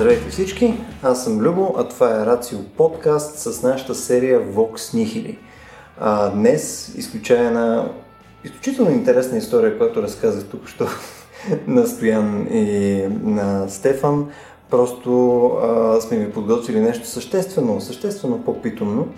Здравейте 0.00 0.30
всички, 0.30 0.74
аз 1.02 1.24
съм 1.24 1.40
Любо, 1.40 1.74
а 1.78 1.88
това 1.88 2.22
е 2.22 2.26
Рацио 2.26 2.58
подкаст 2.76 3.38
с 3.38 3.62
нашата 3.62 3.94
серия 3.94 4.40
Vox 4.40 4.76
Nihili. 4.76 5.36
А, 5.98 6.30
днес 6.30 6.94
изключая 6.96 7.84
изключително 8.44 8.90
интересна 8.90 9.38
история, 9.38 9.78
която 9.78 10.02
разказах 10.02 10.44
тук, 10.44 10.68
що 10.68 10.86
на 11.66 11.86
Стоян 11.86 12.46
и 12.50 13.06
на 13.22 13.68
Стефан. 13.68 14.26
Просто 14.70 15.42
а, 15.46 16.00
сме 16.00 16.18
ви 16.18 16.32
подготвили 16.32 16.80
нещо 16.80 17.06
съществено, 17.06 17.80
съществено 17.80 18.44
по-питомно. 18.44 19.08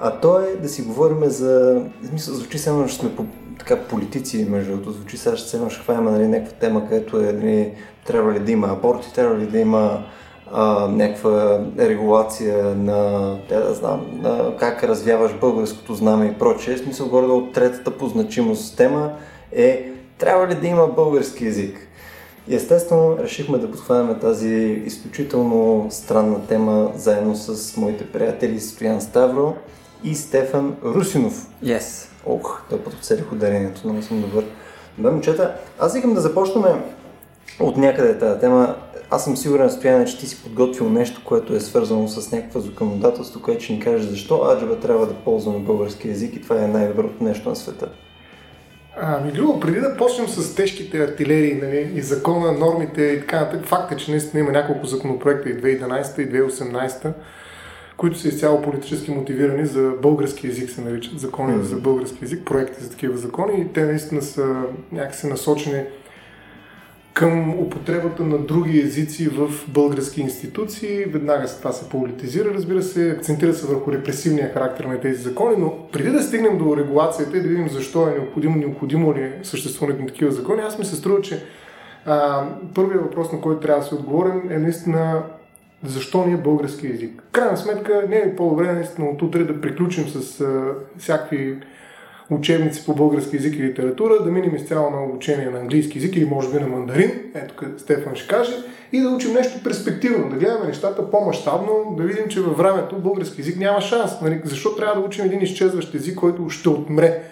А 0.00 0.20
то 0.20 0.40
е 0.40 0.56
да 0.56 0.68
си 0.68 0.82
говорим 0.82 1.24
за... 1.24 1.82
В 2.02 2.06
смисъл, 2.06 2.34
звучи 2.34 2.58
само, 2.58 2.86
че 2.86 2.94
сме 2.94 3.16
по, 3.16 3.26
така 3.58 3.76
политици, 3.76 4.46
между 4.50 4.70
другото. 4.72 4.92
Звучи 4.92 5.16
сега, 5.16 5.36
че 5.36 5.44
се 5.44 5.58
ще 5.70 5.80
хванем 5.80 6.04
нали, 6.04 6.28
някаква 6.28 6.56
тема, 6.58 6.88
където 6.88 7.20
е 7.20 7.32
нали, 7.32 7.72
трябва 8.06 8.32
ли 8.32 8.40
да 8.40 8.52
има 8.52 8.68
аборти, 8.68 9.14
трябва 9.14 9.38
ли 9.38 9.46
да 9.46 9.58
има 9.58 10.04
а, 10.52 10.88
някаква 10.88 11.60
регулация 11.78 12.64
на, 12.64 13.38
тя 13.48 13.60
да 13.60 13.74
знам, 13.74 14.06
на 14.22 14.56
как 14.58 14.84
развяваш 14.84 15.34
българското 15.40 15.94
знаме 15.94 16.26
и 16.26 16.38
прочее. 16.38 16.78
Смисъл, 16.78 17.08
горе 17.08 17.26
от 17.26 17.52
третата 17.52 17.90
по 17.90 18.08
значимост 18.08 18.76
тема 18.76 19.12
е 19.52 19.90
трябва 20.18 20.48
ли 20.48 20.54
да 20.54 20.66
има 20.66 20.86
български 20.86 21.44
язик. 21.44 21.88
И 22.48 22.54
естествено 22.54 23.18
решихме 23.18 23.58
да 23.58 23.70
подхванем 23.70 24.20
тази 24.20 24.82
изключително 24.86 25.86
странна 25.90 26.46
тема 26.46 26.92
заедно 26.94 27.36
с 27.36 27.76
моите 27.76 28.06
приятели 28.06 28.60
Стоян 28.60 29.00
Ставро 29.00 29.54
и 30.04 30.14
Стефан 30.14 30.76
Русинов. 30.84 31.46
Yes. 31.64 32.11
Ох, 32.26 32.62
той 32.70 32.78
път 32.78 32.94
отселих 32.94 33.32
ударението, 33.32 33.80
много 33.84 34.02
съм 34.02 34.20
добър. 34.20 34.44
Добре, 34.98 35.10
момчета, 35.10 35.54
аз 35.78 35.94
искам 35.94 36.14
да 36.14 36.20
започнем 36.20 36.64
от 37.60 37.76
някъде 37.76 38.18
тази 38.18 38.40
тема. 38.40 38.76
Аз 39.10 39.24
съм 39.24 39.36
сигурен, 39.36 39.70
Стояне, 39.70 40.04
че 40.04 40.18
ти 40.18 40.26
си 40.26 40.42
подготвил 40.42 40.88
нещо, 40.88 41.20
което 41.24 41.54
е 41.54 41.60
свързано 41.60 42.08
с 42.08 42.32
някакво 42.32 42.60
законодателство, 42.60 43.42
което 43.42 43.64
ще 43.64 43.72
ни 43.72 43.80
каже 43.80 44.08
защо 44.08 44.44
аджаба 44.52 44.80
трябва 44.80 45.06
да 45.06 45.14
ползваме 45.14 45.58
български 45.58 46.08
язик 46.08 46.36
и 46.36 46.42
това 46.42 46.64
е 46.64 46.68
най-доброто 46.68 47.24
нещо 47.24 47.48
на 47.48 47.56
света. 47.56 47.88
Ами, 48.96 49.32
друго, 49.32 49.60
преди 49.60 49.80
да 49.80 49.96
почнем 49.96 50.28
с 50.28 50.54
тежките 50.54 51.04
артилерии 51.04 51.54
нали, 51.62 51.92
и 51.94 52.02
закона, 52.02 52.52
нормите 52.52 53.02
и 53.02 53.20
така 53.20 53.40
нататък, 53.40 53.66
факт 53.66 53.92
е, 53.92 53.96
че 53.96 54.10
наистина 54.10 54.40
има 54.40 54.52
няколко 54.52 54.86
законопроекта 54.86 55.50
и 55.50 55.62
2011 55.62 56.20
и 56.20 56.32
2018 56.32 57.12
които 57.96 58.18
са 58.18 58.28
изцяло 58.28 58.62
политически 58.62 59.10
мотивирани 59.10 59.66
за 59.66 59.92
български 60.02 60.46
язик, 60.46 60.70
се 60.70 60.80
наричат 60.80 61.20
закони 61.20 61.52
mm-hmm. 61.52 61.62
за 61.62 61.76
български 61.76 62.18
язик, 62.22 62.44
проекти 62.44 62.84
за 62.84 62.90
такива 62.90 63.18
закони 63.18 63.60
и 63.60 63.72
те 63.72 63.84
наистина 63.84 64.22
са 64.22 64.62
някакси 64.92 65.26
насочени 65.26 65.82
към 67.14 67.60
употребата 67.60 68.22
на 68.22 68.38
други 68.38 68.80
езици 68.80 69.28
в 69.28 69.50
български 69.68 70.20
институции. 70.20 71.04
Веднага 71.04 71.48
с 71.48 71.58
това 71.58 71.72
се 71.72 71.88
политизира, 71.88 72.54
разбира 72.54 72.82
се, 72.82 73.10
акцентира 73.10 73.54
се 73.54 73.66
върху 73.66 73.92
репресивния 73.92 74.52
характер 74.52 74.84
на 74.84 75.00
тези 75.00 75.22
закони, 75.22 75.56
но 75.58 75.88
преди 75.92 76.10
да 76.10 76.22
стигнем 76.22 76.58
до 76.58 76.76
регулацията 76.76 77.36
и 77.36 77.42
да 77.42 77.48
видим 77.48 77.68
защо 77.68 78.08
е 78.08 78.10
необходимо, 78.10 78.56
необходимо 78.56 79.14
ли 79.14 79.20
е 79.20 79.38
съществуването 79.42 80.02
на 80.02 80.08
такива 80.08 80.32
закони, 80.32 80.62
аз 80.62 80.78
ми 80.78 80.84
се 80.84 80.96
струва, 80.96 81.20
че 81.20 81.42
а, 82.06 82.46
първият 82.74 83.02
въпрос, 83.02 83.32
на 83.32 83.40
който 83.40 83.60
трябва 83.60 83.82
да 83.82 83.88
се 83.88 83.94
отговорим 83.94 84.50
е 84.50 84.58
наистина 84.58 85.22
защо 85.84 86.26
ни 86.26 86.32
е 86.32 86.36
български 86.36 86.86
язик. 86.86 87.22
Крайна 87.32 87.56
сметка 87.56 88.02
не 88.08 88.16
е 88.16 88.36
по-добре 88.36 88.72
наистина 88.72 89.08
от 89.08 89.22
утре 89.22 89.44
да 89.44 89.60
приключим 89.60 90.08
с 90.08 90.40
а, 90.40 90.74
всякакви 90.98 91.56
учебници 92.30 92.84
по 92.86 92.94
български 92.94 93.36
язик 93.36 93.58
и 93.58 93.62
литература, 93.62 94.22
да 94.24 94.30
минем 94.30 94.54
изцяло 94.54 94.90
на 94.90 95.04
обучение 95.04 95.50
на 95.50 95.58
английски 95.58 95.98
язик 95.98 96.16
или 96.16 96.24
може 96.24 96.50
би 96.52 96.60
на 96.60 96.66
мандарин, 96.66 97.10
ето 97.34 97.54
къде 97.54 97.78
Стефан 97.78 98.16
ще 98.16 98.28
каже, 98.28 98.52
и 98.92 99.00
да 99.00 99.08
учим 99.08 99.32
нещо 99.32 99.62
перспективно, 99.64 100.28
да 100.28 100.36
гледаме 100.36 100.66
нещата 100.66 101.10
по-масштабно, 101.10 101.94
да 101.96 102.02
видим, 102.02 102.28
че 102.28 102.40
във 102.40 102.56
времето 102.56 102.98
български 102.98 103.40
язик 103.40 103.56
няма 103.56 103.80
шанс. 103.80 104.20
Нали? 104.20 104.40
Защо 104.44 104.76
трябва 104.76 105.00
да 105.00 105.06
учим 105.06 105.24
един 105.24 105.42
изчезващ 105.42 105.94
език, 105.94 106.18
който 106.18 106.50
ще 106.50 106.68
отмре? 106.68 107.22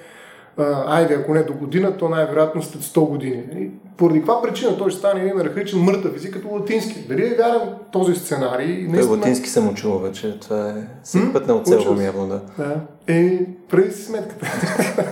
Айде, 0.87 1.15
ако 1.15 1.35
не 1.35 1.43
до 1.43 1.53
година, 1.53 1.97
то 1.97 2.09
най-вероятно 2.09 2.63
след 2.63 2.83
100 2.83 3.09
години. 3.09 3.43
И 3.59 3.71
поради 3.97 4.19
каква 4.19 4.43
причина 4.43 4.79
той 4.79 4.91
ще 4.91 4.99
стане 4.99 5.21
един 5.21 5.41
архаичен 5.41 5.81
мъртъв 5.81 6.17
език 6.17 6.33
като 6.33 6.49
латински? 6.49 7.05
Дали 7.09 7.27
е 7.27 7.35
вярен 7.39 7.61
този 7.93 8.15
сценарий? 8.15 8.67
Наистина... 8.67 9.03
Той 9.03 9.17
латински 9.17 9.49
съм 9.49 9.69
учил 9.69 9.99
вече, 9.99 10.41
това 10.41 10.69
е 10.69 10.75
всеки 11.05 11.33
път 11.33 11.47
не 11.47 11.53
оцелвам 11.53 12.01
явно, 12.01 12.27
да. 12.27 12.41
да. 12.59 12.77
Е, 13.07 13.47
прави 13.71 13.93
си 13.93 14.03
сметката. 14.03 14.47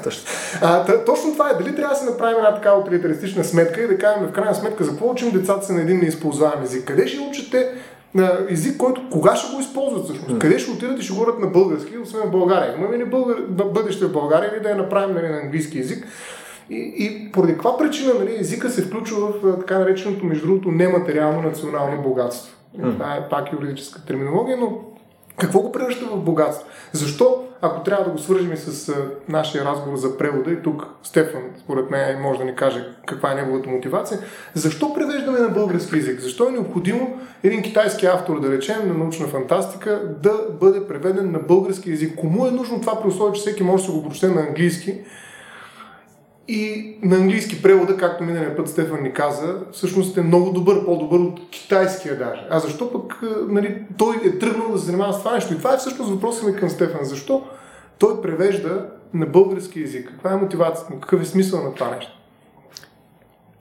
точно. 0.05 0.23
А, 0.63 0.85
тъ, 0.85 1.05
точно 1.05 1.33
това 1.33 1.51
е. 1.51 1.63
Дали 1.63 1.77
трябва 1.77 1.95
да 1.95 2.01
се 2.01 2.11
направим 2.11 2.37
една 2.37 2.55
такава 2.55 2.81
утилитаристична 2.81 3.45
сметка 3.45 3.83
и 3.83 3.89
да 3.89 3.99
кажем 3.99 4.27
в 4.27 4.33
крайна 4.33 4.55
сметка 4.55 4.85
за 4.85 4.91
какво 4.91 5.11
учим 5.11 5.31
децата 5.31 5.67
си 5.67 5.73
на 5.73 5.81
един 5.81 5.99
неизползваем 5.99 6.63
език? 6.63 6.85
Къде 6.85 7.07
ще 7.07 7.21
учите 7.21 7.73
на 8.19 8.39
език, 8.49 8.77
който 8.77 9.11
кога 9.11 9.37
ще 9.37 9.55
го 9.55 9.61
използват 9.61 10.05
всъщност? 10.05 10.31
Mm. 10.31 10.39
Къде 10.39 10.59
ще 10.59 10.71
отидат 10.71 10.99
и 10.99 11.03
ще 11.03 11.15
говорят 11.15 11.39
на 11.39 11.47
български, 11.47 11.99
освен 11.99 12.29
в 12.29 12.31
България? 12.31 12.75
Има 12.79 12.99
ли 12.99 13.05
българ... 13.05 13.37
бъдеще 13.49 14.07
в 14.07 14.13
България 14.13 14.51
или 14.55 14.63
да 14.63 14.69
я 14.69 14.77
направим 14.77 15.15
нали, 15.15 15.29
на 15.29 15.39
английски 15.39 15.79
език? 15.79 16.07
И, 16.71 16.95
и 16.99 17.33
поради 17.33 17.53
каква 17.53 17.79
причина 17.79 18.15
нали, 18.19 18.37
езика 18.41 18.71
се 18.71 18.83
включва 18.83 19.33
в 19.33 19.59
така 19.59 19.79
нареченото, 19.79 20.27
между 20.27 20.47
другото, 20.47 20.71
нематериално 20.71 21.43
национално 21.43 22.03
богатство? 22.03 22.57
Mm. 22.79 22.93
Това 22.93 23.15
е 23.15 23.29
пак 23.29 23.53
юридическа 23.53 24.05
терминология, 24.05 24.57
но 24.57 24.79
какво 25.37 25.61
го 25.61 25.73
превръща 25.73 26.07
в 26.07 26.17
богатство? 26.17 26.69
Защо, 26.93 27.45
ако 27.61 27.83
трябва 27.83 28.05
да 28.05 28.11
го 28.11 28.19
свържим 28.19 28.53
и 28.53 28.57
с 28.57 28.95
нашия 29.29 29.65
разговор 29.65 29.97
за 29.97 30.19
превода, 30.19 30.51
и 30.51 30.63
тук 30.63 30.87
Стефан, 31.03 31.43
според 31.59 31.91
мен, 31.91 32.21
може 32.21 32.39
да 32.39 32.45
ни 32.45 32.55
каже 32.55 32.85
каква 33.07 33.33
е 33.33 33.35
неговата 33.35 33.71
мотивация, 33.71 34.21
защо 34.55 34.95
превеждаме 34.95 35.39
на 35.39 35.49
български 35.49 35.97
язик? 35.97 36.21
Защо 36.21 36.49
е 36.49 36.53
необходимо 36.53 37.21
един 37.43 37.63
китайски 37.63 38.07
автор, 38.07 38.41
да 38.41 38.53
речем, 38.53 38.89
на 38.89 38.95
научна 38.95 39.27
фантастика, 39.27 40.17
да 40.23 40.35
бъде 40.61 40.87
преведен 40.87 41.33
на 41.33 41.39
български 41.39 41.91
язик? 41.91 42.15
Кому 42.17 42.47
е 42.47 42.51
нужно 42.51 42.81
това 42.81 43.01
при 43.01 43.09
условие, 43.09 43.35
че 43.35 43.41
всеки 43.41 43.63
може 43.63 43.87
да 43.87 43.93
го 43.93 44.05
прочете 44.05 44.29
на 44.29 44.41
английски? 44.41 44.95
И 46.51 46.97
на 47.03 47.17
английски 47.17 47.63
превода, 47.63 47.97
както 47.97 48.25
миналия 48.25 48.57
път 48.57 48.69
Стефан 48.69 49.03
ни 49.03 49.13
каза, 49.13 49.57
всъщност 49.73 50.17
е 50.17 50.23
много 50.23 50.51
добър, 50.51 50.85
по-добър 50.85 51.19
от 51.19 51.51
китайския 51.51 52.19
даже. 52.19 52.47
А 52.51 52.59
защо 52.59 52.93
пък 52.93 53.23
нали, 53.49 53.85
той 53.99 54.17
е 54.25 54.39
тръгнал 54.39 54.73
да 54.73 54.79
се 54.79 54.85
занимава 54.85 55.13
с 55.13 55.19
това 55.19 55.35
нещо? 55.35 55.55
И 55.55 55.57
това 55.57 55.75
е 55.75 55.77
всъщност 55.77 56.11
въпросът 56.11 56.45
ми 56.45 56.57
към 56.57 56.71
Стефан. 56.71 57.05
Защо 57.05 57.47
той 57.99 58.23
превежда 58.23 58.87
на 59.15 59.27
български 59.27 59.81
язик? 59.81 60.09
Каква 60.09 60.33
е 60.33 60.37
мотивацията 60.37 60.95
му? 60.95 61.01
Какъв 61.01 61.23
е 61.23 61.25
смисъл 61.25 61.63
на 61.63 61.75
това 61.75 61.91
нещо? 61.91 62.13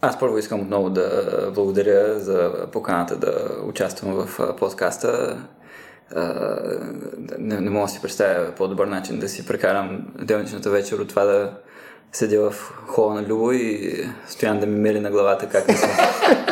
Аз 0.01 0.19
първо 0.19 0.37
искам 0.37 0.61
отново 0.61 0.89
да 0.89 1.51
благодаря 1.55 2.19
за 2.19 2.51
поканата 2.71 3.17
да 3.17 3.49
участвам 3.65 4.13
в 4.13 4.55
подкаста. 4.59 5.37
Не, 7.39 7.61
не 7.61 7.69
мога 7.69 7.85
да 7.85 7.91
си 7.91 8.01
представя 8.01 8.51
по-добър 8.51 8.87
начин 8.87 9.19
да 9.19 9.29
си 9.29 9.45
прекарам 9.45 10.07
делничната 10.21 10.69
вечер 10.69 10.97
от 10.97 11.09
това 11.09 11.23
да 11.23 11.51
седя 12.13 12.49
в 12.49 12.73
хола 12.87 13.13
на 13.13 13.27
Любо 13.27 13.51
и 13.51 13.93
стоян 14.27 14.59
да 14.59 14.65
ми 14.65 14.79
мели 14.79 14.99
на 14.99 15.11
главата 15.11 15.49
как 15.49 15.67
не 15.67 15.77
се, 15.77 15.87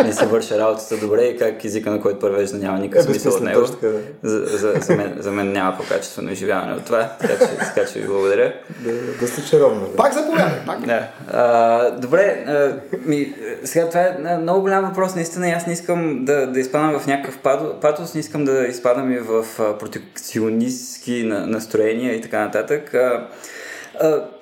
не 0.04 0.14
се 0.14 0.26
върша 0.26 0.60
работата 0.60 0.98
добре 0.98 1.24
и 1.24 1.38
как 1.38 1.66
езика, 1.66 1.92
на 1.92 2.02
който 2.02 2.20
превежда, 2.20 2.58
няма 2.58 2.80
никакъв 2.80 3.10
е, 3.10 3.12
смисъл 3.12 3.34
от 3.34 3.42
него. 3.42 3.62
Точка, 3.62 3.88
да. 3.88 4.30
за, 4.30 4.46
за, 4.46 4.74
за, 4.82 4.96
мен, 4.96 5.16
за 5.20 5.32
мен 5.32 5.52
няма 5.52 5.78
по-качествено 5.78 6.32
изживяване 6.32 6.74
от 6.74 6.86
това, 6.86 7.10
така 7.22 7.34
че, 7.38 7.58
така 7.58 7.86
че 7.86 8.00
ви 8.00 8.08
благодаря. 8.08 8.54
Да, 8.80 8.92
да 9.20 9.28
сте 9.28 9.46
чаровни. 9.50 9.90
Да. 9.90 9.96
Пак 9.96 10.14
заповядай, 10.14 10.66
пак. 10.66 10.86
Да. 10.86 11.08
А, 11.28 11.92
добре, 11.92 12.44
а, 12.48 12.74
ми, 13.06 13.34
сега 13.64 13.88
това 13.90 14.02
е 14.02 14.38
много 14.42 14.62
голям 14.62 14.86
въпрос, 14.86 15.16
наистина, 15.16 15.50
аз 15.50 15.68
не 15.68 15.74
искам 15.74 16.26
да, 16.26 16.48
да 16.48 16.60
изпадам 16.60 17.00
в 17.00 17.08
някакъв 17.08 17.38
патос, 17.82 18.14
не 18.14 18.20
искам 18.20 18.46
да 18.46 18.68
изпадам 18.68 19.12
и 19.12 19.20
в 19.20 19.46
протекционистски 19.80 21.24
настроения 21.26 22.16
и 22.16 22.22
така 22.22 22.40
нататък. 22.40 22.94
А, 22.94 23.28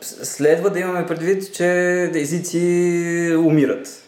следва 0.01 0.69
да 0.69 0.79
имаме 0.79 1.05
предвид, 1.05 1.53
че 1.53 1.67
езици 2.15 3.35
умират. 3.37 4.03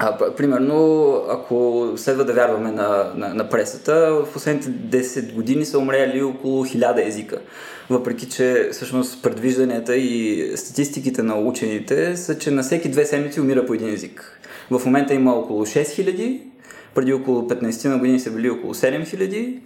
А, 0.00 0.34
примерно, 0.36 1.12
ако 1.28 1.88
следва 1.96 2.24
да 2.24 2.32
вярваме 2.32 2.72
на, 2.72 3.12
на, 3.14 3.34
на 3.34 3.48
пресата, 3.48 4.12
в 4.12 4.32
последните 4.32 4.68
10 4.68 5.32
години 5.32 5.64
са 5.64 5.78
умрели 5.78 6.22
около 6.22 6.64
1000 6.64 7.08
езика. 7.08 7.38
Въпреки, 7.90 8.28
че 8.28 8.68
всъщност 8.72 9.22
предвижданията 9.22 9.96
и 9.96 10.52
статистиките 10.56 11.22
на 11.22 11.38
учените 11.38 12.16
са, 12.16 12.38
че 12.38 12.50
на 12.50 12.62
всеки 12.62 12.88
две 12.88 13.04
седмици 13.04 13.40
умира 13.40 13.66
по 13.66 13.74
един 13.74 13.88
език. 13.88 14.40
В 14.70 14.86
момента 14.86 15.14
има 15.14 15.32
около 15.32 15.66
6000, 15.66 16.40
преди 16.94 17.12
около 17.12 17.42
15 17.42 17.88
на 17.88 17.98
години 17.98 18.20
са 18.20 18.30
били 18.30 18.50
около 18.50 18.74
7000 18.74 19.58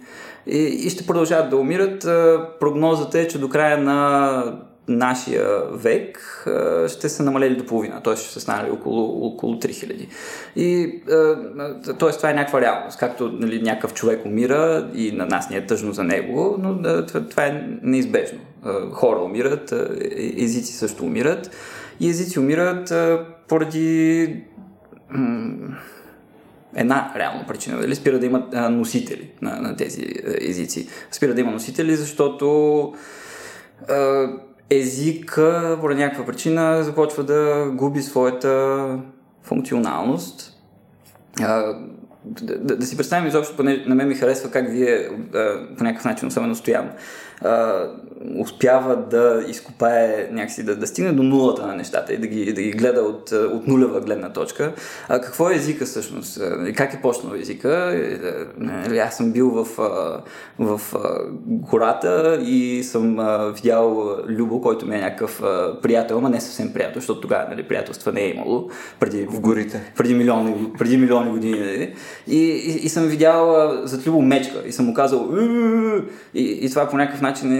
и, 0.47 0.57
и 0.57 0.89
ще 0.89 1.05
продължават 1.05 1.49
да 1.49 1.57
умират. 1.57 2.01
Прогнозата 2.59 3.19
е, 3.19 3.27
че 3.27 3.39
до 3.39 3.49
края 3.49 3.77
на 3.77 4.59
нашия 4.87 5.61
век 5.71 6.19
ще 6.87 7.09
са 7.09 7.23
намалели 7.23 7.55
до 7.55 7.65
половина, 7.65 8.03
т.е. 8.03 8.15
ще 8.15 8.33
са 8.33 8.39
станали 8.39 8.71
около, 8.71 9.25
около 9.25 9.53
3000. 9.53 10.07
И 10.55 11.01
т.е. 11.99 12.11
това 12.11 12.29
е 12.29 12.33
някаква 12.33 12.61
реалност. 12.61 12.99
Както 12.99 13.31
нали, 13.31 13.61
някакъв 13.61 13.93
човек 13.93 14.25
умира 14.25 14.89
и 14.95 15.11
на 15.11 15.25
нас 15.25 15.49
не 15.49 15.57
е 15.57 15.65
тъжно 15.65 15.93
за 15.93 16.03
него, 16.03 16.55
но 16.59 17.05
това 17.05 17.45
е 17.45 17.63
неизбежно. 17.81 18.39
Хора 18.91 19.19
умират, 19.19 19.73
езици 20.37 20.73
също 20.73 21.03
умират 21.03 21.51
и 21.99 22.09
езици 22.09 22.39
умират 22.39 22.93
поради 23.47 24.43
една 26.75 27.13
реална 27.15 27.45
причина. 27.47 27.79
Дали 27.81 27.95
спира 27.95 28.19
да 28.19 28.25
има 28.25 28.47
а, 28.53 28.69
носители 28.69 29.31
на, 29.41 29.61
на 29.61 29.75
тези 29.75 30.05
езици. 30.41 30.87
Спира 31.11 31.33
да 31.33 31.41
има 31.41 31.51
носители, 31.51 31.95
защото 31.95 32.93
езика, 34.75 35.77
по 35.81 35.89
някаква 35.89 36.25
причина, 36.25 36.83
започва 36.83 37.23
да 37.23 37.69
губи 37.73 38.01
своята 38.01 38.99
функционалност. 39.43 40.53
А, 41.41 41.75
да, 42.25 42.57
да, 42.59 42.77
да 42.77 42.85
си 42.85 42.97
представим 42.97 43.27
изобщо, 43.27 43.55
поне 43.55 43.83
на 43.87 43.95
мен 43.95 44.07
ми 44.07 44.15
харесва 44.15 44.51
как 44.51 44.71
вие 44.71 45.09
а, 45.35 45.75
по 45.77 45.83
някакъв 45.83 46.05
начин, 46.05 46.27
особено 46.27 46.55
стоян, 46.55 46.91
а, 47.43 47.87
успява 48.39 48.95
да 48.95 49.43
изкопае 49.47 50.29
някакси, 50.31 50.63
да, 50.63 50.75
да 50.75 50.87
стигне 50.87 51.11
до 51.11 51.23
нулата 51.23 51.67
на 51.67 51.75
нещата 51.75 52.13
и 52.13 52.17
да 52.17 52.27
ги, 52.27 52.53
да 52.53 52.61
ги 52.61 52.71
гледа 52.71 53.01
от, 53.01 53.31
от 53.31 53.67
нулева 53.67 54.01
гледна 54.01 54.29
точка. 54.29 54.73
А 55.09 55.21
какво 55.21 55.49
е 55.49 55.55
езика 55.55 55.85
всъщност? 55.85 56.41
Как 56.75 56.93
е 56.93 57.01
почнал 57.01 57.35
езика? 57.35 58.01
Нали, 58.57 58.97
аз 58.97 59.17
съм 59.17 59.31
бил 59.31 59.49
в, 59.49 59.65
в 60.59 60.81
гората 61.45 62.39
и 62.45 62.83
съм 62.83 63.17
видял 63.55 64.17
Любо, 64.27 64.61
който 64.61 64.87
ми 64.87 64.95
е 64.95 65.01
някакъв 65.01 65.41
приятел, 65.81 66.17
ама 66.17 66.29
не 66.29 66.41
съвсем 66.41 66.73
приятел, 66.73 66.95
защото 66.95 67.21
тогава 67.21 67.49
нали, 67.49 67.63
приятелства 67.63 68.11
не 68.11 68.21
е 68.21 68.29
имало. 68.29 68.69
Преди, 68.99 69.25
в 69.25 69.39
горите. 69.39 69.93
Преди 69.97 70.13
милиони, 70.13 70.55
преди 70.79 70.97
милиони 70.97 71.31
години. 71.31 71.59
Нали? 71.59 71.93
И, 72.27 72.37
и, 72.37 72.85
и, 72.85 72.89
съм 72.89 73.07
видял 73.07 73.71
зад 73.83 74.07
Любо 74.07 74.21
мечка 74.21 74.57
и 74.65 74.71
съм 74.71 74.85
му 74.85 74.93
казал 74.93 75.29
и, 76.33 76.59
и 76.61 76.69
това 76.69 76.87
по 76.87 76.97
някакъв 76.97 77.21
начин 77.21 77.32
е, 77.41 77.55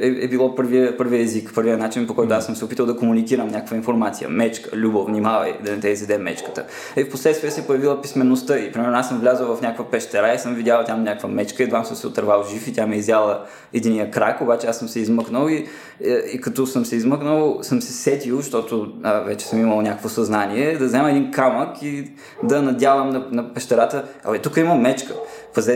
е, 0.00 0.24
е 0.24 0.28
било 0.28 0.54
първия, 0.54 0.96
първия 0.96 1.22
език, 1.22 1.54
първия 1.54 1.78
начин, 1.78 2.06
по 2.06 2.14
който 2.14 2.34
аз 2.34 2.46
съм 2.46 2.56
се 2.56 2.64
опитал 2.64 2.86
да 2.86 2.96
комуникирам 2.96 3.48
някаква 3.48 3.76
информация. 3.76 4.28
Мечка, 4.28 4.76
любов, 4.76 5.06
внимавай 5.06 5.54
да 5.64 5.72
не 5.72 5.80
те 5.80 5.88
изеде 5.88 6.18
мечката. 6.18 6.64
И 6.96 7.04
в 7.04 7.10
последствие 7.10 7.50
се 7.50 7.66
появила 7.66 8.02
писмеността 8.02 8.58
и 8.58 8.72
примерно 8.72 8.98
аз 8.98 9.08
съм 9.08 9.20
влязъл 9.20 9.56
в 9.56 9.62
някаква 9.62 9.90
пещера 9.90 10.34
и 10.34 10.38
съм 10.38 10.54
видял 10.54 10.84
там 10.84 11.02
някаква 11.02 11.28
мечка, 11.28 11.62
едва 11.62 11.84
съм 11.84 11.96
се 11.96 12.06
отървал 12.06 12.44
жив 12.52 12.68
и 12.68 12.72
тя 12.72 12.86
ме 12.86 12.94
е 12.94 12.98
изяла 12.98 13.44
единия 13.72 14.10
крак, 14.10 14.40
обаче 14.40 14.66
аз 14.66 14.78
съм 14.78 14.88
се 14.88 15.00
измъкнал 15.00 15.48
и, 15.48 15.66
и, 16.04 16.20
и 16.32 16.40
като 16.40 16.66
съм 16.66 16.84
се 16.84 16.96
измъкнал, 16.96 17.58
съм 17.62 17.82
се 17.82 17.92
сетил, 17.92 18.36
защото 18.36 18.92
а, 19.02 19.20
вече 19.20 19.46
съм 19.46 19.60
имал 19.60 19.82
някакво 19.82 20.08
съзнание, 20.08 20.76
да 20.78 20.86
взема 20.86 21.10
един 21.10 21.30
камък 21.30 21.82
и 21.82 22.10
да 22.42 22.62
надявам 22.62 23.10
на, 23.10 23.26
на 23.30 23.54
пещерата. 23.54 24.04
Абе, 24.24 24.38
тук 24.38 24.56
има 24.56 24.74
мечка 24.74 25.14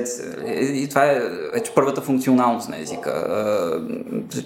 се. 0.08 0.22
И 0.56 0.88
това 0.88 1.04
е 1.04 1.20
вече 1.52 1.72
първата 1.74 2.00
функционалност 2.00 2.68
на 2.68 2.80
езика. 2.80 3.12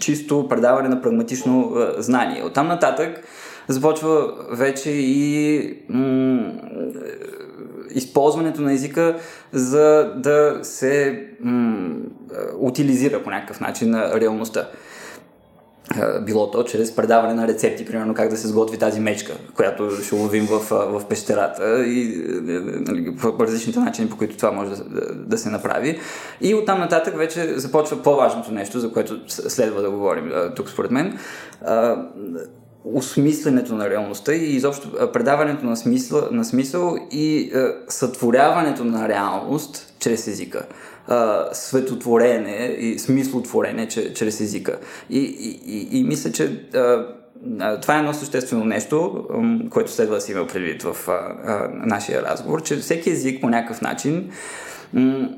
Чисто 0.00 0.48
предаване 0.48 0.88
на 0.88 1.02
прагматично 1.02 1.72
знание. 1.98 2.42
Оттам 2.44 2.68
нататък 2.68 3.24
започва 3.68 4.34
вече 4.50 4.90
и 4.90 5.78
м- 5.88 6.52
използването 7.90 8.62
на 8.62 8.72
езика 8.72 9.16
за 9.52 10.12
да 10.16 10.58
се 10.62 11.24
м- 11.40 11.94
утилизира 12.58 13.22
по 13.22 13.30
някакъв 13.30 13.60
начин 13.60 13.90
на 13.90 14.20
реалността 14.20 14.68
било 16.22 16.50
то 16.50 16.64
чрез 16.64 16.96
предаване 16.96 17.34
на 17.34 17.48
рецепти, 17.48 17.86
примерно 17.86 18.14
как 18.14 18.28
да 18.28 18.36
се 18.36 18.48
сготви 18.48 18.78
тази 18.78 19.00
мечка, 19.00 19.32
която 19.54 19.90
ще 19.90 20.14
ловим 20.14 20.46
в, 20.46 20.58
в 20.70 21.02
пещерата 21.08 21.84
и 21.84 22.24
нали, 22.62 23.16
по 23.16 23.44
различните 23.44 23.78
начини, 23.78 24.10
по 24.10 24.16
които 24.16 24.36
това 24.36 24.52
може 24.52 24.70
да, 24.70 24.84
да, 24.84 25.14
да 25.14 25.38
се 25.38 25.50
направи. 25.50 25.98
И 26.40 26.54
оттам 26.54 26.78
нататък 26.78 27.16
вече 27.16 27.58
започва 27.58 28.02
по-важното 28.02 28.52
нещо, 28.52 28.80
за 28.80 28.92
което 28.92 29.20
следва 29.28 29.82
да 29.82 29.90
говорим 29.90 30.32
тук 30.56 30.70
според 30.70 30.90
мен. 30.90 31.18
осмисленето 32.84 33.74
на 33.74 33.90
реалността 33.90 34.34
и 34.34 34.56
изобщо 34.56 35.12
предаването 35.12 35.66
на 35.66 35.76
смисъл, 35.76 36.28
на 36.30 36.44
смисъл 36.44 36.96
и 37.10 37.52
сътворяването 37.88 38.84
на 38.84 39.08
реалност 39.08 39.94
чрез 39.98 40.26
езика 40.26 40.66
а, 41.08 41.44
светотворене 41.52 42.76
и 42.78 42.98
смислотворене 42.98 43.88
чрез 43.88 44.40
езика. 44.40 44.78
И, 45.10 45.18
и, 45.18 45.60
и, 45.66 45.98
и 45.98 46.04
мисля, 46.04 46.32
че 46.32 46.66
а, 46.74 47.06
това 47.80 47.96
е 47.96 47.98
едно 47.98 48.14
съществено 48.14 48.64
нещо, 48.64 49.24
което 49.70 49.92
следва 49.92 50.14
да 50.14 50.20
си 50.20 50.32
има 50.32 50.46
предвид 50.46 50.82
в 50.82 51.08
а, 51.08 51.12
а, 51.12 51.68
нашия 51.72 52.22
разговор, 52.22 52.62
че 52.62 52.76
всеки 52.76 53.10
език 53.10 53.40
по 53.40 53.48
някакъв 53.48 53.82
начин 53.82 54.30
м- 54.92 55.28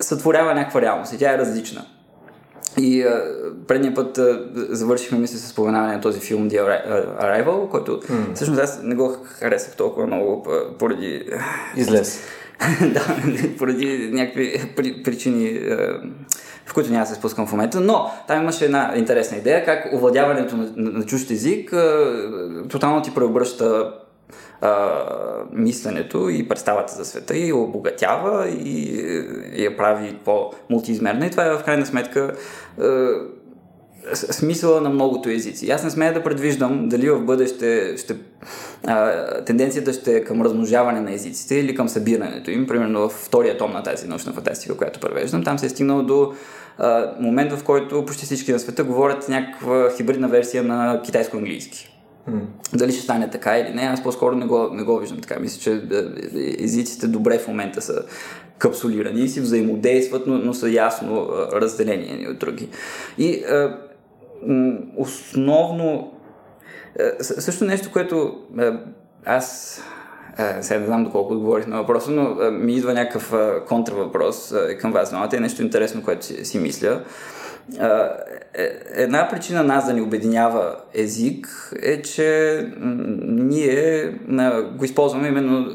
сътворява 0.00 0.54
някаква 0.54 0.80
реалност 0.80 1.12
и 1.12 1.18
тя 1.18 1.34
е 1.34 1.38
различна. 1.38 1.84
И 2.78 3.02
а, 3.02 3.24
предния 3.68 3.94
път 3.94 4.18
а, 4.18 4.48
завършихме, 4.54 5.18
мисля, 5.18 5.38
с 5.38 5.48
споменаване 5.48 5.94
на 5.94 6.00
този 6.00 6.20
филм 6.20 6.50
The 6.50 6.82
Arrival, 7.20 7.68
който 7.68 8.00
mm. 8.00 8.34
всъщност 8.34 8.60
аз 8.60 8.80
не 8.82 8.94
го 8.94 9.16
харесах 9.24 9.76
толкова 9.76 10.06
много 10.06 10.46
поради... 10.78 11.22
Излез. 11.76 12.20
да, 12.92 13.06
поради 13.58 14.10
някакви 14.12 14.72
причини, 15.04 15.46
е, 15.46 15.76
в 16.66 16.74
които 16.74 16.90
няма 16.90 17.04
да 17.04 17.08
се 17.08 17.14
спускам 17.14 17.46
в 17.46 17.52
момента, 17.52 17.80
но 17.80 18.10
там 18.28 18.42
имаше 18.42 18.64
една 18.64 18.92
интересна 18.96 19.36
идея, 19.36 19.64
как 19.64 19.94
овладяването 19.94 20.56
на, 20.56 20.72
на, 20.76 20.90
на 20.90 21.06
чужд 21.06 21.30
език 21.30 21.72
е, 21.72 22.68
тотално 22.68 23.02
ти 23.02 23.14
преобръща 23.14 23.92
а, 24.60 25.02
мисленето 25.52 26.28
и 26.28 26.48
представата 26.48 26.94
за 26.94 27.04
света 27.04 27.36
и 27.36 27.52
обогатява 27.52 28.48
и, 28.48 28.80
и 29.54 29.64
я 29.64 29.76
прави 29.76 30.18
по-мултиизмерна. 30.24 31.26
И 31.26 31.30
това 31.30 31.46
е 31.46 31.56
в 31.56 31.62
крайна 31.64 31.86
сметка 31.86 32.32
а, 32.80 33.14
смисъла 34.14 34.80
на 34.80 34.90
многото 34.90 35.28
езици. 35.28 35.70
Аз 35.70 35.84
не 35.84 35.90
смея 35.90 36.14
да 36.14 36.22
предвиждам 36.22 36.88
дали 36.88 37.10
в 37.10 37.20
бъдеще 37.20 37.94
ще, 37.96 38.16
а, 38.86 39.24
тенденцията 39.44 39.92
ще 39.92 40.16
е 40.16 40.24
към 40.24 40.42
размножаване 40.42 41.00
на 41.00 41.12
езиците 41.12 41.54
или 41.54 41.74
към 41.74 41.88
събирането 41.88 42.50
им. 42.50 42.66
Примерно 42.66 43.08
в 43.08 43.12
втория 43.12 43.58
том 43.58 43.72
на 43.72 43.82
тази 43.82 44.08
научна 44.08 44.32
фантастика, 44.32 44.76
която 44.76 45.00
превеждам, 45.00 45.44
там 45.44 45.58
се 45.58 45.66
е 45.66 45.68
стигнал 45.68 46.02
до 46.02 46.32
а, 46.78 47.12
момент, 47.20 47.52
в 47.52 47.64
който 47.64 48.04
почти 48.04 48.24
всички 48.24 48.52
на 48.52 48.58
света 48.58 48.84
говорят 48.84 49.28
някаква 49.28 49.90
хибридна 49.96 50.28
версия 50.28 50.62
на 50.62 51.02
китайско-английски. 51.04 51.88
Mm. 52.30 52.40
Дали 52.74 52.92
ще 52.92 53.02
стане 53.02 53.30
така 53.30 53.58
или 53.58 53.74
не, 53.74 53.82
аз 53.82 54.02
по-скоро 54.02 54.36
не 54.36 54.46
го, 54.46 54.68
не 54.72 54.82
го 54.82 54.98
виждам 54.98 55.20
така. 55.20 55.40
Мисля, 55.40 55.60
че 55.60 55.82
езиците 56.58 57.06
добре 57.06 57.38
в 57.38 57.48
момента 57.48 57.82
са 57.82 58.02
капсулирани 58.58 59.20
и 59.20 59.28
си 59.28 59.40
взаимодействат, 59.40 60.26
но, 60.26 60.38
но 60.38 60.54
са 60.54 60.70
ясно 60.70 61.28
разделени 61.52 62.08
едни 62.12 62.28
от 62.28 62.38
други. 62.38 62.68
И 63.18 63.44
а, 63.44 63.78
основно 64.96 66.12
е, 66.98 67.22
също 67.22 67.64
нещо, 67.64 67.92
което 67.92 68.38
е, 68.60 68.70
аз 69.24 69.80
е, 70.38 70.62
сега 70.62 70.80
не 70.80 70.86
знам 70.86 71.04
доколко 71.04 71.32
отговорих 71.32 71.66
на 71.66 71.76
въпроса, 71.76 72.10
но 72.10 72.50
ми 72.50 72.74
идва 72.74 72.94
някакъв 72.94 73.34
контравъпрос 73.68 74.54
към 74.80 74.92
вас. 74.92 75.12
Но 75.12 75.28
е 75.32 75.40
нещо 75.40 75.62
интересно, 75.62 76.02
което 76.02 76.26
си, 76.26 76.44
си 76.44 76.58
мисля. 76.58 77.00
Една 78.94 79.28
причина 79.28 79.62
нас 79.64 79.86
да 79.86 79.92
ни 79.92 80.00
обединява 80.00 80.76
език 80.94 81.72
е, 81.82 82.02
че 82.02 82.60
ние 83.28 84.12
го 84.76 84.84
използваме 84.84 85.28
именно 85.28 85.66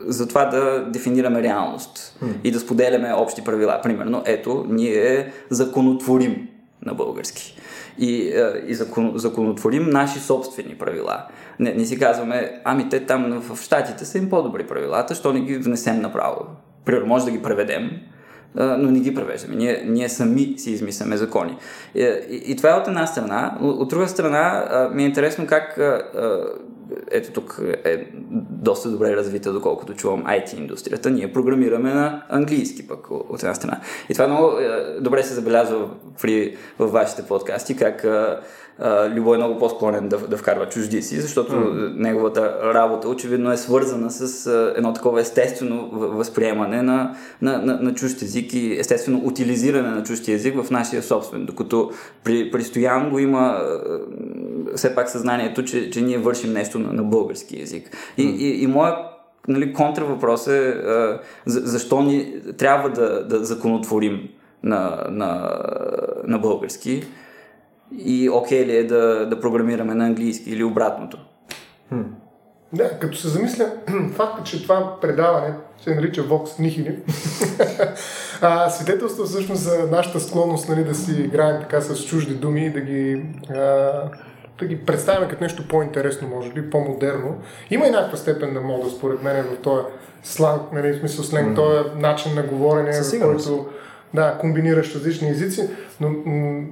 за 0.00 0.28
това 0.28 0.44
да 0.44 0.84
дефинираме 0.90 1.42
реалност 1.42 2.18
и 2.44 2.50
да 2.50 2.60
споделяме 2.60 3.14
общи 3.14 3.44
правила. 3.44 3.80
Примерно, 3.82 4.22
ето, 4.26 4.66
ние 4.68 5.32
законотворим 5.50 6.48
на 6.86 6.94
български 6.94 7.55
и, 7.98 8.28
е, 8.28 8.62
и 8.66 8.74
закон, 8.74 9.12
законотворим 9.14 9.90
наши 9.90 10.18
собствени 10.18 10.74
правила. 10.74 11.24
Не, 11.58 11.74
не 11.74 11.84
си 11.84 11.98
казваме, 11.98 12.60
ами 12.64 12.88
те 12.88 13.06
там 13.06 13.42
в 13.48 13.62
Штатите 13.62 14.04
са 14.04 14.18
им 14.18 14.30
по-добри 14.30 14.66
правилата, 14.66 15.14
що 15.14 15.32
не 15.32 15.40
ги 15.40 15.58
внесем 15.58 16.00
направо. 16.00 16.46
Примерно, 16.84 17.06
може 17.06 17.24
да 17.24 17.30
ги 17.30 17.42
преведем, 17.42 17.84
е, 17.84 18.64
но 18.64 18.90
не 18.90 19.00
ги 19.00 19.14
превеждаме. 19.14 19.56
Ние, 19.56 19.82
ние 19.86 20.08
сами 20.08 20.54
си 20.56 20.70
измисляме 20.70 21.16
закони. 21.16 21.56
И, 21.94 22.02
и, 22.30 22.52
и 22.52 22.56
това 22.56 22.70
е 22.70 22.74
от 22.80 22.88
една 22.88 23.06
страна. 23.06 23.58
От 23.60 23.88
друга 23.88 24.08
страна, 24.08 24.68
е, 24.72 24.94
ми 24.94 25.02
е 25.02 25.06
интересно 25.06 25.46
как 25.46 25.78
ето 27.10 27.32
тук 27.32 27.60
е 27.84 28.06
доста 28.50 28.90
добре 28.90 29.16
развита, 29.16 29.52
доколкото 29.52 29.94
чувам 29.94 30.24
IT 30.24 30.54
индустрията. 30.54 31.10
Ние 31.10 31.32
програмираме 31.32 31.94
на 31.94 32.22
английски 32.28 32.88
пък 32.88 33.10
от 33.10 33.42
една 33.42 33.54
страна. 33.54 33.80
И 34.08 34.12
това 34.12 34.26
много 34.26 34.58
е, 34.58 35.00
добре 35.00 35.22
се 35.22 35.34
забелязва 35.34 35.88
при, 36.22 36.56
в 36.78 36.86
вашите 36.86 37.22
подкасти, 37.22 37.76
как 37.76 38.06
Любо 39.14 39.34
е 39.34 39.36
много 39.36 39.58
по-склонен 39.58 40.08
да, 40.08 40.18
да 40.18 40.36
вкарва 40.36 40.68
чуждици, 40.68 41.20
защото 41.20 41.52
mm. 41.52 41.94
неговата 41.96 42.58
работа 42.74 43.08
очевидно 43.08 43.52
е 43.52 43.56
свързана 43.56 44.10
с 44.10 44.50
едно 44.76 44.92
такова 44.92 45.20
естествено 45.20 45.88
възприемане 45.92 46.82
на, 46.82 47.16
на, 47.42 47.58
на, 47.58 47.78
на 47.80 47.94
чужд 47.94 48.22
език 48.22 48.54
и 48.54 48.78
естествено 48.78 49.20
утилизиране 49.24 49.88
на 49.88 50.02
чужд 50.02 50.28
език 50.28 50.62
в 50.62 50.70
нашия 50.70 51.02
собствен, 51.02 51.46
докато 51.46 51.90
при, 52.24 52.50
при 52.50 52.62
Стоян 52.62 53.10
го 53.10 53.18
има 53.18 53.60
все 54.74 54.94
пак 54.94 55.10
съзнанието, 55.10 55.64
че, 55.64 55.90
че 55.90 56.00
ние 56.00 56.18
вършим 56.18 56.52
нещо 56.52 56.78
на, 56.78 56.92
на 56.92 57.02
български 57.02 57.60
язик. 57.60 57.96
И, 58.16 58.26
mm. 58.26 58.36
и, 58.36 58.62
и 58.62 58.66
моят 58.66 58.96
нали, 59.48 59.72
контравъпрос 59.72 60.46
е 60.46 60.68
а, 60.68 61.20
за, 61.46 61.60
защо 61.60 62.02
ни 62.02 62.34
трябва 62.58 62.90
да, 62.90 63.24
да 63.24 63.44
законотворим 63.44 64.28
на, 64.62 65.06
на, 65.10 65.58
на 66.24 66.38
български 66.38 67.02
и 67.92 68.30
окей 68.30 68.66
ли 68.66 68.76
е 68.76 68.84
да, 68.84 69.26
да 69.26 69.40
програмираме 69.40 69.94
на 69.94 70.06
английски 70.06 70.50
или 70.50 70.64
обратното. 70.64 71.18
Хм. 71.88 72.02
Да, 72.72 72.98
като 72.98 73.16
се 73.16 73.28
замисля, 73.28 73.72
факта, 74.14 74.42
че 74.44 74.62
това 74.62 75.00
предаване 75.00 75.54
се 75.84 75.94
нарича 75.94 76.22
Vox 76.22 76.44
Nihili, 76.60 76.96
а, 78.42 78.70
свидетелство 78.70 79.24
всъщност 79.24 79.62
за 79.62 79.88
нашата 79.90 80.20
склонност 80.20 80.68
нали, 80.68 80.84
да 80.84 80.94
си 80.94 81.12
играем 81.12 81.60
така 81.60 81.80
с 81.80 82.04
чужди 82.04 82.34
думи 82.34 82.66
и 82.66 82.70
да 82.70 82.80
ги, 82.80 83.22
а, 83.50 83.54
да 84.58 84.66
ги 84.66 84.76
представяме 84.76 85.28
като 85.28 85.44
нещо 85.44 85.68
по-интересно, 85.68 86.28
може 86.28 86.52
би, 86.52 86.70
по-модерно. 86.70 87.38
Има 87.70 87.86
и 87.86 87.90
някаква 87.90 88.16
степен 88.16 88.54
на 88.54 88.60
мода, 88.60 88.90
според 88.90 89.22
мен, 89.22 89.44
в 89.44 89.62
този 89.62 89.82
сланг, 90.22 90.62
нали, 90.72 90.92
в 90.92 90.98
смисъл 90.98 91.24
сленг, 91.24 91.48
mm. 91.48 91.54
този 91.54 92.00
начин 92.00 92.34
на 92.34 92.42
говорене, 92.42 92.92
в 93.02 93.20
който 93.20 93.66
да, 94.14 94.38
комбинираш 94.40 94.94
различни 94.94 95.30
езици, 95.30 95.68
но 96.00 96.08
м- 96.08 96.64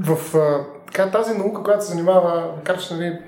в 0.00 0.36
а, 0.36 0.64
така, 0.86 1.10
тази 1.10 1.38
наука, 1.38 1.62
която 1.62 1.84
се 1.84 1.92
занимава, 1.92 2.52
макар 2.56 2.78
че 2.78 2.94
нали, 2.94 3.18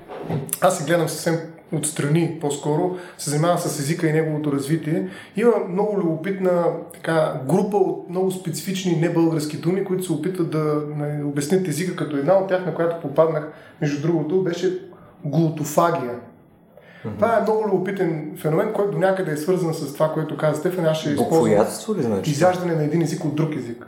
аз 0.61 0.77
се 0.77 0.85
гледам 0.85 1.09
съвсем 1.09 1.39
отстрани 1.73 2.37
по-скоро, 2.41 2.97
се 3.17 3.29
занимава 3.29 3.57
с 3.57 3.79
езика 3.79 4.07
и 4.07 4.13
неговото 4.13 4.51
развитие. 4.51 5.09
Има 5.35 5.51
много 5.69 5.97
любопитна 5.97 6.65
така, 6.93 7.41
група 7.47 7.77
от 7.77 8.09
много 8.09 8.31
специфични 8.31 8.95
небългарски 8.95 9.57
думи, 9.57 9.85
които 9.85 10.03
се 10.03 10.13
опитват 10.13 10.51
да 10.51 10.81
нали, 10.97 11.23
обяснят 11.23 11.67
езика, 11.67 11.95
като 11.95 12.17
една 12.17 12.33
от 12.33 12.47
тях, 12.47 12.65
на 12.65 12.75
която 12.75 13.01
попаднах, 13.01 13.51
между 13.81 14.07
другото, 14.07 14.43
беше 14.43 14.79
глутофагия. 15.25 16.11
Mm-hmm. 16.11 17.15
Това 17.15 17.37
е 17.37 17.41
много 17.41 17.67
любопитен 17.67 18.37
феномен, 18.41 18.73
който 18.73 18.91
до 18.91 18.97
някъде 18.97 19.31
е 19.31 19.37
свързан 19.37 19.73
с 19.73 19.93
това, 19.93 20.13
което 20.13 20.37
каза 20.37 20.59
Стефан. 20.59 20.85
Аз 20.85 20.97
ще 20.97 21.09
използвам 21.09 21.67
значи? 22.01 22.31
изяждане 22.31 22.75
на 22.75 22.83
един 22.83 23.01
език 23.01 23.25
от 23.25 23.35
друг 23.35 23.55
език. 23.55 23.87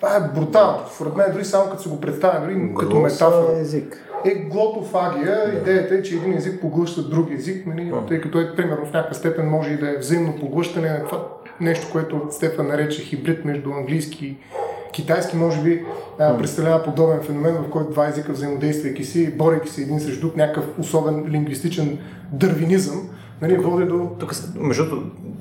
Това 0.00 0.16
е 0.16 0.40
брутално. 0.40 0.78
Според 0.94 1.16
мен, 1.16 1.26
дори 1.32 1.44
само 1.44 1.70
като 1.70 1.82
се 1.82 1.88
го 1.88 2.00
представя, 2.00 2.40
дори 2.40 2.74
като 2.78 3.00
метафора. 3.00 3.58
език. 3.58 4.06
Е 4.24 4.34
глотофагия. 4.34 5.50
Да. 5.52 5.58
Идеята 5.58 5.94
е, 5.94 6.02
че 6.02 6.14
един 6.14 6.36
език 6.36 6.60
поглъща 6.60 7.02
друг 7.02 7.30
език, 7.32 7.66
нали, 7.66 7.92
а. 7.94 8.06
тъй 8.06 8.20
като 8.20 8.40
е, 8.40 8.56
примерно, 8.56 8.86
в 8.86 8.92
някаква 8.92 9.14
степен 9.14 9.48
може 9.48 9.70
и 9.70 9.76
да 9.76 9.90
е 9.90 9.98
взаимно 9.98 10.36
поглъщане 10.40 10.88
на 10.90 11.04
това 11.04 11.26
нещо, 11.60 11.88
което 11.92 12.26
Стефан 12.30 12.66
нарече 12.66 13.02
хибрид 13.02 13.44
между 13.44 13.70
английски 13.70 14.26
и 14.26 14.36
китайски, 14.92 15.36
може 15.36 15.62
би 15.62 15.84
а, 16.18 16.38
представлява 16.38 16.82
подобен 16.82 17.22
феномен, 17.22 17.54
в 17.54 17.70
който 17.70 17.90
два 17.90 18.08
езика 18.08 18.32
взаимодействайки 18.32 19.04
си, 19.04 19.36
борейки 19.36 19.68
се 19.68 19.82
един 19.82 20.00
срещу 20.00 20.20
друг, 20.20 20.36
някакъв 20.36 20.78
особен 20.78 21.26
лингвистичен 21.28 21.98
дървинизъм, 22.32 23.08
нали, 23.42 23.56
води 23.56 23.84
до... 23.84 24.10
Тук, 24.18 24.34
между 24.54 24.84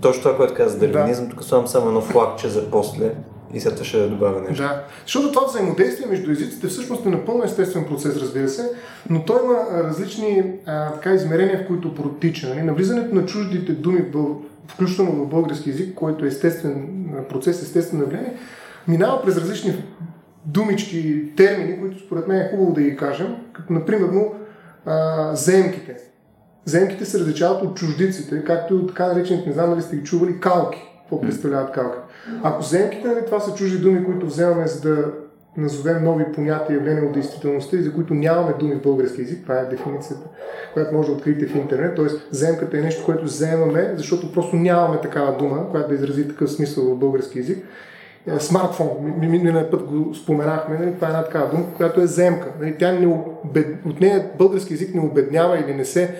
точно 0.01 0.23
това, 0.23 0.37
което 0.37 0.53
каза 0.53 0.79
дървинизъм, 0.79 1.25
да. 1.25 1.31
тук 1.31 1.43
слагам 1.43 1.67
само 1.67 1.87
едно 1.87 2.01
флагче 2.01 2.47
за 2.47 2.71
после, 2.71 3.11
и 3.53 3.59
след 3.59 3.83
ще 3.83 4.07
добавя 4.07 4.41
нещо. 4.41 4.63
Да, 4.63 4.83
защото 5.05 5.31
това 5.31 5.47
взаимодействие 5.47 6.07
между 6.07 6.31
езиците 6.31 6.67
всъщност 6.67 7.05
е 7.05 7.09
напълно 7.09 7.43
естествен 7.43 7.85
процес, 7.85 8.17
разбира 8.17 8.49
се, 8.49 8.71
но 9.09 9.25
той 9.25 9.43
има 9.43 9.83
различни 9.83 10.43
а, 10.65 10.91
така, 10.91 11.13
измерения, 11.13 11.63
в 11.63 11.67
които 11.67 11.95
протича. 11.95 12.49
Нали? 12.49 12.61
Навлизането 12.61 13.15
на 13.15 13.25
чуждите 13.25 13.71
думи, 13.71 14.05
включително 14.67 15.11
в 15.11 15.29
български 15.29 15.69
език, 15.69 15.95
който 15.95 16.25
е 16.25 16.27
естествен 16.27 17.05
процес, 17.29 17.63
естествено 17.63 18.03
явление, 18.03 18.33
минава 18.87 19.21
през 19.23 19.37
различни 19.37 19.83
думички, 20.45 21.23
термини, 21.37 21.79
които 21.79 21.99
според 21.99 22.27
мен 22.27 22.41
е 22.41 22.49
хубаво 22.51 22.73
да 22.73 22.81
ги 22.81 22.97
кажем, 22.97 23.35
като 23.53 23.73
например 23.73 24.09
а, 24.85 25.35
заемките. 25.35 25.97
Заемките 26.65 27.05
се 27.05 27.19
различават 27.19 27.63
от 27.63 27.77
чуждиците, 27.77 28.43
както 28.43 28.73
и 28.73 28.77
от 28.77 28.87
така 28.87 29.07
наречените, 29.07 29.47
не 29.47 29.53
знам 29.53 29.69
дали 29.69 29.81
сте 29.81 29.95
ги 29.95 30.03
чували, 30.03 30.39
калки. 30.39 30.79
Какво 31.01 31.21
представляват 31.21 31.71
калки? 31.71 31.97
Ако 32.43 32.61
заемките, 32.61 33.07
нали, 33.07 33.25
това 33.25 33.39
са 33.39 33.55
чужди 33.55 33.77
думи, 33.77 34.05
които 34.05 34.25
вземаме 34.25 34.67
за 34.67 34.81
да 34.81 35.05
назовем 35.57 36.03
нови 36.03 36.25
понятия, 36.35 36.75
явления 36.75 37.05
от 37.05 37.11
действителността 37.11 37.77
и 37.77 37.81
за 37.81 37.93
които 37.93 38.13
нямаме 38.13 38.53
думи 38.59 38.75
в 38.75 38.81
български 38.81 39.21
язик. 39.21 39.43
Това 39.43 39.55
е 39.55 39.65
дефиницията, 39.65 40.27
която 40.73 40.95
може 40.95 41.07
да 41.07 41.13
откриете 41.13 41.47
в 41.47 41.55
интернет. 41.55 41.95
Тоест, 41.95 42.27
заемката 42.31 42.77
е 42.77 42.81
нещо, 42.81 43.05
което 43.05 43.27
заемаме, 43.27 43.93
защото 43.95 44.31
просто 44.31 44.55
нямаме 44.55 45.01
такава 45.01 45.37
дума, 45.37 45.69
която 45.71 45.89
да 45.89 45.95
изрази 45.95 46.27
такъв 46.27 46.51
смисъл 46.51 46.83
в 46.83 46.99
български 46.99 47.37
язик. 47.37 47.65
Е, 48.27 48.39
смартфон, 48.39 48.87
миналия 49.19 49.71
път 49.71 49.83
го 49.83 50.15
споменахме, 50.15 50.77
нали? 50.77 50.95
това 50.95 51.07
е 51.07 51.11
една 51.11 51.23
такава 51.23 51.49
дума, 51.49 51.65
която 51.77 52.01
е 52.01 52.07
заемка. 52.07 52.47
Нали? 52.59 52.75
Тя 52.79 52.91
не 52.91 53.07
обед... 53.43 53.67
От 53.85 53.99
нея 54.01 54.29
български 54.37 54.73
язик 54.73 54.95
не 54.95 55.01
обеднява 55.01 55.59
или 55.59 55.73
не 55.73 55.85
се 55.85 56.15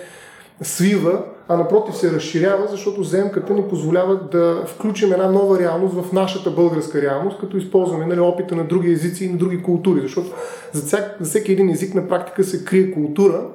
свива, 0.62 1.22
а 1.48 1.56
напротив 1.56 1.96
се 1.96 2.12
разширява, 2.12 2.66
защото 2.70 3.02
заемката 3.02 3.54
ни 3.54 3.62
позволява 3.68 4.20
да 4.32 4.64
включим 4.66 5.12
една 5.12 5.30
нова 5.30 5.58
реалност 5.58 5.94
в 5.94 6.12
нашата 6.12 6.50
българска 6.50 7.02
реалност, 7.02 7.40
като 7.40 7.56
използваме 7.56 8.06
нали, 8.06 8.20
опита 8.20 8.56
на 8.56 8.64
други 8.64 8.92
езици 8.92 9.24
и 9.24 9.28
на 9.28 9.38
други 9.38 9.62
култури, 9.62 10.00
защото 10.00 10.30
за, 10.72 10.82
всяк, 10.82 11.16
за 11.20 11.28
всеки 11.28 11.52
един 11.52 11.70
език 11.70 11.94
на 11.94 12.08
практика 12.08 12.44
се 12.44 12.64
крие 12.64 12.90
култура, 12.90 13.46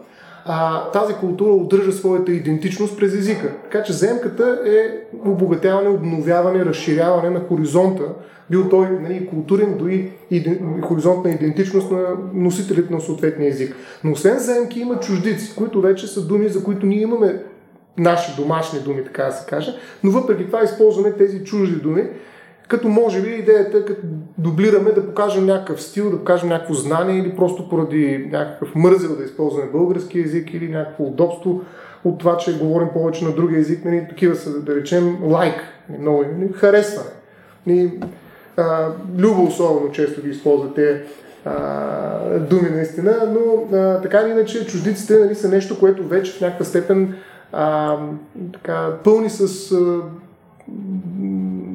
а 0.46 0.90
тази 0.92 1.14
култура 1.14 1.50
удържа 1.50 1.92
своята 1.92 2.32
идентичност 2.32 2.98
през 2.98 3.14
езика. 3.14 3.52
Така 3.64 3.84
че 3.84 3.94
заемката 3.94 4.60
е 4.66 4.80
обогатяване, 5.26 5.90
обновяване, 5.90 6.66
разширяване 6.66 7.30
на 7.30 7.40
хоризонта, 7.40 8.04
бил 8.50 8.70
той 8.70 8.90
нали, 8.90 9.28
културен, 9.28 9.78
дори 9.78 10.12
и 10.32 10.60
хоризонт 10.84 11.26
на 11.26 11.32
идентичност 11.32 11.92
на 11.92 12.04
носителите 12.34 12.94
на 12.94 13.02
съответния 13.02 13.50
език. 13.50 13.76
Но 14.04 14.12
освен 14.12 14.40
заемки 14.40 14.80
има 14.80 15.00
чуждици, 15.00 15.56
които 15.56 15.82
вече 15.82 16.08
са 16.08 16.28
думи, 16.28 16.50
за 16.50 16.64
които 16.64 16.86
ние 16.86 17.02
имаме 17.02 17.42
наши 17.98 18.36
домашни 18.36 18.80
думи, 18.80 19.04
така 19.04 19.24
да 19.24 19.32
се 19.32 19.46
каже, 19.50 19.76
но 20.04 20.12
въпреки 20.12 20.46
това 20.46 20.64
използваме 20.64 21.12
тези 21.12 21.44
чужди 21.44 21.76
думи, 21.76 22.04
като 22.68 22.88
може 22.88 23.22
би 23.22 23.30
идеята 23.30 23.78
е 23.78 23.86
като 23.86 24.02
дублираме 24.38 24.92
да 24.92 25.06
покажем 25.06 25.46
някакъв 25.46 25.82
стил, 25.82 26.10
да 26.10 26.18
покажем 26.18 26.50
някакво 26.50 26.74
знание 26.74 27.20
или 27.20 27.36
просто 27.36 27.70
поради 27.70 28.30
някакъв 28.32 28.76
мързел 28.76 29.16
да 29.16 29.24
използваме 29.24 29.72
български 29.72 30.20
язик 30.20 30.54
или 30.54 30.70
някакво 30.70 31.04
удобство 31.04 31.62
от 32.06 32.20
това, 32.20 32.38
че 32.38 32.58
говорим 32.58 32.88
повече 32.94 33.26
на 33.26 33.32
други 33.32 33.56
език, 33.56 33.86
нали, 33.86 34.06
такива 34.10 34.36
са, 34.36 34.62
да 34.62 34.76
речем, 34.76 35.18
лайк, 35.24 35.56
like, 35.56 36.00
много 36.00 36.24
нали, 36.38 36.54
харесване. 36.54 37.10
Нали, 37.68 38.00
а, 38.58 38.88
Любо 39.18 39.44
особено 39.44 39.92
често 39.92 40.22
ги 40.22 40.30
използвате 40.30 41.04
а, 41.46 42.40
думи 42.40 42.70
наистина, 42.70 43.34
но 43.34 43.78
а, 43.78 44.02
така 44.02 44.22
или 44.22 44.30
иначе 44.30 44.68
чуждиците 44.68 45.20
нали, 45.20 45.36
са 45.36 45.50
нещо, 45.50 45.80
което 45.80 46.08
вече 46.08 46.32
в 46.32 46.42
някаква 46.42 46.66
степен 46.66 47.16
а, 47.52 47.98
така, 48.54 48.98
пълни 49.04 49.30
с, 49.30 49.72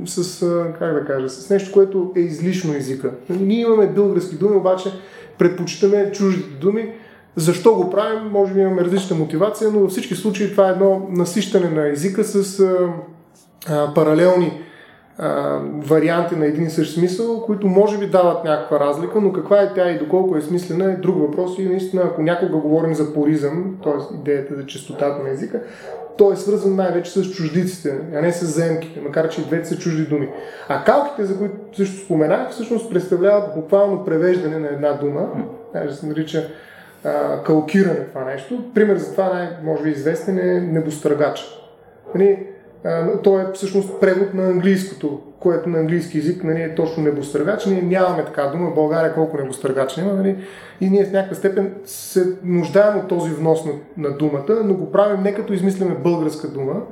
с, 0.07 0.47
как 0.79 0.95
да 0.95 1.05
кажа, 1.05 1.29
с 1.29 1.51
нещо, 1.51 1.73
което 1.73 2.13
е 2.17 2.21
излишно 2.21 2.75
езика. 2.75 3.11
Ние 3.31 3.61
имаме 3.61 3.87
български 3.87 4.35
думи, 4.37 4.57
обаче 4.57 4.93
предпочитаме 5.39 6.13
чуждите 6.13 6.49
думи. 6.61 6.93
Защо 7.37 7.75
го 7.75 7.91
правим? 7.91 8.31
Може 8.31 8.55
би 8.55 8.61
имаме 8.61 8.85
различна 8.85 9.17
мотивация, 9.17 9.71
но 9.71 9.81
във 9.81 9.91
всички 9.91 10.15
случаи 10.15 10.51
това 10.51 10.69
е 10.69 10.73
едно 10.73 11.09
насищане 11.11 11.71
на 11.71 11.89
езика 11.89 12.25
с 12.25 12.61
а, 12.61 12.89
а, 13.69 13.95
паралелни 13.95 14.61
варианти 15.89 16.37
на 16.37 16.47
един 16.47 16.67
и 16.67 16.71
същ 16.71 16.95
смисъл, 16.95 17.43
които 17.43 17.67
може 17.67 17.99
би 17.99 18.07
дават 18.07 18.45
някаква 18.45 18.81
разлика, 18.81 19.21
но 19.21 19.33
каква 19.33 19.61
е 19.61 19.75
тя 19.75 19.91
и 19.91 19.99
доколко 19.99 20.37
е 20.37 20.41
смислена 20.41 20.85
е 20.93 20.97
друг 20.97 21.19
въпрос 21.19 21.59
и 21.59 21.69
наистина, 21.69 22.03
ако 22.05 22.23
някога 22.23 22.57
говорим 22.57 22.95
за 22.95 23.15
поризъм, 23.15 23.77
т.е. 23.85 24.15
идеята 24.15 24.55
за 24.55 24.67
чистотата 24.67 25.23
на 25.23 25.31
езика, 25.31 25.61
то 26.19 26.33
е 26.33 26.37
свързан 26.37 26.77
най-вече 26.77 27.11
с 27.11 27.31
чуждиците, 27.31 27.99
а 28.15 28.21
не 28.21 28.33
с 28.33 28.45
заемките, 28.45 29.01
макар 29.01 29.29
че 29.29 29.41
и 29.41 29.45
двете 29.45 29.69
са 29.69 29.79
чужди 29.79 30.03
думи. 30.03 30.29
А 30.69 30.85
калките, 30.85 31.25
за 31.25 31.39
които 31.39 31.55
също 31.73 32.05
споменах, 32.05 32.51
всъщност 32.51 32.91
представляват 32.91 33.55
буквално 33.55 34.05
превеждане 34.05 34.59
на 34.59 34.69
една 34.69 34.93
дума, 34.93 35.29
да 35.87 35.93
се 35.93 36.07
нарича 36.07 36.49
а, 37.05 37.43
калкиране 37.43 38.05
това 38.05 38.25
нещо. 38.25 38.65
Пример 38.75 38.97
за 38.97 39.13
това 39.13 39.29
най- 39.35 39.49
може 39.65 39.83
би 39.83 39.91
известен 39.91 40.39
е 40.39 40.61
небостъргач. 40.61 41.61
Нали, 42.15 42.47
то 43.23 43.41
е 43.41 43.47
всъщност 43.55 44.01
превод 44.01 44.35
на 44.35 44.47
английското, 44.47 45.21
което 45.41 45.69
на 45.69 45.79
английски 45.79 46.19
язик 46.19 46.45
нали, 46.45 46.63
е 46.63 46.75
точно 46.75 47.03
небостъргач. 47.03 47.67
Ние 47.67 47.83
нямаме 47.83 48.25
така 48.25 48.47
дума. 48.47 48.71
В 48.71 48.75
България 48.75 49.15
колко 49.15 49.37
небостъргач 49.37 49.97
има. 49.97 50.13
Нали? 50.13 50.37
И 50.81 50.91
ние 50.91 51.05
в 51.05 51.13
някаква 51.13 51.37
степен 51.37 51.75
се 51.85 52.27
нуждаем 52.45 52.99
от 52.99 53.09
този 53.09 53.31
внос 53.31 53.65
на, 53.65 53.73
на 53.97 54.17
думата, 54.17 54.61
но 54.65 54.75
го 54.75 54.93
правим 54.93 55.23
не 55.23 55.35
като 55.35 55.53
измисляме 55.53 55.95
българска 55.95 56.49
дума, 56.49 56.83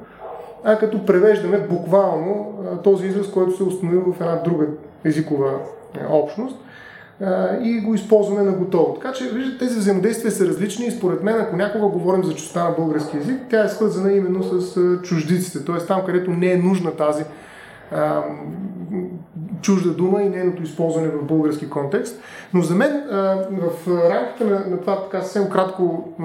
а 0.64 0.78
като 0.78 1.06
превеждаме 1.06 1.58
буквално 1.58 2.58
този 2.84 3.06
израз, 3.06 3.30
който 3.30 3.56
се 3.56 3.62
установил 3.62 4.12
в 4.12 4.20
една 4.20 4.36
друга 4.36 4.66
езикова 5.04 5.52
общност 6.10 6.56
и 7.62 7.80
го 7.80 7.94
използваме 7.94 8.42
на 8.42 8.52
готово. 8.52 8.94
Така 8.94 9.12
че, 9.12 9.30
виждате, 9.30 9.58
тези 9.58 9.78
взаимодействия 9.78 10.32
са 10.32 10.46
различни 10.46 10.86
и 10.86 10.90
според 10.90 11.22
мен, 11.22 11.40
ако 11.40 11.56
някога 11.56 11.86
говорим 11.86 12.24
за 12.24 12.34
чуста 12.34 12.64
на 12.64 12.70
български 12.70 13.16
язик, 13.16 13.40
тя 13.50 13.64
е 13.64 13.68
свързана 13.68 14.12
именно 14.12 14.42
с 14.42 14.80
чуждиците, 15.02 15.64
т.е. 15.64 15.86
там, 15.86 16.02
където 16.06 16.30
не 16.30 16.52
е 16.52 16.56
нужна 16.56 16.96
тази 16.96 17.24
а, 17.92 18.22
чужда 19.62 19.90
дума 19.90 20.22
и 20.22 20.28
нейното 20.28 20.62
използване 20.62 21.08
в 21.08 21.24
български 21.24 21.70
контекст. 21.70 22.20
Но 22.54 22.62
за 22.62 22.74
мен 22.74 22.92
а, 23.10 23.16
в 23.50 23.88
рамките 24.10 24.44
на, 24.44 24.64
на 24.70 24.80
това 24.80 25.02
така 25.02 25.22
съвсем 25.22 25.50
кратко 25.50 26.08
а, 26.20 26.24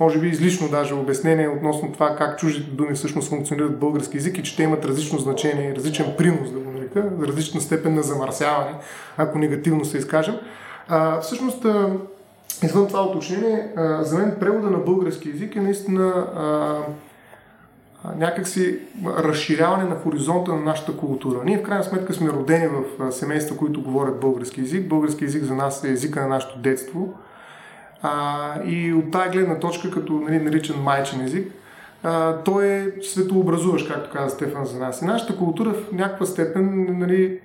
може 0.00 0.18
би 0.18 0.28
излишно 0.28 0.68
даже 0.68 0.94
обяснение 0.94 1.48
относно 1.48 1.92
това 1.92 2.16
как 2.16 2.38
чуждите 2.38 2.70
думи 2.70 2.94
всъщност 2.94 3.28
функционират 3.28 3.72
в 3.72 3.78
български 3.78 4.16
язик 4.16 4.38
и 4.38 4.42
че 4.42 4.56
те 4.56 4.62
имат 4.62 4.84
различно 4.84 5.18
значение 5.18 5.70
и 5.70 5.76
различен 5.76 6.06
принос, 6.18 6.52
да 6.52 6.58
го 6.58 6.73
нарека, 6.94 7.26
различна 7.26 7.60
степен 7.60 7.94
на 7.94 8.02
замърсяване, 8.02 8.74
ако 9.16 9.38
негативно 9.38 9.84
се 9.84 9.98
изкажем. 9.98 10.34
А, 10.88 11.20
всъщност, 11.20 11.64
а, 11.64 11.90
Извън 12.62 12.88
това 12.88 13.02
уточнение, 13.02 13.68
а, 13.76 14.04
за 14.04 14.18
мен 14.18 14.36
превода 14.40 14.70
на 14.70 14.78
български 14.78 15.28
язик 15.28 15.56
е 15.56 15.60
наистина 15.60 16.26
а, 16.36 16.76
някакси 18.16 18.78
разширяване 19.06 19.84
на 19.84 19.94
хоризонта 19.94 20.52
на 20.52 20.60
нашата 20.60 20.96
култура. 20.96 21.40
Ние 21.44 21.58
в 21.58 21.62
крайна 21.62 21.84
сметка 21.84 22.14
сме 22.14 22.30
родени 22.30 22.68
в 22.98 23.12
семейства, 23.12 23.56
които 23.56 23.82
говорят 23.82 24.20
български 24.20 24.60
язик. 24.60 24.88
Български 24.88 25.24
язик 25.24 25.44
за 25.44 25.54
нас 25.54 25.84
е 25.84 25.90
езика 25.90 26.20
на 26.20 26.28
нашето 26.28 26.58
детство. 26.58 27.14
А, 28.02 28.62
и 28.64 28.92
от 28.92 29.10
тази 29.10 29.30
гледна 29.30 29.58
точка, 29.58 29.90
като 29.90 30.12
нали, 30.12 30.38
наричан 30.38 30.82
майчен 30.82 31.20
език, 31.20 31.52
той 32.44 32.66
е 32.66 32.86
светообразуващ, 33.02 33.88
както 33.88 34.10
каза 34.10 34.30
Стефан 34.30 34.64
за 34.64 34.78
нас. 34.78 35.02
И 35.02 35.04
нашата 35.04 35.36
култура 35.36 35.70
в 35.70 35.92
някаква 35.92 36.26
степен 36.26 36.86
нали, 36.98 37.40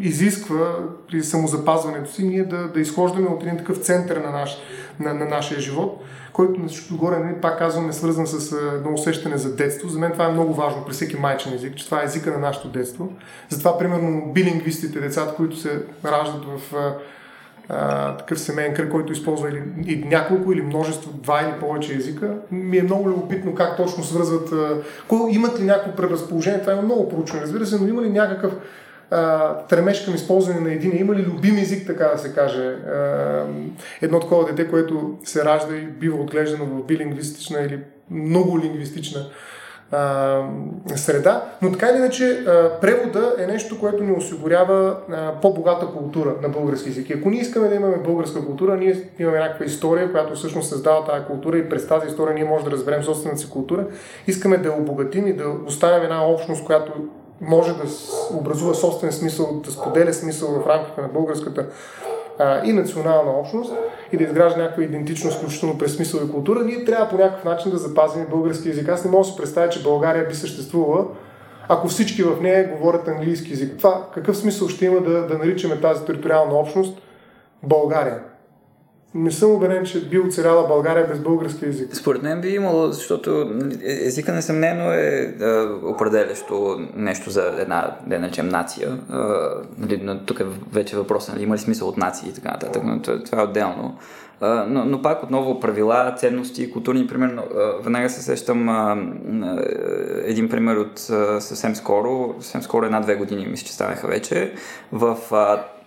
изисква 0.00 0.76
при 1.08 1.22
самозапазването 1.22 2.12
си 2.12 2.24
ние 2.24 2.44
да, 2.44 2.68
да 2.68 2.80
изхождаме 2.80 3.28
от 3.28 3.42
един 3.42 3.56
такъв 3.58 3.78
център 3.78 4.16
на, 4.16 4.30
наш, 4.30 4.58
на, 5.00 5.14
на 5.14 5.24
нашия 5.24 5.60
живот, 5.60 6.02
който 6.32 6.60
на 6.60 6.68
всичкото 6.68 6.96
горе, 6.96 7.18
нали, 7.18 7.34
пак 7.42 7.58
казвам, 7.58 7.88
е 7.88 7.92
свързан 7.92 8.26
с 8.26 8.52
едно 8.52 8.92
усещане 8.92 9.36
за 9.36 9.56
детство. 9.56 9.88
За 9.88 9.98
мен 9.98 10.12
това 10.12 10.24
е 10.24 10.32
много 10.32 10.54
важно 10.54 10.84
при 10.84 10.92
всеки 10.92 11.16
майчен 11.16 11.52
език, 11.52 11.76
че 11.76 11.84
това 11.84 12.02
е 12.02 12.04
езика 12.04 12.30
на 12.30 12.38
нашето 12.38 12.68
детство. 12.68 13.12
Затова, 13.48 13.78
примерно, 13.78 14.32
билингвистите, 14.32 15.00
децата, 15.00 15.34
които 15.34 15.56
се 15.56 15.82
раждат 16.04 16.44
в 16.44 16.74
а, 17.68 18.16
такъв 18.16 18.40
семейен 18.40 18.74
кръг, 18.74 18.90
който 18.90 19.12
използва 19.12 19.48
или, 19.48 19.62
или 19.86 20.04
няколко 20.04 20.52
или 20.52 20.62
множество, 20.62 21.10
два 21.12 21.40
или 21.42 21.60
повече 21.60 21.94
езика, 21.94 22.34
ми 22.50 22.78
е 22.78 22.82
много 22.82 23.08
любопитно 23.08 23.54
как 23.54 23.76
точно 23.76 24.04
свързват. 24.04 24.52
А, 24.52 24.82
имат 25.30 25.60
ли 25.60 25.64
някакво 25.64 25.92
преразположение? 25.92 26.60
Това 26.60 26.72
е 26.72 26.82
много 26.82 27.08
проучване, 27.08 27.42
разбира 27.42 27.66
се, 27.66 27.80
но 27.80 27.88
има 27.88 28.02
ли 28.02 28.10
някакъв 28.10 28.52
тремеж 29.68 30.04
към 30.04 30.14
използване 30.14 30.60
на 30.60 30.72
един? 30.72 30.96
Има 30.96 31.14
ли 31.14 31.22
любим 31.22 31.58
език, 31.58 31.86
така 31.86 32.04
да 32.04 32.18
се 32.18 32.32
каже? 32.32 32.64
А, 32.66 33.44
едно 34.02 34.20
такова 34.20 34.52
дете, 34.52 34.70
което 34.70 35.18
се 35.24 35.44
ражда 35.44 35.76
и 35.76 35.86
бива 35.86 36.22
отглеждано 36.22 36.64
в 36.64 36.86
билингвистична 36.86 37.60
или 37.60 37.80
много 38.10 38.60
лингвистична 38.60 39.26
а, 39.92 40.42
среда, 40.96 41.44
но 41.62 41.72
така 41.72 41.86
или 41.86 41.96
иначе 41.96 42.44
превода 42.80 43.34
е 43.38 43.46
нещо, 43.46 43.80
което 43.80 44.04
ни 44.04 44.12
осигурява 44.12 44.96
а, 45.10 45.32
по-богата 45.42 45.86
култура 45.86 46.34
на 46.42 46.48
български 46.48 46.88
език. 46.88 47.10
Ако 47.10 47.30
ние 47.30 47.40
искаме 47.40 47.68
да 47.68 47.74
имаме 47.74 47.96
българска 47.96 48.46
култура, 48.46 48.76
ние 48.76 49.10
имаме 49.18 49.38
някаква 49.38 49.66
история, 49.66 50.12
която 50.12 50.34
всъщност 50.34 50.68
създава 50.68 51.04
тази 51.04 51.24
култура 51.24 51.58
и 51.58 51.68
през 51.68 51.88
тази 51.88 52.06
история 52.06 52.34
ние 52.34 52.44
можем 52.44 52.64
да 52.64 52.70
разберем 52.70 53.02
собствената 53.02 53.40
си 53.40 53.50
култура, 53.50 53.86
искаме 54.26 54.56
да 54.56 54.68
я 54.68 54.74
обогатим 54.74 55.26
и 55.26 55.32
да 55.32 55.44
оставим 55.66 56.02
една 56.02 56.26
общност, 56.26 56.64
която 56.64 56.92
може 57.40 57.72
да 57.72 57.84
образува 58.34 58.74
собствен 58.74 59.12
смисъл, 59.12 59.60
да 59.64 59.70
споделя 59.70 60.12
смисъл 60.12 60.48
в 60.48 60.66
рамките 60.66 61.00
на 61.00 61.08
българската 61.08 61.66
а, 62.38 62.64
и 62.64 62.72
национална 62.72 63.30
общност 63.30 63.72
и 64.12 64.16
да 64.16 64.24
изгражда 64.24 64.62
някаква 64.62 64.82
идентичност, 64.82 65.38
включително 65.38 65.78
през 65.78 65.96
смисъл 65.96 66.20
и 66.24 66.30
култура, 66.30 66.64
ние 66.64 66.84
трябва 66.84 67.08
по 67.08 67.16
някакъв 67.16 67.44
начин 67.44 67.70
да 67.70 67.78
запазим 67.78 68.26
български 68.30 68.68
язик. 68.68 68.88
Аз 68.88 69.04
не 69.04 69.10
мога 69.10 69.24
да 69.24 69.30
се 69.30 69.36
представя, 69.36 69.68
че 69.68 69.82
България 69.82 70.28
би 70.28 70.34
съществувала, 70.34 71.06
ако 71.68 71.88
всички 71.88 72.22
в 72.22 72.40
нея 72.40 72.68
говорят 72.68 73.08
английски 73.08 73.50
язик. 73.50 73.78
Това 73.78 74.06
какъв 74.14 74.36
смисъл 74.36 74.68
ще 74.68 74.86
има 74.86 75.00
да, 75.00 75.26
да 75.26 75.38
наричаме 75.38 75.80
тази 75.80 76.04
териториална 76.04 76.54
общност 76.54 77.02
България? 77.62 78.20
Не 79.14 79.30
съм 79.30 79.50
убеден, 79.50 79.84
че 79.84 80.08
би 80.08 80.18
оцеляла 80.18 80.68
България 80.68 81.06
без 81.06 81.18
български 81.18 81.64
язик. 81.64 81.96
Според 81.96 82.22
мен 82.22 82.40
би 82.40 82.48
имало, 82.48 82.92
защото 82.92 83.50
е, 83.82 84.06
езика 84.06 84.32
несъмнено 84.32 84.92
е, 84.92 85.34
е 85.40 85.60
определящо 85.84 86.86
нещо 86.96 87.30
за 87.30 87.54
една, 87.58 87.96
да 88.06 88.18
наречем, 88.18 88.48
нация. 88.48 88.88
Е, 88.88 89.16
нали, 89.78 90.20
тук 90.26 90.40
е 90.40 90.44
вече 90.72 90.96
въпрос, 90.96 91.28
нали, 91.28 91.42
има 91.42 91.54
ли 91.54 91.58
смисъл 91.58 91.88
от 91.88 91.96
нации 91.96 92.28
и 92.28 92.32
така 92.32 92.50
нататък, 92.50 92.82
но 92.84 93.02
това 93.02 93.40
е 93.40 93.44
отделно. 93.44 93.98
Но, 94.40 94.84
но 94.84 95.02
пак 95.02 95.22
отново 95.22 95.60
правила, 95.60 96.14
ценности, 96.18 96.70
културни, 96.70 97.06
примерно, 97.06 97.42
веднага 97.82 98.10
се 98.10 98.22
сещам 98.22 98.68
един 100.24 100.48
пример 100.48 100.76
от 100.76 100.98
съвсем 101.42 101.76
скоро, 101.76 102.34
съвсем 102.40 102.62
скоро 102.62 102.86
една-две 102.86 103.14
години, 103.14 103.46
мисля, 103.46 103.66
че 103.66 103.72
станаха 103.72 104.06
вече, 104.06 104.52
в 104.92 105.16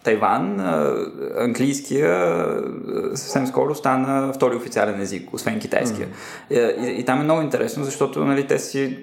Тайван, 0.03 0.59
английския 1.37 2.35
съвсем 3.13 3.47
скоро 3.47 3.75
стана 3.75 4.33
втори 4.33 4.55
официален 4.55 5.01
език, 5.01 5.33
освен 5.33 5.59
китайския. 5.59 6.07
Mm. 6.51 6.85
И, 6.85 6.99
и 6.99 7.05
там 7.05 7.19
е 7.21 7.23
много 7.23 7.41
интересно, 7.41 7.83
защото 7.83 8.25
нали, 8.25 8.47
те 8.47 8.59
си 8.59 8.97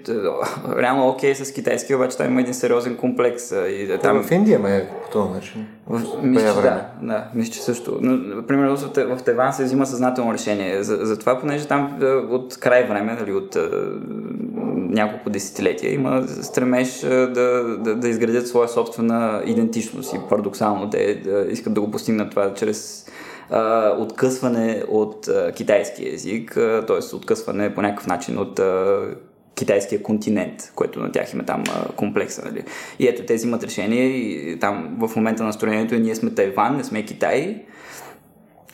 реално 0.78 1.08
окей 1.08 1.32
okay 1.32 1.42
с 1.42 1.52
китайски, 1.52 1.94
обаче 1.94 2.16
там 2.16 2.26
има 2.26 2.40
един 2.40 2.54
сериозен 2.54 2.96
комплекс. 2.96 3.50
И, 3.50 3.98
там... 4.02 4.22
В 4.22 4.30
Индия 4.30 4.58
ме 4.58 4.76
е 4.76 4.86
по 5.04 5.10
този 5.10 5.32
начин. 5.32 5.66
В, 5.86 6.02
мисля, 6.22 6.54
че, 6.54 6.62
да, 6.62 6.86
да, 7.02 7.24
мисля, 7.34 7.52
че 7.52 7.62
също. 7.62 7.98
Но, 8.02 8.42
примерно 8.46 8.76
в 8.76 9.22
Тайван 9.24 9.52
се 9.52 9.64
взима 9.64 9.86
съзнателно 9.86 10.32
решение. 10.32 10.82
За, 10.82 10.96
за 10.96 11.18
това, 11.18 11.40
понеже 11.40 11.66
там 11.66 11.98
от 12.30 12.56
край 12.60 12.84
време, 12.84 13.16
нали, 13.20 13.32
от 13.32 13.56
няколко 14.76 15.30
десетилетия 15.30 15.94
има 15.94 16.22
стремеж 16.28 17.00
да, 17.00 17.76
да, 17.78 17.96
да 17.96 18.08
изградят 18.08 18.48
своя 18.48 18.68
собствена 18.68 19.42
идентичност 19.46 20.14
и 20.14 20.18
парадоксално 20.28 20.85
те 20.90 21.22
искат 21.50 21.74
да 21.74 21.80
го 21.80 21.90
постигнат 21.90 22.30
това 22.30 22.54
чрез 22.54 23.06
откъсване 23.98 24.82
от 24.88 25.28
а, 25.28 25.52
китайски 25.52 26.08
язик, 26.08 26.54
т.е. 26.86 27.16
откъсване 27.16 27.74
по 27.74 27.82
някакъв 27.82 28.06
начин 28.06 28.38
от 28.38 28.60
китайския 29.54 30.02
континент, 30.02 30.72
което 30.74 31.00
на 31.00 31.12
тях 31.12 31.32
има 31.32 31.44
там 31.44 31.64
комплекса. 31.96 32.42
Нали? 32.44 32.64
И 32.98 33.08
ето, 33.08 33.22
те 33.22 33.34
взимат 33.34 33.64
решение 33.64 34.06
и 34.06 34.58
там 34.58 34.96
в 35.00 35.16
момента 35.16 35.42
на 35.42 35.46
настроението 35.46 35.94
е 35.94 35.98
ние 35.98 36.14
сме 36.14 36.30
Тайван, 36.30 36.76
не 36.76 36.84
сме 36.84 37.04
Китай 37.04 37.64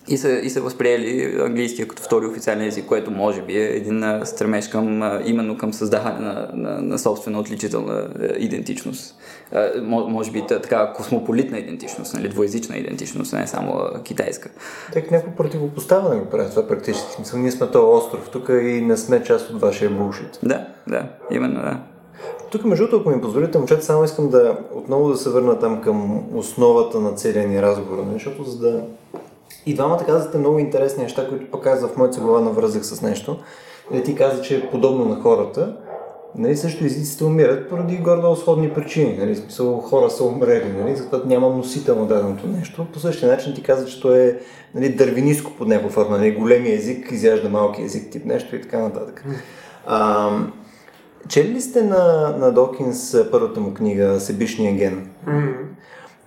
и 0.09 0.17
са, 0.17 0.31
и 0.31 0.51
са 0.51 0.61
възприели 0.61 1.41
английския 1.41 1.89
като 1.89 2.03
втори 2.03 2.27
официален 2.27 2.67
език, 2.67 2.87
което 2.87 3.11
може 3.11 3.43
би 3.43 3.57
е 3.59 3.65
един 3.65 4.05
стремеж 4.25 4.69
към, 4.69 5.03
именно 5.25 5.59
към 5.59 5.73
създаване 5.73 6.19
на, 6.21 6.49
на, 6.55 6.83
на 6.83 6.99
собствена 6.99 7.41
отличителна 7.41 8.09
идентичност. 8.39 9.17
Може 9.85 10.31
би 10.31 10.43
така 10.47 10.93
космополитна 10.93 11.59
идентичност, 11.59 12.15
нали, 12.15 12.29
двоязична 12.29 12.77
идентичност, 12.77 13.33
не 13.33 13.47
само 13.47 13.81
китайска. 14.05 14.51
Так 14.93 15.11
някакво 15.11 15.37
противопоставяне 15.37 16.21
го 16.21 16.27
прави 16.31 16.51
това 16.51 16.69
практически. 16.69 17.13
Смисъл, 17.13 17.39
ние 17.39 17.51
сме 17.51 17.67
този 17.67 18.05
остров 18.05 18.31
тук 18.33 18.49
и 18.49 18.81
не 18.81 18.97
сме 18.97 19.25
част 19.25 19.51
от 19.51 19.61
вашия 19.61 19.91
булшит. 19.91 20.39
Да, 20.43 20.67
да, 20.89 21.09
именно 21.31 21.61
да. 21.61 21.79
Тук, 22.51 22.65
между 22.65 22.85
другото, 22.85 23.01
ако 23.01 23.17
ми 23.17 23.23
позволите, 23.23 23.59
момчета, 23.59 23.85
само 23.85 24.05
искам 24.05 24.29
да 24.29 24.59
отново 24.75 25.09
да 25.09 25.17
се 25.17 25.31
върна 25.31 25.59
там 25.59 25.83
към 25.83 26.25
основата 26.37 27.01
на 27.01 27.13
целия 27.13 27.49
ни 27.49 27.63
разговор, 27.63 27.99
нали, 27.99 28.13
защото 28.13 28.45
за 28.45 28.59
да 28.59 28.83
и 29.67 29.75
двамата 29.75 30.05
казвате 30.07 30.39
много 30.39 30.59
интересни 30.59 31.03
неща, 31.03 31.29
които 31.29 31.51
пък 31.51 31.67
аз 31.67 31.87
в 31.87 31.97
моята 31.97 32.21
глава 32.21 32.41
навръзах 32.41 32.87
с 32.87 33.03
нещо. 33.03 33.39
Нали, 33.91 34.05
ти 34.05 34.15
каза, 34.15 34.43
че 34.43 34.57
е 34.57 34.71
подобно 34.71 35.05
на 35.05 35.21
хората. 35.21 35.77
Нали, 36.39 36.57
също 36.57 36.85
езиците 36.85 37.25
умират 37.25 37.69
поради 37.69 37.97
гордо 37.97 38.37
сходни 38.37 38.71
причини. 38.71 39.17
Нали, 39.19 39.37
смисъл, 39.37 39.79
хора 39.79 40.11
са 40.11 40.25
умрели, 40.25 40.73
нали, 40.79 40.97
защото 40.97 41.29
няма 41.29 41.49
носител 41.49 41.97
на 41.97 42.07
даденото 42.07 42.47
нещо. 42.47 42.87
По 42.93 42.99
същия 42.99 43.29
начин 43.29 43.55
ти 43.55 43.63
каза, 43.63 43.87
че 43.87 44.01
то 44.01 44.15
е 44.15 44.39
нали, 44.75 44.89
дървиниско 44.89 45.53
под 45.59 45.69
някаква 45.69 45.91
форма. 45.91 46.19
Нали, 46.19 46.35
големи 46.35 46.73
език 46.73 47.13
изяжда 47.13 47.49
малки 47.49 47.83
език, 47.83 48.11
тип 48.11 48.25
нещо 48.25 48.57
и 48.57 48.63
така 48.63 48.79
нататък. 48.79 49.25
А, 49.87 50.31
чели 51.29 51.49
ли 51.49 51.61
сте 51.61 51.83
на, 51.83 52.35
на 52.39 52.53
Докинс 52.53 53.17
първата 53.31 53.61
му 53.61 53.75
книга 53.75 54.21
Себишния 54.21 54.75
ген? 54.75 55.11
Mm-hmm. 55.29 55.55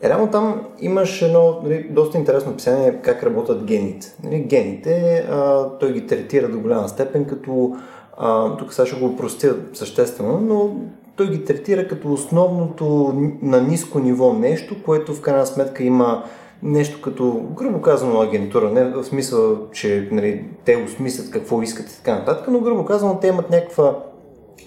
Е, 0.05 0.09
реално 0.09 0.27
там 0.27 0.61
имаш 0.79 1.21
едно 1.21 1.59
нали, 1.63 1.87
доста 1.89 2.17
интересно 2.17 2.51
описание 2.51 2.99
как 3.01 3.23
работят 3.23 3.63
гените. 3.63 4.15
Нали, 4.23 4.39
гените, 4.39 5.25
а, 5.31 5.69
той 5.79 5.93
ги 5.93 6.07
третира 6.07 6.47
до 6.47 6.59
голяма 6.59 6.89
степен 6.89 7.25
като, 7.25 7.75
а, 8.17 8.57
тук 8.57 8.73
сега 8.73 8.85
ще 8.85 8.99
го 8.99 9.17
простя 9.17 9.55
съществено, 9.73 10.39
но 10.41 10.75
той 11.15 11.29
ги 11.29 11.45
третира 11.45 11.87
като 11.87 12.13
основното 12.13 13.13
на 13.41 13.61
ниско 13.61 13.99
ниво 13.99 14.33
нещо, 14.33 14.75
което 14.85 15.13
в 15.13 15.21
крайна 15.21 15.45
сметка 15.45 15.83
има 15.83 16.23
нещо 16.63 17.01
като, 17.01 17.45
грубо 17.55 17.81
казано, 17.81 18.21
агентура, 18.21 18.71
не 18.71 18.85
в 18.85 19.03
смисъл, 19.03 19.71
че 19.71 20.09
нали, 20.11 20.45
те 20.65 20.83
осмислят 20.85 21.31
какво 21.31 21.61
искат 21.61 21.91
и 21.91 21.97
така 21.97 22.15
нататък, 22.15 22.47
но 22.47 22.59
грубо 22.59 22.85
казано 22.85 23.19
те 23.21 23.27
имат 23.27 23.49
някаква, 23.49 23.99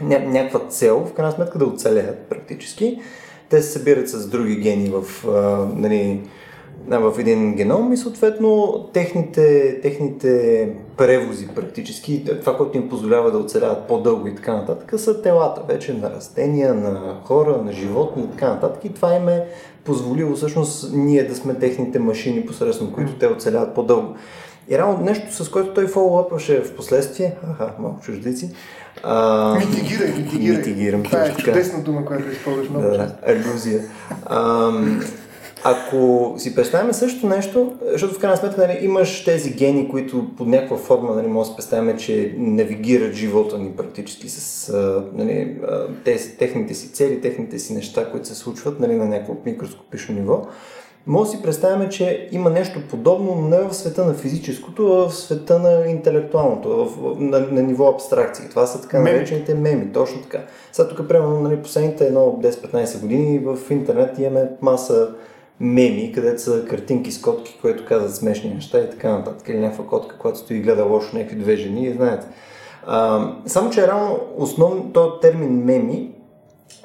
ня, 0.02 0.18
някаква 0.18 0.60
цел, 0.68 1.04
в 1.06 1.12
крайна 1.12 1.32
сметка 1.32 1.58
да 1.58 1.64
оцелеят 1.64 2.18
практически 2.18 3.00
те 3.48 3.62
се 3.62 3.70
събират 3.70 4.08
с 4.08 4.28
други 4.28 4.56
гени 4.56 4.90
в, 4.90 5.28
а, 5.28 5.66
нали, 5.74 6.20
в 6.86 7.14
един 7.18 7.54
геном 7.54 7.92
и 7.92 7.96
съответно 7.96 8.82
техните, 8.92 9.80
техните 9.80 10.70
превози 10.96 11.48
практически, 11.48 12.24
това, 12.40 12.56
което 12.56 12.76
им 12.76 12.88
позволява 12.88 13.30
да 13.30 13.38
оцеляват 13.38 13.88
по-дълго 13.88 14.26
и 14.26 14.34
така 14.34 14.56
нататък, 14.56 15.00
са 15.00 15.22
телата 15.22 15.62
вече 15.68 15.94
на 15.94 16.10
растения, 16.10 16.74
на 16.74 17.20
хора, 17.24 17.62
на 17.64 17.72
животни 17.72 18.22
и 18.22 18.30
така 18.30 18.48
нататък. 18.48 18.84
И 18.84 18.94
това 18.94 19.14
им 19.14 19.28
е 19.28 19.44
позволило 19.84 20.34
всъщност 20.34 20.92
ние 20.94 21.24
да 21.24 21.34
сме 21.34 21.54
техните 21.54 21.98
машини, 21.98 22.46
посредством 22.46 22.92
които 22.92 23.12
те 23.12 23.26
оцеляват 23.26 23.74
по-дълго. 23.74 24.14
И 24.70 24.78
рано 24.78 24.98
нещо, 25.00 25.44
с 25.44 25.50
което 25.50 25.74
той 25.74 25.86
фоллоуъпваше 25.86 26.62
в 26.64 26.76
последствие, 26.76 27.36
аха, 27.50 27.72
малко 27.78 28.00
чуждици, 28.00 28.50
а, 29.02 29.54
митигирай, 29.58 30.12
митигирай. 30.16 30.56
Митигирам. 30.56 31.02
Това 31.02 31.24
е 31.24 31.34
чудесна 31.34 31.82
дума, 31.82 32.04
която 32.04 32.30
използваш 32.30 32.68
много 32.68 32.84
да, 32.84 33.16
алюзия. 33.26 33.82
А, 34.26 34.72
ако 35.64 36.34
си 36.38 36.54
представим 36.54 36.92
същото 36.92 37.26
нещо, 37.26 37.72
защото 37.92 38.14
в 38.14 38.18
крайна 38.18 38.36
сметка 38.36 38.66
нали, 38.66 38.78
имаш 38.82 39.24
тези 39.24 39.50
гени, 39.50 39.88
които 39.88 40.26
под 40.36 40.48
някаква 40.48 40.76
форма 40.76 41.14
нали, 41.14 41.26
може 41.26 41.50
да 41.50 41.56
представим, 41.56 41.98
че 41.98 42.34
навигират 42.38 43.14
живота 43.14 43.58
ни 43.58 43.70
практически 43.76 44.28
с 44.28 44.72
нали, 45.14 45.56
тези, 46.04 46.36
техните 46.36 46.74
си 46.74 46.92
цели, 46.92 47.20
техните 47.20 47.58
си 47.58 47.74
неща, 47.74 48.10
които 48.10 48.28
се 48.28 48.34
случват 48.34 48.80
нали, 48.80 48.94
на 48.94 49.06
някакво 49.06 49.36
микроскопично 49.46 50.14
ниво. 50.14 50.46
Може 51.08 51.30
да 51.30 51.36
си 51.36 51.42
представим, 51.42 51.88
че 51.88 52.28
има 52.32 52.50
нещо 52.50 52.80
подобно, 52.90 53.34
но 53.34 53.48
не 53.48 53.58
в 53.58 53.74
света 53.74 54.04
на 54.04 54.14
физическото, 54.14 54.92
а 54.92 55.08
в 55.08 55.14
света 55.14 55.58
на 55.58 55.90
интелектуалното, 55.90 56.68
в, 56.68 57.16
на, 57.20 57.40
на 57.40 57.62
ниво 57.62 57.88
абстракции. 57.88 58.48
Това 58.50 58.66
са 58.66 58.82
така 58.82 59.00
наречените 59.00 59.54
меми, 59.54 59.92
точно 59.92 60.22
така. 60.22 60.38
Сега 60.72 60.88
тук, 60.88 61.08
примерно, 61.08 61.40
нали, 61.40 61.62
последните 61.62 62.06
едно 62.06 62.20
10-15 62.20 63.00
години 63.00 63.38
в 63.38 63.58
интернет 63.70 64.18
имаме 64.18 64.50
маса 64.62 65.08
меми, 65.60 66.12
където 66.14 66.42
са 66.42 66.64
картинки 66.64 67.12
с 67.12 67.20
котки, 67.20 67.58
които 67.62 67.84
казват 67.84 68.14
смешни 68.14 68.54
неща 68.54 68.78
и 68.78 68.90
така 68.90 69.12
нататък. 69.12 69.48
Или 69.48 69.58
някаква 69.58 69.86
котка, 69.86 70.18
която 70.18 70.38
стои 70.38 70.56
и 70.56 70.60
гледа 70.60 70.84
лошо 70.84 71.16
някакви 71.16 71.36
две 71.36 71.56
жени 71.56 71.86
и 71.86 71.92
знаете. 71.92 72.26
А, 72.86 73.28
само, 73.46 73.70
че 73.70 73.86
реално 73.86 74.20
основно 74.36 74.92
този 74.92 75.10
термин 75.22 75.64
меми 75.64 76.10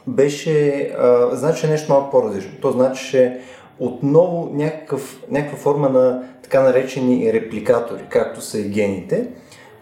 беше, 0.08 0.80
а, 1.00 1.36
значи 1.36 1.68
нещо 1.68 1.92
малко 1.92 2.12
по-различно. 2.12 2.52
То 2.62 2.72
значи, 2.72 3.12
че 3.12 3.40
отново 3.80 4.50
някакъв, 4.54 5.24
някаква 5.32 5.58
форма 5.58 5.90
на 5.90 6.24
така 6.44 6.62
наречени 6.62 7.34
репликатори, 7.34 8.02
както 8.10 8.42
са 8.42 8.60
и 8.60 8.70
гените, 8.70 9.28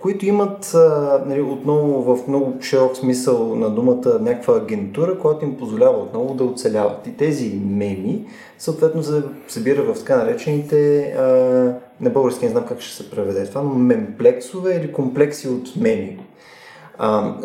които 0.02 0.26
имат 0.26 0.76
нали, 1.26 1.42
отново 1.42 2.16
в 2.16 2.28
много 2.28 2.54
широк 2.62 2.98
смисъл 2.98 3.56
на 3.56 3.70
думата 3.70 4.20
някаква 4.22 4.58
агентура, 4.58 5.20
която 5.20 5.46
им 5.46 5.58
позволява 5.58 5.98
отново 5.98 6.34
да 6.34 6.44
оцеляват. 6.44 7.08
И 7.08 7.18
тези 7.18 7.62
меми 7.66 8.26
съответно 8.58 9.04
се 9.04 9.24
събира 9.48 9.84
в 9.84 10.00
така 10.00 10.18
наречените, 10.18 11.02
а, 11.02 11.24
на 12.02 12.10
български 12.10 12.46
не 12.46 12.52
знам 12.52 12.66
как 12.66 12.82
ще 12.82 12.96
се 12.96 13.12
преведе 13.12 13.46
това, 13.46 13.62
но 13.62 13.70
мемплексове 13.70 14.76
или 14.76 14.94
комплекси 14.94 15.48
от 15.48 15.76
меми. 15.76 16.20
А, 16.98 17.36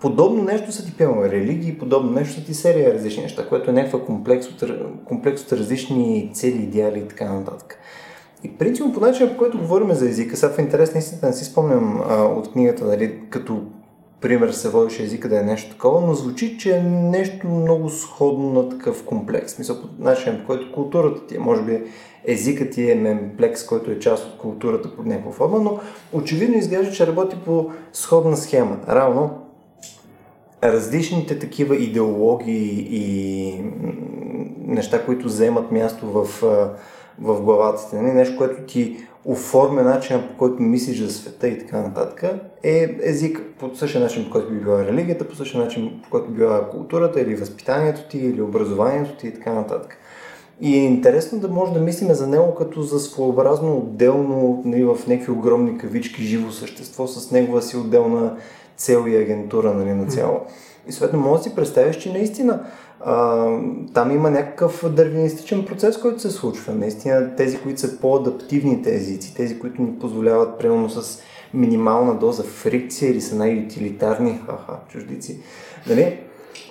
Подобно 0.00 0.44
нещо 0.44 0.72
са 0.72 0.86
ти 0.86 0.92
пълно 0.98 1.24
религии, 1.24 1.78
подобно 1.78 2.12
нещо 2.12 2.34
са 2.34 2.46
ти 2.46 2.54
серия 2.54 2.94
различни 2.94 3.22
неща, 3.22 3.48
което 3.48 3.70
е 3.70 3.74
някаква 3.74 4.04
комплекс 4.04 4.46
от, 4.48 4.64
комплекс 5.04 5.42
от 5.42 5.52
различни 5.52 6.30
цели, 6.34 6.62
идеали 6.62 6.98
и 6.98 7.08
така 7.08 7.32
нататък. 7.32 7.78
И 8.44 8.52
принципно 8.58 8.92
по 8.92 9.00
начина, 9.00 9.30
по 9.30 9.36
който 9.36 9.58
говорим 9.58 9.92
за 9.92 10.08
езика, 10.08 10.36
сега 10.36 10.52
в 10.52 10.58
интерес 10.58 10.94
наистина 10.94 11.20
не 11.22 11.32
си 11.32 11.44
спомням 11.44 12.02
а, 12.08 12.22
от 12.22 12.52
книгата, 12.52 12.84
нали, 12.84 13.20
като 13.30 13.62
пример 14.20 14.50
се 14.50 14.68
водеше 14.68 15.02
езика 15.02 15.28
да 15.28 15.38
е 15.38 15.42
нещо 15.42 15.70
такова, 15.70 16.06
но 16.06 16.14
звучи, 16.14 16.58
че 16.58 16.76
е 16.76 16.82
нещо 16.82 17.46
много 17.48 17.88
сходно 17.88 18.52
на 18.52 18.68
такъв 18.68 19.04
комплекс. 19.04 19.58
Мисля, 19.58 19.82
по 19.82 19.88
начина, 19.98 20.38
по 20.38 20.46
който 20.46 20.72
културата 20.72 21.26
ти 21.26 21.36
е, 21.36 21.38
може 21.38 21.62
би 21.62 21.82
езикът 22.24 22.70
ти 22.70 22.90
е 22.90 22.94
мемплекс, 22.94 23.66
който 23.66 23.90
е 23.90 23.98
част 23.98 24.26
от 24.26 24.38
културата 24.38 24.96
под 24.96 25.06
някаква 25.06 25.32
форма, 25.32 25.58
но 25.58 25.78
очевидно 26.12 26.58
изглежда, 26.58 26.92
че 26.92 27.06
работи 27.06 27.36
по 27.44 27.70
сходна 27.92 28.36
схема. 28.36 28.76
Равно 28.88 29.45
различните 30.72 31.38
такива 31.38 31.76
идеологии 31.76 32.88
и 32.90 33.64
неща, 34.66 35.04
които 35.04 35.26
вземат 35.26 35.72
място 35.72 36.06
в, 36.06 36.42
в 37.18 37.42
главата 37.42 37.90
ти, 37.90 37.96
нали? 37.96 38.14
нещо, 38.14 38.36
което 38.36 38.62
ти 38.62 38.96
оформя 39.24 39.82
начина 39.82 40.28
по 40.28 40.36
който 40.36 40.62
мислиш 40.62 40.98
за 40.98 41.12
света 41.12 41.48
и 41.48 41.58
така 41.58 41.80
нататък, 41.80 42.24
е 42.62 42.96
език 43.02 43.42
по 43.58 43.74
същия 43.74 44.00
начин, 44.00 44.24
по 44.24 44.30
който 44.30 44.50
би 44.50 44.58
била 44.58 44.84
религията, 44.84 45.28
по 45.28 45.34
същия 45.34 45.60
начин, 45.60 46.00
по 46.04 46.10
който 46.10 46.30
би 46.30 46.36
била 46.36 46.70
културата 46.70 47.20
или 47.20 47.34
възпитанието 47.34 48.08
ти, 48.10 48.18
или 48.18 48.42
образованието 48.42 49.16
ти 49.16 49.26
и 49.26 49.34
така 49.34 49.52
нататък. 49.52 49.98
И 50.60 50.76
е 50.76 50.84
интересно 50.84 51.38
да 51.38 51.48
може 51.48 51.72
да 51.72 51.80
мислиме 51.80 52.14
за 52.14 52.26
него 52.26 52.54
като 52.54 52.82
за 52.82 53.00
своеобразно 53.00 53.76
отделно, 53.76 54.62
нали, 54.64 54.84
в 54.84 54.98
някакви 55.06 55.32
огромни 55.32 55.78
кавички, 55.78 56.22
живо 56.22 56.52
същество 56.52 57.06
с 57.06 57.30
негова 57.30 57.62
си 57.62 57.76
отделна 57.76 58.36
цел 58.76 59.04
и 59.08 59.16
агентура 59.16 59.74
нали, 59.74 59.92
на 59.94 60.06
цяло. 60.06 60.40
И 60.88 60.92
съответно 60.92 61.20
може 61.20 61.42
да 61.42 61.48
си 61.48 61.54
представиш, 61.54 61.96
че 61.96 62.12
наистина 62.12 62.60
а, 63.00 63.46
там 63.94 64.10
има 64.10 64.30
някакъв 64.30 64.84
дървинистичен 64.90 65.64
процес, 65.64 65.98
който 65.98 66.20
се 66.20 66.30
случва. 66.30 66.74
Наистина 66.74 67.36
тези, 67.36 67.58
които 67.58 67.80
са 67.80 68.00
по-адаптивните 68.00 68.94
езици, 68.94 69.34
тези, 69.34 69.58
които 69.58 69.82
ни 69.82 69.98
позволяват 69.98 70.58
примерно 70.58 70.90
с 70.90 71.22
минимална 71.54 72.14
доза 72.14 72.42
фрикция 72.42 73.10
или 73.10 73.20
са 73.20 73.36
най-утилитарни, 73.36 74.40
ха-ха, 74.46 74.76
чуждици, 74.88 75.40
нали? 75.88 76.18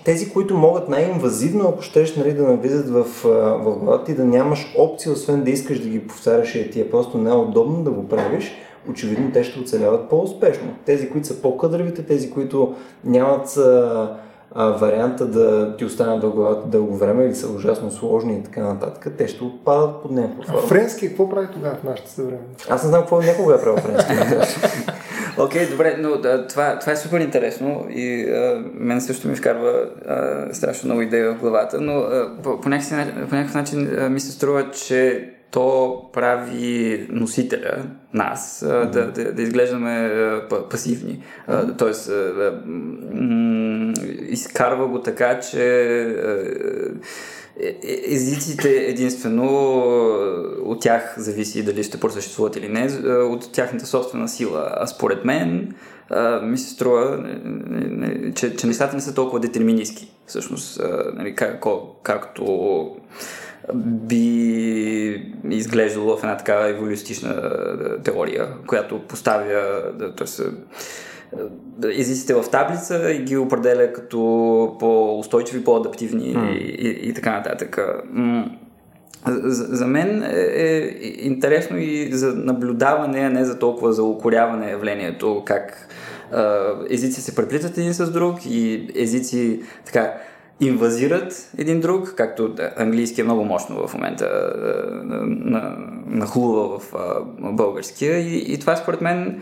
тези, 0.06 0.30
които 0.30 0.58
могат 0.58 0.90
най-инвазивно, 0.90 1.70
ако 1.70 1.82
щеш 1.82 2.16
нали, 2.16 2.34
да 2.34 2.44
навлизат 2.44 2.90
в, 2.90 3.04
в 3.24 3.78
главата 3.80 4.12
и 4.12 4.16
да 4.16 4.26
нямаш 4.26 4.74
опция, 4.78 5.12
освен 5.12 5.44
да 5.44 5.50
искаш 5.50 5.80
да 5.80 5.90
ги 5.90 6.08
повтаряш 6.08 6.56
и 6.56 6.72
ти 6.72 6.82
е 6.82 6.90
просто 6.90 7.18
най-удобно 7.18 7.84
да 7.84 7.92
го 7.92 8.08
правиш, 8.08 8.52
очевидно 8.90 9.32
те 9.32 9.44
ще 9.44 9.60
оцеляват 9.60 10.10
по-успешно. 10.10 10.68
Тези, 10.86 11.10
които 11.10 11.28
са 11.28 11.42
по-кадровите, 11.42 12.04
тези, 12.04 12.32
които 12.32 12.76
нямат 13.04 13.58
а, 13.58 14.18
а, 14.52 14.66
варианта 14.66 15.26
да 15.26 15.78
ти 15.78 15.86
останат 15.86 16.26
главата 16.26 16.68
дълго 16.68 16.98
време 16.98 17.26
или 17.26 17.36
са 17.36 17.48
ужасно 17.48 17.92
сложни 17.92 18.38
и 18.38 18.44
така 18.44 18.64
нататък, 18.64 19.14
те 19.18 19.28
ще 19.28 19.44
отпадат 19.44 20.02
под 20.02 20.12
някаква 20.12 20.44
форма. 20.44 20.68
Френски 20.68 21.08
какво 21.08 21.30
прави 21.30 21.48
тогава 21.54 21.76
в 21.76 21.84
нашите 21.84 22.12
съвременни? 22.12 22.56
Аз 22.70 22.84
не 22.84 22.90
знам 22.90 23.02
какво 23.02 23.22
някога 23.22 23.56
е 23.56 23.62
правил 23.62 23.78
френски. 23.78 24.14
Окей, 25.38 25.62
okay, 25.62 25.72
добре, 25.72 25.96
но 26.00 26.18
да, 26.18 26.48
това, 26.48 26.80
това 26.80 26.92
е 26.92 26.96
супер 26.96 27.20
интересно 27.20 27.86
и 27.90 28.30
а, 28.30 28.64
мен 28.74 29.02
също 29.02 29.28
ми 29.28 29.36
вкарва 29.36 29.86
а, 30.08 30.48
страшно 30.54 30.88
много 30.88 31.02
идеи 31.02 31.24
в 31.24 31.36
главата, 31.36 31.82
но 31.82 31.94
а, 31.94 32.32
по, 32.44 32.62
по, 32.62 32.70
някакъв, 32.70 33.30
по 33.30 33.36
някакъв 33.36 33.56
начин 33.56 34.00
а, 34.00 34.10
ми 34.10 34.20
се 34.20 34.32
струва, 34.32 34.72
че 34.72 35.30
то 35.56 36.10
прави 36.14 37.08
носителя, 37.10 37.84
нас, 38.14 38.64
mm-hmm. 38.66 38.90
да, 38.90 39.12
да, 39.12 39.34
да 39.34 39.42
изглеждаме 39.42 40.12
пасивни. 40.70 41.24
Mm-hmm. 41.50 41.78
Тоест, 41.78 42.12
изкарва 44.30 44.88
го 44.88 45.02
така, 45.02 45.40
че 45.40 45.64
е, 47.60 47.68
е, 47.68 48.02
езиците 48.14 48.70
единствено 48.70 49.48
от 50.66 50.82
тях 50.82 51.16
зависи 51.18 51.64
дали 51.64 51.84
ще 51.84 52.00
просъществуват 52.00 52.56
или 52.56 52.70
не, 52.70 53.10
от 53.10 53.52
тяхната 53.52 53.86
собствена 53.86 54.30
сила. 54.30 54.70
А 54.72 54.88
според 54.88 55.26
мен 55.26 55.74
ми 56.44 56.58
се 56.58 56.70
струва, 56.70 57.26
че, 58.36 58.56
че 58.56 58.68
нещата 58.68 58.96
не 58.96 59.02
са 59.02 59.16
толкова 59.16 59.40
детерминистки. 59.40 60.12
Всъщност, 60.28 60.82
нали, 61.14 61.36
как, 61.36 61.64
както 62.04 62.46
би 63.74 65.34
изглеждало 65.50 66.18
в 66.18 66.24
една 66.24 66.38
такава 66.38 66.70
еволюстична 66.70 67.42
теория, 68.04 68.48
която 68.68 69.00
поставя 69.00 69.84
т.е. 70.18 70.44
езиците 72.02 72.34
в 72.34 72.44
таблица 72.52 73.12
и 73.12 73.24
ги 73.24 73.38
определя 73.38 73.94
като 73.94 74.18
по-устойчиви, 74.80 75.64
по-адаптивни 75.64 76.36
mm. 76.36 76.58
и, 76.58 76.88
и, 76.88 77.10
и 77.10 77.14
така 77.14 77.32
нататък. 77.32 77.80
За, 79.28 79.88
мен 79.88 80.24
е, 80.24 80.40
е 80.56 80.78
интересно 81.20 81.78
и 81.78 82.10
за 82.12 82.36
наблюдаване, 82.36 83.20
а 83.20 83.30
не 83.30 83.46
за 83.46 83.60
толкова 83.60 83.94
за 83.94 84.04
укоряване 84.04 84.72
явлението, 84.72 85.44
как 85.46 85.90
езици 86.90 87.22
се 87.22 87.36
преплитат 87.36 87.78
един 87.78 87.94
с 87.94 88.12
друг 88.12 88.46
и 88.46 88.88
езици 88.96 89.62
така 89.86 90.14
инвазират 90.60 91.52
един 91.58 91.82
друг, 91.82 92.14
както 92.18 92.56
английски 92.78 93.22
е 93.22 93.24
много 93.24 93.46
мощно 93.46 93.88
в 93.88 93.94
момента 93.94 94.54
нахлува 96.08 96.80
в 96.80 96.94
българския 97.40 98.20
и, 98.20 98.54
и 98.54 98.60
това 98.60 98.76
според 98.76 99.02
мен 99.02 99.42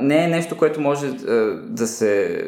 не 0.00 0.24
е 0.24 0.28
нещо, 0.28 0.56
което 0.56 0.80
може 0.80 1.06
да 1.62 1.86
се, 1.86 2.42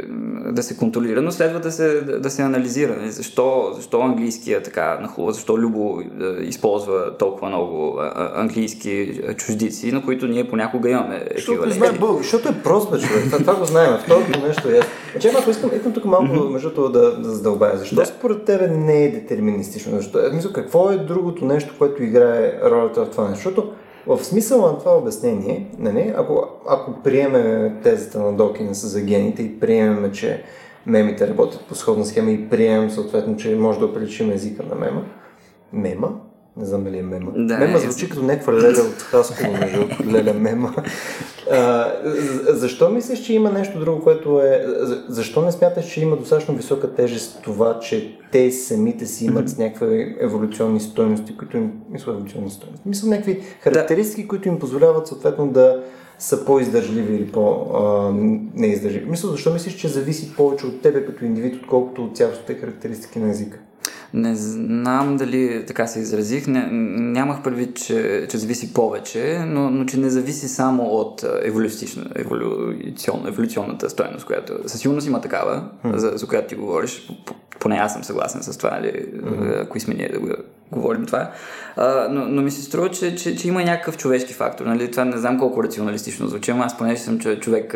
да 0.50 0.62
се 0.62 0.76
контролира, 0.76 1.22
но 1.22 1.32
следва 1.32 1.60
да 1.60 1.72
се, 1.72 2.00
да 2.00 2.30
се 2.30 2.42
анализира. 2.42 2.96
Нали, 2.96 3.10
защо, 3.10 3.72
защо 3.76 4.00
английския 4.00 4.62
така 4.62 4.98
нахлува, 5.00 5.32
защо 5.32 5.58
Любо 5.58 6.02
използва 6.40 7.18
толкова 7.18 7.48
много 7.48 8.00
английски 8.34 9.20
чуждици, 9.36 9.92
на 9.92 10.04
които 10.04 10.26
ние 10.26 10.48
понякога 10.48 10.90
имаме 10.90 11.24
еквивалент. 11.30 11.74
Защото, 11.74 12.16
защото 12.16 12.48
е 12.48 12.62
просто, 12.64 13.00
човек. 13.00 13.24
Това, 13.24 13.38
това 13.38 13.54
го 13.54 13.64
знаем. 13.64 13.98
Второто 14.04 14.46
нещо 14.46 14.68
е. 14.68 14.80
Че, 15.20 15.32
ако 15.38 15.50
искам, 15.50 15.70
искам 15.76 15.92
тук 15.92 16.04
малко 16.04 16.26
mm-hmm. 16.26 16.52
между 16.52 16.70
това 16.70 16.88
да, 16.88 17.20
да 17.20 17.30
задълбая. 17.30 17.78
Защо 17.78 17.96
да. 17.96 18.06
според 18.06 18.44
тебе 18.44 18.66
не 18.68 19.04
е 19.04 19.10
детерминистично? 19.10 19.96
Защо? 19.96 20.18
Мисля, 20.32 20.52
какво 20.52 20.90
е 20.90 20.96
другото 20.96 21.44
нещо, 21.44 21.74
което 21.78 22.02
играе 22.02 22.52
ролята 22.64 23.04
в 23.04 23.10
това 23.10 23.28
нещо? 23.28 23.36
Защото 23.36 23.72
в 24.06 24.24
смисъла 24.24 24.72
на 24.72 24.78
това 24.78 24.96
обяснение, 24.96 25.66
нали, 25.78 26.14
ако, 26.16 26.48
ако 26.68 27.02
приемем 27.04 27.80
тезата 27.82 28.18
на 28.18 28.32
Докинс 28.32 28.86
за 28.86 29.00
гените 29.00 29.42
и 29.42 29.60
приемем, 29.60 30.12
че 30.12 30.42
мемите 30.86 31.28
работят 31.28 31.64
по 31.68 31.74
сходна 31.74 32.06
схема 32.06 32.30
и 32.30 32.48
приемем 32.48 32.90
съответно, 32.90 33.36
че 33.36 33.56
може 33.56 33.78
да 33.78 33.84
оприличим 33.84 34.30
езика 34.30 34.62
на 34.62 34.74
мема, 34.74 35.02
мема, 35.72 36.20
Не 36.58 36.66
знам 36.66 36.84
дали 36.84 36.98
е 36.98 37.02
мема. 37.02 37.32
Да, 37.36 37.58
мема 37.58 37.78
е, 37.78 37.80
звучи 37.80 38.08
като 38.08 38.22
някаква 38.22 38.52
леля 38.52 38.80
от 38.80 39.02
Хасково, 39.02 39.52
между 39.52 39.80
леля 40.10 40.34
мема. 40.34 40.74
А, 41.50 41.92
защо 42.48 42.90
мислиш, 42.90 43.22
че 43.22 43.34
има 43.34 43.52
нещо 43.52 43.80
друго, 43.80 44.02
което 44.02 44.40
е... 44.40 44.66
Защо 45.08 45.42
не 45.42 45.52
смяташ, 45.52 45.92
че 45.92 46.00
има 46.00 46.16
достатъчно 46.16 46.54
висока 46.54 46.94
тежест 46.94 47.40
това, 47.42 47.80
че 47.80 48.18
те 48.32 48.50
самите 48.50 49.06
си 49.06 49.24
имат 49.24 49.58
някакви 49.58 50.16
еволюционни 50.20 50.80
стойности, 50.80 51.36
които 51.36 51.56
им... 51.56 51.72
Мисля, 51.90 52.12
еволюционни 52.12 52.50
стойности. 52.50 52.88
Мисля, 52.88 53.08
някакви 53.08 53.42
характеристики, 53.60 54.22
да. 54.22 54.28
които 54.28 54.48
им 54.48 54.58
позволяват 54.58 55.06
съответно 55.06 55.48
да 55.48 55.82
са 56.18 56.44
по-издържливи 56.44 57.14
или 57.14 57.32
по-неиздържливи. 57.32 59.10
Мисля, 59.10 59.28
защо 59.28 59.52
мислиш, 59.52 59.74
че 59.74 59.88
зависи 59.88 60.34
повече 60.36 60.66
от 60.66 60.82
тебе 60.82 61.06
като 61.06 61.24
индивид, 61.24 61.56
отколкото 61.62 62.04
от 62.04 62.16
цялостните 62.16 62.54
характеристики 62.54 63.18
на 63.18 63.30
езика? 63.30 63.58
Не 64.14 64.34
знам 64.34 65.16
дали 65.16 65.64
така 65.66 65.86
се 65.86 66.00
изразих. 66.00 66.46
Не, 66.46 66.68
нямах 66.70 67.42
предвид, 67.42 67.76
че, 67.76 68.26
че 68.30 68.38
зависи 68.38 68.74
повече, 68.74 69.44
но, 69.46 69.70
но 69.70 69.84
че 69.84 69.98
не 69.98 70.10
зависи 70.10 70.48
само 70.48 70.82
от 70.82 71.24
еволюцион, 71.42 73.26
еволюционната 73.26 73.90
стоеност, 73.90 74.26
която 74.26 74.58
със 74.66 74.80
сигурност 74.80 75.06
има 75.06 75.20
такава, 75.20 75.70
mm. 75.84 75.96
за, 75.96 76.12
за 76.14 76.26
която 76.26 76.48
ти 76.48 76.54
говориш. 76.54 77.08
Поне 77.60 77.76
аз 77.76 77.92
съм 77.92 78.04
съгласен 78.04 78.42
с 78.42 78.58
това, 78.58 78.70
нали, 78.70 78.92
mm. 78.92 79.62
ако 79.62 79.80
сме 79.80 79.94
ние 79.94 80.08
да 80.08 80.20
го 80.20 80.28
говорим 80.72 81.06
това. 81.06 81.30
А, 81.76 82.08
но, 82.10 82.24
но 82.24 82.42
ми 82.42 82.50
се 82.50 82.62
струва, 82.62 82.90
че, 82.90 83.16
че, 83.16 83.36
че 83.36 83.48
има 83.48 83.64
някакъв 83.64 83.96
човешки 83.96 84.32
фактор. 84.32 84.66
Нали? 84.66 84.90
Това 84.90 85.04
не 85.04 85.16
знам 85.16 85.38
колко 85.38 85.62
рационалистично 85.62 86.26
звучи, 86.26 86.52
но 86.52 86.62
аз 86.62 86.78
понеже 86.78 87.00
съм 87.00 87.18
човек 87.18 87.74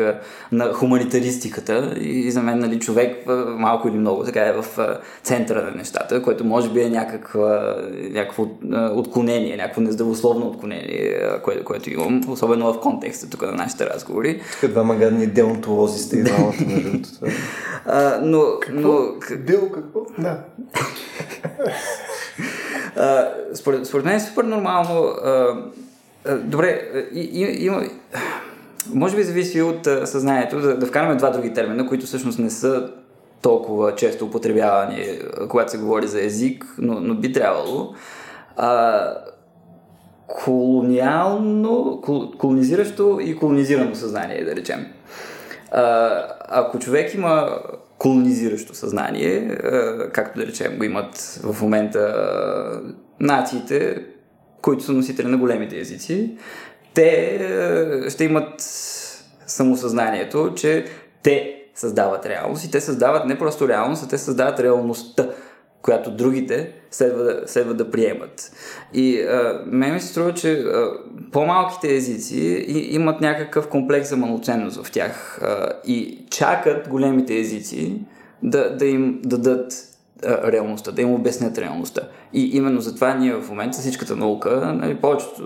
на 0.51 0.73
хуманитаристиката 0.73 1.93
и 1.99 2.31
за 2.31 2.41
мен 2.41 2.59
нали, 2.59 2.79
човек 2.79 3.27
малко 3.47 3.87
или 3.87 3.97
много 3.97 4.23
така 4.23 4.41
е 4.41 4.53
в 4.53 4.65
центъра 5.23 5.61
на 5.61 5.71
нещата, 5.71 6.21
което 6.21 6.45
може 6.45 6.69
би 6.69 6.81
е 6.81 6.89
някаква, 6.89 7.75
някакво 8.11 8.45
отклонение, 8.95 9.57
някакво 9.57 9.81
нездравословно 9.81 10.47
отклонение, 10.47 11.29
което, 11.43 11.63
което 11.63 11.89
имам, 11.89 12.21
особено 12.29 12.73
в 12.73 12.79
контекста 12.79 13.29
тук 13.29 13.41
на 13.41 13.51
нашите 13.51 13.85
разговори. 13.85 14.41
Тук 14.61 14.69
двама 14.69 14.95
гадни 14.95 15.27
деонтолози 15.27 15.99
сте 15.99 16.17
и 16.17 16.23
двамата 16.23 16.53
между 16.67 16.99
но, 18.21 18.43
но... 18.71 18.99
Дел 19.37 19.69
какво? 19.69 19.99
Да. 20.17 20.39
Според, 23.53 23.85
според 23.85 24.05
мен 24.05 24.15
е 24.15 24.19
супер 24.19 24.43
нормално. 24.43 25.03
А, 25.03 25.55
а, 26.25 26.37
добре, 26.37 26.81
има. 27.11 27.83
Може 28.93 29.15
би 29.15 29.23
зависи 29.23 29.61
от 29.61 29.85
съзнанието 29.85 30.61
да, 30.61 30.77
да 30.77 30.85
вкараме 30.85 31.15
два 31.15 31.29
други 31.29 31.53
термина, 31.53 31.87
които 31.87 32.05
всъщност 32.05 32.39
не 32.39 32.49
са 32.49 32.89
толкова 33.41 33.95
често 33.95 34.25
употребявани, 34.25 35.19
когато 35.49 35.71
се 35.71 35.77
говори 35.77 36.07
за 36.07 36.25
език, 36.25 36.65
но, 36.77 36.99
но 36.99 37.15
би 37.15 37.33
трябвало. 37.33 37.93
А, 38.57 39.01
колониално, 40.27 42.01
кол, 42.03 42.31
колонизиращо 42.31 43.19
и 43.21 43.35
колонизирано 43.35 43.95
съзнание, 43.95 44.45
да 44.45 44.55
речем. 44.55 44.85
А, 45.71 46.11
ако 46.49 46.79
човек 46.79 47.13
има 47.13 47.49
колонизиращо 47.97 48.75
съзнание, 48.75 49.57
както 50.13 50.39
да 50.39 50.47
речем 50.47 50.77
го 50.77 50.83
имат 50.83 51.39
в 51.43 51.61
момента 51.61 52.81
нациите, 53.19 54.05
които 54.61 54.83
са 54.83 54.91
носители 54.91 55.27
на 55.27 55.37
големите 55.37 55.79
езици, 55.79 56.37
те 56.93 57.39
ще 58.09 58.23
имат 58.23 58.53
самосъзнанието, 59.47 60.53
че 60.55 60.85
те 61.23 61.63
създават 61.75 62.25
реалност 62.25 62.65
и 62.65 62.71
те 62.71 62.81
създават 62.81 63.25
не 63.25 63.37
просто 63.37 63.67
реалност, 63.67 64.03
а 64.03 64.07
те 64.07 64.17
създават 64.17 64.59
реалността, 64.59 65.29
която 65.81 66.11
другите 66.11 66.73
следва 66.93 67.23
да, 67.23 67.41
следва 67.45 67.73
да 67.73 67.91
приемат. 67.91 68.51
И 68.93 69.21
а, 69.21 69.61
мен 69.65 69.93
ми 69.93 69.99
се 69.99 70.07
струва, 70.07 70.33
че 70.33 70.53
а, 70.53 70.91
по-малките 71.31 71.95
езици 71.95 72.65
и, 72.67 72.95
имат 72.95 73.21
някакъв 73.21 73.67
комплекс 73.67 74.09
за 74.09 74.17
малоценност 74.17 74.83
в 74.83 74.91
тях 74.91 75.39
а, 75.41 75.69
и 75.87 76.25
чакат 76.29 76.89
големите 76.89 77.39
езици 77.39 78.01
да, 78.43 78.75
да 78.77 78.85
им 78.85 79.19
дадат 79.23 79.73
реалността, 80.23 80.91
да 80.91 81.01
им 81.01 81.13
обяснят 81.13 81.57
реалността. 81.57 82.01
И 82.33 82.57
именно 82.57 82.81
затова 82.81 83.15
ние 83.15 83.33
в 83.33 83.49
момента 83.49 83.77
всичката 83.77 84.15
наука, 84.15 84.73
нали, 84.75 84.95
повечето 84.95 85.43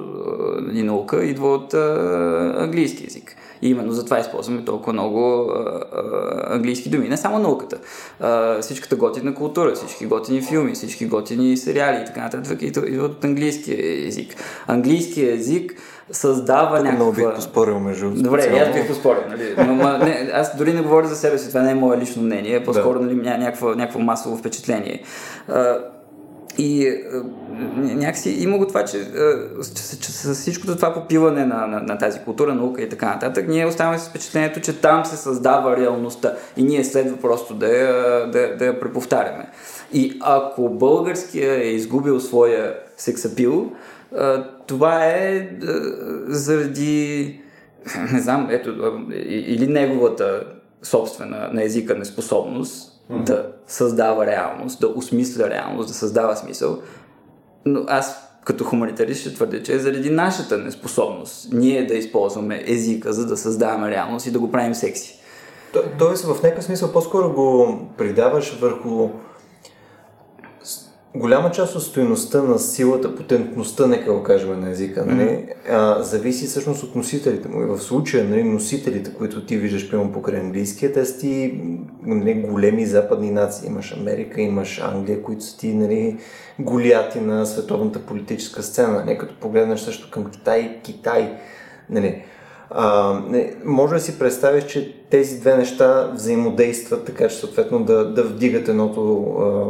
ни 0.73 0.83
наука 0.83 1.25
идва 1.25 1.53
от 1.53 1.73
а, 1.73 2.55
английски 2.57 3.03
язик. 3.03 3.35
И 3.61 3.69
именно 3.69 3.91
затова 3.91 4.19
използваме 4.19 4.65
толкова 4.65 4.93
много 4.93 5.51
а, 5.51 5.81
а, 5.93 6.55
английски 6.55 6.89
думи. 6.89 7.09
Не 7.09 7.17
само 7.17 7.39
науката. 7.39 7.77
А, 8.19 8.61
всичката 8.61 8.95
готина 8.95 9.35
култура, 9.35 9.75
всички 9.75 10.05
готини 10.05 10.41
филми, 10.41 10.71
всички 10.71 11.05
готини 11.05 11.57
сериали 11.57 12.01
и 12.01 12.05
така 12.05 12.21
нататък 12.21 12.61
идват 12.61 13.11
от 13.11 13.23
английски 13.23 13.75
език. 14.07 14.35
Английски 14.67 15.29
език 15.29 15.73
създава 16.11 16.79
някаква... 16.79 16.95
Много 16.95 17.11
бих 17.11 17.35
поспорил 17.35 17.79
между 17.79 18.11
Добре, 18.11 18.65
аз 18.67 18.73
бих 18.73 18.87
поспорил. 18.87 19.21
Нали? 19.29 19.55
Но, 19.57 19.75
ма, 19.75 19.97
не, 19.97 20.29
аз 20.33 20.57
дори 20.57 20.73
не 20.73 20.81
говоря 20.81 21.07
за 21.07 21.15
себе 21.15 21.37
си, 21.37 21.47
това 21.47 21.61
не 21.61 21.71
е 21.71 21.75
мое 21.75 21.97
лично 21.97 22.23
мнение, 22.23 22.63
по-скоро 22.63 22.99
да. 22.99 23.05
нали, 23.05 23.15
някакво, 23.15 23.69
някакво 23.69 23.99
масово 23.99 24.37
впечатление. 24.37 25.03
А, 25.47 25.77
и 26.57 26.87
а, 26.87 27.23
някакси 27.77 28.29
има 28.29 28.57
го 28.57 28.67
това, 28.67 28.85
че, 28.85 29.11
че, 29.75 29.99
че 29.99 30.11
с 30.11 30.33
всичкото 30.33 30.75
това 30.75 30.93
попиване 30.93 31.45
на, 31.45 31.67
на, 31.67 31.79
на 31.79 31.97
тази 31.97 32.19
култура, 32.19 32.55
наука 32.55 32.81
и 32.81 32.89
така 32.89 33.05
нататък, 33.05 33.47
ние 33.47 33.65
оставаме 33.65 33.99
с 33.99 34.09
впечатлението, 34.09 34.61
че 34.61 34.81
там 34.81 35.05
се 35.05 35.17
създава 35.17 35.77
реалността 35.77 36.33
и 36.57 36.63
ние 36.63 36.83
следва 36.83 37.17
просто 37.17 37.53
да 37.53 37.67
я, 37.67 38.25
да, 38.31 38.55
да 38.57 38.65
я 38.65 38.79
преповтаряме. 38.79 39.49
И 39.93 40.17
ако 40.21 40.69
българския 40.69 41.53
е 41.53 41.67
изгубил 41.67 42.19
своя 42.19 42.75
сексапил, 42.97 43.71
това 44.67 45.05
е 45.05 45.49
заради, 46.27 47.41
не 48.13 48.19
знам, 48.19 48.47
ето, 48.49 48.69
или 49.19 49.67
неговата 49.67 50.43
собствена 50.83 51.49
на 51.53 51.63
езика 51.63 51.95
неспособност, 51.95 52.96
mm-hmm. 53.11 53.23
да 53.23 53.51
създава 53.67 54.25
реалност, 54.25 54.79
да 54.79 54.87
осмисля 54.87 55.49
реалност, 55.49 55.87
да 55.87 55.93
създава 55.93 56.35
смисъл. 56.35 56.79
Но 57.65 57.83
аз 57.87 58.27
като 58.45 58.63
хуманитарист 58.63 59.21
ще 59.21 59.33
твърдя, 59.33 59.63
че 59.63 59.73
е 59.73 59.79
заради 59.79 60.09
нашата 60.09 60.57
неспособност 60.57 61.53
ние 61.53 61.85
да 61.85 61.93
използваме 61.93 62.63
езика, 62.67 63.13
за 63.13 63.27
да 63.27 63.37
създаваме 63.37 63.91
реалност 63.91 64.25
и 64.25 64.31
да 64.31 64.39
го 64.39 64.51
правим 64.51 64.75
секси. 64.75 65.19
То, 65.73 65.83
тоест, 65.99 66.25
в 66.25 66.43
някакъв 66.43 66.63
смисъл 66.63 66.91
по-скоро 66.91 67.33
го 67.33 67.79
придаваш 67.97 68.59
върху 68.59 69.09
голяма 71.17 71.51
част 71.51 71.75
от 71.75 71.83
стоеността 71.83 72.41
на 72.41 72.59
силата, 72.59 73.15
потентността, 73.15 73.87
нека 73.87 74.13
го 74.13 74.23
кажем 74.23 74.61
на 74.61 74.69
езика, 74.69 75.05
нали, 75.05 75.29
mm-hmm. 75.29 75.53
а, 75.69 76.03
зависи 76.03 76.45
всъщност 76.45 76.83
от 76.83 76.95
носителите 76.95 77.47
му. 77.47 77.61
И 77.61 77.65
в 77.65 77.79
случая 77.79 78.23
нали, 78.23 78.43
носителите, 78.43 79.13
които 79.13 79.45
ти 79.45 79.57
виждаш 79.57 79.89
прямо 79.89 80.11
покрай 80.11 80.39
английския, 80.39 80.93
те 80.93 81.05
са 81.05 81.19
ти 81.19 81.61
нали, 82.03 82.33
големи 82.33 82.85
западни 82.85 83.31
нации. 83.31 83.67
Имаш 83.67 83.97
Америка, 83.97 84.41
имаш 84.41 84.81
Англия, 84.83 85.23
които 85.23 85.43
са 85.43 85.57
ти 85.57 85.73
нали, 85.73 86.17
голияти 86.59 87.19
на 87.19 87.45
световната 87.45 87.99
политическа 87.99 88.63
сцена. 88.63 89.05
Не 89.05 89.17
като 89.17 89.39
погледнеш 89.39 89.79
също 89.79 90.11
към 90.11 90.31
Китай, 90.31 90.79
Китай. 90.83 91.37
Нали, 91.89 92.23
а, 92.69 93.13
не, 93.29 93.55
може 93.65 93.93
да 93.93 93.99
си 93.99 94.19
представиш, 94.19 94.65
че 94.65 95.05
тези 95.09 95.39
две 95.39 95.57
неща 95.57 96.11
взаимодействат, 96.13 97.05
така 97.05 97.27
че 97.27 97.35
съответно 97.35 97.83
да, 97.83 98.13
да 98.13 98.23
вдигат 98.23 98.67
едното 98.67 99.23
а, 99.23 99.65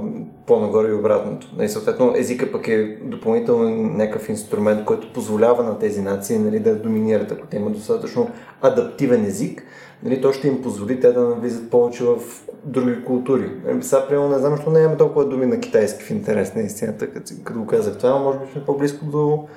по-нагоре 0.48 0.90
и 0.90 0.94
обратното. 0.94 1.48
И 1.62 1.70
съответно 1.70 2.14
езика 2.16 2.52
пък 2.52 2.68
е 2.68 2.98
допълнително 3.02 3.70
някакъв 3.70 4.30
инструмент, 4.30 4.86
който 4.86 5.14
позволява 5.14 5.64
на 5.64 5.80
тези 5.80 6.02
нации 6.02 6.40
нали, 6.40 6.60
да 6.60 6.76
доминират, 6.76 7.32
ако 7.32 7.48
те 7.48 7.58
имат 7.58 7.74
достатъчно 7.74 8.30
адаптивен 8.62 9.26
език, 9.26 9.64
нали, 10.04 10.22
то 10.22 10.34
ще 10.34 10.48
им 10.48 10.62
позволи 10.62 11.00
те 11.00 11.12
да 11.12 11.22
навлизат 11.22 11.70
повече 11.70 12.04
в 12.04 12.18
други 12.64 13.04
култури. 13.04 13.52
Нали, 13.66 13.84
сега, 13.84 14.08
примерно, 14.08 14.30
не 14.30 14.38
знам, 14.38 14.56
защо 14.56 14.72
не 14.72 14.80
имаме 14.80 14.98
толкова 14.98 15.26
думи 15.26 15.46
на 15.46 15.60
китайски 15.60 16.04
в 16.04 16.10
интерес 16.10 16.56
на 16.56 16.62
истината, 16.62 17.08
като, 17.08 17.34
като 17.44 17.60
го 17.60 17.66
казах 17.66 17.98
това, 17.98 18.20
може 18.20 18.40
би 18.40 18.52
сме 18.52 18.66
по-близко 18.66 19.06
до, 19.06 19.48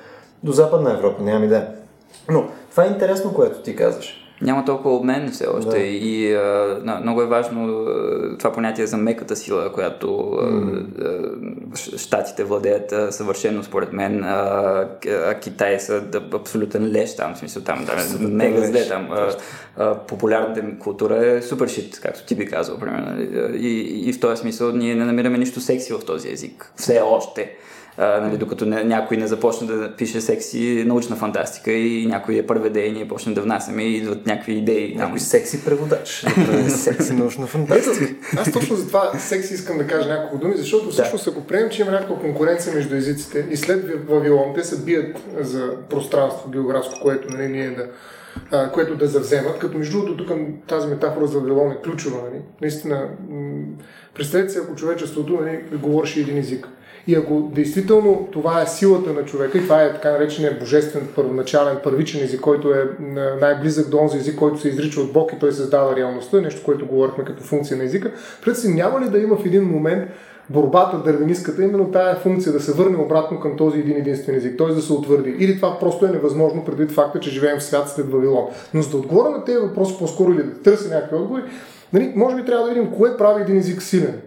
до 0.43 0.51
Западна 0.51 0.93
Европа, 0.93 1.23
нямам 1.23 1.43
идея. 1.43 1.67
Но 2.29 2.47
това 2.71 2.85
е 2.85 2.87
интересно, 2.87 3.33
което 3.33 3.61
ти 3.61 3.75
казваш. 3.75 4.21
Няма 4.41 4.65
толкова 4.65 4.95
обмен 4.95 5.31
все 5.31 5.47
още 5.47 5.69
да. 5.69 5.77
и 5.77 6.33
а, 6.35 6.99
много 7.01 7.21
е 7.21 7.25
важно 7.25 7.85
това 8.39 8.51
понятие 8.51 8.87
за 8.87 8.97
меката 8.97 9.35
сила, 9.35 9.73
която 9.73 10.07
mm. 10.07 11.97
щатите 11.97 12.43
владеят 12.43 12.91
а, 12.91 13.11
съвършено 13.11 13.63
според 13.63 13.93
мен, 13.93 14.23
а, 14.23 14.87
а 15.07 15.33
Китай 15.33 15.79
са 15.79 16.01
да, 16.01 16.21
абсолютен 16.33 16.91
леш 16.91 17.15
там, 17.15 17.33
в 17.35 17.37
смисъл 17.37 17.63
там, 17.63 17.85
да, 17.85 18.19
мега 18.27 18.61
зле 18.67 18.87
там. 18.87 19.07
А, 19.11 19.29
а, 19.77 19.95
популярната 19.95 20.63
култура 20.79 21.27
е 21.27 21.41
супер 21.41 21.67
шит, 21.67 21.99
както 22.03 22.25
ти 22.25 22.35
би 22.35 22.45
казал, 22.45 22.79
примерно. 22.79 23.21
И, 23.55 24.01
и 24.09 24.13
в 24.13 24.19
този 24.19 24.41
смисъл 24.41 24.71
ние 24.71 24.95
не 24.95 25.05
намираме 25.05 25.37
нищо 25.37 25.61
секси 25.61 25.93
в 25.93 26.05
този 26.05 26.31
език. 26.31 26.73
Все 26.75 27.01
още. 27.05 27.55
А, 27.97 28.21
нали, 28.21 28.37
докато 28.37 28.65
не, 28.65 28.83
някой 28.83 29.17
не 29.17 29.27
започне 29.27 29.67
да 29.67 29.95
пише 29.95 30.21
секси 30.21 30.83
научна 30.87 31.15
фантастика 31.15 31.71
и 31.71 32.05
някой 32.05 32.35
я 32.35 32.47
преведе 32.47 32.85
и 32.85 32.91
ние 32.91 33.07
почнем 33.07 33.35
да 33.35 33.41
внасяме 33.41 33.83
и 33.83 33.97
идват 33.97 34.25
някакви 34.25 34.53
идеи. 34.53 34.95
Някой 34.95 35.19
секси 35.19 35.65
преводач. 35.65 36.25
да 36.51 36.69
секси 36.69 37.13
научна 37.13 37.47
фантастика. 37.47 38.13
Аз 38.37 38.51
точно 38.51 38.75
за 38.75 38.87
това 38.87 39.11
секси 39.19 39.53
искам 39.53 39.77
да 39.77 39.87
кажа 39.87 40.09
няколко 40.09 40.37
думи, 40.37 40.57
защото 40.57 40.89
всъщност 40.89 41.27
ако 41.27 41.41
приемем, 41.41 41.69
че 41.69 41.81
има 41.81 41.91
някаква 41.91 42.19
конкуренция 42.19 42.75
между 42.75 42.95
езиците 42.95 43.47
и 43.51 43.57
след 43.57 44.07
Вавилон 44.09 44.53
те 44.55 44.63
се 44.63 44.83
бият 44.83 45.17
за 45.39 45.71
пространство 45.89 46.49
географско, 46.49 46.93
което 47.01 47.29
нали, 47.29 47.47
ние 47.47 47.69
да 47.69 47.87
което 48.73 48.95
да 48.95 49.07
завземат. 49.07 49.59
Като 49.59 49.77
между 49.77 50.01
другото, 50.01 50.17
тук 50.17 50.37
тази 50.67 50.87
метафора 50.87 51.25
за 51.25 51.39
Вавилон 51.39 51.71
е 51.71 51.81
ключова. 51.83 52.17
Нали? 52.17 52.41
Наистина, 52.61 53.09
м- 53.29 53.63
представете 54.13 54.49
си, 54.49 54.59
ако 54.63 54.75
човечеството 54.75 55.33
нали, 55.41 55.59
говореше 55.73 56.19
един 56.19 56.37
език. 56.37 56.67
И 57.07 57.15
ако 57.15 57.49
действително 57.55 58.27
това 58.31 58.61
е 58.61 58.67
силата 58.67 59.13
на 59.13 59.25
човека, 59.25 59.57
и 59.57 59.61
това 59.61 59.83
е 59.83 59.93
така 59.93 60.11
наречения 60.11 60.57
божествен, 60.59 61.07
първоначален, 61.15 61.77
първичен 61.83 62.23
език, 62.23 62.41
който 62.41 62.73
е 62.73 62.89
най-близък 63.41 63.89
до 63.89 63.97
онзи 63.97 64.17
език, 64.17 64.35
който 64.35 64.61
се 64.61 64.69
изрича 64.69 65.01
от 65.01 65.13
Бог 65.13 65.33
и 65.33 65.39
той 65.39 65.51
създава 65.51 65.95
реалността, 65.95 66.41
нещо, 66.41 66.61
което 66.65 66.85
говорихме 66.85 67.25
като 67.25 67.43
функция 67.43 67.77
на 67.77 67.83
езика, 67.83 68.11
пред 68.45 68.57
няма 68.65 69.01
ли 69.01 69.09
да 69.09 69.19
има 69.19 69.37
в 69.37 69.45
един 69.45 69.63
момент 69.63 70.09
борбата, 70.49 70.97
дървениската, 70.97 71.63
именно 71.63 71.91
тая 71.91 72.15
функция 72.15 72.53
да 72.53 72.59
се 72.59 72.73
върне 72.73 72.97
обратно 72.97 73.39
към 73.39 73.57
този 73.57 73.79
един 73.79 73.97
единствен 73.97 74.35
език, 74.35 74.57
т.е. 74.57 74.67
да 74.67 74.81
се 74.81 74.93
утвърди. 74.93 75.35
Или 75.39 75.55
това 75.55 75.79
просто 75.79 76.05
е 76.05 76.09
невъзможно 76.09 76.65
предвид 76.65 76.91
факта, 76.91 77.19
че 77.19 77.29
живеем 77.29 77.59
в 77.59 77.63
свят 77.63 77.89
след 77.89 78.11
Вавилон. 78.11 78.45
Но 78.73 78.81
за 78.81 78.89
да 78.89 78.97
отговоря 78.97 79.29
на 79.29 79.45
тези 79.45 79.57
въпроси 79.57 79.95
по-скоро 79.99 80.31
или 80.31 80.43
да 80.43 80.61
търся 80.61 80.93
някакви 80.93 81.15
отговори, 81.15 81.43
нали, 81.93 82.13
може 82.15 82.35
би 82.35 82.45
трябва 82.45 82.67
да 82.67 82.73
видим 82.73 82.91
кое 82.91 83.17
прави 83.17 83.41
един 83.41 83.57
език 83.57 83.81
силен. 83.81 84.21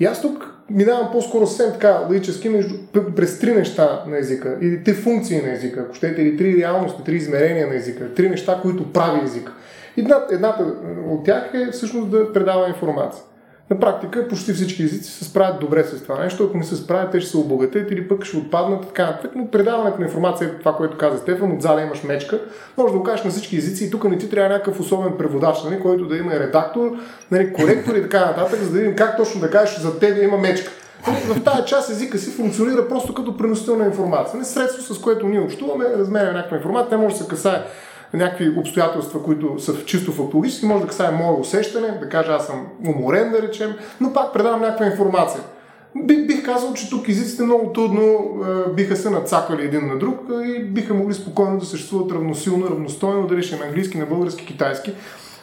И 0.00 0.04
аз 0.04 0.22
тук 0.22 0.57
минавам 0.70 1.08
по-скоро 1.12 1.46
съвсем 1.46 1.72
така 1.72 1.98
логически 1.98 2.48
между, 2.48 2.74
през 3.16 3.38
три 3.38 3.54
неща 3.54 4.04
на 4.06 4.18
езика, 4.18 4.58
или 4.60 4.84
три 4.84 4.94
функции 4.94 5.42
на 5.42 5.52
езика, 5.52 5.80
ако 5.80 5.94
щете, 5.94 6.22
или 6.22 6.36
три 6.36 6.56
реалности, 6.56 7.04
три 7.04 7.16
измерения 7.16 7.66
на 7.66 7.74
езика, 7.74 8.14
три 8.14 8.30
неща, 8.30 8.58
които 8.62 8.92
прави 8.92 9.24
език. 9.24 9.52
Едната, 9.96 10.34
едната 10.34 10.74
от 11.08 11.24
тях 11.24 11.50
е 11.54 11.70
всъщност 11.72 12.10
да 12.10 12.32
предава 12.32 12.68
информация. 12.68 13.24
На 13.70 13.80
практика 13.80 14.28
почти 14.28 14.52
всички 14.52 14.82
езици 14.82 15.10
се 15.12 15.24
справят 15.24 15.60
добре 15.60 15.84
с 15.84 16.02
това 16.02 16.24
нещо. 16.24 16.44
Ако 16.44 16.56
не 16.56 16.64
се 16.64 16.76
справят, 16.76 17.10
те 17.10 17.20
ще 17.20 17.30
се 17.30 17.36
обогатят 17.36 17.90
или 17.90 18.08
пък 18.08 18.24
ще 18.24 18.36
отпаднат 18.36 18.86
така 18.86 19.06
нататък. 19.06 19.30
Но 19.34 19.50
предаването 19.50 19.98
на 19.98 20.06
информация 20.06 20.58
това, 20.58 20.76
което 20.76 20.98
каза 20.98 21.18
Стефан, 21.18 21.52
от 21.52 21.62
зала 21.62 21.82
имаш 21.82 22.02
мечка, 22.02 22.40
може 22.76 22.92
да 22.92 22.98
го 22.98 23.04
кажеш 23.04 23.24
на 23.24 23.30
всички 23.30 23.56
езици 23.56 23.84
и 23.84 23.90
тук 23.90 24.04
не 24.04 24.18
ти 24.18 24.30
трябва 24.30 24.48
някакъв 24.48 24.80
особен 24.80 25.12
преводач, 25.18 25.62
нали, 25.64 25.80
който 25.80 26.06
да 26.06 26.16
има 26.16 26.32
редактор, 26.32 26.90
нали, 27.30 27.52
коректор 27.52 27.94
и 27.94 28.02
така 28.02 28.20
нататък, 28.20 28.60
за 28.60 28.72
да 28.72 28.78
видим 28.78 28.96
как 28.96 29.16
точно 29.16 29.40
да 29.40 29.50
кажеш 29.50 29.78
за 29.78 29.98
теб 29.98 30.22
има 30.22 30.38
мечка. 30.38 30.70
Нали, 31.06 31.18
в 31.18 31.44
тази 31.44 31.66
част 31.66 31.90
езика 31.90 32.18
си 32.18 32.30
функционира 32.30 32.88
просто 32.88 33.14
като 33.14 33.36
преносител 33.36 33.76
на 33.76 33.84
информация. 33.84 34.34
Нали, 34.34 34.44
средство, 34.44 34.94
с 34.94 35.00
което 35.00 35.28
ние 35.28 35.40
общуваме, 35.40 35.84
разменяме 35.96 36.32
някаква 36.32 36.56
информация, 36.56 36.98
не 36.98 37.04
може 37.04 37.16
да 37.16 37.22
се 37.22 37.28
касае 37.28 37.62
някакви 38.14 38.58
обстоятелства, 38.58 39.22
които 39.22 39.58
са 39.58 39.84
чисто 39.84 40.12
фактологически, 40.12 40.66
може 40.66 40.80
да 40.80 40.88
касае 40.88 41.10
мое 41.10 41.40
усещане, 41.40 41.98
да 42.00 42.08
кажа 42.08 42.32
аз 42.32 42.46
съм 42.46 42.66
уморен, 42.86 43.32
да 43.32 43.42
речем, 43.42 43.74
но 44.00 44.12
пак 44.12 44.32
предавам 44.32 44.60
някаква 44.60 44.86
информация. 44.86 45.40
Бих, 45.96 46.44
казал, 46.44 46.74
че 46.74 46.90
тук 46.90 47.08
езиците 47.08 47.42
много 47.42 47.72
трудно 47.72 48.00
е, 48.00 48.72
биха 48.72 48.96
се 48.96 49.10
нацакали 49.10 49.64
един 49.64 49.86
на 49.86 49.98
друг 49.98 50.20
е, 50.30 50.46
и 50.46 50.64
биха 50.64 50.94
могли 50.94 51.14
спокойно 51.14 51.58
да 51.58 51.66
съществуват 51.66 52.12
равносилно, 52.12 52.70
равностойно, 52.70 53.26
дали 53.26 53.42
ще 53.42 53.56
на 53.56 53.64
английски, 53.64 53.98
на 53.98 54.06
български, 54.06 54.46
китайски. 54.46 54.92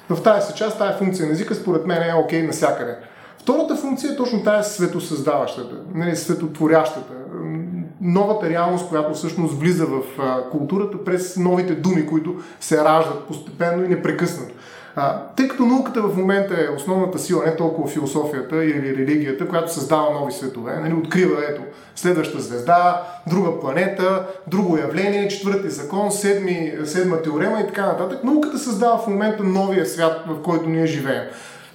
В 0.09 0.23
тази 0.23 0.47
си 0.47 0.57
част, 0.57 0.77
тази 0.77 0.97
функция 0.97 1.25
на 1.25 1.31
езика, 1.31 1.55
според 1.55 1.85
мен 1.85 2.01
е 2.01 2.13
окей 2.13 2.41
okay 2.41 2.45
навсякъде. 2.45 2.95
Втората 3.37 3.75
функция 3.75 4.13
е 4.13 4.15
точно 4.15 4.43
тази 4.43 4.73
светосъздаващата, 4.73 5.75
нали, 5.93 6.15
светотворящата 6.15 7.13
новата 8.05 8.49
реалност, 8.49 8.89
която 8.89 9.13
всъщност 9.13 9.59
влиза 9.59 9.85
в 9.85 10.01
културата 10.51 11.03
през 11.03 11.37
новите 11.37 11.73
думи, 11.73 12.07
които 12.07 12.35
се 12.59 12.83
раждат 12.83 13.27
постепенно 13.27 13.85
и 13.85 13.87
непрекъснато. 13.87 14.53
А, 14.95 15.21
тъй 15.35 15.47
като 15.47 15.65
науката 15.65 16.01
в 16.01 16.17
момента 16.17 16.53
е 16.53 16.75
основната 16.75 17.19
сила, 17.19 17.43
не 17.45 17.55
толкова 17.55 17.89
философията 17.89 18.65
или 18.65 18.97
религията, 18.97 19.47
която 19.47 19.73
създава 19.73 20.13
нови 20.19 20.31
светове, 20.31 20.79
нали, 20.79 20.93
открива 20.93 21.37
ето, 21.49 21.61
следваща 21.95 22.39
звезда, 22.39 23.01
друга 23.27 23.59
планета, 23.59 24.25
друго 24.47 24.77
явление, 24.77 25.27
четвърти 25.27 25.69
закон, 25.69 26.11
седми, 26.11 26.73
седма 26.83 27.21
теорема 27.21 27.59
и 27.59 27.67
така 27.67 27.85
нататък. 27.85 28.23
Науката 28.23 28.59
създава 28.59 28.97
в 28.97 29.07
момента 29.07 29.43
новия 29.43 29.85
свят, 29.85 30.23
в 30.27 30.41
който 30.41 30.69
ние 30.69 30.85
живеем. 30.85 31.23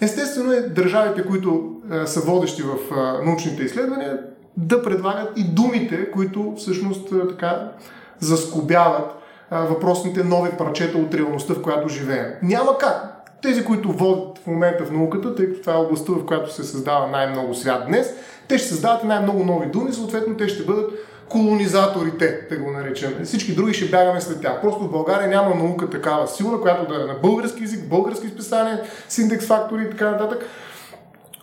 Естествено 0.01 0.53
е 0.53 0.61
държавите, 0.61 1.27
които 1.27 1.77
а, 1.91 2.07
са 2.07 2.21
водещи 2.21 2.63
в 2.63 2.95
а, 2.95 3.25
научните 3.25 3.63
изследвания, 3.63 4.19
да 4.61 4.83
предлагат 4.83 5.39
и 5.39 5.45
думите, 5.45 6.11
които 6.11 6.55
всъщност 6.59 7.13
така 7.29 7.69
заскобяват 8.19 9.11
въпросните 9.51 10.25
нови 10.25 10.51
парчета 10.51 10.99
от 10.99 11.15
реалността, 11.15 11.55
в 11.55 11.63
която 11.63 11.89
живеем. 11.89 12.27
Няма 12.43 12.79
как. 12.79 13.17
Тези, 13.43 13.65
които 13.65 13.93
водят 13.93 14.39
в 14.39 14.47
момента 14.47 14.85
в 14.85 14.93
науката, 14.93 15.35
тъй 15.35 15.47
като 15.47 15.61
това 15.61 15.73
е 15.73 15.77
областта, 15.77 16.13
в 16.13 16.27
която 16.27 16.55
се 16.55 16.65
създава 16.65 17.07
най-много 17.07 17.55
свят 17.55 17.85
днес, 17.87 18.15
те 18.49 18.59
ще 18.59 18.69
създават 18.69 19.05
най-много 19.05 19.45
нови 19.45 19.67
думи, 19.67 19.93
съответно 19.93 20.37
те 20.37 20.49
ще 20.49 20.63
бъдат 20.63 20.91
колонизаторите, 21.29 22.41
да 22.51 22.57
го 22.57 22.71
наречем. 22.71 23.15
Всички 23.25 23.55
други 23.55 23.75
ще 23.75 23.91
бягаме 23.91 24.21
след 24.21 24.41
тях. 24.41 24.61
Просто 24.63 24.85
в 24.85 24.91
България 24.91 25.29
няма 25.29 25.55
наука 25.55 25.91
такава 25.91 26.29
силна, 26.29 26.61
която 26.61 26.95
да 26.95 26.95
е 26.95 27.07
на 27.07 27.15
български 27.23 27.63
язик, 27.63 27.89
български 27.89 28.29
списания, 28.29 28.83
с 29.09 29.19
индекс 29.19 29.47
фактори 29.47 29.83
и 29.83 29.91
така 29.91 30.11
нататък 30.11 30.47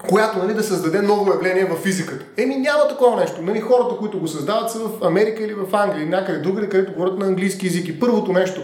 която 0.10 0.38
нали, 0.38 0.54
да 0.54 0.64
създаде 0.64 1.02
ново 1.02 1.32
явление 1.32 1.66
в 1.66 1.76
физиката. 1.76 2.26
Еми 2.38 2.56
няма 2.56 2.88
такова 2.88 3.20
нещо. 3.20 3.42
Нали, 3.42 3.60
хората, 3.60 3.96
които 3.96 4.20
го 4.20 4.28
създават 4.28 4.72
са 4.72 4.80
в 4.80 5.06
Америка 5.06 5.44
или 5.44 5.54
в 5.54 5.76
Англия 5.76 6.04
или 6.04 6.10
някъде 6.10 6.40
другаде, 6.40 6.70
където 6.70 6.94
говорят 6.94 7.20
на 7.20 7.26
английски 7.26 7.66
язик. 7.66 7.88
И 7.88 8.00
първото 8.00 8.34
нещо, 8.34 8.62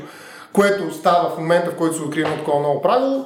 което 0.54 0.94
става 0.94 1.30
в 1.30 1.38
момента, 1.38 1.72
в 1.72 1.76
който 1.76 1.96
се 1.96 2.04
открие 2.04 2.24
едно 2.24 2.38
такова 2.38 2.62
ново 2.62 2.82
правило 2.82 3.26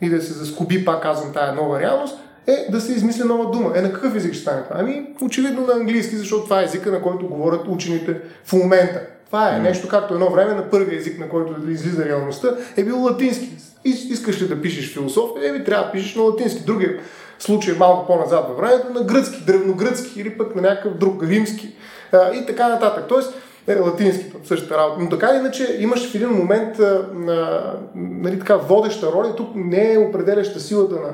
и 0.00 0.08
да 0.08 0.22
се 0.22 0.32
заскоби, 0.32 0.84
пак 0.84 1.02
казвам, 1.02 1.32
тая 1.32 1.52
нова 1.52 1.80
реалност, 1.80 2.18
е 2.46 2.66
да 2.70 2.80
се 2.80 2.92
измисли 2.92 3.24
нова 3.24 3.50
дума. 3.50 3.72
Е, 3.74 3.80
на 3.82 3.92
какъв 3.92 4.16
език 4.16 4.32
ще 4.32 4.42
стане 4.42 4.62
това? 4.62 4.76
Ами, 4.80 5.06
очевидно 5.22 5.66
на 5.66 5.72
английски, 5.72 6.16
защото 6.16 6.44
това 6.44 6.60
е 6.60 6.64
езика, 6.64 6.90
на 6.90 7.02
който 7.02 7.28
говорят 7.28 7.60
учените 7.68 8.20
в 8.44 8.52
момента. 8.52 9.00
Това 9.26 9.56
е 9.56 9.58
нещо, 9.58 9.88
както 9.88 10.14
едно 10.14 10.30
време 10.30 10.54
на 10.54 10.70
първия 10.70 10.98
език, 10.98 11.18
на 11.18 11.28
който 11.28 11.52
да 11.52 11.72
излиза 11.72 12.04
реалността, 12.04 12.48
е 12.76 12.84
бил 12.84 13.02
латински. 13.02 13.50
Искаш 13.84 14.42
ли 14.42 14.48
да 14.48 14.62
пишеш 14.62 14.92
философия, 14.92 15.48
еми 15.48 15.64
трябва 15.64 15.86
да 15.86 15.92
пишеш 15.92 16.14
на 16.14 16.22
латински. 16.22 16.64
Другия 16.64 16.98
случай 17.38 17.74
малко 17.74 18.06
по-назад 18.06 18.46
във 18.48 18.56
времето, 18.56 18.92
на 18.92 19.00
гръцки, 19.00 19.44
древногръцки 19.44 20.20
или 20.20 20.38
пък 20.38 20.56
на 20.56 20.62
някакъв 20.62 20.94
друг 20.94 21.22
римски 21.22 21.74
а, 22.12 22.34
и 22.34 22.46
така 22.46 22.68
нататък. 22.68 23.04
Тоест, 23.08 23.34
е, 23.68 23.80
латински, 23.80 24.32
същата 24.44 24.78
работа. 24.78 25.00
Но 25.00 25.08
така 25.08 25.34
иначе 25.34 25.76
имаш 25.80 26.10
в 26.10 26.14
един 26.14 26.28
момент 26.28 26.78
а, 26.78 27.04
нали, 27.94 28.38
така, 28.38 28.56
водеща 28.56 29.12
роля. 29.12 29.36
Тук 29.36 29.48
не 29.54 29.92
е 29.92 29.98
определяща 29.98 30.60
силата 30.60 30.94
на, 30.94 31.10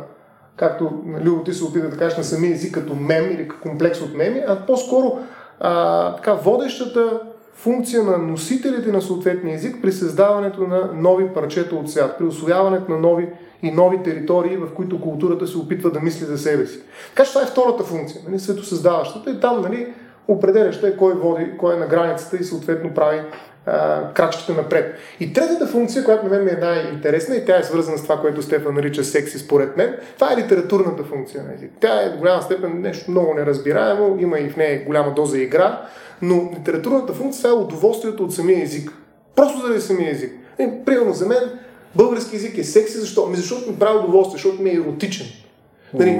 както 0.57 0.93
Любо 1.25 1.45
ти 1.45 1.53
се 1.53 1.65
опита 1.65 1.89
да 1.89 1.97
кажеш, 1.97 2.19
на 2.19 2.25
самия 2.25 2.53
език 2.53 2.75
като 2.75 2.95
мем 2.95 3.31
или 3.31 3.49
комплекс 3.49 4.01
от 4.01 4.15
меми, 4.15 4.43
а 4.49 4.57
по-скоро 4.67 5.19
а, 5.61 6.17
така, 6.17 6.35
водещата 6.35 7.21
функция 7.55 8.03
на 8.03 8.19
носителите 8.19 8.93
на 8.93 9.03
съответния 9.03 9.55
език 9.55 9.77
при 9.83 9.93
създаването 9.93 10.67
на 10.67 10.91
нови 10.95 11.29
парчета 11.29 11.77
от 11.77 11.91
свят, 11.91 12.19
при 12.19 12.25
освояването 12.25 12.91
на 12.91 12.99
нови 12.99 13.29
и 13.65 13.71
нови 13.71 14.03
територии, 14.03 14.57
в 14.57 14.75
които 14.75 15.01
културата 15.01 15.47
се 15.47 15.59
опитва 15.59 15.91
да 15.91 16.01
мисли 16.01 16.27
за 16.27 16.39
себе 16.39 16.67
си. 16.67 16.79
Така 17.09 17.25
че 17.25 17.33
това 17.33 17.43
е 17.43 17.47
втората 17.47 17.85
функция, 17.85 18.21
нали, 18.29 18.39
светосъздаващата 18.39 19.31
и 19.31 19.41
там 19.41 19.61
нали, 19.63 19.87
определяща 20.29 20.89
е 20.89 20.97
кой 20.97 21.15
води, 21.15 21.51
кой 21.59 21.75
е 21.75 21.79
на 21.79 21.87
границата 21.87 22.37
и 22.37 22.45
съответно 22.45 22.95
прави 22.95 23.21
а, 23.67 24.03
крачките 24.15 24.53
напред. 24.53 24.95
И 25.21 25.33
третата 25.33 25.67
функция, 25.67 26.05
която 26.05 26.25
на 26.25 26.31
мен 26.31 26.45
ми 26.45 26.51
е 26.51 26.59
най-интересна 26.61 27.37
и 27.37 27.45
тя 27.45 27.59
е 27.59 27.63
свързана 27.63 27.99
с 27.99 28.03
това, 28.03 28.21
което 28.21 28.43
Стефан 28.43 28.75
нарича 28.75 29.05
секси 29.05 29.39
според 29.39 29.77
мен, 29.77 29.97
това 30.15 30.33
е 30.33 30.37
литературната 30.37 31.05
функция 31.05 31.43
на 31.43 31.55
език. 31.55 31.71
Тя 31.81 32.03
е 32.03 32.09
до 32.09 32.19
голяма 32.19 32.43
степен 32.43 32.81
нещо 32.81 33.11
много 33.11 33.35
неразбираемо, 33.35 34.17
има 34.21 34.39
и 34.39 34.51
в 34.51 34.57
нея 34.57 34.85
голяма 34.87 35.15
доза 35.15 35.39
игра, 35.39 35.81
но 36.23 36.51
литературната 36.59 37.13
функция 37.13 37.51
е 37.51 37.53
удоволствието 37.53 38.25
от 38.25 38.35
самия 38.35 38.63
език. 38.63 38.93
Просто 39.37 39.61
заради 39.61 39.81
самия 39.81 40.11
език. 40.11 40.33
И, 40.59 40.85
примерно 40.85 41.13
за 41.13 41.27
мен 41.27 41.51
български 41.97 42.37
език 42.37 42.59
е 42.59 42.65
секси, 42.65 42.99
защо? 42.99 43.25
Ами 43.27 43.37
защото 43.37 43.71
ми 43.71 43.79
прави 43.79 43.99
удоволствие, 43.99 44.37
защото 44.37 44.63
ми 44.63 44.71
е 44.71 44.75
еротичен. 44.75 45.27
Нали, 45.99 46.11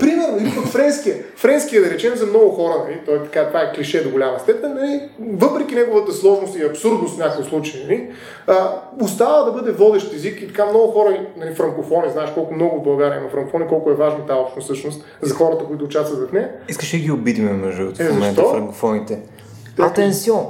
примерно, 0.00 0.38
или 0.40 0.54
пък 0.54 0.66
френския. 0.66 1.16
Френския, 1.36 1.82
да 1.82 1.90
речем, 1.90 2.16
за 2.16 2.26
много 2.26 2.50
хора, 2.50 2.74
нали, 2.84 3.00
той 3.06 3.16
е 3.16 3.22
така, 3.22 3.46
това 3.46 3.60
е 3.60 3.72
клише 3.72 4.04
до 4.04 4.10
голяма 4.10 4.38
степен, 4.38 4.74
нали, 4.74 5.00
въпреки 5.32 5.74
неговата 5.74 6.12
сложност 6.12 6.56
и 6.56 6.62
абсурдност 6.62 7.14
в 7.14 7.18
някои 7.18 7.44
случаи, 7.44 7.84
нали, 7.84 8.10
а, 8.46 8.80
остава 9.00 9.42
да 9.42 9.52
бъде 9.52 9.72
водещ 9.72 10.14
език 10.14 10.42
и 10.42 10.46
така 10.46 10.66
много 10.66 10.92
хора, 10.92 11.26
нали, 11.36 11.54
франкофони, 11.54 12.12
знаеш 12.12 12.30
колко 12.34 12.54
много 12.54 12.80
в 12.80 12.84
България 12.84 13.20
има 13.20 13.30
франкофони, 13.30 13.66
колко 13.68 13.90
е 13.90 13.94
важна 13.94 14.26
тази 14.26 14.40
общност 14.40 14.64
всъщност 14.64 15.04
за 15.22 15.34
хората, 15.34 15.64
които 15.64 15.84
участват 15.84 16.28
в 16.28 16.32
нея. 16.32 16.50
Искаш 16.68 16.90
да 16.90 16.98
ги 16.98 17.10
обидиме 17.10 17.52
между 17.52 17.82
е, 17.82 18.08
в 18.08 18.12
момента 18.12 18.42
франкофоните. 18.42 19.18
Атенсион! 19.78 20.46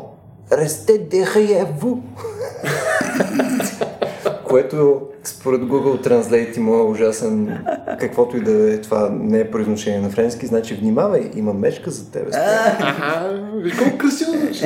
Ресте 0.53 0.99
дехаеву! 0.99 1.97
което 4.51 5.01
според 5.24 5.61
Google 5.61 6.09
Translate 6.09 6.57
има 6.57 6.82
ужасен, 6.82 7.59
каквото 8.01 8.36
и 8.36 8.40
да 8.40 8.74
е 8.74 8.80
това 8.80 9.09
не 9.12 9.40
е 9.40 9.51
произношение 9.51 10.01
на 10.01 10.11
френски, 10.11 10.46
значи 10.46 10.74
внимавай, 10.74 11.30
има 11.34 11.53
мечка 11.53 11.90
за 11.90 12.11
тебе. 12.11 12.30
Ага, 12.34 13.40
виж 13.55 13.78
колко 13.78 13.98
красиво 13.98 14.30
звучи. 14.30 14.64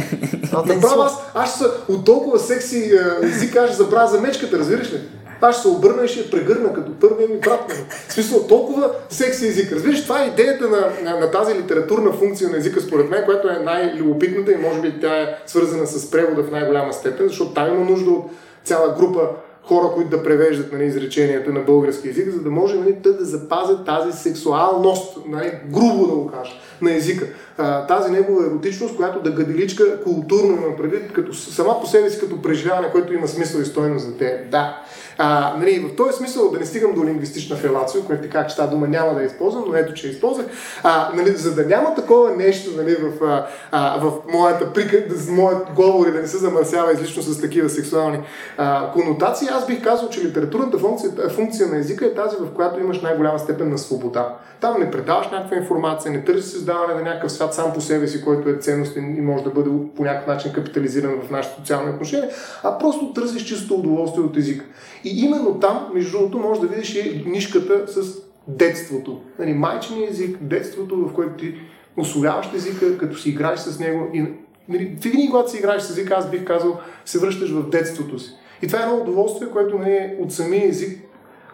Направо 0.53 1.03
аз, 1.03 1.23
аз 1.35 1.57
ще 1.57 1.93
от 1.93 2.05
толкова 2.05 2.39
секси 2.39 2.93
език, 3.23 3.57
аз 3.57 3.69
ще 3.69 3.77
забравя 3.77 4.09
за 4.09 4.21
мечката, 4.21 4.59
разбираш 4.59 4.93
ли? 4.93 5.01
Аз 5.41 5.55
ще 5.55 5.63
се 5.63 5.69
обърна 5.69 6.05
и 6.05 6.09
ще 6.09 6.21
я 6.21 6.31
прегърна 6.31 6.75
като 6.75 6.99
първия 7.01 7.29
ми 7.29 7.37
брат. 7.37 7.73
В 8.09 8.13
смисъл, 8.13 8.47
толкова 8.47 8.91
секси 9.09 9.47
език. 9.47 9.73
Разбираш, 9.73 10.03
това 10.03 10.23
е 10.23 10.27
идеята 10.27 10.69
на, 10.69 10.93
на, 11.03 11.21
на, 11.21 11.31
тази 11.31 11.55
литературна 11.55 12.13
функция 12.13 12.51
на 12.51 12.57
езика, 12.57 12.81
според 12.81 13.11
мен, 13.11 13.25
която 13.25 13.49
е 13.49 13.63
най-любопитната 13.65 14.53
и 14.53 14.57
може 14.57 14.81
би 14.81 15.01
тя 15.01 15.23
е 15.23 15.37
свързана 15.47 15.87
с 15.87 16.11
превода 16.11 16.43
в 16.43 16.51
най-голяма 16.51 16.93
степен, 16.93 17.29
защото 17.29 17.55
там 17.55 17.75
има 17.75 17.85
нужда 17.85 18.11
от 18.11 18.31
цяла 18.65 18.95
група 18.99 19.29
хора, 19.67 19.89
които 19.95 20.11
да 20.11 20.23
превеждат 20.23 20.73
нали, 20.73 20.85
изреченията 20.85 21.53
на 21.53 21.61
български 21.61 22.09
язик, 22.09 22.31
за 22.31 22.43
да 22.43 22.51
може 22.51 22.77
нали, 22.77 22.95
те 23.03 23.13
да 23.13 23.25
запазят 23.25 23.85
тази 23.87 24.19
сексуалност, 24.19 25.19
нали, 25.29 25.53
грубо 25.67 26.07
да 26.07 26.15
го 26.15 26.27
кажа, 26.27 26.53
на 26.83 26.95
езика. 26.95 27.27
А, 27.59 27.87
тази 27.87 28.13
негова 28.13 28.47
еротичност, 28.47 28.97
която 28.97 29.21
да 29.21 29.31
гаделичка 29.31 30.03
културно 30.03 30.53
има 30.53 30.77
предвид, 30.77 31.13
като, 31.13 31.35
сама 31.35 31.81
по 31.81 31.87
себе 31.87 32.11
си 32.11 32.21
като 32.21 32.43
преживяване, 32.43 32.93
което 32.93 33.13
има 33.13 33.29
смисъл 33.29 33.61
и 33.61 33.65
стойност 33.65 34.07
за 34.07 34.17
те. 34.17 34.45
Да. 34.51 34.83
А, 35.19 35.55
нали, 35.59 35.79
в 35.79 35.97
този 35.97 36.17
смисъл 36.17 36.51
да 36.51 36.59
не 36.59 36.67
стигам 36.67 36.95
до 36.95 37.05
лингвистична 37.05 37.57
фелация, 37.57 38.05
което 38.05 38.23
така, 38.23 38.47
че 38.47 38.57
тази 38.57 38.71
дума 38.71 38.89
няма 38.89 39.15
да 39.15 39.23
използвам, 39.23 39.65
но 39.67 39.75
ето, 39.75 39.95
че 39.95 40.09
използвах, 40.09 40.47
а, 40.83 41.11
нали, 41.15 41.31
за 41.31 41.55
да 41.55 41.67
няма 41.67 41.95
такова 41.95 42.37
нещо 42.37 42.71
нали, 42.77 42.97
в, 43.01 43.47
а, 43.73 44.01
в 44.01 44.13
моята 44.33 44.73
прика, 44.73 45.03
в 45.11 45.31
моят 45.31 45.69
и 46.09 46.13
да 46.13 46.21
не 46.21 46.27
се 46.27 46.37
замърсява 46.37 46.93
излишно 46.93 47.23
с 47.23 47.41
такива 47.41 47.71
сексуални 47.71 48.19
а, 48.57 48.93
конотации, 48.93 49.49
аз 49.53 49.67
бих 49.67 49.85
казал, 49.85 50.09
че 50.09 50.25
литературната 50.25 50.79
функция, 50.79 51.11
функция 51.29 51.69
на 51.69 51.79
езика 51.79 52.07
е 52.07 52.15
тази, 52.15 52.37
в 52.37 52.55
която 52.55 52.81
имаш 52.81 53.03
най-голяма 53.03 53.39
степен 53.39 53.71
на 53.71 53.79
свобода. 53.79 54.35
Там 54.61 54.81
не 54.81 54.91
предаваш 54.91 55.31
някаква 55.31 55.57
информация, 55.57 56.13
не 56.13 56.25
търсиш 56.25 56.53
създаване 56.53 56.95
на 56.95 57.03
някакъв 57.03 57.33
свят 57.33 57.55
сам 57.55 57.73
по 57.73 57.81
себе 57.81 58.09
си, 58.09 58.25
който 58.25 58.49
е 58.49 58.57
ценностен 58.57 59.17
и 59.17 59.21
може 59.21 59.45
да 59.45 59.51
бъде 59.51 59.71
по 59.97 60.05
някакъв 60.05 60.27
начин 60.27 60.53
капитализиран 60.53 61.21
в 61.27 61.31
нашите 61.31 61.57
социални 61.57 61.91
отношения, 61.91 62.31
а 62.63 62.79
просто 62.79 63.13
търсиш 63.13 63.45
чисто 63.45 63.75
удоволствие 63.75 64.25
от 64.25 64.37
езика. 64.37 64.65
И 65.05 65.25
именно 65.25 65.59
там, 65.61 65.91
между 65.95 66.19
другото, 66.19 66.39
може 66.39 66.61
да 66.61 66.67
видиш 66.67 66.95
и 66.95 67.25
нишката 67.27 67.85
с 67.89 68.23
детството. 68.49 69.21
Нали, 69.39 69.55
майчиния 69.55 70.11
език, 70.11 70.39
детството, 70.41 70.97
в 70.97 71.13
което 71.13 71.37
ти 71.37 71.55
освояваш 71.97 72.51
езика, 72.55 72.99
като 72.99 73.19
си 73.19 73.31
играеш 73.31 73.61
с 73.61 73.81
него. 73.81 74.11
И, 74.15 74.25
нали, 74.69 74.97
винаги, 75.03 75.31
когато 75.31 75.51
си 75.51 75.59
играеш 75.59 75.83
с 75.83 75.91
езика, 75.91 76.15
аз 76.15 76.31
бих 76.31 76.45
казал, 76.45 76.79
се 77.05 77.19
връщаш 77.19 77.51
в 77.51 77.71
детството 77.71 78.19
си. 78.19 78.31
И 78.63 78.67
това 78.67 78.81
е 78.81 78.83
едно 78.83 78.97
удоволствие, 78.97 79.51
което 79.51 79.79
не 79.79 79.97
е 79.97 80.17
от 80.21 80.33
самия 80.33 80.69
език, 80.69 81.01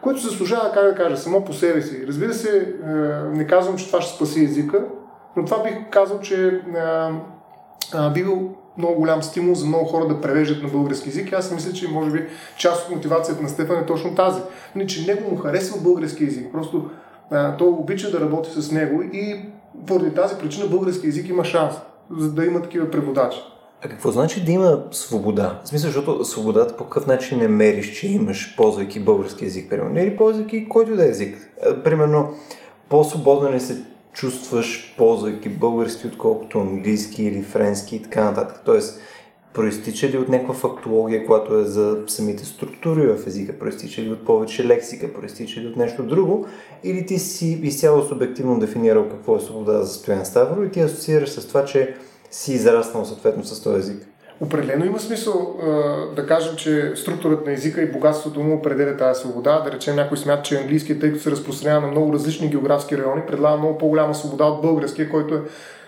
което 0.03 0.21
се 0.21 0.37
служава, 0.37 0.73
как 0.75 0.85
да 0.85 0.95
кажа, 0.95 1.17
само 1.17 1.45
по 1.45 1.53
себе 1.53 1.83
си. 1.83 2.07
Разбира 2.07 2.35
се, 2.35 2.59
е, 2.59 2.91
не 3.37 3.47
казвам, 3.47 3.77
че 3.77 3.87
това 3.87 4.01
ще 4.01 4.17
спаси 4.17 4.45
езика, 4.45 4.85
но 5.37 5.45
това 5.45 5.63
бих 5.63 5.91
казал, 5.91 6.21
че 6.21 6.47
е, 6.47 8.11
би 8.15 8.23
бил 8.23 8.55
много 8.79 8.95
голям 8.95 9.23
стимул 9.23 9.55
за 9.55 9.67
много 9.67 9.85
хора 9.85 10.09
да 10.09 10.21
превеждат 10.21 10.63
на 10.63 10.69
български 10.69 11.09
язик. 11.09 11.33
Аз 11.33 11.53
мисля, 11.53 11.73
че 11.73 11.89
може 11.89 12.11
би 12.11 12.27
част 12.57 12.89
от 12.89 12.97
мотивацията 12.97 13.43
на 13.43 13.49
Стефан 13.49 13.79
е 13.79 13.87
точно 13.87 14.15
тази. 14.15 14.41
Не, 14.75 14.87
че 14.87 15.07
него 15.07 15.31
му 15.31 15.37
харесва 15.37 15.81
български 15.81 16.25
язик. 16.25 16.53
Просто 16.53 16.91
а, 17.31 17.57
той 17.57 17.69
обича 17.69 18.11
да 18.11 18.21
работи 18.21 18.51
с 18.51 18.73
него 18.73 19.03
и 19.03 19.45
поради 19.87 20.15
тази 20.15 20.35
причина 20.35 20.67
български 20.67 21.07
язик 21.07 21.29
има 21.29 21.45
шанс, 21.45 21.75
за 22.19 22.33
да 22.33 22.47
има 22.47 22.63
такива 22.63 22.91
преводачи. 22.91 23.39
А 23.85 23.89
какво 23.89 24.11
значи 24.11 24.45
да 24.45 24.53
има 24.53 24.83
свобода? 24.91 25.61
В 25.65 25.69
смисъл, 25.69 25.89
защото 25.89 26.25
свободата 26.25 26.77
по 26.77 26.85
какъв 26.85 27.07
начин 27.07 27.39
не 27.39 27.49
мериш, 27.49 28.01
че 28.01 28.09
имаш, 28.09 28.55
ползвайки 28.57 29.01
български 29.01 29.45
язик, 29.45 29.71
примерно, 29.71 29.99
или 29.99 30.17
ползвайки 30.17 30.69
който 30.69 30.97
да 30.97 31.05
е 31.07 31.09
език. 31.09 31.51
Примерно, 31.85 32.35
по-свободно 32.89 33.53
ли 33.53 33.61
се 33.61 33.83
чувстваш, 34.13 34.95
ползвайки 34.99 35.49
български, 35.49 36.07
отколкото 36.07 36.61
английски 36.61 37.25
или 37.25 37.43
френски 37.43 37.97
и 37.97 38.03
така 38.03 38.25
нататък. 38.25 38.63
Тоест, 38.65 39.01
проистича 39.55 40.09
ли 40.09 40.19
от 40.19 40.29
някаква 40.29 40.55
фактология, 40.55 41.27
която 41.27 41.59
е 41.59 41.65
за 41.65 41.99
самите 42.07 42.45
структури 42.45 43.07
в 43.07 43.27
езика, 43.27 43.59
проистича 43.59 44.03
ли 44.03 44.11
от 44.11 44.27
повече 44.27 44.67
лексика, 44.67 45.13
проистича 45.13 45.61
ли 45.61 45.67
от 45.67 45.77
нещо 45.77 46.03
друго, 46.03 46.47
или 46.85 47.07
ти 47.07 47.19
си 47.19 47.61
изцяло 47.63 48.03
субективно 48.03 48.59
дефинирал 48.59 49.09
какво 49.09 49.37
е 49.37 49.41
свобода 49.41 49.83
за 49.83 49.95
Стоян 49.95 50.27
Ставро 50.27 50.65
и 50.65 50.71
ти 50.71 50.81
асоциираш 50.81 51.29
с 51.31 51.49
това, 51.49 51.65
че 51.65 51.95
си 52.31 52.53
израснал 52.53 53.05
съответно 53.05 53.45
с 53.45 53.63
този 53.63 53.79
език. 53.79 54.10
Определено 54.41 54.85
има 54.85 54.99
смисъл 55.01 55.57
да 56.17 56.27
кажем, 56.27 56.57
че 56.57 56.93
структурата 56.97 57.51
на 57.51 57.53
езика 57.53 57.83
и 57.83 57.93
богатството 57.93 58.41
му 58.41 58.55
определя 58.55 58.97
тази 58.97 59.21
свобода. 59.21 59.61
Да 59.61 59.73
речем, 59.73 59.97
някой 59.97 60.17
смята, 60.17 60.43
че 60.43 60.61
английският, 60.61 61.01
тъй 61.01 61.11
като 61.11 61.23
се 61.23 61.31
разпространява 61.31 61.81
на 61.81 61.87
много 61.87 62.13
различни 62.13 62.49
географски 62.49 62.99
райони, 62.99 63.23
предлага 63.29 63.59
много 63.59 63.79
по-голяма 63.79 64.15
свобода 64.15 64.45
от 64.45 64.63
българския, 64.63 65.11
който 65.11 65.35
е 65.35 65.41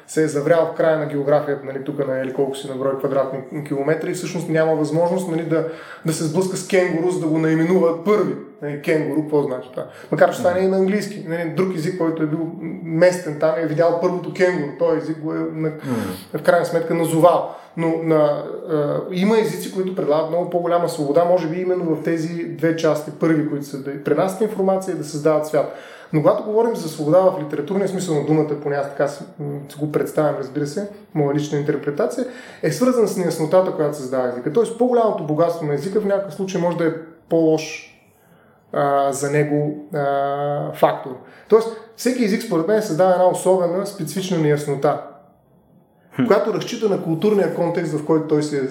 се 0.07 0.25
е 0.25 0.29
заврял 0.29 0.71
в 0.73 0.77
края 0.77 0.99
на 0.99 1.07
географията, 1.07 1.67
нали, 1.67 1.85
тук 1.85 2.07
на 2.07 2.21
или 2.21 2.33
колко 2.33 2.57
си 2.57 2.69
на 2.69 2.75
брой 2.75 2.99
квадратни 2.99 3.65
километри 3.65 4.11
и 4.11 4.15
всъщност 4.15 4.49
няма 4.49 4.75
възможност 4.75 5.29
нали, 5.29 5.43
да, 5.43 5.69
да 6.07 6.13
се 6.13 6.25
сблъска 6.25 6.57
с 6.57 6.69
кенгуру, 6.69 7.11
за 7.11 7.21
да 7.21 7.27
го 7.27 7.39
наименува 7.39 8.05
първи. 8.05 8.35
Нали, 8.63 8.83
кенгуру, 8.83 9.21
какво 9.21 9.43
значи 9.43 9.69
това? 9.71 9.87
Макар 10.11 10.31
че 10.31 10.39
това 10.39 10.55
не 10.55 10.65
е 10.65 10.69
на 10.69 10.77
английски. 10.77 11.25
Нали, 11.29 11.53
друг 11.57 11.77
език, 11.77 11.99
който 11.99 12.23
е 12.23 12.27
бил 12.27 12.51
местен 12.85 13.37
там, 13.41 13.55
е 13.57 13.67
видял 13.67 13.99
първото 14.01 14.35
кенгуру. 14.35 14.73
Той 14.79 14.99
език 14.99 15.19
го 15.19 15.33
е 15.33 15.39
на, 15.53 15.73
в 16.35 16.43
крайна 16.43 16.67
сметка 16.67 16.95
назовал. 16.95 17.57
Но 17.77 18.03
на, 18.03 18.45
а, 18.71 19.01
има 19.13 19.39
езици, 19.39 19.75
които 19.75 19.95
предлагат 19.95 20.29
много 20.29 20.51
по-голяма 20.51 20.89
свобода, 20.89 21.25
може 21.25 21.49
би 21.49 21.61
именно 21.61 21.97
в 21.97 22.03
тези 22.03 22.45
две 22.45 22.77
части, 22.77 23.11
първи, 23.11 23.51
които 23.51 23.67
са 23.67 23.79
да 23.83 24.05
пренасят 24.05 24.41
информация 24.41 24.95
и 24.95 24.99
да 24.99 25.05
създават 25.05 25.47
свят. 25.47 25.75
Но 26.13 26.21
когато 26.21 26.45
говорим 26.45 26.77
за 26.77 26.89
свобода 26.89 27.21
в 27.21 27.41
литературния 27.41 27.89
смисъл 27.89 28.15
на 28.15 28.27
думата, 28.27 28.61
поне 28.63 28.77
аз 28.77 28.89
така 28.89 29.09
си 29.09 29.25
го 29.79 29.93
представям, 29.93 30.37
разбира 30.39 30.67
се, 30.67 30.89
моя 31.15 31.35
лична 31.35 31.59
интерпретация, 31.59 32.27
е 32.63 32.73
свързана 32.73 33.09
с 33.09 33.17
неяснотата, 33.17 33.73
която 33.73 33.97
създава 33.97 34.29
езика. 34.29 34.53
Тоест 34.53 34.79
по-голямото 34.79 35.25
богатство 35.25 35.67
на 35.67 35.75
езика 35.75 36.01
в 36.01 36.07
някакъв 36.07 36.35
случай 36.35 36.61
може 36.61 36.77
да 36.77 36.87
е 36.87 36.93
по-лош 37.29 37.89
а, 38.73 39.13
за 39.13 39.31
него 39.31 39.89
а, 39.95 40.73
фактор. 40.75 41.17
Тоест, 41.49 41.69
всеки 41.97 42.25
език 42.25 42.43
според 42.43 42.69
мен 42.69 42.83
създава 42.83 43.13
една 43.13 43.29
особена, 43.29 43.87
специфична 43.87 44.39
неяснота 44.39 45.03
която 46.27 46.55
разчита 46.55 46.89
на 46.89 47.03
културния 47.03 47.55
контекст, 47.55 47.93
в 47.93 48.05
който 48.05 48.29
той 48.29 48.43
се, 48.43 48.69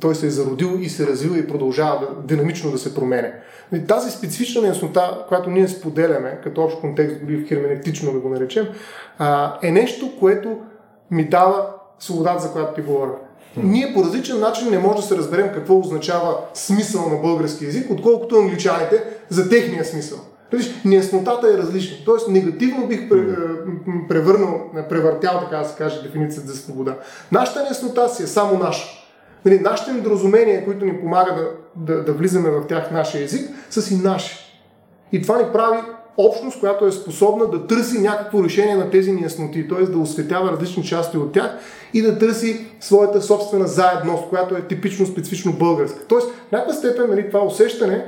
той 0.00 0.14
се 0.14 0.26
е 0.26 0.30
зародил 0.30 0.78
и 0.80 0.88
се 0.88 1.06
развил 1.06 1.38
и 1.38 1.46
продължава 1.46 2.00
да, 2.00 2.34
динамично 2.34 2.70
да 2.70 2.78
се 2.78 2.94
променя. 2.94 3.28
И 3.72 3.86
тази 3.86 4.10
специфична 4.10 4.62
неяснота, 4.62 5.24
която 5.28 5.50
ние 5.50 5.68
споделяме, 5.68 6.40
като 6.42 6.62
общ 6.62 6.80
контекст, 6.80 7.16
дори 7.22 7.46
херменевтично 7.46 8.12
да 8.12 8.18
го 8.18 8.28
наречем, 8.28 8.66
е 9.62 9.70
нещо, 9.70 10.12
което 10.20 10.58
ми 11.10 11.28
дава 11.28 11.66
свободата, 11.98 12.42
за 12.42 12.52
която 12.52 12.74
ти 12.74 12.80
говоря. 12.80 13.12
Ние 13.56 13.92
по 13.94 14.04
различен 14.04 14.40
начин 14.40 14.70
не 14.70 14.78
можем 14.78 14.96
да 14.96 15.02
се 15.02 15.16
разберем 15.16 15.50
какво 15.54 15.78
означава 15.78 16.36
смисъл 16.54 17.08
на 17.08 17.16
български 17.16 17.64
язик, 17.64 17.90
отколкото 17.90 18.36
англичаните 18.36 19.04
за 19.28 19.48
техния 19.48 19.84
смисъл. 19.84 20.18
Виж, 20.52 20.70
неяснотата 20.84 21.48
е 21.48 21.58
различна. 21.58 21.96
Тоест, 22.04 22.28
негативно 22.28 22.86
бих 22.86 23.08
превърнал, 24.08 24.70
превъртял, 24.88 25.40
така 25.40 25.56
да 25.56 25.64
се 25.64 25.76
каже, 25.78 26.02
дефиницията 26.02 26.50
за 26.50 26.56
свобода. 26.56 26.96
Нашата 27.32 27.62
неяснота 27.62 28.08
си 28.08 28.22
е 28.22 28.26
само 28.26 28.58
наша. 28.58 28.88
Нали, 29.44 29.60
нашите 29.60 29.92
недоразумения, 29.92 30.64
които 30.64 30.84
ни 30.84 31.00
помагат 31.00 31.36
да, 31.36 31.94
да, 31.94 32.04
да 32.04 32.12
влизаме 32.12 32.50
в 32.50 32.66
тях 32.66 32.90
нашия 32.90 33.24
език, 33.24 33.50
са 33.70 33.82
си 33.82 33.96
наши. 33.96 34.38
И 35.12 35.22
това 35.22 35.38
ни 35.38 35.44
прави 35.52 35.78
общност, 36.16 36.60
която 36.60 36.86
е 36.86 36.92
способна 36.92 37.46
да 37.46 37.66
търси 37.66 37.98
някакво 37.98 38.44
решение 38.44 38.76
на 38.76 38.90
тези 38.90 39.12
неясноти, 39.12 39.68
т.е. 39.68 39.82
да 39.82 39.98
осветява 39.98 40.52
различни 40.52 40.84
части 40.84 41.18
от 41.18 41.32
тях 41.32 41.50
и 41.94 42.02
да 42.02 42.18
търси 42.18 42.66
своята 42.80 43.22
собствена 43.22 43.66
заедност, 43.66 44.28
която 44.28 44.56
е 44.56 44.62
типично 44.62 45.06
специфично 45.06 45.52
българска. 45.52 46.20
В 46.20 46.52
някаква 46.52 46.74
степен 46.74 47.10
нали, 47.10 47.28
това 47.28 47.44
усещане 47.44 48.06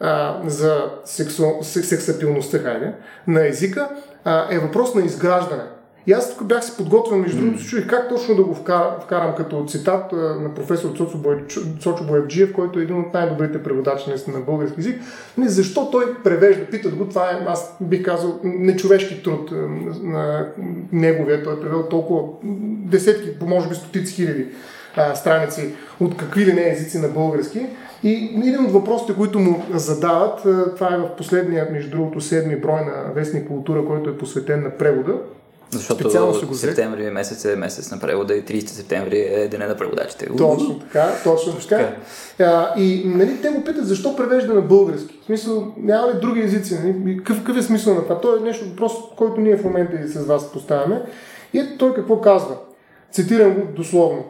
а, 0.00 0.40
за 0.46 0.84
сексу... 1.04 1.44
сексапилността 1.62 2.58
хайде, 2.58 2.92
на 3.26 3.48
езика 3.48 3.88
а, 4.24 4.46
е 4.50 4.58
въпрос 4.58 4.94
на 4.94 5.04
изграждане. 5.04 5.62
И 6.08 6.12
аз 6.12 6.36
тук 6.36 6.46
бях 6.46 6.64
си 6.64 6.72
подготвен, 6.76 7.20
между 7.20 7.40
другото, 7.40 7.62
се 7.62 7.68
чуих 7.68 7.86
как 7.86 8.08
точно 8.08 8.34
да 8.34 8.44
го 8.44 8.54
вкарам, 8.54 8.90
вкарам 9.02 9.34
като 9.34 9.64
цитат 9.68 10.12
а, 10.12 10.16
на 10.16 10.54
професор 10.54 10.96
Цочо, 10.96 11.18
Бой, 11.18 11.44
Цочо 11.80 12.04
Боевджиев, 12.04 12.52
който 12.52 12.78
е 12.78 12.82
един 12.82 13.00
от 13.00 13.14
най-добрите 13.14 13.62
преводачи 13.62 14.10
на 14.28 14.40
български 14.40 14.80
език. 14.80 15.00
Не, 15.38 15.48
защо 15.48 15.90
той 15.90 16.14
превежда? 16.24 16.66
Питат 16.66 16.94
го, 16.94 17.08
това 17.08 17.30
е, 17.30 17.44
аз 17.46 17.76
бих 17.80 18.04
казал, 18.04 18.40
нечовешки 18.44 19.22
труд 19.22 19.50
на 20.02 20.46
неговия. 20.92 21.42
Той 21.42 21.54
е 21.54 21.60
превел 21.60 21.88
толкова 21.88 22.22
десетки, 22.90 23.30
може 23.40 23.68
би 23.68 23.74
стотици 23.74 24.14
хиляди 24.14 24.46
а, 24.96 25.14
страници 25.14 25.74
от 26.00 26.16
какви 26.16 26.46
ли 26.46 26.52
не 26.52 26.70
езици 26.70 26.98
на 26.98 27.08
български. 27.08 27.66
И 28.02 28.12
един 28.36 28.64
от 28.64 28.72
въпросите, 28.72 29.14
които 29.14 29.38
му 29.38 29.62
задават, 29.74 30.40
това 30.74 30.94
е 30.94 30.98
в 30.98 31.10
последния, 31.16 31.68
между 31.72 31.90
другото, 31.90 32.20
седми 32.20 32.56
брой 32.56 32.80
на 32.80 33.12
Вестник 33.14 33.48
Култура, 33.48 33.86
който 33.86 34.10
е 34.10 34.18
посветен 34.18 34.62
на 34.62 34.70
превода. 34.70 35.14
Защото 35.70 36.00
Специално 36.00 36.34
се 36.34 36.46
го 36.46 36.52
взех. 36.52 36.70
септември 36.70 37.10
месец 37.10 37.44
е 37.44 37.56
месец 37.56 37.90
на 37.90 38.00
превода 38.00 38.34
и 38.34 38.44
30 38.44 38.66
септември 38.66 39.18
е 39.18 39.48
деня 39.48 39.66
на 39.66 39.76
преводачите. 39.76 40.26
Точно 40.38 40.78
така, 40.78 41.12
точно 41.24 41.52
така. 41.68 41.96
А, 42.40 42.80
и 42.80 43.02
нали, 43.06 43.40
те 43.42 43.48
го 43.48 43.64
питат 43.64 43.86
защо 43.86 44.16
превежда 44.16 44.54
на 44.54 44.60
български. 44.60 45.18
В 45.22 45.24
смисъл, 45.24 45.72
няма 45.76 46.08
ли 46.08 46.20
други 46.20 46.40
езици? 46.40 46.78
Нали? 46.84 47.16
Какъв, 47.16 47.38
какъв 47.38 47.56
е 47.56 47.62
смисъл 47.62 47.94
на 47.94 48.02
това? 48.02 48.20
То 48.20 48.36
е 48.36 48.40
нещо, 48.40 48.64
въпрос, 48.68 48.92
който 49.16 49.40
ние 49.40 49.56
в 49.56 49.64
момента 49.64 49.96
и 50.04 50.08
с 50.08 50.26
вас 50.26 50.52
поставяме. 50.52 51.02
И 51.52 51.58
ето 51.58 51.78
той 51.78 51.94
какво 51.94 52.20
казва. 52.20 52.56
Цитирам 53.12 53.54
го 53.54 53.62
дословно. 53.76 54.24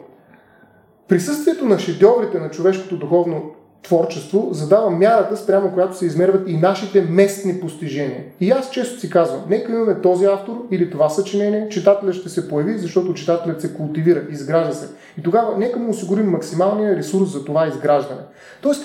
Присъствието 1.07 1.65
на 1.65 1.79
шедьоврите 1.79 2.39
на 2.39 2.51
човешкото 2.51 2.97
духовно 2.97 3.51
творчество 3.87 4.49
задава 4.51 4.89
мярата, 4.89 5.37
спрямо 5.37 5.73
която 5.73 5.97
се 5.97 6.05
измерват 6.05 6.49
и 6.49 6.57
нашите 6.57 7.01
местни 7.01 7.59
постижения. 7.59 8.23
И 8.39 8.51
аз 8.51 8.71
често 8.71 8.99
си 8.99 9.09
казвам, 9.09 9.41
нека 9.49 9.71
имаме 9.71 10.01
този 10.01 10.25
автор 10.25 10.67
или 10.71 10.89
това 10.89 11.09
съчинение, 11.09 11.69
читателят 11.69 12.15
ще 12.15 12.29
се 12.29 12.49
появи, 12.49 12.77
защото 12.77 13.13
читателят 13.13 13.61
се 13.61 13.73
култивира, 13.73 14.21
изгражда 14.29 14.73
се. 14.73 14.89
И 15.17 15.23
тогава 15.23 15.57
нека 15.57 15.79
му 15.79 15.89
осигурим 15.89 16.29
максималния 16.29 16.95
ресурс 16.95 17.31
за 17.31 17.45
това 17.45 17.67
изграждане. 17.67 18.21
Тоест, 18.61 18.83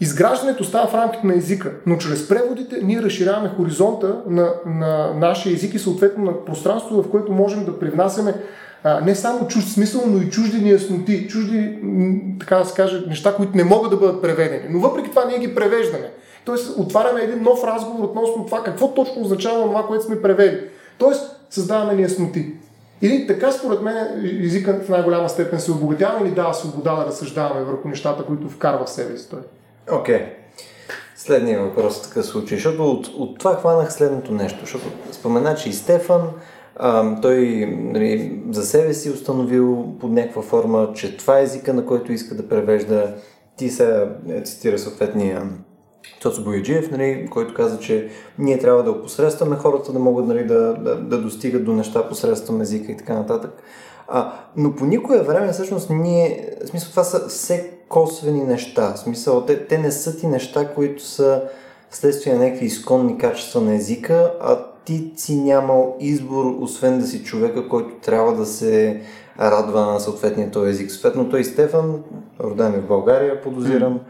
Изграждането 0.00 0.64
става 0.64 0.86
в 0.86 0.94
рамките 0.94 1.26
на 1.26 1.34
езика, 1.34 1.72
но 1.86 1.96
чрез 1.96 2.28
преводите 2.28 2.80
ние 2.82 3.02
разширяваме 3.02 3.48
хоризонта 3.56 4.16
на, 4.26 4.52
на 4.66 5.14
нашия 5.14 5.52
език 5.52 5.74
и 5.74 5.78
съответно 5.78 6.24
на 6.24 6.44
пространството, 6.44 7.02
в 7.02 7.10
което 7.10 7.32
можем 7.32 7.64
да 7.64 7.78
привнасяме 7.78 8.34
не 9.04 9.14
само 9.14 9.48
чужд 9.48 9.68
смисъл, 9.68 10.02
но 10.06 10.22
и 10.22 10.30
чужди 10.30 10.60
неясноти, 10.60 11.28
чужди, 11.28 11.78
така 12.40 12.56
да 12.56 12.64
се 12.64 12.74
каже, 12.74 13.04
неща, 13.08 13.34
които 13.34 13.56
не 13.56 13.64
могат 13.64 13.90
да 13.90 13.96
бъдат 13.96 14.22
преведени. 14.22 14.64
Но 14.70 14.80
въпреки 14.80 15.10
това 15.10 15.24
ние 15.24 15.38
ги 15.38 15.54
превеждаме. 15.54 16.10
Тоест 16.44 16.78
отваряме 16.78 17.20
един 17.20 17.42
нов 17.42 17.64
разговор 17.64 18.04
относно 18.04 18.46
това 18.46 18.62
какво 18.62 18.94
точно 18.94 19.22
означава 19.22 19.62
това, 19.62 19.86
което 19.86 20.04
сме 20.04 20.22
превели. 20.22 20.60
Тоест 20.98 21.36
създаваме 21.50 21.94
неясноти. 21.94 22.52
Или 23.02 23.26
така, 23.26 23.52
според 23.52 23.82
мен, 23.82 23.96
езикът 24.44 24.84
в 24.84 24.88
най-голяма 24.88 25.28
степен 25.28 25.60
се 25.60 25.72
обогатява 25.72 26.28
и 26.28 26.30
дава 26.30 26.54
свобода 26.54 26.96
да 26.96 27.06
разсъждаваме 27.06 27.64
върху 27.64 27.88
нещата, 27.88 28.24
които 28.24 28.48
вкарва 28.48 28.84
в 28.84 28.90
себе 28.90 29.18
си 29.18 29.30
той. 29.30 29.40
Окей. 29.92 30.18
Okay. 30.18 30.26
Следния 31.16 31.60
въпрос 31.60 31.98
в 31.98 32.08
такъв 32.08 32.26
случай, 32.26 32.58
защото 32.58 32.90
от, 32.90 33.06
от 33.06 33.38
това 33.38 33.56
хванах 33.56 33.92
следното 33.92 34.32
нещо, 34.32 34.58
защото 34.60 34.86
спомена, 35.12 35.54
че 35.54 35.68
и 35.68 35.72
Стефан, 35.72 36.22
той 37.22 37.66
нали, 37.78 38.42
за 38.50 38.66
себе 38.66 38.94
си 38.94 39.10
установил 39.10 39.94
под 40.00 40.12
някаква 40.12 40.42
форма, 40.42 40.92
че 40.94 41.16
това 41.16 41.38
е 41.38 41.42
езика, 41.42 41.74
на 41.74 41.86
който 41.86 42.12
иска 42.12 42.34
да 42.34 42.48
превежда. 42.48 43.14
Ти 43.56 43.70
сега 43.70 44.08
е, 44.28 44.40
цитира 44.40 44.78
съответния 44.78 45.42
Цоцо 46.20 46.44
Бояджиев, 46.44 46.90
нали, 46.90 47.28
който 47.30 47.54
каза, 47.54 47.78
че 47.78 48.08
ние 48.38 48.58
трябва 48.58 48.82
да 48.82 48.90
опосредстваме 48.90 49.56
хората 49.56 49.92
да 49.92 49.98
могат 49.98 50.26
нали, 50.26 50.46
да, 50.46 50.74
да, 50.74 50.96
да 50.96 51.18
достигат 51.20 51.64
до 51.64 51.72
неща 51.72 52.08
посредством 52.08 52.60
езика 52.60 52.92
и 52.92 52.96
така 52.96 53.14
нататък. 53.14 53.62
А, 54.08 54.32
но 54.56 54.74
по 54.74 54.86
никое 54.86 55.22
време 55.22 55.52
всъщност 55.52 55.90
ние, 55.90 56.56
в 56.64 56.68
смисъл 56.68 56.90
това 56.90 57.04
са 57.04 57.28
все 57.28 57.70
косвени 57.88 58.44
неща, 58.44 58.92
в 58.94 58.98
смисъл 58.98 59.44
те, 59.44 59.66
те 59.66 59.78
не 59.78 59.90
са 59.92 60.16
ти 60.16 60.26
неща, 60.26 60.74
които 60.74 61.02
са 61.02 61.42
вследствие 61.96 62.34
на 62.34 62.44
някакви 62.44 62.66
изконни 62.66 63.18
качества 63.18 63.60
на 63.60 63.74
езика, 63.74 64.32
а 64.40 64.58
ти 64.84 65.12
си 65.16 65.36
нямал 65.36 65.96
избор, 66.00 66.56
освен 66.60 66.98
да 66.98 67.06
си 67.06 67.24
човека, 67.24 67.68
който 67.68 67.94
трябва 68.02 68.34
да 68.34 68.46
се 68.46 69.00
радва 69.40 69.86
на 69.92 70.00
съответния 70.00 70.50
този 70.50 70.70
език. 70.70 70.90
Съответно 70.90 71.30
той 71.30 71.44
Стефан, 71.44 72.02
роден 72.40 72.74
е 72.74 72.78
в 72.78 72.86
България, 72.86 73.42
подозирам, 73.42 73.94
mm. 73.94 74.00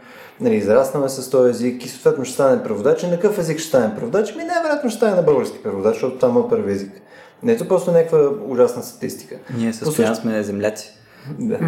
нали, 0.41 0.55
израснаме 0.55 1.09
с 1.09 1.29
този 1.29 1.49
език 1.49 1.85
и 1.85 1.89
съответно 1.89 2.25
ще 2.25 2.33
стане 2.33 2.63
преводач. 2.63 3.03
И 3.03 3.07
на 3.07 3.19
какъв 3.19 3.39
език 3.39 3.59
ще 3.59 3.67
стане 3.67 3.95
преводач? 3.95 4.35
Ми 4.35 4.43
най-вероятно 4.43 4.89
ще 4.89 4.97
стане 4.97 5.15
на 5.15 5.23
български 5.23 5.63
преводач, 5.63 5.93
защото 5.93 6.17
там 6.17 6.37
е 6.37 6.49
първи 6.49 6.71
език. 6.71 6.91
Не 7.43 7.53
е 7.53 7.57
просто 7.57 7.91
някаква 7.91 8.29
ужасна 8.47 8.83
статистика. 8.83 9.35
Ние 9.57 9.73
с 9.73 9.91
Стоян 9.91 10.15
сме 10.15 10.43
земляци. 10.43 10.97
Да. 11.39 11.59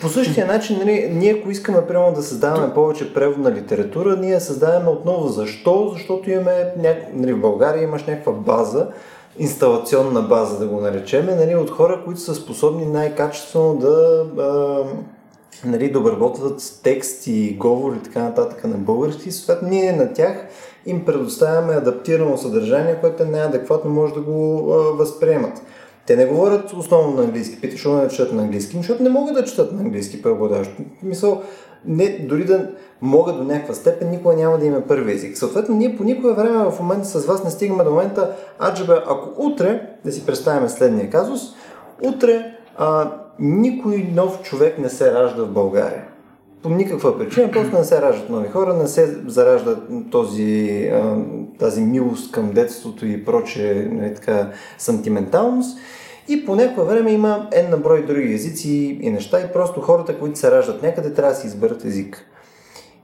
По 0.00 0.08
същия 0.08 0.46
начин, 0.46 0.78
нали, 0.78 1.10
ние 1.12 1.32
ако 1.40 1.50
искаме 1.50 1.86
прямо 1.86 2.12
да 2.12 2.22
създаваме 2.22 2.74
повече 2.74 3.14
преводна 3.14 3.52
литература, 3.52 4.16
ние 4.16 4.40
създаваме 4.40 4.90
отново 4.90 5.28
защо? 5.28 5.90
Защото 5.92 6.30
имаме, 6.30 6.72
няк... 6.78 6.98
нали, 7.14 7.32
в 7.32 7.40
България 7.40 7.82
имаш 7.82 8.04
някаква 8.06 8.32
база, 8.32 8.86
инсталационна 9.38 10.22
база 10.22 10.58
да 10.58 10.66
го 10.66 10.80
наречем, 10.80 11.26
нали, 11.26 11.54
от 11.54 11.70
хора, 11.70 12.02
които 12.04 12.20
са 12.20 12.34
способни 12.34 12.86
най-качествено 12.86 13.76
да 13.76 14.24
а, 14.38 14.78
нали, 15.64 15.90
да 15.90 15.98
обработват 15.98 16.80
текст 16.82 17.26
и 17.26 17.56
говор 17.60 17.94
и 17.94 18.02
така 18.02 18.22
нататък 18.22 18.64
на 18.64 18.76
български. 18.76 19.32
Съответно, 19.32 19.68
ние 19.68 19.92
на 19.92 20.12
тях 20.12 20.46
им 20.86 21.04
предоставяме 21.04 21.74
адаптирано 21.74 22.36
съдържание, 22.36 22.98
което 23.00 23.22
е 23.22 23.26
неадекватно 23.26 23.90
може 23.90 24.14
да 24.14 24.20
го 24.20 24.72
а, 24.72 24.76
възприемат. 24.76 25.62
Те 26.06 26.16
не 26.16 26.26
говорят 26.26 26.72
основно 26.72 27.16
на 27.16 27.22
английски. 27.22 27.60
Питаш, 27.60 27.74
защо 27.74 27.96
не 27.96 28.08
четат 28.08 28.32
на 28.32 28.42
английски? 28.42 28.76
Защото 28.76 29.02
не 29.02 29.08
могат 29.08 29.34
да 29.34 29.44
четат 29.44 29.72
на 29.72 29.80
английски 29.80 30.22
преводач. 30.22 30.70
Мисъл, 31.02 31.42
не, 31.84 32.18
дори 32.28 32.44
да 32.44 32.70
могат 33.02 33.36
до 33.36 33.44
някаква 33.44 33.74
степен, 33.74 34.10
никога 34.10 34.34
няма 34.36 34.58
да 34.58 34.66
има 34.66 34.80
първи 34.80 35.12
език. 35.12 35.38
Съответно, 35.38 35.74
ние 35.74 35.96
по 35.96 36.04
никое 36.04 36.32
време 36.32 36.70
в 36.70 36.80
момента 36.80 37.04
с 37.04 37.26
вас 37.26 37.44
не 37.44 37.50
стигаме 37.50 37.84
до 37.84 37.90
момента, 37.90 38.30
аджабе, 38.62 38.92
ако 39.06 39.46
утре, 39.46 39.86
да 40.04 40.12
си 40.12 40.26
представим 40.26 40.68
следния 40.68 41.10
казус, 41.10 41.40
утре 42.02 42.56
а, 42.76 43.12
никой 43.38 44.10
нов 44.14 44.42
човек 44.42 44.78
не 44.78 44.88
се 44.88 45.14
ражда 45.14 45.42
в 45.42 45.52
България. 45.52 46.04
По 46.62 46.68
никаква 46.68 47.18
причина, 47.18 47.50
просто 47.50 47.78
не 47.78 47.84
се 47.84 48.02
раждат 48.02 48.30
нови 48.30 48.48
хора, 48.48 48.74
не 48.74 48.86
се 48.86 49.16
заражда 49.26 49.76
този, 50.10 50.90
а, 50.94 51.16
тази 51.58 51.82
милост 51.82 52.32
към 52.32 52.50
детството 52.50 53.06
и 53.06 53.24
проче 53.24 53.88
нали, 53.92 54.14
така, 54.14 54.50
сантименталност. 54.78 55.78
И 56.28 56.46
по 56.46 56.56
някакво 56.56 56.84
време 56.84 57.12
има 57.12 57.48
N 57.52 57.70
на 57.70 57.76
брой 57.76 58.06
други 58.06 58.34
езици 58.34 58.98
и 59.00 59.10
неща 59.10 59.40
и 59.40 59.52
просто 59.52 59.80
хората, 59.80 60.18
които 60.18 60.38
се 60.38 60.50
раждат 60.50 60.82
някъде, 60.82 61.14
трябва 61.14 61.32
да 61.32 61.38
си 61.38 61.46
изберат 61.46 61.84
език. 61.84 62.26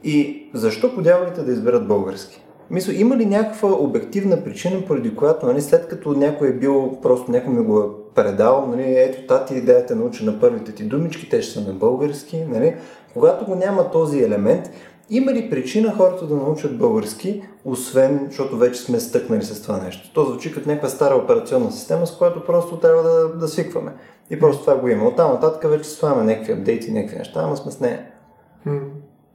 И 0.05 0.49
защо 0.55 0.95
подявалите 0.95 1.43
да 1.43 1.53
изберат 1.53 1.89
български? 1.89 2.43
Мисля, 2.71 2.95
има 2.95 3.17
ли 3.17 3.27
някаква 3.27 3.73
обективна 3.73 4.45
причина, 4.45 4.85
поради 4.87 5.17
която, 5.17 5.47
нали, 5.47 5.63
след 5.63 5.89
като 5.89 6.13
някой 6.13 6.49
е 6.49 6.53
бил, 6.53 6.99
просто 7.03 7.31
някой 7.31 7.55
ми 7.55 7.65
го 7.65 7.81
е 7.81 8.15
предал, 8.15 8.67
нали, 8.67 8.95
ето 8.97 9.27
тати 9.27 9.55
идеята 9.55 9.97
научи 9.97 10.25
на 10.25 10.41
първите 10.41 10.73
ти 10.73 10.85
думички, 10.85 11.29
те 11.29 11.43
ще 11.43 11.53
са 11.53 11.69
на 11.69 11.75
български, 11.75 12.45
нали, 12.49 12.75
когато 13.13 13.45
го 13.45 13.55
няма 13.55 13.91
този 13.91 14.23
елемент, 14.23 14.71
има 15.11 15.33
ли 15.33 15.51
причина 15.51 15.95
хората 15.97 16.27
да 16.27 16.35
научат 16.35 16.79
български, 16.79 17.43
освен, 17.65 18.27
защото 18.29 18.57
вече 18.57 18.81
сме 18.81 19.01
стъкнали 19.01 19.43
с 19.43 19.63
това 19.63 19.79
нещо? 19.79 20.11
То 20.15 20.25
звучи 20.25 20.55
като 20.55 20.69
някаква 20.69 20.89
стара 20.89 21.15
операционна 21.15 21.73
система, 21.73 22.07
с 22.07 22.19
която 22.19 22.45
просто 22.45 22.77
трябва 22.77 23.03
да, 23.03 23.29
да 23.29 23.49
свикваме. 23.49 23.93
И 24.31 24.41
просто 24.41 24.61
това 24.61 24.77
го 24.77 24.89
има. 24.89 25.09
Оттам 25.09 25.33
нататък 25.33 25.71
вече 25.71 25.91
слагаме 25.91 26.25
някакви 26.25 26.53
апдейти, 26.53 26.93
някакви 26.93 27.19
неща, 27.19 27.41
ама 27.45 27.57
сме 27.57 27.73
с 27.73 27.81
нея. 27.81 28.07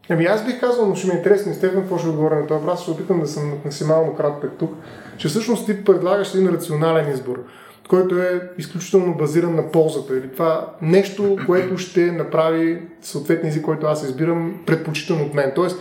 Ами 0.09 0.25
аз 0.25 0.45
бих 0.45 0.59
казал, 0.59 0.87
но 0.87 0.95
ще 0.95 1.07
ми 1.07 1.13
е 1.13 1.17
интересно, 1.17 1.53
Стефан, 1.53 1.81
какво 1.81 1.97
ще 1.97 2.07
отговоря 2.07 2.39
на 2.39 2.47
това 2.47 2.59
въпрос, 2.59 2.81
ще 2.81 2.91
опитам 2.91 3.19
да 3.19 3.27
съм 3.27 3.59
максимално 3.65 4.15
кратък 4.15 4.51
тук, 4.59 4.71
че 5.17 5.27
всъщност 5.27 5.65
ти 5.65 5.83
предлагаш 5.83 6.33
един 6.33 6.49
рационален 6.49 7.11
избор, 7.11 7.43
който 7.89 8.17
е 8.17 8.49
изключително 8.57 9.17
базиран 9.17 9.55
на 9.55 9.71
ползата 9.71 10.17
или 10.17 10.31
това 10.31 10.73
нещо, 10.81 11.37
което 11.45 11.77
ще 11.77 12.11
направи 12.11 12.81
съответния 13.01 13.49
език, 13.49 13.65
който 13.65 13.87
аз 13.87 14.03
избирам, 14.03 14.63
предпочитан 14.65 15.21
от 15.21 15.33
мен. 15.33 15.51
Тоест, 15.55 15.79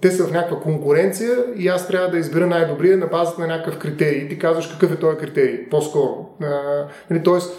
те 0.00 0.10
са 0.10 0.24
в 0.24 0.32
някаква 0.32 0.60
конкуренция 0.60 1.36
и 1.56 1.68
аз 1.68 1.88
трябва 1.88 2.10
да 2.10 2.18
избера 2.18 2.46
най-добрия 2.46 2.96
на 2.96 3.06
базата 3.06 3.40
на 3.40 3.46
някакъв 3.46 3.78
критерий. 3.78 4.18
И 4.18 4.28
ти 4.28 4.38
казваш 4.38 4.66
какъв 4.66 4.92
е 4.92 4.96
този 4.96 5.16
критерий, 5.16 5.68
по-скоро. 5.68 6.28
А, 6.42 7.22
тоест, 7.24 7.52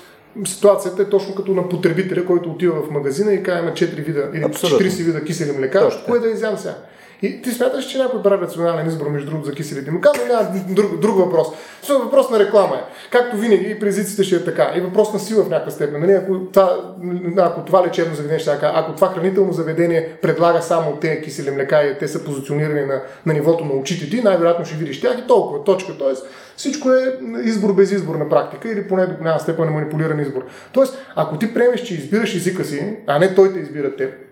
ситуацията 0.45 1.01
е 1.01 1.09
точно 1.09 1.35
като 1.35 1.53
на 1.53 1.69
потребителя, 1.69 2.25
който 2.25 2.49
отива 2.49 2.81
в 2.81 2.91
магазина 2.91 3.33
и 3.33 3.43
казва 3.43 3.61
има 3.61 3.71
4 3.71 4.05
вида 4.05 4.29
или 4.33 4.43
Абсолютно. 4.43 4.87
40 4.87 5.03
вида 5.03 5.23
кисели 5.23 5.57
млека, 5.57 5.79
точно. 5.79 6.01
кое 6.05 6.19
да 6.19 6.29
изям 6.29 6.57
сега? 6.57 6.75
И 7.21 7.41
ти 7.41 7.51
смяташ, 7.51 7.85
че 7.85 7.97
някой 7.97 8.21
прави 8.23 8.41
рационален 8.41 8.87
избор, 8.87 9.09
между 9.09 9.29
другото, 9.29 9.45
за 9.49 9.55
киселите 9.55 9.91
млека, 9.91 10.11
но 10.17 10.33
няма 10.33 10.49
друг, 10.69 10.99
друг 10.99 11.17
въпрос. 11.17 11.47
Защото 11.81 12.03
въпрос 12.03 12.29
на 12.29 12.39
реклама 12.39 12.75
е. 12.75 13.09
Както 13.11 13.37
винаги, 13.37 13.71
и 13.71 13.79
при 13.79 13.87
езиците 13.87 14.23
ще 14.23 14.35
е 14.35 14.43
така. 14.43 14.71
И 14.75 14.81
въпрос 14.81 15.13
на 15.13 15.19
сила 15.19 15.43
в 15.43 15.49
някаква 15.49 15.71
степен. 15.71 16.01
Нали? 16.01 16.11
Ако, 16.11 16.39
това, 16.39 16.93
ако 17.37 17.61
това 17.61 17.87
лечебно 17.87 18.15
заведение 18.15 18.39
ще 18.39 18.49
е 18.49 18.53
така, 18.53 18.71
ако 18.75 18.95
това 18.95 19.07
хранително 19.07 19.53
заведение 19.53 20.17
предлага 20.21 20.61
само 20.61 20.95
те 20.95 21.21
кисели 21.21 21.51
млека 21.51 21.83
и 21.83 21.97
те 21.97 22.07
са 22.07 22.23
позиционирани 22.23 22.85
на, 22.85 23.01
на 23.25 23.33
нивото 23.33 23.65
на 23.65 23.73
очите 23.73 24.09
ти, 24.09 24.21
най-вероятно 24.21 24.65
ще 24.65 24.75
видиш 24.75 25.01
тях 25.01 25.17
и 25.19 25.27
толкова. 25.27 25.63
Точка. 25.63 25.93
Тоест, 25.99 26.25
всичко 26.57 26.91
е 26.91 27.19
избор 27.43 27.73
без 27.73 27.91
избор 27.91 28.15
на 28.15 28.29
практика 28.29 28.71
или 28.71 28.87
поне 28.87 29.05
до 29.05 29.15
голяма 29.17 29.39
степен 29.39 29.65
на 29.65 29.71
манипулиран 29.71 30.19
избор. 30.19 30.45
Тоест, 30.71 30.97
ако 31.15 31.37
ти 31.37 31.53
приемеш, 31.53 31.81
че 31.81 31.93
избираш 31.93 32.35
езика 32.35 32.65
си, 32.65 32.97
а 33.07 33.19
не 33.19 33.35
той 33.35 33.53
те 33.53 33.59
избира 33.59 33.95
теб, 33.95 34.28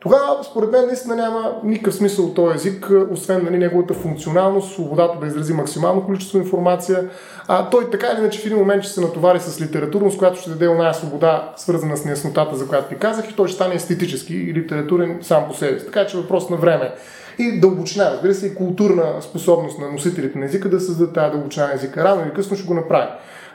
тогава, 0.00 0.44
според 0.44 0.72
мен, 0.72 0.86
наистина 0.86 1.16
няма 1.16 1.60
никакъв 1.64 1.94
смисъл 1.94 2.24
от 2.24 2.34
този 2.34 2.56
език, 2.56 2.90
освен 3.10 3.44
нали, 3.44 3.58
неговата 3.58 3.94
функционалност, 3.94 4.74
свободата 4.74 5.18
да 5.20 5.26
изрази 5.26 5.52
максимално 5.52 6.06
количество 6.06 6.38
информация. 6.38 7.04
А 7.48 7.70
той 7.70 7.90
така 7.90 8.06
или 8.06 8.20
иначе 8.20 8.40
в 8.40 8.46
един 8.46 8.58
момент 8.58 8.82
ще 8.82 8.92
се 8.92 9.00
натовари 9.00 9.40
с 9.40 9.60
литературност, 9.60 10.18
която 10.18 10.40
ще 10.40 10.50
даде 10.50 10.68
оная 10.68 10.94
свобода, 10.94 11.52
свързана 11.56 11.96
с 11.96 12.04
неяснотата, 12.04 12.56
за 12.56 12.68
която 12.68 12.88
ти 12.88 12.94
казах, 12.94 13.30
и 13.30 13.36
той 13.36 13.48
ще 13.48 13.54
стане 13.54 13.74
естетически 13.74 14.34
и 14.34 14.54
литературен 14.54 15.18
сам 15.22 15.48
по 15.48 15.54
себе 15.54 15.78
си. 15.78 15.86
Така 15.86 16.06
че 16.06 16.16
въпрос 16.16 16.50
на 16.50 16.56
време. 16.56 16.94
И 17.38 17.60
дълбочина, 17.60 18.10
разбира 18.10 18.34
се, 18.34 18.46
и 18.46 18.54
културна 18.54 19.04
способност 19.20 19.78
на 19.78 19.92
носителите 19.92 20.38
на 20.38 20.44
езика 20.46 20.68
да 20.68 20.80
създадат 20.80 21.14
тази 21.14 21.32
дълбочина 21.32 21.66
на 21.66 21.74
езика. 21.74 22.04
Рано 22.04 22.22
или 22.22 22.34
късно 22.34 22.56
ще 22.56 22.66
го 22.66 22.74
направи. 22.74 23.08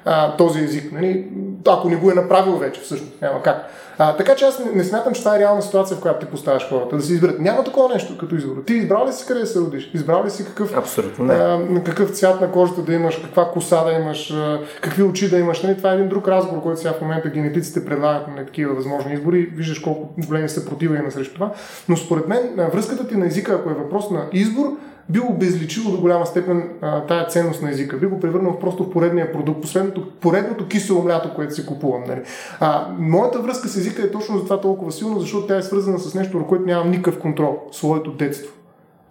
А, 0.05 0.37
този 0.37 0.63
език. 0.63 0.91
Нали? 0.91 1.25
Ако 1.67 1.89
не 1.89 1.95
го 1.95 2.11
е 2.11 2.13
направил 2.13 2.57
вече, 2.57 2.81
всъщност, 2.81 3.21
няма 3.21 3.41
как. 3.41 3.69
А, 3.97 4.15
така 4.15 4.35
че 4.35 4.45
аз 4.45 4.59
не, 4.59 4.71
не 4.71 4.83
смятам, 4.83 5.13
че 5.13 5.21
това 5.21 5.35
е 5.35 5.39
реална 5.39 5.61
ситуация, 5.61 5.97
в 5.97 5.99
която 5.99 6.25
ти 6.25 6.31
поставяш 6.31 6.69
хората. 6.69 6.95
Да 6.95 7.01
си 7.01 7.13
изберат. 7.13 7.39
Няма 7.39 7.63
такова 7.63 7.93
нещо 7.93 8.17
като 8.17 8.35
избор. 8.35 8.63
Ти 8.65 8.73
избрал 8.73 9.07
ли 9.07 9.13
си 9.13 9.25
къде 9.27 9.45
се 9.45 9.59
родиш? 9.59 9.91
Избрал 9.93 10.25
ли 10.25 10.29
си 10.29 10.45
какъв, 10.45 10.77
Абсолютно 10.77 11.25
не. 11.25 11.33
а, 11.33 11.83
какъв 11.85 12.09
цвят 12.09 12.41
на 12.41 12.51
кожата 12.51 12.81
да 12.81 12.93
имаш, 12.93 13.17
каква 13.17 13.45
коса 13.45 13.83
да 13.83 13.91
имаш, 13.91 14.31
а, 14.31 14.59
какви 14.81 15.03
очи 15.03 15.29
да 15.29 15.37
имаш. 15.37 15.61
Нали? 15.61 15.77
Това 15.77 15.91
е 15.91 15.95
един 15.95 16.09
друг 16.09 16.27
разговор, 16.27 16.63
който 16.63 16.79
сега 16.79 16.93
в 16.93 17.01
момента 17.01 17.29
генетиците 17.29 17.85
предлагат 17.85 18.27
на 18.27 18.45
такива 18.45 18.73
възможни 18.73 19.13
избори. 19.13 19.49
Виждаш 19.55 19.79
колко 19.79 20.09
големи 20.27 20.49
съпротива 20.49 20.97
има 20.97 21.11
срещу 21.11 21.33
това. 21.33 21.51
Но 21.89 21.97
според 21.97 22.27
мен 22.27 22.69
връзката 22.73 23.07
ти 23.07 23.15
на 23.15 23.25
езика, 23.25 23.53
ако 23.53 23.69
е 23.69 23.73
въпрос 23.73 24.09
на 24.09 24.25
избор, 24.33 24.77
би 25.09 25.19
обезличило 25.19 25.91
до 25.91 26.01
голяма 26.01 26.25
степен 26.25 26.69
а, 26.81 27.05
тая 27.05 27.27
ценност 27.27 27.61
на 27.61 27.69
езика. 27.69 27.97
Би 27.97 28.05
го 28.05 28.19
превърнал 28.19 28.59
просто 28.59 28.83
в 28.83 28.89
поредния 28.89 29.31
продукт, 29.31 29.61
последното, 29.61 30.11
поредното 30.11 30.67
кисело 30.67 31.03
млято, 31.03 31.33
което 31.35 31.55
си 31.55 31.65
купувам. 31.65 32.03
Нали. 32.07 32.21
А, 32.59 32.87
моята 32.99 33.39
връзка 33.39 33.67
с 33.67 33.77
езика 33.77 34.03
е 34.03 34.11
точно 34.11 34.37
за 34.37 34.43
това 34.43 34.61
толкова 34.61 34.91
силно, 34.91 35.19
защото 35.19 35.47
тя 35.47 35.57
е 35.57 35.61
свързана 35.61 35.99
с 35.99 36.15
нещо, 36.15 36.37
на 36.37 36.47
което 36.47 36.65
нямам 36.65 36.91
никакъв 36.91 37.19
контрол. 37.19 37.57
Своето 37.71 38.11
детство. 38.11 38.53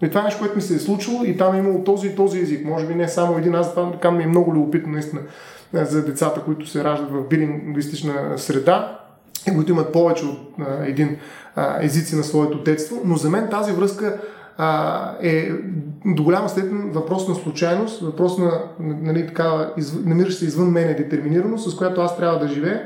И 0.02 0.08
това 0.08 0.20
е 0.20 0.24
нещо, 0.24 0.40
което 0.40 0.56
ми 0.56 0.62
се 0.62 0.74
е 0.74 0.78
случило 0.78 1.24
и 1.24 1.36
там 1.36 1.54
е 1.54 1.58
имало 1.58 1.84
този 1.84 2.06
и 2.06 2.16
този 2.16 2.40
език. 2.40 2.64
Може 2.64 2.86
би 2.86 2.94
не 2.94 3.08
само 3.08 3.38
един, 3.38 3.54
аз 3.54 3.70
това 3.74 3.92
така 3.92 4.10
ми 4.10 4.22
е 4.22 4.26
много 4.26 4.54
любопитно 4.54 4.92
наистина 4.92 5.20
за 5.74 6.04
децата, 6.04 6.40
които 6.40 6.66
се 6.66 6.84
раждат 6.84 7.10
в 7.10 7.28
билингвистична 7.28 8.38
среда 8.38 8.98
и 9.48 9.54
които 9.54 9.72
имат 9.72 9.92
повече 9.92 10.24
от 10.24 10.38
а, 10.58 10.84
един 10.86 11.16
а, 11.56 11.84
езици 11.84 12.16
на 12.16 12.24
своето 12.24 12.62
детство. 12.62 13.00
Но 13.04 13.16
за 13.16 13.30
мен 13.30 13.48
тази 13.50 13.72
връзка 13.72 14.20
а, 14.56 15.10
е 15.22 15.48
до 16.04 16.22
голяма 16.22 16.48
степен 16.48 16.90
въпрос 16.90 17.28
на 17.28 17.34
случайност, 17.34 18.00
въпрос 18.00 18.38
на 18.38 18.62
нали, 18.80 19.26
такава, 19.26 19.72
изв... 19.76 20.06
намиращ 20.06 20.38
се 20.38 20.44
извън 20.44 20.68
мене 20.68 20.94
детерминираност, 20.94 21.70
с 21.70 21.76
която 21.76 22.00
аз 22.00 22.16
трябва 22.16 22.38
да 22.38 22.48
живея. 22.48 22.82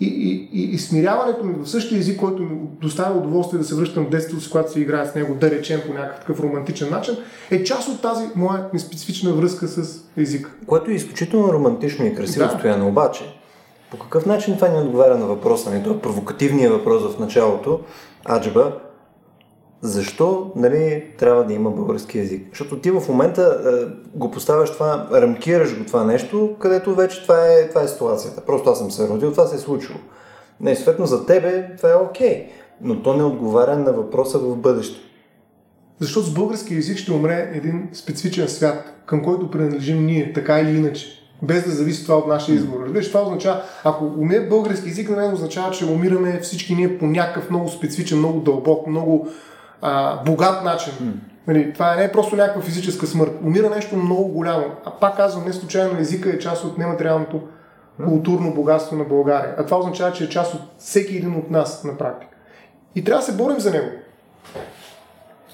И, 0.00 0.06
и, 0.06 0.48
и, 0.52 0.74
и 0.74 0.78
смиряването 0.78 1.44
ми 1.44 1.54
в 1.62 1.68
същия 1.68 1.98
език, 1.98 2.20
който 2.20 2.42
ми 2.42 2.58
доставя 2.80 3.18
удоволствие 3.18 3.58
да 3.58 3.64
се 3.64 3.74
връщам 3.74 4.06
в 4.06 4.10
детството 4.10 4.44
си, 4.44 4.50
когато 4.50 4.72
се 4.72 4.80
играе 4.80 5.06
с 5.06 5.14
него, 5.14 5.34
да 5.34 5.50
речем 5.50 5.80
по 5.86 5.92
някакъв 5.92 6.20
такъв 6.20 6.40
романтичен 6.40 6.90
начин, 6.90 7.16
е 7.50 7.64
част 7.64 7.88
от 7.88 8.02
тази 8.02 8.24
моя 8.36 8.64
неспецифична 8.72 9.32
връзка 9.32 9.68
с 9.68 10.04
езика. 10.16 10.50
Което 10.66 10.90
е 10.90 10.94
изключително 10.94 11.52
романтично 11.52 12.06
и 12.06 12.14
красиво 12.14 12.46
Да. 12.46 12.58
стояно, 12.58 12.88
обаче. 12.88 13.24
По 13.90 13.98
какъв 13.98 14.26
начин 14.26 14.54
това 14.54 14.68
не 14.68 14.78
отговаря 14.78 15.18
на 15.18 15.26
въпроса 15.26 15.70
ни? 15.70 15.82
Това 15.82 15.96
е 15.96 15.98
провокативният 16.00 16.72
въпрос 16.72 17.14
в 17.14 17.18
началото. 17.18 17.80
Аджба, 18.30 18.72
защо 19.84 20.52
нали, 20.56 21.04
трябва 21.18 21.44
да 21.44 21.52
има 21.52 21.70
български 21.70 22.18
язик? 22.18 22.46
Защото 22.50 22.78
ти 22.78 22.90
в 22.90 23.02
момента 23.08 23.60
е, 23.66 24.18
го 24.18 24.30
поставяш 24.30 24.72
това, 24.72 25.08
рамкираш 25.12 25.78
го 25.78 25.84
това 25.84 26.04
нещо, 26.04 26.56
където 26.58 26.94
вече 26.94 27.22
това 27.22 27.46
е, 27.46 27.68
това 27.68 27.82
е 27.82 27.88
ситуацията. 27.88 28.40
Просто 28.40 28.70
аз 28.70 28.78
съм 28.78 28.90
се 28.90 29.08
родил, 29.08 29.30
това 29.30 29.46
се 29.46 29.56
е 29.56 29.58
случило. 29.58 29.98
Не, 30.60 30.76
съответно 30.76 31.06
за 31.06 31.26
тебе 31.26 31.76
това 31.76 31.90
е 31.90 31.94
окей, 31.94 32.46
но 32.80 33.02
то 33.02 33.16
не 33.16 33.22
отговаря 33.22 33.78
на 33.78 33.92
въпроса 33.92 34.38
в 34.38 34.56
бъдеще. 34.56 35.00
Защото 36.00 36.26
с 36.26 36.34
български 36.34 36.74
език 36.74 36.98
ще 36.98 37.12
умре 37.12 37.50
един 37.54 37.88
специфичен 37.92 38.48
свят, 38.48 39.02
към 39.06 39.24
който 39.24 39.50
принадлежим 39.50 40.06
ние, 40.06 40.32
така 40.32 40.60
или 40.60 40.78
иначе. 40.78 41.06
Без 41.42 41.64
да 41.64 41.70
зависи 41.70 42.02
това 42.02 42.16
от 42.16 42.26
нашия 42.26 42.54
избор. 42.54 42.80
Разбираш, 42.84 43.08
това 43.08 43.22
означава, 43.22 43.62
ако 43.84 44.04
умре 44.04 44.40
български 44.40 44.88
език, 44.88 45.10
на 45.10 45.16
мен 45.16 45.32
означава, 45.32 45.70
че 45.70 45.84
умираме 45.84 46.40
всички 46.40 46.74
ние 46.74 46.98
по 46.98 47.06
някакъв 47.06 47.50
много 47.50 47.68
специфичен, 47.68 48.18
много 48.18 48.40
дълбок, 48.40 48.86
много 48.86 49.28
а, 49.86 50.22
богат 50.22 50.64
начин. 50.64 51.20
Нали, 51.46 51.72
това 51.72 51.96
не 51.96 52.04
е 52.04 52.12
просто 52.12 52.36
някаква 52.36 52.62
физическа 52.62 53.06
смърт. 53.06 53.32
Умира 53.44 53.70
нещо 53.70 53.96
много 53.96 54.28
голямо. 54.28 54.64
А 54.84 54.90
пак 54.90 55.16
казвам, 55.16 55.44
не 55.44 55.52
случайно 55.52 56.00
езика 56.00 56.30
е 56.30 56.38
част 56.38 56.64
от 56.64 56.78
нематериалното 56.78 57.40
културно 58.04 58.54
богатство 58.54 58.96
на 58.96 59.04
България. 59.04 59.54
А 59.58 59.64
това 59.64 59.78
означава, 59.78 60.12
че 60.12 60.24
е 60.24 60.28
част 60.28 60.54
от 60.54 60.60
всеки 60.78 61.16
един 61.16 61.36
от 61.36 61.50
нас 61.50 61.84
на 61.84 61.98
практика. 61.98 62.36
И 62.94 63.04
трябва 63.04 63.20
да 63.20 63.26
се 63.26 63.36
борим 63.36 63.60
за 63.60 63.70
него. 63.70 63.88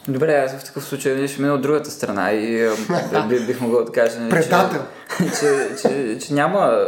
Добре, 0.09 0.35
аз 0.35 0.53
в 0.53 0.65
такъв 0.65 0.85
случай 0.85 1.15
нали, 1.15 1.29
ще 1.29 1.43
мина 1.43 1.55
от 1.55 1.63
другата 1.63 1.91
страна 1.91 2.33
и 2.33 2.65
а, 3.13 3.27
би, 3.29 3.47
бих 3.47 3.61
могъл 3.61 3.85
да 3.85 3.93
кажа, 3.93 4.29
Предател. 4.31 4.83
че, 5.19 5.31
че, 5.41 5.83
че, 5.83 6.19
че 6.27 6.35
няма 6.35 6.59
а, 6.59 6.87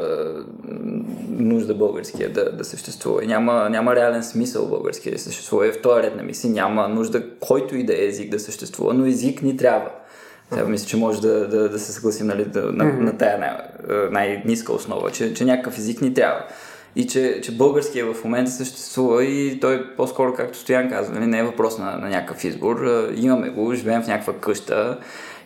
нужда 1.29 1.75
българския 1.75 2.33
да, 2.33 2.53
да 2.53 2.65
съществува. 2.65 3.25
И 3.25 3.27
Няма, 3.27 3.71
няма 3.71 3.97
реален 3.97 4.23
смисъл 4.23 4.67
българския 4.67 5.13
да 5.13 5.19
съществува. 5.19 5.69
И 5.69 5.73
в 5.73 5.83
този 5.83 6.03
ред 6.03 6.17
на 6.17 6.23
мисли 6.23 6.49
няма 6.49 6.89
нужда 6.89 7.23
който 7.41 7.77
и 7.77 7.85
да 7.85 7.93
е 7.93 8.07
език 8.07 8.31
да 8.31 8.41
съществува, 8.41 8.95
но 8.95 9.07
език 9.07 9.43
ни 9.43 9.57
трябва. 9.57 9.91
Сега 10.53 10.65
мисля, 10.65 10.87
че 10.87 10.97
може 10.97 11.21
да, 11.21 11.49
да, 11.49 11.69
да 11.69 11.79
се 11.79 11.93
съгласим 11.93 12.27
нали, 12.27 12.45
да, 12.45 12.63
на, 12.73 12.85
на 12.85 13.19
тая 13.19 13.39
най- 13.39 14.09
най-ниска 14.11 14.73
основа, 14.73 15.11
че, 15.11 15.35
че 15.35 15.45
някакъв 15.45 15.79
език 15.79 16.01
ни 16.01 16.15
трябва. 16.15 16.41
И 16.97 17.07
че, 17.07 17.41
че 17.41 17.57
българския 17.57 18.13
в 18.13 18.25
момента 18.25 18.51
съществува 18.51 19.25
и 19.25 19.61
той 19.61 19.97
по-скоро, 19.97 20.35
както 20.35 20.59
Стоян 20.59 20.91
казва, 20.91 21.15
нали, 21.15 21.27
не 21.27 21.39
е 21.39 21.45
въпрос 21.45 21.79
на, 21.79 21.99
на 21.99 22.09
някакъв 22.09 22.45
избор. 22.45 22.87
Имаме 23.17 23.51
го, 23.51 23.75
живеем 23.75 24.03
в 24.03 24.07
някаква 24.07 24.35
къща 24.35 24.99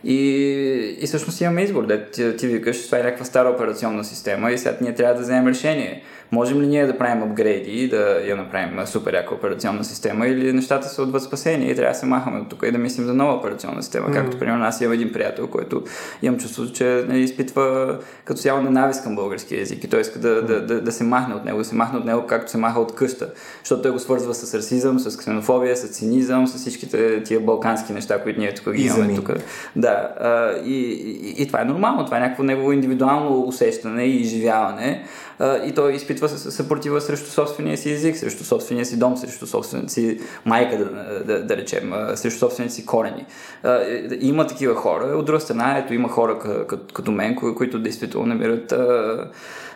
и, 0.05 0.97
и 1.01 1.07
всъщност 1.07 1.41
имаме 1.41 1.63
избор. 1.63 1.87
Да, 1.87 2.11
ти, 2.11 2.37
ти 2.37 2.47
викаш, 2.47 2.87
това 2.87 2.99
е 2.99 3.03
някаква 3.03 3.25
стара 3.25 3.49
операционна 3.49 4.05
система 4.05 4.53
и 4.53 4.59
сега 4.59 4.77
ние 4.81 4.95
трябва 4.95 5.15
да 5.15 5.21
вземем 5.21 5.49
решение. 5.49 6.03
Можем 6.33 6.63
ли 6.63 6.67
ние 6.67 6.87
да 6.87 6.99
правим 6.99 7.23
апгрейди 7.23 7.71
и 7.71 7.89
да 7.89 8.21
я 8.27 8.37
направим 8.37 8.87
супер 8.87 9.15
яка 9.15 9.35
операционна 9.35 9.85
система 9.85 10.27
или 10.27 10.53
нещата 10.53 10.89
са 10.89 11.03
отвъд 11.03 11.23
спасение 11.23 11.71
и 11.71 11.75
трябва 11.75 11.93
да 11.93 11.99
се 11.99 12.07
махаме 12.07 12.41
от 12.41 12.49
тук 12.49 12.65
и 12.67 12.73
да 12.73 12.79
мислим 12.79 13.07
за 13.07 13.15
нова 13.15 13.35
операционна 13.35 13.83
система. 13.83 14.09
Mm-hmm. 14.09 14.15
Както, 14.15 14.39
примерно, 14.39 14.65
аз 14.65 14.81
имам 14.81 14.93
един 14.93 15.13
приятел, 15.13 15.47
който 15.47 15.85
имам 16.23 16.41
чувството, 16.41 16.73
че 16.73 17.05
нали, 17.09 17.21
изпитва 17.21 17.99
като 18.25 18.41
цяло 18.41 18.63
ненавист 18.63 19.03
към 19.03 19.17
български 19.17 19.57
язик 19.57 19.85
и 19.85 19.89
той 19.89 20.01
иска 20.01 20.19
да, 20.19 20.43
да, 20.43 20.67
да, 20.67 20.81
да 20.81 20.93
се 20.93 21.05
махне 21.05 21.35
от 21.35 21.45
него, 21.45 21.59
да 21.59 21.65
се 21.65 21.75
махне 21.75 21.99
от 21.99 22.05
него 22.05 22.27
както 22.27 22.51
се 22.51 22.59
маха 22.59 22.81
от 22.81 22.95
къща, 22.95 23.31
защото 23.59 23.83
той 23.83 23.91
го 23.91 23.99
свързва 23.99 24.35
с 24.35 24.55
расизъм, 24.55 24.99
с 24.99 25.17
ксенофобия, 25.17 25.77
с 25.77 25.89
цинизъм, 25.89 26.47
с 26.47 26.57
всичките 26.57 27.23
тия 27.23 27.41
балкански 27.41 27.93
неща, 27.93 28.23
които 28.23 28.41
ние 28.41 28.55
тук 28.55 28.73
ги 28.73 28.83
имаме. 28.83 29.15
Тук. 29.15 29.31
Да, 29.77 29.86
а, 29.91 30.53
и, 30.65 30.83
и, 30.83 31.43
и 31.43 31.47
това 31.47 31.61
е 31.61 31.65
нормално, 31.65 32.05
това 32.05 32.17
е 32.17 32.21
някакво 32.21 32.43
негово 32.43 32.73
индивидуално 32.73 33.43
усещане 33.43 34.05
и 34.05 34.21
изживяване. 34.21 35.05
А, 35.39 35.57
и 35.57 35.75
той 35.75 35.93
изпитва 35.93 36.29
съ- 36.29 36.51
съпротива 36.51 37.01
срещу 37.01 37.31
собствения 37.31 37.79
си 37.79 37.93
език, 37.93 38.17
срещу 38.17 38.45
собствения 38.45 38.87
си 38.87 38.99
дом, 38.99 39.17
срещу 39.17 39.47
собствената 39.47 39.93
си 39.93 40.21
майка, 40.45 40.79
да, 40.79 40.85
да, 41.25 41.45
да 41.45 41.57
речем, 41.57 41.93
срещу 42.15 42.39
собствените 42.39 42.75
си 42.75 42.87
корени. 42.87 43.27
А, 43.63 43.81
има 44.21 44.47
такива 44.47 44.75
хора. 44.75 45.05
От 45.05 45.27
друга 45.27 45.41
страна, 45.41 45.79
ето 45.79 45.95
има 45.95 46.09
хора 46.09 46.39
като, 46.39 46.95
като 46.95 47.13
мен, 47.13 47.37
кои, 47.37 47.55
които 47.55 47.79
действително 47.79 48.27
намират 48.27 48.73
а, 48.73 49.25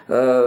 а, 0.09 0.45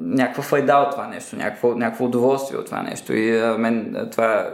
някаква 0.00 0.42
файда 0.42 0.74
от 0.74 0.90
това 0.90 1.06
нещо, 1.06 1.36
някакво, 1.36 1.74
някакво 1.74 2.04
удоволствие 2.04 2.58
от 2.58 2.66
това 2.66 2.82
нещо. 2.82 3.12
И 3.12 3.38
а, 3.38 3.58
мен 3.58 4.08
това, 4.10 4.50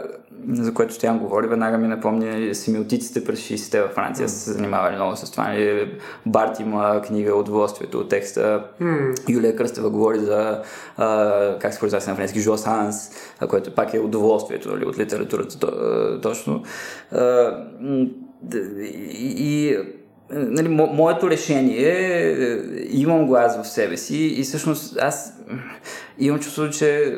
за 0.49 0.73
което 0.73 0.93
Стоян 0.93 1.19
говори, 1.19 1.47
веднага 1.47 1.77
ми 1.77 1.87
напомня 1.87 2.55
семиотиците 2.55 3.23
през 3.23 3.39
60-те 3.39 3.81
във 3.81 3.91
Франция 3.91 4.29
са 4.29 4.39
се 4.39 4.51
занимавали 4.51 4.95
много 4.95 5.15
с 5.15 5.31
това. 5.31 5.47
Нали? 5.47 5.91
Барт 6.25 6.59
има 6.59 7.01
книга 7.01 7.35
Удоволствието 7.35 7.99
от 7.99 8.09
текста. 8.09 8.63
Юлия 9.29 9.55
Кръстева 9.55 9.89
говори 9.89 10.19
за, 10.19 10.61
а, 10.97 11.59
как 11.59 11.73
се 11.73 11.79
произнася 11.79 12.09
на 12.09 12.15
френски, 12.15 12.39
Жуасанс, 12.39 13.11
а, 13.39 13.47
което 13.47 13.75
пак 13.75 13.93
е 13.93 13.99
удоволствието 13.99 14.69
нали, 14.69 14.85
от 14.85 14.99
литературата 14.99 16.21
точно. 16.21 16.63
А, 17.11 17.51
и, 19.13 19.35
и 19.37 19.77
нали, 20.33 20.67
мо, 20.67 20.87
моето 20.93 21.29
решение 21.29 21.89
е, 21.89 22.57
имам 22.89 23.27
го 23.27 23.35
аз 23.35 23.61
в 23.61 23.67
себе 23.67 23.97
си 23.97 24.17
и 24.17 24.43
всъщност 24.43 24.97
аз 25.01 25.33
имам 26.19 26.39
чувство, 26.39 26.69
че 26.69 26.97
е, 26.97 27.13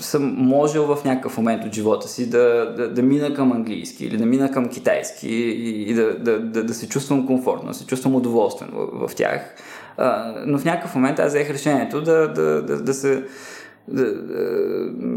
съм 0.00 0.34
можел 0.38 0.94
в 0.94 1.04
някакъв 1.04 1.36
момент 1.36 1.64
от 1.64 1.72
живота 1.72 2.08
си 2.08 2.30
да, 2.30 2.74
да, 2.76 2.88
да 2.88 3.02
мина 3.02 3.34
към 3.34 3.52
английски 3.52 4.06
или 4.06 4.16
да 4.16 4.26
мина 4.26 4.50
към 4.50 4.68
китайски 4.68 5.28
и, 5.28 5.90
и 5.90 5.94
да, 5.94 6.18
да, 6.18 6.40
да, 6.40 6.64
да 6.64 6.74
се 6.74 6.88
чувствам 6.88 7.26
комфортно, 7.26 7.68
да 7.68 7.74
се 7.74 7.86
чувствам 7.86 8.14
удоволствен 8.14 8.68
в, 8.72 9.08
в 9.08 9.14
тях. 9.14 9.54
А, 9.96 10.34
но 10.46 10.58
в 10.58 10.64
някакъв 10.64 10.94
момент 10.94 11.18
аз 11.18 11.28
взех 11.28 11.50
решението 11.50 12.02
да, 12.02 12.32
да, 12.32 12.62
да, 12.62 12.82
да 12.82 12.94
се 12.94 13.24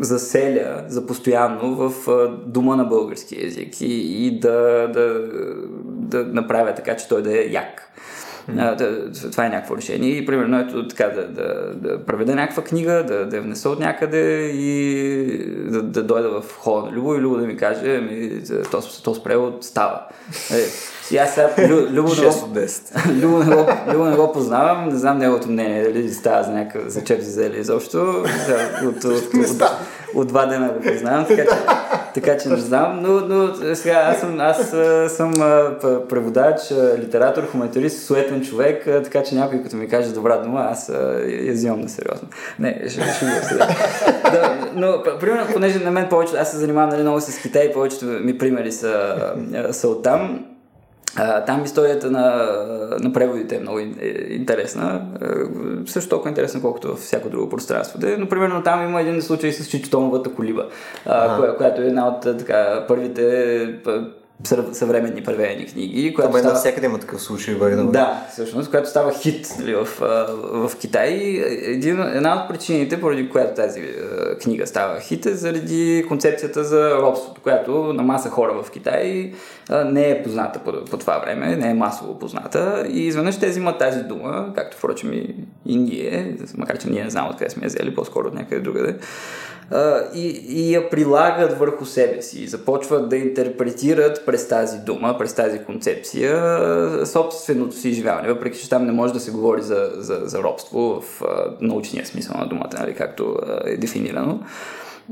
заселя 0.01 0.83
за 0.87 1.05
постоянно 1.05 1.75
в 1.75 2.09
а, 2.09 2.27
дума 2.45 2.75
на 2.75 2.83
български 2.83 3.43
язик 3.43 3.81
и, 3.81 4.25
и 4.25 4.39
да, 4.39 4.89
да, 4.93 5.27
да 5.85 6.25
направя 6.25 6.73
така, 6.75 6.95
че 6.95 7.07
той 7.07 7.21
да 7.21 7.37
е 7.37 7.41
як. 7.51 7.91
Да, 8.49 8.77
това 9.31 9.45
е 9.45 9.49
някакво 9.49 9.77
решение 9.77 10.09
и 10.09 10.25
примерно 10.25 10.59
ето 10.59 10.87
така 10.87 11.07
да, 11.07 11.27
да, 11.27 11.73
да 11.75 12.05
преведа 12.05 12.35
някаква 12.35 12.63
книга, 12.63 13.05
да, 13.07 13.25
да 13.25 13.35
я 13.35 13.41
внеса 13.41 13.69
от 13.69 13.79
някъде 13.79 14.51
и 14.53 15.27
да, 15.71 15.81
да 15.81 16.03
дойда 16.03 16.41
в 16.41 16.57
хода 16.57 16.85
на 16.85 16.91
Любо 16.91 17.15
и 17.15 17.19
Любо 17.19 17.37
да 17.37 17.47
ми 17.47 17.57
каже, 17.57 18.01
ми, 18.01 18.41
то, 18.71 18.81
то 19.03 19.15
с 19.15 19.23
превод 19.23 19.63
става. 19.63 20.01
Е, 20.53 20.65
И 21.11 21.17
аз 21.17 21.33
сега 21.33 21.49
Лю- 21.57 21.89
Любо 21.91 22.09
не 22.09 22.15
6 22.15 22.39
го, 22.39 22.45
от 22.45 22.57
10. 22.57 23.13
Любо 23.21 23.37
не 23.37 23.55
го, 23.55 23.65
Любо 23.87 24.05
не 24.05 24.15
го 24.15 24.31
познавам, 24.31 24.89
не 24.89 24.95
знам 24.95 25.17
неговото 25.17 25.49
мнение, 25.49 25.83
дали 25.83 26.13
става 26.13 26.43
за 26.43 26.51
някакъв, 26.51 26.89
за 26.89 27.03
чеп 27.03 27.19
взели 27.19 27.59
изобщо. 27.59 28.23
От, 28.83 29.03
от, 29.03 29.03
от, 29.03 29.47
става. 29.47 29.75
от 30.15 30.27
два 30.27 30.45
дена 30.45 30.69
го 30.69 30.79
познавам, 30.81 31.25
така 31.27 31.43
че, 31.43 31.49
така 32.13 32.37
че 32.37 32.49
не 32.49 32.57
знам, 32.57 32.99
но, 33.01 33.09
но 33.09 33.53
сега 33.75 33.93
аз 34.05 34.19
съм, 34.19 34.39
аз 34.39 34.73
а, 34.73 35.09
съм 35.09 35.33
п- 35.81 36.07
преводач, 36.09 36.59
литератор, 36.97 37.43
хуманитарист, 37.43 38.05
суетен 38.05 38.41
човек, 38.43 38.83
така 38.85 39.23
че 39.23 39.35
някой 39.35 39.63
като 39.63 39.75
ми 39.75 39.89
каже 39.89 40.13
добра 40.13 40.37
дума, 40.37 40.67
аз 40.71 40.89
я 41.27 41.53
взимам 41.53 41.81
на 41.81 41.89
сериозно. 41.89 42.27
Не, 42.59 42.81
ще, 42.81 43.01
ще 43.01 43.25
го 43.25 43.31
сега. 43.43 43.67
Да, 44.23 44.57
но, 44.75 45.03
примерно, 45.19 45.47
понеже 45.53 45.79
на 45.79 45.91
мен 45.91 46.07
повече, 46.09 46.37
аз 46.37 46.51
се 46.51 46.57
занимавам 46.57 46.89
нали, 46.89 47.01
много 47.01 47.21
с 47.21 47.37
Китай, 47.37 47.71
повечето 47.73 48.05
ми 48.05 48.37
примери 48.37 48.71
са, 48.71 49.15
са 49.71 49.87
оттам. 49.87 50.45
А, 51.15 51.45
там 51.45 51.63
историята 51.63 52.11
на, 52.11 52.49
на 52.99 53.13
преводите 53.13 53.55
е 53.55 53.59
много 53.59 53.79
е 53.79 53.83
интересна. 54.29 55.01
Също 55.85 56.09
толкова 56.09 56.29
интересна, 56.29 56.61
колкото 56.61 56.87
във 56.87 56.99
всяко 56.99 57.29
друго 57.29 57.49
пространство. 57.49 57.99
Да, 57.99 58.17
но 58.17 58.29
примерно 58.29 58.63
там 58.63 58.83
има 58.83 59.01
един 59.01 59.21
случай 59.21 59.51
с 59.51 59.69
Чичотоновата 59.69 60.33
колиба, 60.33 60.67
а, 61.05 61.37
коя, 61.37 61.55
която 61.55 61.81
е 61.81 61.85
една 61.85 62.07
от 62.07 62.21
така, 62.21 62.85
първите 62.87 63.79
съвременни 64.71 65.23
преведени 65.23 65.65
книги. 65.65 66.13
Която 66.13 66.29
Ама 66.29 66.39
става... 66.39 66.53
навсякъде 66.53 66.85
има 66.85 66.99
такъв 66.99 67.21
случай, 67.21 67.55
бъде 67.55 67.75
да 67.75 68.21
всъщност, 68.31 68.69
която 68.69 68.89
става 68.89 69.13
хит 69.13 69.47
нали, 69.59 69.75
в, 69.75 69.87
в 70.53 70.71
Китай. 70.79 71.13
Един, 71.61 72.01
една 72.01 72.35
от 72.35 72.49
причините, 72.49 73.01
поради 73.01 73.29
която 73.29 73.53
тази 73.55 73.81
книга 74.41 74.67
става 74.67 74.99
хит, 74.99 75.25
е 75.25 75.33
заради 75.33 76.05
концепцията 76.07 76.63
за 76.63 76.97
робството, 77.01 77.41
която 77.41 77.93
на 77.93 78.03
маса 78.03 78.29
хора 78.29 78.63
в 78.63 78.71
Китай 78.71 79.33
не 79.69 80.09
е 80.09 80.23
позната 80.23 80.59
по, 80.59 80.85
по 80.85 80.97
това 80.97 81.17
време, 81.17 81.55
не 81.55 81.69
е 81.69 81.73
масово 81.73 82.19
позната. 82.19 82.85
И 82.89 83.07
изведнъж 83.07 83.39
те 83.39 83.49
взимат 83.49 83.79
тази 83.79 84.03
дума, 84.03 84.51
както 84.55 84.77
впрочем 84.77 85.13
и, 85.13 85.35
и 85.65 85.75
ние, 85.75 86.37
макар 86.57 86.77
че 86.77 86.89
ние 86.89 87.03
не 87.03 87.09
знам 87.09 87.29
откъде 87.29 87.49
сме 87.49 87.63
я 87.63 87.67
взели, 87.67 87.95
по-скоро 87.95 88.27
от 88.27 88.33
някъде 88.33 88.61
другаде. 88.61 88.95
И, 90.13 90.27
и 90.47 90.73
я 90.73 90.89
прилагат 90.89 91.59
върху 91.59 91.85
себе 91.85 92.21
си 92.21 92.43
и 92.43 92.47
започват 92.47 93.09
да 93.09 93.17
интерпретират 93.17 94.25
през 94.25 94.47
тази 94.47 94.77
дума, 94.77 95.17
през 95.17 95.33
тази 95.33 95.59
концепция 95.59 97.05
собственото 97.05 97.75
си 97.75 97.89
изживяване, 97.89 98.33
въпреки 98.33 98.59
че 98.59 98.69
там 98.69 98.85
не 98.85 98.91
може 98.91 99.13
да 99.13 99.19
се 99.19 99.31
говори 99.31 99.61
за, 99.61 99.91
за, 99.95 100.21
за 100.23 100.43
робство 100.43 101.01
в 101.01 101.21
научния 101.61 102.05
смисъл 102.05 102.37
на 102.37 102.47
думата, 102.47 102.69
нали, 102.79 102.93
както 102.93 103.37
е 103.65 103.77
дефинирано. 103.77 104.39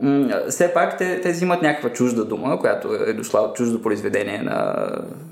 М, 0.02 0.30
Все 0.50 0.74
пак 0.74 0.98
те, 0.98 1.22
те 1.22 1.32
взимат 1.32 1.62
някаква 1.62 1.90
чужда 1.90 2.26
дума, 2.26 2.60
която 2.60 2.94
е 3.08 3.14
дошла 3.14 3.42
от 3.42 3.56
чуждо 3.56 3.82
произведение 3.82 4.42
на 4.42 4.88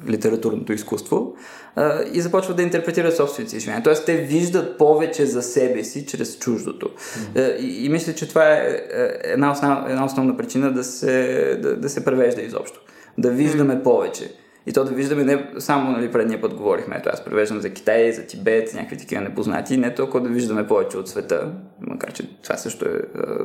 литературното 0.10 0.74
изкуство 0.74 1.36
а, 1.76 2.04
и 2.14 2.22
започват 2.22 2.58
да 2.58 2.64
интерпретират 2.64 3.16
собствените 3.16 3.50
си 3.50 3.58
изживявания. 3.58 3.84
Тоест 3.84 4.06
те 4.06 4.16
виждат 4.16 4.78
повече 4.78 5.26
за 5.26 5.42
себе 5.42 5.84
си 5.84 6.06
чрез 6.06 6.38
чуждото. 6.38 6.90
Mm-hmm. 6.90 7.58
И, 7.58 7.86
и 7.86 7.90
мисля, 7.90 8.14
че 8.14 8.30
това 8.30 8.54
е 8.54 8.82
е, 8.94 9.10
една, 9.24 9.52
основ, 9.52 9.90
една 9.90 10.06
основна 10.06 10.38
причина 10.38 10.74
да 10.74 10.84
се, 10.84 11.58
да, 11.62 11.76
да 11.76 11.90
се 11.90 12.06
превежда 12.06 12.42
изобщо. 12.42 12.82
Да 13.18 13.30
виждаме 13.30 13.74
mm-hmm. 13.74 13.84
повече. 13.84 14.34
И 14.68 14.74
то 14.74 14.84
да 14.84 14.92
виждаме 14.92 15.24
не 15.24 15.50
само, 15.60 15.92
нали, 15.92 16.12
предния 16.12 16.42
път 16.42 16.54
говорихме, 16.54 16.96
ето 17.00 17.10
аз 17.14 17.26
превеждам 17.26 17.62
за 17.62 17.70
Китай, 17.70 18.12
за 18.12 18.26
Тибет, 18.26 18.74
някакви 18.74 18.98
такива 18.98 19.22
непознати, 19.22 19.78
не 19.78 19.96
толкова 19.96 20.22
да 20.22 20.30
виждаме 20.30 20.68
повече 20.68 20.98
от 20.98 21.10
света, 21.10 21.52
макар 21.82 22.14
че 22.14 22.30
това 22.44 22.58
също 22.58 22.86
е, 22.86 22.90
е 22.90 23.02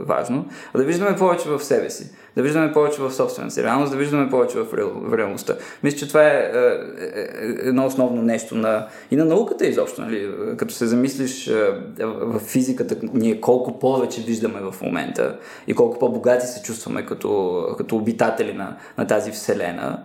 важно, 0.06 0.48
а 0.74 0.78
да 0.78 0.84
виждаме 0.84 1.16
повече 1.16 1.48
в 1.48 1.64
себе 1.64 1.90
си, 1.90 2.10
да 2.36 2.42
виждаме 2.42 2.72
повече 2.72 3.02
в 3.02 3.12
собствената 3.12 3.54
си 3.54 3.62
реалност, 3.62 3.92
да 3.92 3.98
виждаме 3.98 4.30
повече 4.30 4.58
в, 4.58 4.74
реал, 4.74 4.92
реалността. 5.12 5.54
Мисля, 5.82 5.98
че 5.98 6.08
това 6.08 6.22
е, 6.22 6.52
е, 6.54 6.58
е, 7.00 7.20
е 7.20 7.68
едно 7.68 7.86
основно 7.86 8.22
нещо 8.22 8.54
на, 8.54 8.86
и 9.10 9.16
на 9.16 9.24
науката 9.24 9.66
изобщо, 9.66 10.02
нали, 10.02 10.30
като 10.56 10.74
се 10.74 10.86
замислиш 10.86 11.46
е, 11.46 11.72
в 12.04 12.38
физиката, 12.38 12.96
ние 13.14 13.40
колко 13.40 13.78
повече 13.78 14.20
виждаме 14.20 14.60
в 14.60 14.82
момента 14.82 15.38
и 15.66 15.74
колко 15.74 15.98
по-богати 15.98 16.46
се 16.46 16.62
чувстваме 16.62 17.06
като, 17.06 17.62
като 17.78 17.96
обитатели 17.96 18.52
на, 18.52 18.76
на 18.98 19.06
тази 19.06 19.30
вселена, 19.30 20.02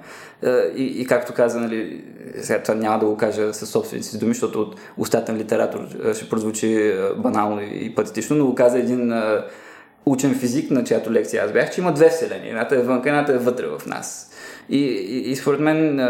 и, 0.75 0.83
и 0.83 1.05
както 1.05 1.33
каза, 1.33 1.59
нали, 1.59 2.03
сега 2.41 2.63
това 2.63 2.75
няма 2.75 2.99
да 2.99 3.05
го 3.05 3.17
кажа 3.17 3.53
със 3.53 3.69
собствените 3.69 4.07
си 4.07 4.19
думи, 4.19 4.33
защото 4.33 4.61
от 4.61 4.75
устата 4.97 5.33
на 5.33 5.39
литератор 5.39 5.79
ще 6.13 6.29
прозвучи 6.29 6.93
банално 7.17 7.61
и 7.61 7.95
патетично, 7.95 8.35
но 8.35 8.45
го 8.45 8.55
каза 8.55 8.79
един 8.79 9.13
учен 10.05 10.35
физик, 10.35 10.71
на 10.71 10.83
чиято 10.83 11.11
лекция 11.11 11.43
аз 11.45 11.51
бях, 11.51 11.71
че 11.71 11.81
има 11.81 11.93
две 11.93 12.09
вселени. 12.09 12.49
Едната 12.49 12.75
е 12.75 12.81
вънка, 12.81 13.09
едната 13.09 13.33
е 13.33 13.37
вътре 13.37 13.65
в 13.67 13.85
нас. 13.85 14.30
И, 14.69 14.77
и, 14.77 15.31
и 15.31 15.35
според 15.35 15.59
мен 15.59 16.07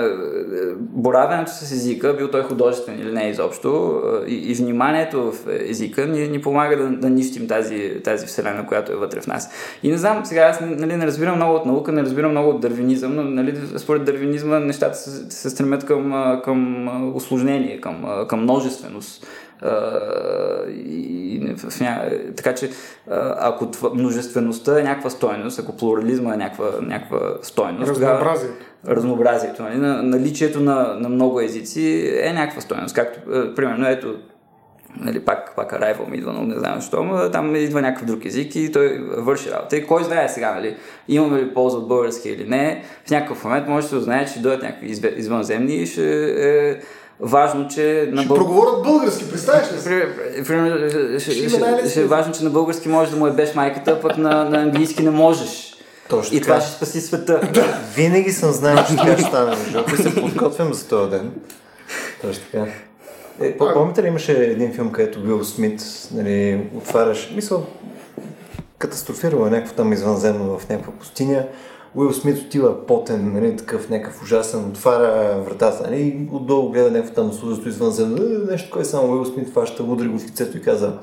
боравенето 0.80 1.52
с 1.52 1.72
езика, 1.72 2.16
бил 2.18 2.28
той 2.28 2.44
художествен 2.44 3.00
или 3.00 3.12
не 3.12 3.30
изобщо, 3.30 4.02
и, 4.28 4.36
и 4.36 4.54
вниманието 4.54 5.32
в 5.32 5.48
езика 5.70 6.08
ни, 6.08 6.28
ни 6.28 6.42
помага 6.42 6.78
да, 6.78 6.90
да 6.90 7.10
нищим 7.10 7.48
тази, 7.48 8.02
тази 8.04 8.26
вселена, 8.26 8.68
която 8.68 8.92
е 8.92 8.96
вътре 8.96 9.22
в 9.22 9.28
нас. 9.28 9.50
И 9.84 9.92
не 9.92 9.98
знам, 9.98 10.26
сега 10.26 10.42
аз 10.42 10.62
нали, 10.62 10.96
не 10.96 11.08
разбирам 11.08 11.36
много 11.36 11.56
от 11.56 11.66
наука, 11.66 11.92
не 11.92 12.04
разбирам 12.04 12.32
много 12.32 12.50
от 12.50 12.62
дървинизъм, 12.62 13.16
но 13.16 13.24
нали, 13.24 13.58
според 13.78 14.04
дървинизма 14.04 14.60
нещата 14.60 14.98
се, 14.98 15.32
се 15.32 15.50
стремят 15.50 15.86
към, 15.86 16.42
към 16.44 16.88
осложнение, 17.16 17.82
към, 17.82 18.26
към 18.28 18.44
множественост. 18.44 19.28
И, 20.70 21.56
в, 21.58 21.82
ня... 21.82 22.10
така 22.38 22.54
че 22.54 22.70
ако 23.40 23.72
това, 23.72 23.90
множествеността 23.94 24.80
е 24.80 24.84
някаква 24.84 25.10
стойност, 25.10 25.60
ако 25.60 25.78
плурализма 25.78 26.34
е 26.34 26.38
някаква, 26.38 26.66
някаква 26.82 27.20
стойност, 27.42 27.90
разнообразието, 27.90 28.56
тогава, 28.84 28.96
разнообразието 28.96 29.64
нали? 29.64 29.78
наличието 30.08 30.60
на, 30.60 30.96
на 31.00 31.10
много 31.10 31.42
езици 31.42 32.12
е 32.24 32.34
някаква 32.34 32.62
стойност. 32.62 32.96
Както, 32.96 33.20
uh, 33.30 33.56
примерно, 33.56 33.88
ето, 33.88 34.16
нали, 35.00 35.20
пак, 35.20 35.56
пак 35.56 35.72
Arrival 35.72 36.10
ми 36.10 36.18
идва, 36.18 36.34
но 36.34 36.44
не 36.44 36.60
знам 36.60 36.82
защо, 36.82 37.04
но 37.04 37.32
там 37.32 37.56
идва 37.56 37.82
някакъв 37.82 38.08
друг 38.08 38.26
език 38.26 38.56
и 38.56 38.72
той 38.72 38.98
върши 39.18 39.52
работа. 39.52 39.78
И 39.78 39.88
кой 39.88 40.04
знае 40.04 40.30
сега, 40.30 40.54
нали, 40.54 40.76
имаме 41.08 41.42
ли 41.42 41.54
полза 41.54 41.78
от 41.78 41.88
български 41.88 42.30
или 42.30 42.50
не, 42.50 42.84
в 43.08 43.10
някакъв 43.10 43.44
момент 43.44 43.68
може 43.68 43.86
да 43.86 43.90
се 43.90 43.96
узнае, 43.96 44.26
че 44.26 44.42
дойдат 44.42 44.64
някакви 44.64 44.88
извънземни 45.18 45.76
и 45.76 45.86
ще 45.86 46.26
е 46.70 46.76
важно, 47.22 47.68
че 47.68 48.10
на 48.12 48.24
български... 48.24 48.28
проговорят 48.28 48.84
български, 48.84 49.30
представяш 49.30 49.74
ли 49.74 49.80
си? 49.80 49.90
Примерно, 50.48 50.90
ще, 51.20 51.32
ще, 51.32 51.50
ще, 51.50 51.90
ще 51.90 52.02
е 52.02 52.06
важно, 52.06 52.34
че 52.34 52.44
на 52.44 52.50
български 52.50 52.90
можеш 52.90 53.14
да 53.14 53.20
му 53.20 53.28
ебеш 53.28 53.56
майката, 53.56 54.02
пък 54.02 54.18
на, 54.18 54.50
на 54.50 54.62
английски 54.62 55.04
не 55.04 55.10
можеш. 55.10 55.76
Точно 56.10 56.38
и 56.38 56.42
това 56.42 56.62
ще 56.62 56.72
спаси 56.72 57.02
света. 57.02 57.52
Винаги 57.96 58.32
съм 58.32 58.52
знаел, 58.52 58.78
че 58.88 58.96
така 58.96 59.14
ще 59.14 59.24
стане, 59.24 59.56
защото 59.56 60.02
се 60.02 60.16
подготвям 60.16 60.74
за 60.74 60.88
този 60.88 61.10
ден. 61.10 61.32
Точно 62.22 62.44
така. 62.52 62.72
Е, 63.42 63.58
помните 63.58 64.04
ли 64.04 64.08
имаше 64.08 64.32
един 64.32 64.74
филм, 64.74 64.92
където 64.92 65.24
Бил 65.24 65.44
Смит 65.44 65.82
нали, 66.14 66.68
отваряш, 66.76 67.32
мисъл, 67.36 67.66
катастрофирала 68.78 69.50
някакво 69.50 69.76
там 69.76 69.94
извънземно 69.94 70.60
в 70.60 70.70
някаква 70.70 70.94
пустиня 70.94 71.46
Уил 71.96 72.14
Смит 72.14 72.38
отива 72.38 72.86
потен, 72.86 73.34
нали, 73.34 73.58
такъв 73.58 73.90
някакъв 73.90 74.24
ужасен, 74.24 74.66
отваря 74.66 75.42
вратата, 75.42 75.90
нали, 75.90 76.02
и 76.02 76.28
отдолу 76.32 76.72
гледа 76.72 76.92
някакво 76.92 77.14
там 77.14 77.34
служество 77.34 77.70
извън 77.70 78.18
е, 78.18 78.52
нещо, 78.52 78.70
кое 78.72 78.86
само 78.86 79.14
Уил 79.14 79.26
Смит 79.26 79.54
фаща, 79.54 79.84
удари 79.84 80.08
го 80.08 80.20
в 80.20 80.26
лицето 80.26 80.58
и 80.58 80.62
каза 80.62 81.00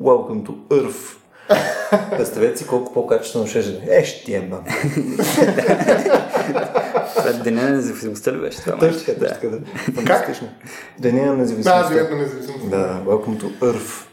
Welcome 0.00 0.42
to 0.42 0.54
Earth. 0.68 1.16
Представете 2.16 2.58
си 2.58 2.66
колко 2.66 2.92
по-качествено 2.92 3.46
ще 3.46 3.58
е. 3.58 3.62
Е, 3.98 4.04
ще 4.04 4.24
ти 4.24 4.34
е, 4.34 4.48
мам. 4.50 4.64
Деня 7.44 7.62
на 7.62 7.70
независимостта 7.70 8.32
ли 8.32 8.36
беше 8.36 8.58
това? 8.60 8.78
Точно 8.78 9.00
така, 9.06 9.20
точно 9.20 9.36
така. 9.40 9.48
Да. 9.48 10.04
Как? 10.04 10.40
Деня 10.98 11.26
на 11.26 11.36
независимостта. 11.36 11.88
Да, 11.88 11.94
Денят 11.94 12.10
на 12.10 12.16
независимостта. 12.16 12.68
Да, 12.68 13.02
Welcome 13.06 13.42
to 13.42 13.58
Earth. 13.60 14.06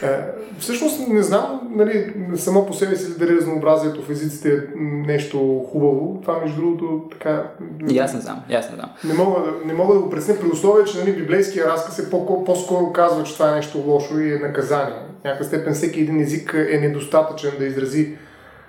Да. 0.00 0.06
Е, 0.06 0.20
всъщност 0.58 1.08
не 1.08 1.22
знам, 1.22 1.60
нали, 1.70 2.14
само 2.36 2.66
по 2.66 2.74
себе 2.74 2.96
си 2.96 3.18
дали 3.18 3.36
разнообразието 3.36 4.02
в 4.02 4.10
езиците 4.10 4.52
е 4.52 4.58
нещо 4.80 5.66
хубаво. 5.72 6.18
Това, 6.22 6.38
между 6.38 6.60
другото, 6.60 7.08
така... 7.12 7.50
И 7.90 7.98
аз 7.98 8.14
не 8.14 8.20
знам, 8.20 8.42
аз 8.52 8.70
не 8.70 8.76
знам. 8.76 8.90
Не 9.04 9.14
мога, 9.14 9.40
не 9.64 9.74
мога 9.74 9.94
да 9.94 10.00
го 10.00 10.10
пресня 10.10 10.34
при 10.40 10.48
условие, 10.48 10.84
че 10.84 10.98
нали, 10.98 11.12
библейския 11.12 11.66
разказ 11.66 11.98
е 11.98 12.10
по- 12.10 12.44
по-скоро 12.44 12.92
казва, 12.92 13.24
че 13.24 13.34
това 13.34 13.52
е 13.52 13.54
нещо 13.54 13.84
лошо 13.86 14.18
и 14.18 14.32
е 14.32 14.38
наказание. 14.38 14.98
В 15.20 15.24
някаква 15.24 15.46
степен 15.46 15.74
всеки 15.74 16.00
един 16.00 16.20
език 16.20 16.54
е 16.70 16.78
недостатъчен 16.78 17.52
да 17.58 17.64
изрази 17.64 18.16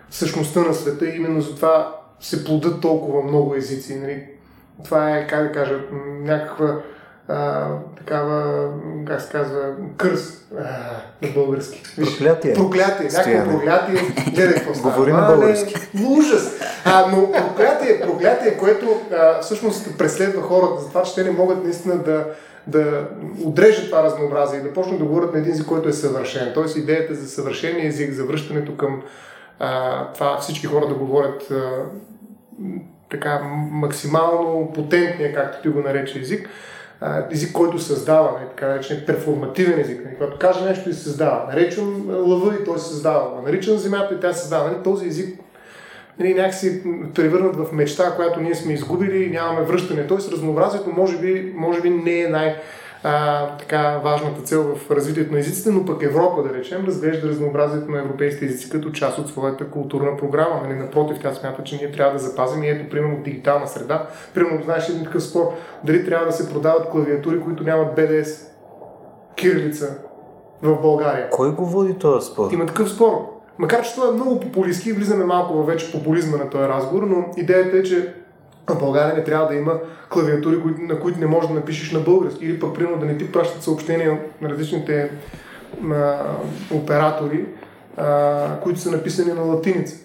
същността 0.09 0.61
на 0.61 0.73
света 0.73 1.05
и 1.05 1.15
именно 1.15 1.41
затова 1.41 1.95
се 2.19 2.45
плодат 2.45 2.82
толкова 2.82 3.23
много 3.23 3.55
езици. 3.55 3.95
Нали. 3.95 4.23
Това 4.84 5.17
е, 5.17 5.27
как 5.27 5.43
да 5.43 5.51
кажа, 5.51 5.80
някаква 6.21 6.82
а, 7.30 7.67
такава, 7.97 8.67
как 9.07 9.21
се 9.21 9.32
казва, 9.32 9.59
кърс 9.97 10.45
а, 10.57 10.63
на 11.21 11.34
български. 11.34 11.84
Проклятие. 11.95 12.53
Проклятие, 12.53 13.09
някакво 13.13 13.51
проклятие. 13.51 13.95
Гледай 14.34 14.53
какво 14.53 14.73
става. 14.75 14.93
Говори 14.93 15.13
на 15.13 15.21
български. 15.21 15.75
Ужас. 16.09 16.59
А, 16.86 17.05
но 17.11 17.32
проклятие, 17.32 18.01
проклятие, 18.01 18.57
което 18.57 19.01
а, 19.11 19.41
всъщност 19.41 19.97
преследва 19.97 20.41
хората 20.41 20.82
за 20.82 20.88
това, 20.88 21.03
че 21.03 21.15
те 21.15 21.23
не 21.23 21.32
могат 21.32 21.63
наистина 21.63 21.97
да, 21.97 22.25
да 22.67 23.07
отрежат 23.45 23.86
това 23.86 24.03
разнообразие 24.03 24.59
и 24.59 24.63
да 24.63 24.73
почнат 24.73 24.99
да 24.99 25.05
говорят 25.05 25.34
на 25.34 25.39
един 25.39 25.53
език, 25.53 25.65
който 25.65 25.89
е 25.89 25.93
съвършен. 25.93 26.51
Тоест 26.53 26.77
идеята 26.77 27.15
за 27.15 27.27
съвършения 27.27 27.88
език, 27.88 28.13
за 28.13 28.25
връщането 28.25 28.77
към 28.77 29.01
а, 29.59 30.03
това 30.13 30.38
всички 30.38 30.67
хора 30.67 30.88
да 30.88 30.93
говорят 30.93 31.51
а, 31.51 31.71
така 33.11 33.41
максимално 33.71 34.71
потентния, 34.75 35.34
както 35.34 35.61
ти 35.61 35.69
го 35.69 35.80
нарече 35.80 36.19
език, 36.19 36.49
език, 37.32 37.52
който 37.52 37.80
създава, 37.80 38.32
не, 38.32 38.38
нали, 38.38 38.50
така 38.50 38.68
наречен 38.68 39.04
перформативен 39.08 39.80
език. 39.80 40.04
Нали, 40.06 40.16
когато 40.18 40.38
каже 40.38 40.66
нещо 40.66 40.89
и 40.89 40.93
създава. 40.93 41.45
Наричам 41.54 42.06
лъва 42.10 42.56
и 42.56 42.64
той 42.66 42.80
създава. 42.80 43.41
Наричам 43.45 43.78
земята 43.78 44.14
и 44.14 44.20
тя 44.20 44.34
създава. 44.34 44.70
Не, 44.70 44.84
този 44.84 45.08
език 45.08 45.39
нали, 46.20 46.34
някакси 46.34 46.82
превърнат 47.16 47.56
в 47.56 47.72
мечта, 47.72 48.16
която 48.16 48.41
ние 48.41 48.56
сме 48.56 48.74
изгубили 48.74 49.24
и 49.24 49.30
нямаме 49.30 49.66
връщане. 49.66 50.08
Тоест 50.08 50.32
разнообразието 50.32 50.89
може 50.89 51.18
би, 51.18 51.54
може 51.56 51.82
би 51.82 51.89
не 51.89 52.20
е 52.20 52.28
най- 52.28 52.56
а, 53.04 53.47
така 53.58 54.02
важната 54.04 54.41
цел 54.41 54.76
в 54.76 54.91
развитието 54.91 55.34
на 55.34 55.39
езиците, 55.39 55.72
но 55.72 55.86
пък 55.86 56.04
Европа, 56.04 56.43
да 56.43 56.54
речем, 56.54 56.86
разглежда 56.86 57.30
разнообразието 57.30 57.91
на 57.91 58.00
европейските 58.00 58.45
езици 58.45 58.70
като 58.70 58.91
част 58.91 59.18
от 59.18 59.30
своята 59.30 59.70
културна 59.70 60.18
програма. 60.18 60.62
Нали, 60.64 60.74
напротив, 60.74 61.18
тя 61.22 61.34
смята, 61.34 61.64
че 61.64 61.76
ние 61.76 61.91
трябва 61.91 62.14
да 62.14 62.20
запазим 62.20 62.64
и 62.64 62.70
ето, 62.70 62.89
примерно, 62.89 63.18
в 63.18 63.24
дигитална 63.24 63.68
среда. 63.68 64.08
Примерно, 64.34 64.64
знаеш 64.64 64.89
един 64.89 65.04
такъв 65.04 65.24
спор, 65.24 65.54
дали 65.84 66.06
трябва 66.06 66.26
да 66.26 66.32
се 66.32 66.50
продават 66.50 66.89
клавиатури, 66.89 67.41
които 67.41 67.64
нямат 67.64 67.97
BDS, 67.97 68.47
кирилица 69.36 69.97
в 70.62 70.82
България. 70.82 71.30
Кой 71.30 71.52
го 71.52 71.66
води 71.66 71.93
този 71.93 72.28
спор? 72.28 72.52
Има 72.52 72.66
такъв 72.66 72.89
спор. 72.89 73.39
Макар, 73.58 73.82
че 73.82 73.95
това 73.95 74.08
е 74.08 74.12
много 74.12 74.39
популистски, 74.39 74.93
влизаме 74.93 75.26
малко 75.26 75.54
във 75.54 75.66
вече 75.66 75.91
популизма 75.91 76.38
на 76.38 76.50
този 76.50 76.64
разговор, 76.64 77.04
но 77.04 77.26
идеята 77.38 77.78
е, 77.78 77.84
че 77.84 78.14
в 78.70 78.80
България 78.80 79.15
не 79.15 79.24
трябва 79.24 79.47
да 79.47 79.55
има 79.55 79.74
клавиатури, 80.09 80.57
на 80.80 80.99
които 80.99 81.20
не 81.20 81.26
можеш 81.26 81.47
да 81.47 81.55
напишеш 81.55 81.91
на 81.91 81.99
български. 81.99 82.45
Или 82.45 82.59
пък, 82.59 82.76
примерно, 82.76 82.99
да 82.99 83.05
не 83.05 83.17
ти 83.17 83.32
пращат 83.32 83.63
съобщения 83.63 84.20
на 84.41 84.49
различните 84.49 85.11
а, 85.91 86.17
оператори, 86.72 87.45
а, 87.97 88.59
които 88.59 88.80
са 88.80 88.91
написани 88.91 89.34
на 89.34 89.41
латиница. 89.41 89.95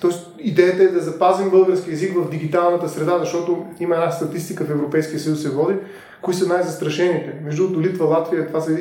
Тоест, 0.00 0.30
идеята 0.38 0.82
е 0.82 0.88
да 0.88 1.00
запазим 1.00 1.50
български 1.50 1.90
язик 1.90 2.14
в 2.16 2.30
дигиталната 2.30 2.88
среда, 2.88 3.18
защото 3.18 3.66
има 3.80 3.94
една 3.94 4.10
статистика 4.10 4.64
в 4.64 4.70
Европейския 4.70 5.20
съюз 5.20 5.42
се 5.42 5.50
води, 5.50 5.74
кои 6.22 6.34
са 6.34 6.48
най-застрашените. 6.48 7.34
Между 7.44 7.62
другото, 7.62 7.88
Литва, 7.88 8.04
Латвия, 8.04 8.46
това 8.46 8.60
са 8.60 8.76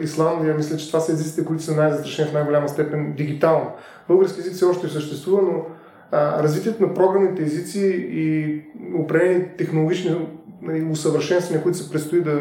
Исландия, 0.00 0.54
мисля, 0.54 0.76
че 0.76 0.86
това 0.86 1.00
са 1.00 1.12
езиците, 1.12 1.44
които 1.44 1.62
са 1.62 1.76
най-застрашени 1.76 2.30
в 2.30 2.32
най-голяма 2.32 2.68
степен 2.68 3.12
дигитално. 3.16 3.66
Български 4.08 4.40
език 4.40 4.52
все 4.52 4.64
още 4.64 4.88
съществува, 4.88 5.42
но 5.42 5.64
а, 6.12 6.42
развитието 6.42 6.86
на 6.86 6.94
програмните 6.94 7.42
езици 7.42 8.08
и 8.10 8.60
определени 8.94 9.44
технологични 9.58 10.16
нали, 10.62 10.88
усъвършенствания, 10.90 11.62
които 11.62 11.78
се 11.78 11.90
предстои 11.90 12.22
да 12.22 12.40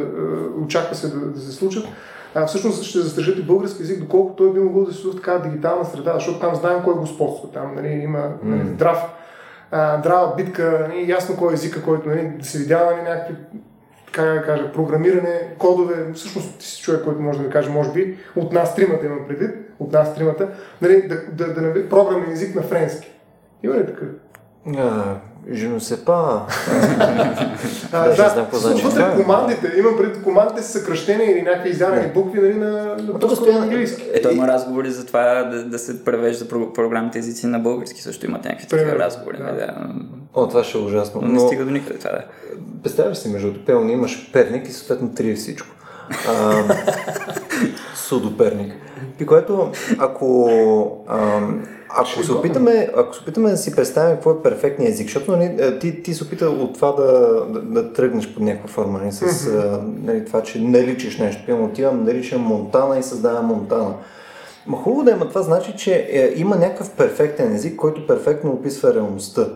очаква 0.64 0.96
се 0.96 1.08
да, 1.08 1.20
да 1.20 1.40
се 1.40 1.52
случат, 1.52 1.86
а, 2.36 2.46
всъщност 2.46 2.84
ще 2.84 3.00
застрашат 3.00 3.38
и 3.38 3.44
български 3.44 3.84
език, 3.84 4.00
доколко 4.00 4.36
той 4.36 4.54
би 4.54 4.60
могъл 4.60 4.86
да 4.86 4.94
се 4.94 5.02
случи 5.02 5.18
в 5.18 5.20
такава 5.20 5.42
дигитална 5.42 5.86
среда, 5.86 6.14
защото 6.14 6.40
там 6.40 6.56
знаем 6.56 6.84
кой 6.84 6.94
господства. 6.94 7.52
Там 7.52 7.76
нали, 7.76 7.88
има 7.88 8.32
нали, 8.44 8.70
здрав, 8.70 9.06
а, 9.72 10.00
здрава 10.00 10.36
битка, 10.36 10.88
нали, 10.90 11.12
ясно 11.12 11.38
кой 11.38 11.52
е 11.52 11.54
езика, 11.54 11.84
който 11.84 12.10
нали, 12.10 12.32
да 12.40 12.46
се 12.46 12.58
видява 12.58 12.92
нали, 12.92 13.02
някакви 13.02 13.36
как 14.12 14.34
да 14.34 14.42
кажа, 14.42 14.72
програмиране, 14.72 15.56
кодове, 15.58 16.14
всъщност 16.14 16.60
ти 16.60 16.66
си 16.66 16.82
човек, 16.82 17.04
който 17.04 17.22
може 17.22 17.38
да 17.38 17.44
ви 17.44 17.52
каже, 17.52 17.70
може 17.70 17.92
би, 17.92 18.18
от 18.36 18.54
нас 18.54 18.76
тримата 18.76 19.06
имам 19.06 19.28
предвид, 19.28 19.52
от 19.80 19.92
нас 19.92 20.16
тримата, 20.16 20.50
нали, 20.82 21.08
да, 21.08 21.22
да, 21.32 21.54
да, 21.54 21.74
да 21.74 21.90
програмен 21.90 22.32
език 22.32 22.56
на 22.56 22.62
френски. 22.62 23.19
Има 23.64 23.76
ли 23.76 23.86
такъв? 23.86 24.08
Je 25.52 25.68
ne 25.68 25.80
sais 25.80 25.98
pas. 25.98 26.46
да, 27.92 28.16
да, 28.16 28.48
вътре 28.84 29.24
командите, 29.24 29.74
имам 29.78 29.98
преди 29.98 30.24
командите 30.24 30.62
с 30.62 30.72
съкръщения 30.72 31.32
или 31.32 31.42
някакви 31.42 31.70
изявени 31.70 32.14
букви 32.14 32.42
нали, 32.42 32.54
на, 32.54 32.96
на 32.96 33.20
по 33.20 33.58
английски. 33.62 34.04
Ето 34.14 34.32
има 34.32 34.48
разговори 34.48 34.92
за 34.92 35.06
това 35.06 35.44
да, 35.44 35.66
да 35.66 35.80
се 35.80 36.06
превежда 36.06 36.48
програмните 36.74 37.20
езици 37.20 37.48
на 37.48 37.60
български, 37.60 38.02
също 38.02 38.26
имат 38.26 38.46
някакви 38.46 38.68
такива 38.68 39.00
разговори. 39.00 39.38
Да. 39.38 39.52
Да. 39.54 39.76
О, 40.34 40.48
това 40.48 40.64
ще 40.64 40.78
е 40.78 40.82
ужасно. 40.82 41.22
Не 41.22 41.40
стига 41.40 41.66
до 41.66 41.72
никъде 41.72 42.00
това, 42.00 42.12
да. 42.12 42.24
Представяш 42.84 43.18
си, 43.18 43.30
между 43.30 43.66
Пелни 43.66 43.94
имаш 43.94 44.30
перник 44.34 44.68
и 44.68 44.72
съответно 44.72 45.14
три 45.14 45.36
всичко. 45.36 45.68
А, 46.28 46.64
судоперник. 48.10 48.74
И 49.20 49.26
което, 49.26 49.72
ако 49.98 50.50
а, 51.08 51.42
ако 51.90 52.24
се, 52.24 52.32
опитаме, 52.32 52.90
ако 52.98 53.16
се 53.16 53.22
опитаме 53.22 53.50
да 53.50 53.58
си 53.58 53.76
представим 53.76 54.16
какво 54.16 54.32
е 54.32 54.42
перфектният 54.44 54.94
език, 54.94 55.08
защото 55.08 55.32
нали, 55.32 55.56
е, 55.60 55.80
ти, 55.80 56.04
ти 56.04 56.14
се 56.14 56.24
опита 56.24 56.50
от 56.50 56.74
това 56.74 56.92
да, 56.92 57.46
да, 57.50 57.62
да 57.62 57.94
тръгнеш 57.94 58.34
под 58.34 58.44
някаква 58.44 58.70
форма, 58.70 59.00
нали, 59.00 59.12
с 59.12 59.50
нали, 60.04 60.26
това, 60.26 60.44
че 60.44 60.60
наричаш 60.60 61.18
нещо. 61.18 61.44
Пием 61.46 61.64
отивам, 61.64 62.04
наричам 62.04 62.42
Монтана 62.42 63.00
и 63.00 63.04
създавам 63.04 63.46
Монтана. 63.46 63.94
Ма 64.68 64.78
хубаво 64.78 65.04
да 65.04 65.12
има 65.12 65.30
това, 65.30 65.42
значи, 65.42 65.74
че 65.78 66.08
е, 66.10 66.34
има 66.36 66.56
някакъв 66.56 66.92
перфектен 66.92 67.56
език, 67.56 67.76
който 67.76 68.08
перфектно 68.08 68.52
описва 68.52 68.94
реалността. 68.94 69.48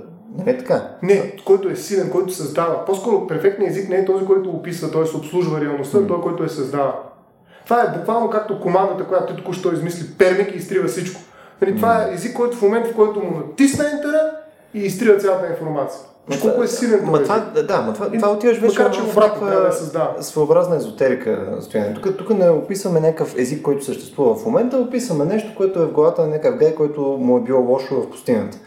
Не 0.46 0.52
е 0.52 0.58
така? 0.58 0.90
Не, 1.04 1.36
който 1.46 1.70
е 1.70 1.76
силен, 1.76 2.10
който 2.10 2.34
създава. 2.34 2.86
По-скоро 2.86 3.28
перфектният 3.28 3.76
език 3.76 3.90
не 3.90 3.96
е 3.96 4.06
този, 4.06 4.26
който 4.26 4.50
описва, 4.50 4.92
т.е. 4.92 5.18
обслужва 5.18 5.62
реалността, 5.62 5.98
mm. 5.98 6.08
той, 6.08 6.22
който 6.22 6.44
е 6.44 6.50
създава. 6.50 6.96
Това 7.66 7.82
е 7.82 7.98
буквално 7.98 8.30
както 8.30 8.60
командата, 8.60 9.04
която 9.04 9.34
ти 9.34 9.42
току-що 9.42 9.74
измисли 9.74 10.08
перник 10.18 10.54
и 10.54 10.58
изтрива 10.58 10.88
всичко. 10.88 11.22
Нали, 11.62 11.76
това 11.76 12.04
е 12.04 12.14
език, 12.14 12.36
който 12.36 12.58
в 12.58 12.62
момента, 12.62 12.90
в 12.90 12.96
който 12.96 13.20
му 13.20 13.38
натисне 13.38 13.86
ентера 13.86 14.32
и 14.74 14.80
изтрива 14.80 15.18
цялата 15.18 15.48
информация. 15.48 16.00
Ма 16.30 16.36
колко 16.42 16.64
е 16.64 16.68
силен 16.68 17.06
ма 17.06 17.24
това, 17.24 17.40
да, 17.68 17.82
ма 17.82 17.94
това, 17.94 18.12
това 18.12 18.32
отиваш 18.32 18.58
вече 18.58 18.80
Макар, 18.80 18.94
че 18.94 19.02
обратно 19.02 19.48
трябва 19.48 19.66
да 19.66 19.72
създава. 19.72 20.24
Своеобразна 20.24 20.76
езотерика 20.76 21.58
стояние. 21.62 21.94
Тук, 21.94 22.18
тук 22.18 22.30
не 22.30 22.50
описваме 22.50 23.00
някакъв 23.00 23.36
език, 23.38 23.62
който 23.62 23.86
съществува 23.86 24.36
в 24.36 24.46
момента, 24.46 24.78
описваме 24.78 25.26
нещо, 25.26 25.52
което 25.58 25.82
е 25.82 25.86
в 25.86 25.92
главата 25.92 26.22
на 26.22 26.28
някакъв 26.28 26.60
гай, 26.60 26.76
който 26.76 27.02
му 27.02 27.38
е 27.38 27.42
било 27.42 27.62
лошо 27.62 28.02
в 28.02 28.10
пустинята. 28.10 28.58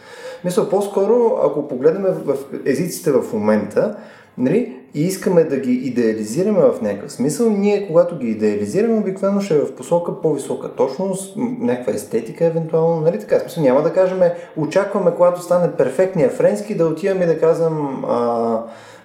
Мисля, 0.43 0.69
по-скоро, 0.69 1.39
ако 1.43 1.67
погледнем 1.67 2.13
в 2.25 2.37
езиците 2.65 3.11
в 3.11 3.33
момента, 3.33 3.95
нали, 4.37 4.76
и 4.93 5.01
искаме 5.01 5.43
да 5.43 5.57
ги 5.57 5.73
идеализираме 5.73 6.59
в 6.59 6.81
някакъв 6.81 7.11
смисъл, 7.11 7.49
ние 7.49 7.87
когато 7.87 8.17
ги 8.17 8.27
идеализираме, 8.27 8.99
обикновено 8.99 9.41
ще 9.41 9.55
е 9.55 9.59
в 9.59 9.75
посока 9.75 10.21
по-висока 10.21 10.75
точност, 10.75 11.37
някаква 11.59 11.93
естетика 11.93 12.45
евентуално, 12.45 13.01
нали 13.01 13.19
така, 13.19 13.39
смисъл 13.39 13.63
няма 13.63 13.81
да 13.81 13.93
кажем, 13.93 14.19
очакваме 14.57 15.11
когато 15.15 15.41
стане 15.41 15.71
перфектния 15.71 16.29
френски 16.29 16.75
да 16.75 16.85
отиваме 16.85 17.25
да 17.25 17.39
казвам 17.39 18.05
а, 18.07 18.63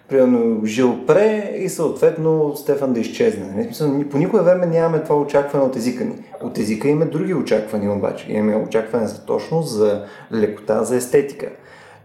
примерно 0.08 0.66
Жилпре 0.66 1.54
и 1.58 1.68
съответно 1.68 2.56
Стефан 2.56 2.92
да 2.92 3.00
изчезне. 3.00 3.52
Нали? 3.54 3.64
Смисъл, 3.64 4.04
по 4.10 4.18
никое 4.18 4.42
време 4.42 4.66
нямаме 4.66 5.02
това 5.02 5.16
очакване 5.16 5.64
от 5.64 5.76
езика 5.76 6.04
ни. 6.04 6.14
От 6.42 6.58
езика 6.58 6.88
имаме 6.88 7.04
други 7.04 7.34
очаквания 7.34 7.92
обаче. 7.92 8.32
Имаме 8.32 8.56
очакване 8.56 9.06
за 9.06 9.24
точност, 9.24 9.68
за 9.68 10.04
лекота, 10.32 10.84
за 10.84 10.96
естетика. 10.96 11.48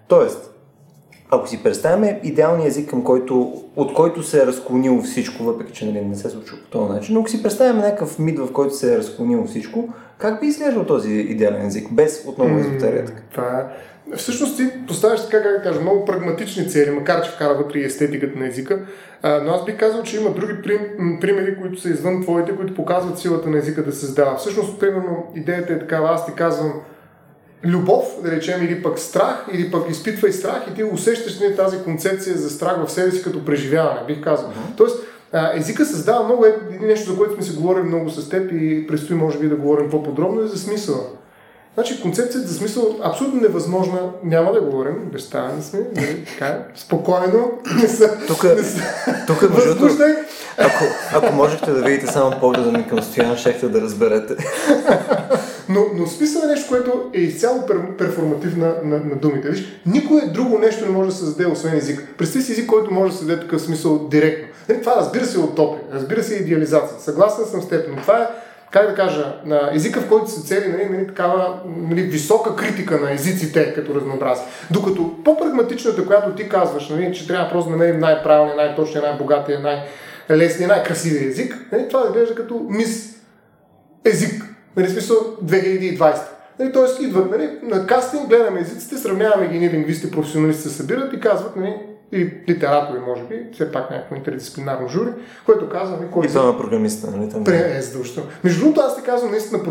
Тоест, 0.07 0.57
ако 1.32 1.47
си 1.47 1.63
представяме 1.63 2.19
идеалния 2.23 2.67
език, 2.67 2.89
към 2.89 3.03
който, 3.03 3.63
от 3.75 3.93
който 3.93 4.23
се 4.23 4.43
е 4.43 4.45
разклонило 4.45 5.01
всичко, 5.01 5.43
въпреки 5.43 5.73
че 5.73 5.86
нали, 5.86 6.05
не 6.05 6.15
се 6.15 6.30
случва 6.30 6.57
по 6.57 6.69
този 6.69 6.93
начин, 6.93 7.13
но 7.13 7.19
ако 7.19 7.30
си 7.30 7.43
представяме 7.43 7.82
някакъв 7.82 8.19
мид, 8.19 8.39
в 8.39 8.51
който 8.53 8.75
се 8.75 8.93
е 8.93 8.97
разклонило 8.97 9.45
всичко, 9.45 9.93
как 10.17 10.41
би 10.41 10.47
изглеждал 10.47 10.86
този 10.86 11.13
идеален 11.13 11.67
език, 11.67 11.93
без 11.93 12.23
отново 12.28 12.59
езотерията? 12.59 13.13
Това 13.32 13.59
е. 13.59 13.63
Всъщност 14.15 14.57
ти 14.57 14.63
поставяш 14.88 15.25
така, 15.25 15.43
как 15.43 15.57
да 15.57 15.61
кажа, 15.61 15.82
много 15.82 16.05
прагматични 16.05 16.69
цели, 16.69 16.91
макар 16.91 17.21
че 17.21 17.32
вкара 17.32 17.53
вътре 17.53 17.80
и 17.80 17.84
естетиката 17.84 18.39
на 18.39 18.47
езика, 18.47 18.86
а, 19.21 19.41
но 19.43 19.51
аз 19.51 19.65
бих 19.65 19.80
казал, 19.80 20.03
че 20.03 20.17
има 20.17 20.30
други 20.30 20.53
примери, 21.21 21.57
които 21.61 21.82
са 21.82 21.89
извън 21.89 22.21
твоите, 22.21 22.55
които 22.55 22.73
показват 22.73 23.19
силата 23.19 23.49
на 23.49 23.57
езика 23.57 23.84
да 23.84 23.91
се 23.91 23.99
създава. 23.99 24.36
Всъщност, 24.36 24.80
примерно, 24.80 25.32
идеята 25.36 25.73
е 25.73 25.80
такава, 25.80 26.09
аз 26.13 26.25
ти 26.25 26.32
казвам, 26.34 26.73
любов, 27.66 28.05
да 28.24 28.32
речем, 28.32 28.66
или 28.66 28.84
пък 28.84 28.99
страх, 28.99 29.45
или 29.53 29.72
пък 29.72 29.89
изпитвай 29.89 30.32
страх 30.32 30.62
и 30.72 30.74
ти 30.74 30.84
усещаш 30.84 31.41
ли 31.41 31.55
тази 31.55 31.78
концепция 31.78 32.38
за 32.38 32.49
страх 32.49 32.86
в 32.86 32.91
себе 32.91 33.12
си 33.12 33.24
като 33.24 33.45
преживяване, 33.45 33.99
бих 34.08 34.24
казал. 34.24 34.49
Mm-hmm. 34.49 34.78
Тоест, 34.78 35.03
езика 35.55 35.86
създава 35.86 36.24
много 36.24 36.45
е, 36.45 36.58
нещо, 36.82 37.12
за 37.12 37.18
което 37.18 37.34
сме 37.34 37.43
си 37.43 37.55
говорили 37.55 37.84
много 37.84 38.10
с 38.10 38.30
теб 38.30 38.51
и 38.51 38.88
предстои 38.88 39.16
може 39.16 39.39
би 39.39 39.49
да 39.49 39.55
говорим 39.55 39.89
по-подробно, 39.89 40.41
е 40.41 40.47
за 40.47 40.58
смисъла. 40.58 41.03
Значи 41.74 42.01
концепцията 42.01 42.47
за 42.47 42.53
смисъл 42.53 42.99
абсолютно 43.03 43.41
невъзможна, 43.41 43.99
няма 44.24 44.53
да 44.53 44.62
говорим, 44.62 44.95
обещаваме 45.08 45.62
сме, 45.62 45.80
нали, 45.95 46.26
така, 46.26 46.64
спокойно, 46.76 47.51
не 47.82 47.88
са, 47.88 48.18
тук, 48.28 48.43
не 48.43 48.64
са 48.64 48.82
тук, 49.28 49.91
ако, 50.58 50.84
ако 51.14 51.34
можехте 51.34 51.72
да 51.72 51.82
видите 51.82 52.08
само 52.08 52.39
погледа 52.39 52.72
ми 52.72 52.88
към 52.88 53.01
Стоян, 53.01 53.38
щехте 53.38 53.68
да 53.68 53.82
разберете. 53.82 54.36
но, 55.70 55.86
но 55.95 56.07
смисъл 56.07 56.41
е 56.41 56.47
нещо, 56.47 56.70
което 56.70 57.09
е 57.13 57.20
изцяло 57.20 57.65
пер, 57.65 57.78
перформативна 57.97 58.76
на, 58.84 58.99
на 58.99 59.15
думите. 59.15 59.49
Виж, 59.49 59.82
никое 59.86 60.22
друго 60.22 60.59
нещо 60.59 60.86
не 60.86 60.91
може 60.91 61.09
да 61.09 61.15
се 61.15 61.26
заде, 61.26 61.45
освен 61.45 61.78
език. 61.78 62.07
Представи 62.18 62.45
си 62.45 62.51
език, 62.51 62.65
който 62.65 62.93
може 62.93 63.11
да 63.11 63.18
се 63.18 63.26
даде 63.26 63.41
такъв 63.41 63.61
смисъл 63.61 64.07
директно. 64.07 64.47
Не, 64.70 64.80
това 64.80 64.95
разбира 64.95 65.26
се 65.26 65.39
е 65.39 65.43
утопия, 65.43 65.84
разбира 65.93 66.24
се 66.24 66.36
е 66.36 66.39
идеализация. 66.39 66.99
Съгласен 66.99 67.45
съм 67.45 67.61
с 67.61 67.68
теб, 67.68 67.86
но 67.89 68.01
това 68.01 68.22
е 68.22 68.28
как 68.72 68.89
да 68.89 68.95
кажа, 68.95 69.41
на 69.45 69.70
езика, 69.74 70.01
в 70.01 70.09
който 70.09 70.32
се 70.32 70.41
цели 70.41 70.68
нали, 70.68 70.89
нали, 70.89 71.07
такава 71.07 71.59
нали, 71.65 72.01
висока 72.01 72.55
критика 72.55 72.99
на 72.99 73.13
езиците 73.13 73.74
като 73.74 73.95
разнообразие. 73.95 74.45
Докато 74.72 75.24
по-прагматичната, 75.24 76.05
която 76.05 76.36
ти 76.36 76.49
казваш, 76.49 76.89
нали, 76.89 77.13
че 77.13 77.28
трябва 77.28 77.49
просто 77.49 77.70
да 77.70 77.78
намерим 77.78 77.99
най-правилния, 77.99 78.55
най-точния, 78.55 79.01
най-богатия, 79.01 79.59
най-лесния, 79.59 80.68
най-красивия 80.68 81.30
език, 81.30 81.57
нали, 81.72 81.88
това 81.89 82.03
изглежда 82.05 82.36
като 82.36 82.65
мис 82.70 83.15
език. 84.05 84.43
Нали, 84.78 84.89
смисъл 84.89 85.17
2020. 85.45 86.17
Нали, 86.59 86.71
Тоест 86.71 87.01
идват 87.01 87.32
нали, 87.32 87.49
на 87.63 87.88
кастинг, 87.88 88.28
гледаме 88.28 88.59
езиците, 88.59 88.97
сравняваме 88.97 89.47
ги 89.47 89.55
едни 89.55 89.69
лингвисти, 89.69 90.11
професионалисти 90.11 90.63
се 90.63 90.69
събират 90.69 91.13
и 91.13 91.19
казват, 91.19 91.55
нали, 91.55 91.75
и 92.11 92.32
литератори, 92.49 92.99
може 92.99 93.23
би, 93.23 93.36
все 93.53 93.71
пак 93.71 93.91
някакво 93.91 94.15
интердисциплинарно 94.15 94.88
жури, 94.88 95.09
което 95.45 95.69
казва, 95.69 95.97
нали, 95.97 96.09
кой 96.11 96.25
И 96.25 96.28
това 96.30 96.45
на 96.45 96.57
програмиста, 96.57 97.11
нали? 97.11 97.30
Там... 97.30 97.43
Пре, 97.43 97.73
е 97.78 97.82
задължително. 97.82 98.30
Между 98.43 98.59
другото, 98.59 98.82
аз 98.82 98.97
ти 98.97 99.03
казвам, 99.03 99.32
наистина, 99.32 99.63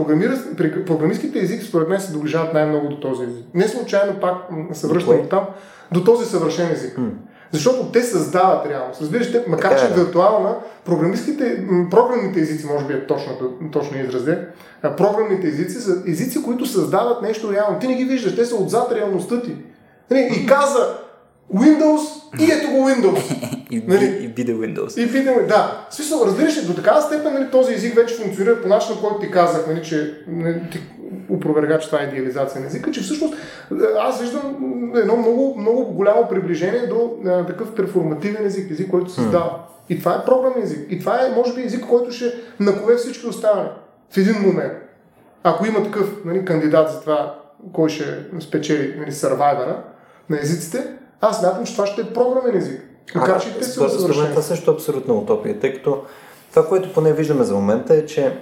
програмистските 0.87 1.39
езици 1.39 1.67
според 1.67 1.89
мен 1.89 2.01
се 2.01 2.13
доближават 2.13 2.55
най-много 2.55 2.89
до 2.89 3.01
този 3.01 3.25
език. 3.25 3.45
Не 3.55 3.69
случайно 3.69 4.21
пак 4.21 4.35
се 4.73 4.87
връщам 4.87 5.23
до 5.23 5.29
там, 5.29 5.47
до 5.93 6.05
този 6.05 6.25
съвършен 6.25 6.73
език. 6.73 6.99
Защото 7.53 7.91
те 7.93 8.03
създават 8.03 8.67
реалност. 8.67 9.01
Разбираш, 9.01 9.33
те, 9.33 9.45
макар 9.49 9.69
Така 9.71 9.81
че 9.81 9.87
е, 9.87 9.89
да. 9.89 10.05
виртуална, 10.05 10.57
програмистските, 10.85 11.67
програмните 11.91 12.41
езици, 12.41 12.67
може 12.67 12.85
би 12.85 12.95
е 12.95 13.07
точно, 13.07 13.33
точно 13.73 14.01
израз, 14.01 14.25
де, 14.25 14.39
а, 14.83 14.97
програмните 14.97 15.47
езици 15.47 15.81
са 15.81 16.03
езици, 16.07 16.43
които 16.43 16.67
създават 16.67 17.23
нещо 17.23 17.53
реално. 17.53 17.79
Ти 17.79 17.89
не 17.89 17.95
ги 17.95 18.05
виждаш, 18.05 18.37
те 18.37 18.45
са 18.45 18.57
отзад 18.57 18.93
реалността 18.93 19.43
ти. 19.43 19.57
Нали, 20.11 20.31
И 20.43 20.47
каза 20.47 20.99
Windows 21.55 22.01
и 22.41 22.53
ето 22.53 22.71
го 22.71 22.89
Windows. 22.91 23.37
И, 23.71 23.83
Нали? 23.87 24.19
и 24.25 24.29
биде 24.29 24.55
Windows. 24.55 25.05
И 25.05 25.13
питаме, 25.13 25.43
да. 25.43 25.87
В 25.91 25.95
смисъл, 25.95 26.23
разбираш 26.27 26.63
ли, 26.63 26.67
до 26.67 26.75
такава 26.75 27.03
степен 27.03 27.35
нали, 27.35 27.51
този 27.51 27.75
език 27.75 27.95
вече 27.95 28.15
функционира 28.15 28.63
по 28.63 28.69
начина, 28.69 29.01
който 29.01 29.19
ти 29.19 29.31
казах, 29.31 29.67
нали, 29.67 29.83
че 29.83 30.15
нали, 30.29 30.61
ти 30.73 30.81
опроверга, 31.31 31.79
че 31.79 31.87
това 31.87 32.03
е 32.03 32.05
идеализация 32.05 32.61
на 32.61 32.67
езика, 32.67 32.91
че 32.91 33.01
всъщност 33.01 33.35
е, 33.35 33.75
аз 34.01 34.21
виждам 34.21 34.57
едно 34.97 35.17
много, 35.17 35.55
много 35.59 35.85
голямо 35.85 36.29
приближение 36.29 36.87
до 36.87 37.17
а, 37.27 37.47
такъв 37.47 37.75
перформативен 37.75 38.47
език, 38.47 38.71
език, 38.71 38.91
който 38.91 39.11
се 39.11 39.21
създава. 39.21 39.59
И 39.89 39.99
това 39.99 40.15
е 40.15 40.25
програмен 40.25 40.63
език. 40.63 40.87
И 40.91 40.99
това 40.99 41.27
е, 41.27 41.35
може 41.37 41.55
би, 41.55 41.63
език, 41.63 41.85
който 41.87 42.13
ще 42.13 42.35
накове 42.61 42.97
всички 42.97 43.27
останали 43.27 43.69
в 44.11 44.17
един 44.17 44.35
момент. 44.43 44.73
Ако 45.43 45.67
има 45.67 45.83
такъв 45.83 46.25
нали, 46.25 46.45
кандидат 46.45 46.91
за 46.91 47.01
това, 47.01 47.39
кой 47.73 47.89
ще 47.89 48.25
спечели 48.41 48.95
нали, 48.99 49.13
сървайвера 49.13 49.83
на 50.31 50.39
езиците, 50.41 50.97
аз 51.21 51.39
смятам, 51.39 51.65
че 51.65 51.73
това 51.73 51.87
ще 51.87 52.01
е 52.01 52.13
програмен 52.13 52.57
език. 52.57 52.83
Макар, 53.15 53.43
че 53.43 53.59
те 53.59 53.65
са 53.65 53.91
според, 53.91 54.17
мен 54.17 54.31
това 54.31 54.43
също 54.43 54.71
е 54.71 54.75
абсолютна 54.75 55.15
утопия, 55.15 55.59
тъй 55.59 55.75
като 55.75 56.03
това, 56.51 56.69
което 56.69 56.93
поне 56.93 57.13
виждаме 57.13 57.45
за 57.45 57.55
момента 57.55 57.95
е, 57.95 58.07
че 58.07 58.39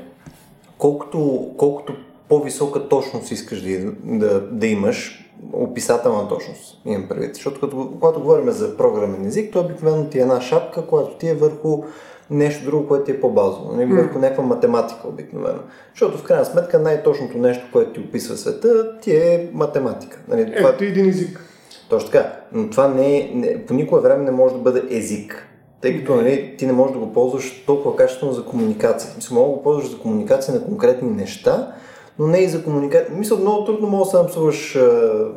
колкото, 0.78 1.48
колкото 1.56 1.94
по-висока 2.28 2.88
точност 2.88 3.30
искаш 3.30 3.62
да, 3.62 3.92
да, 4.04 4.40
да 4.40 4.66
имаш, 4.66 5.30
описателна 5.52 6.28
точност, 6.28 6.80
имам 6.84 7.08
предвид. 7.08 7.34
Защото 7.34 7.60
като, 7.60 7.90
когато 8.00 8.20
говорим 8.20 8.50
за 8.50 8.76
програмен 8.76 9.26
език, 9.26 9.52
то 9.52 9.60
обикновено 9.60 10.04
ти 10.04 10.18
е 10.18 10.22
една 10.22 10.40
шапка, 10.40 10.86
която 10.86 11.18
ти 11.18 11.28
е 11.28 11.34
върху 11.34 11.82
нещо 12.30 12.64
друго, 12.64 12.88
което 12.88 13.04
ти 13.04 13.10
е 13.10 13.20
по-базово, 13.20 13.72
нали? 13.72 13.92
върху 13.92 14.18
някаква 14.18 14.44
математика 14.44 15.08
обикновено. 15.08 15.58
Защото 15.90 16.18
в 16.18 16.22
крайна 16.22 16.44
сметка 16.44 16.78
най-точното 16.78 17.38
нещо, 17.38 17.66
което 17.72 17.92
ти 17.92 18.00
описва 18.00 18.36
света, 18.36 18.98
ти 19.00 19.16
е 19.16 19.50
математика. 19.52 20.20
Нали? 20.28 20.54
Това, 20.56 20.68
Ето 20.68 20.84
един 20.84 21.08
език. 21.08 21.40
Точно 21.88 22.10
така. 22.10 22.32
Но 22.52 22.70
това 22.70 22.88
не 22.88 23.16
е, 23.16 23.30
не, 23.34 23.66
по 23.66 23.74
никое 23.74 24.00
време 24.00 24.24
не 24.24 24.30
може 24.30 24.54
да 24.54 24.60
бъде 24.60 24.82
език. 24.90 25.48
Тъй 25.80 25.98
като 25.98 26.14
нали, 26.14 26.54
ти 26.58 26.66
не 26.66 26.72
можеш 26.72 26.92
да 26.92 26.98
го 26.98 27.12
ползваш 27.12 27.64
толкова 27.66 27.96
качествено 27.96 28.32
за 28.32 28.44
комуникация. 28.44 29.10
Мисля, 29.16 29.34
мога 29.34 29.48
да 29.48 29.56
го 29.56 29.62
ползваш 29.62 29.90
за 29.90 29.98
комуникация 29.98 30.54
на 30.54 30.64
конкретни 30.64 31.10
неща, 31.10 31.74
но 32.18 32.26
не 32.26 32.38
и 32.38 32.48
за 32.48 32.64
комуникация. 32.64 33.16
Мисля, 33.16 33.36
много 33.36 33.64
трудно 33.64 33.88
можеш 33.88 34.12
да 34.12 34.18
се 34.18 34.22
напсуваш 34.22 34.78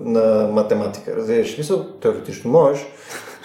на 0.03 0.49
математика. 0.51 1.15
Разбираш? 1.15 1.57
Мисля, 1.57 1.99
теоретично 1.99 2.51
можеш. 2.51 2.85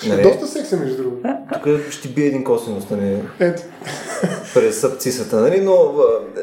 Нали, 0.08 0.22
Доста 0.22 0.46
секси, 0.46 0.76
между 0.76 1.02
другото. 1.02 1.28
тук 1.52 1.90
ще 1.90 2.08
бие 2.08 2.26
един 2.26 2.44
косинус, 2.44 2.90
нали, 2.90 3.22
Ето. 3.40 3.62
през 4.54 4.84
абцисата, 4.84 5.40
нали? 5.40 5.60
но 5.60 5.92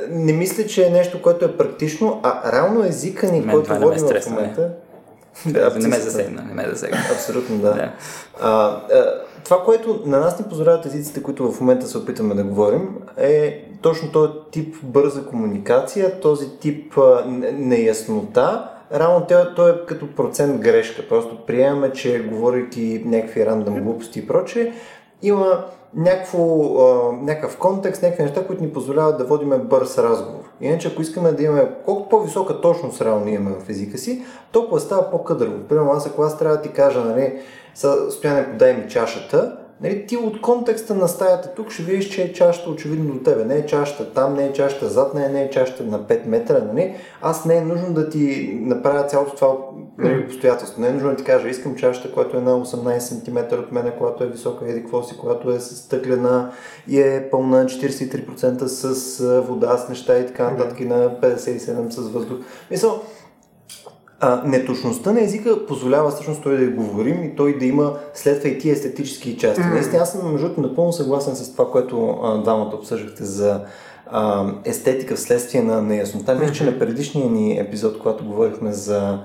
не 0.10 0.34
мисля, 0.34 0.66
че 0.66 0.86
е 0.86 0.90
нещо, 0.90 1.22
което 1.22 1.46
е 1.46 1.58
практично, 1.58 2.20
а 2.24 2.52
реално 2.52 2.86
езика 2.86 3.32
ни, 3.32 3.40
Мен 3.40 3.50
който 3.56 3.74
не 3.74 3.80
водим 3.80 4.04
в 4.04 4.08
стресва, 4.08 4.32
момента... 4.32 4.72
Да, 5.46 5.76
не 5.80 5.88
ме 5.88 6.00
засегна, 6.00 6.42
не 6.42 6.54
ме 6.54 6.70
засегна. 6.70 6.98
Абсолютно 7.12 7.58
да. 7.58 7.74
Да. 7.74 7.92
А, 8.42 8.50
а, 8.50 9.14
това, 9.44 9.64
което 9.64 10.04
на 10.06 10.20
нас 10.20 10.40
ни 10.40 10.46
позволяват 10.50 10.86
езиците, 10.86 11.24
които 11.24 11.52
в 11.52 11.62
момента 11.62 11.88
се 11.88 11.98
опитаме 11.98 12.36
да 12.36 12.44
говорим, 12.44 12.96
е 13.18 13.66
точно 13.82 14.12
този 14.12 14.32
тип 14.52 14.76
бърза 14.84 15.26
комуникация, 15.26 16.20
този 16.20 16.50
тип 16.50 16.98
а, 16.98 17.24
неяснота. 17.54 18.70
Рано 18.94 19.26
той, 19.30 19.56
той 19.56 19.72
е 19.72 19.86
като 19.88 20.16
процент 20.16 20.62
грешка. 20.62 21.08
Просто 21.10 21.46
приемаме, 21.46 21.94
че 21.94 22.24
говорейки 22.24 23.04
някакви 23.06 23.46
рандъм 23.46 23.84
глупости 23.84 24.20
и 24.20 24.28
прочее, 24.28 24.74
има 25.22 25.66
някакво, 25.96 26.62
а, 26.84 27.12
някакъв 27.22 27.58
контекст, 27.58 28.02
някакви 28.02 28.24
неща, 28.24 28.48
които 28.48 28.64
ни 28.64 28.74
позволяват 28.74 29.18
да 29.18 29.26
водиме 29.26 29.58
бърз 29.58 29.98
разговор. 29.98 30.44
Иначе, 30.62 30.88
ако 30.88 31.02
искаме 31.02 31.32
да 31.32 31.44
имаме 31.44 31.72
колкото 31.86 32.10
по-висока 32.10 32.62
точност 32.62 33.02
реално 33.02 33.28
имаме 33.28 33.56
в 33.66 33.70
езика 33.70 33.98
си, 33.98 34.24
толкова 34.52 34.80
става 34.80 35.12
по-къдърво. 35.12 35.68
Примерно 35.70 35.92
аз 35.92 36.08
ако 36.08 36.22
аз 36.22 36.38
трябва 36.38 36.56
да 36.56 36.62
ти 36.62 36.70
кажа, 36.70 37.00
нали, 37.00 37.40
стояне 38.10 38.52
подай 38.52 38.74
ми 38.74 38.90
чашата, 38.90 39.58
нали, 39.82 40.06
ти 40.06 40.18
от 40.18 40.42
контекста 40.42 40.96
на 40.96 41.08
стаята 41.08 41.54
тук 41.56 41.72
ще 41.72 41.84
видиш, 41.84 42.10
че 42.10 42.24
е 42.24 42.34
чашата 42.34 42.70
очевидно 42.70 43.14
до 43.14 43.20
тебе. 43.20 43.46
Не 43.46 43.56
е 43.56 43.66
чашата 43.66 44.14
там, 44.14 44.34
не 44.34 44.46
е 44.46 44.54
чашата 44.54 44.90
зад 44.90 45.14
нея, 45.14 45.30
не 45.30 45.44
е 45.44 45.50
чашата 45.50 45.84
на 45.84 46.00
5 46.00 46.26
метра. 46.26 46.60
Нали? 46.74 46.96
Аз 47.22 47.46
не 47.46 47.58
е 47.58 47.62
нужно 47.62 47.94
да 47.94 48.10
ти 48.10 48.54
направя 48.62 49.04
цялото 49.04 49.36
това 49.36 49.56
нали, 49.98 50.26
обстоятелство. 50.26 50.82
Не 50.82 50.88
е 50.88 50.92
нужно 50.92 51.10
да 51.10 51.16
ти 51.16 51.24
кажа, 51.24 51.50
искам 51.50 51.76
чашата, 51.76 52.12
която 52.12 52.38
е 52.38 52.42
на 52.42 52.66
18 52.66 53.00
см 53.00 53.56
от 53.56 53.72
мен, 53.72 53.92
която 53.98 54.24
е 54.24 54.28
висока, 54.28 54.70
еди 54.70 54.86
си, 55.08 55.18
която 55.18 55.52
е 55.52 55.60
стъклена 55.60 56.52
и 56.88 57.00
е 57.00 57.28
пълна 57.32 57.66
43% 57.66 58.66
с 58.66 59.42
вода, 59.42 59.78
с 59.78 59.90
неща 59.90 60.20
и 60.20 60.28
така 60.28 60.52
нататък, 60.52 60.80
и 60.80 60.86
на 60.86 61.20
57% 61.22 61.90
с 61.90 62.10
въздух. 62.10 62.38
Мисъл, 62.72 63.02
а, 64.20 64.42
неточността 64.46 65.12
на 65.12 65.22
езика 65.22 65.66
позволява 65.66 66.10
всъщност 66.10 66.44
той 66.44 66.58
да 66.58 66.64
я 66.64 66.72
говорим 66.72 67.24
и 67.24 67.36
той 67.36 67.58
да 67.58 67.66
има 67.66 67.94
следва 68.14 68.50
и 68.50 68.60
тия 68.60 68.74
естетически 68.74 69.38
части. 69.38 69.62
Mm. 69.62 69.74
Наистина, 69.74 70.02
аз 70.02 70.12
съм 70.12 70.32
между 70.32 70.48
другото 70.48 70.70
напълно 70.70 70.94
съгласен 70.94 71.36
с 71.36 71.52
това, 71.52 71.72
което 71.72 72.20
а, 72.24 72.42
двамата 72.42 72.72
обсъждахте 72.76 73.24
за 73.24 73.62
а, 74.08 74.46
естетика 74.66 75.16
вследствие 75.16 75.62
на 75.62 75.82
неяснота. 75.82 76.36
Мисля, 76.36 76.54
че 76.54 76.64
на 76.64 76.80
предишния 76.80 77.30
ни 77.30 77.60
епизод, 77.60 78.00
когато 78.00 78.26
говорихме 78.26 78.74
за 78.74 79.20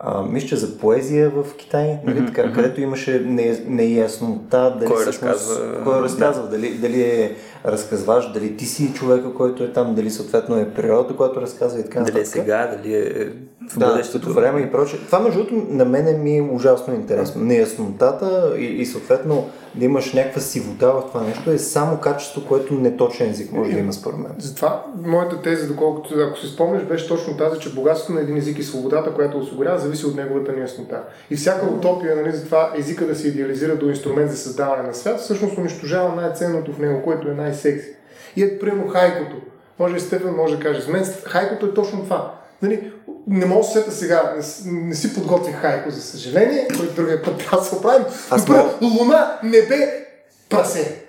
а, 0.00 0.22
мисля, 0.22 0.48
че 0.48 0.56
за 0.56 0.78
поезия 0.78 1.30
в 1.30 1.56
Китай, 1.56 1.98
нали, 2.06 2.26
така, 2.26 2.52
където 2.52 2.80
имаше 2.80 3.22
не, 3.26 3.64
неяснота 3.66 4.76
дали 4.78 4.90
Кой 4.90 5.02
всъщност- 5.02 5.22
разказва, 5.22 5.84
кой 5.84 6.02
разказва 6.02 6.48
дали, 6.48 6.74
дали 6.74 7.02
е 7.02 7.36
разказваш, 7.66 8.32
дали 8.32 8.56
ти 8.56 8.66
си 8.66 8.92
човека, 8.94 9.34
който 9.34 9.64
е 9.64 9.72
там, 9.72 9.94
дали 9.94 10.10
съответно 10.10 10.56
е 10.56 10.70
природата, 10.70 11.16
която 11.16 11.40
разказва 11.40 11.80
и 11.80 11.84
така 11.84 12.00
Дали 12.00 12.08
е 12.08 12.12
нататък. 12.12 12.26
сега, 12.28 12.76
дали 12.76 12.94
е 12.94 13.28
в 13.70 13.78
Да, 13.78 13.86
бъдещето. 13.86 14.32
време 14.32 14.60
и 14.60 14.72
прочее. 14.72 14.98
Това 15.00 15.20
между 15.20 15.38
другото 15.38 15.66
на 15.68 15.84
мен 15.84 16.22
ми 16.22 16.38
е 16.38 16.42
ужасно 16.42 16.94
интересно. 16.94 17.44
Неяснотата 17.44 18.54
и, 18.58 18.64
и 18.64 18.86
съответно 18.86 19.46
да 19.74 19.84
имаш 19.84 20.12
някаква 20.12 20.40
сивота 20.40 20.92
в 20.92 21.04
това 21.08 21.22
нещо 21.22 21.50
е 21.50 21.58
само 21.58 22.00
качество, 22.00 22.44
което 22.48 22.74
неточен 22.74 23.30
език 23.30 23.52
може 23.52 23.70
да 23.70 23.78
има 23.78 23.92
според 23.92 24.18
мен. 24.18 24.32
Затова 24.38 24.84
моята 25.02 25.42
теза, 25.42 25.68
доколкото, 25.68 26.14
ако 26.20 26.38
си 26.38 26.46
спомняш, 26.46 26.82
беше 26.82 27.08
точно 27.08 27.36
тази, 27.36 27.60
че 27.60 27.74
богатството 27.74 28.12
на 28.12 28.20
един 28.20 28.36
език 28.36 28.58
и 28.58 28.62
свободата, 28.62 29.14
която 29.14 29.38
осигурява, 29.38 29.78
зависи 29.78 30.06
от 30.06 30.16
неговата 30.16 30.52
неяснота. 30.52 31.02
И 31.30 31.36
всяка 31.36 31.66
утопия, 31.66 32.16
нали, 32.16 32.32
за 32.32 32.44
това 32.44 32.72
езика 32.78 33.06
да 33.06 33.14
се 33.14 33.28
идеализира 33.28 33.76
до 33.76 33.88
инструмент 33.88 34.30
за 34.30 34.36
създаване 34.36 34.82
на 34.82 34.94
свят, 34.94 35.20
всъщност 35.20 35.58
унищожава 35.58 36.14
най-ценното 36.14 36.72
в 36.72 36.78
него, 36.78 37.02
което 37.02 37.28
е 37.28 37.34
най-секси. 37.34 37.88
И 38.36 38.42
ето, 38.42 38.60
примерно, 38.60 38.88
хайкото. 38.88 39.36
Може 39.78 39.96
и 39.96 40.00
Стефан 40.00 40.34
може 40.36 40.56
да 40.56 40.62
каже, 40.62 40.80
за 40.80 40.92
мен 40.92 41.04
хайкото 41.24 41.66
е 41.66 41.74
точно 41.74 42.04
това. 42.04 42.34
Нали, 42.62 42.92
не 43.26 43.46
мога 43.46 43.60
да 43.60 43.66
се 43.66 43.72
сета 43.72 43.92
сега, 43.92 44.34
не, 44.36 44.72
не 44.72 44.94
си 44.94 45.14
подготвих 45.14 45.56
хайко, 45.56 45.90
за 45.90 46.02
съжаление, 46.02 46.68
който 46.68 46.94
другия 46.94 47.22
път 47.22 47.38
трябва 47.38 47.58
да 47.58 47.64
се 47.64 47.74
оправим. 47.74 48.04
Аз 48.30 48.48
Но, 48.48 48.56
мога- 48.56 48.70
Луна, 48.82 49.38
небе, 49.42 50.06
прасе. 50.48 51.04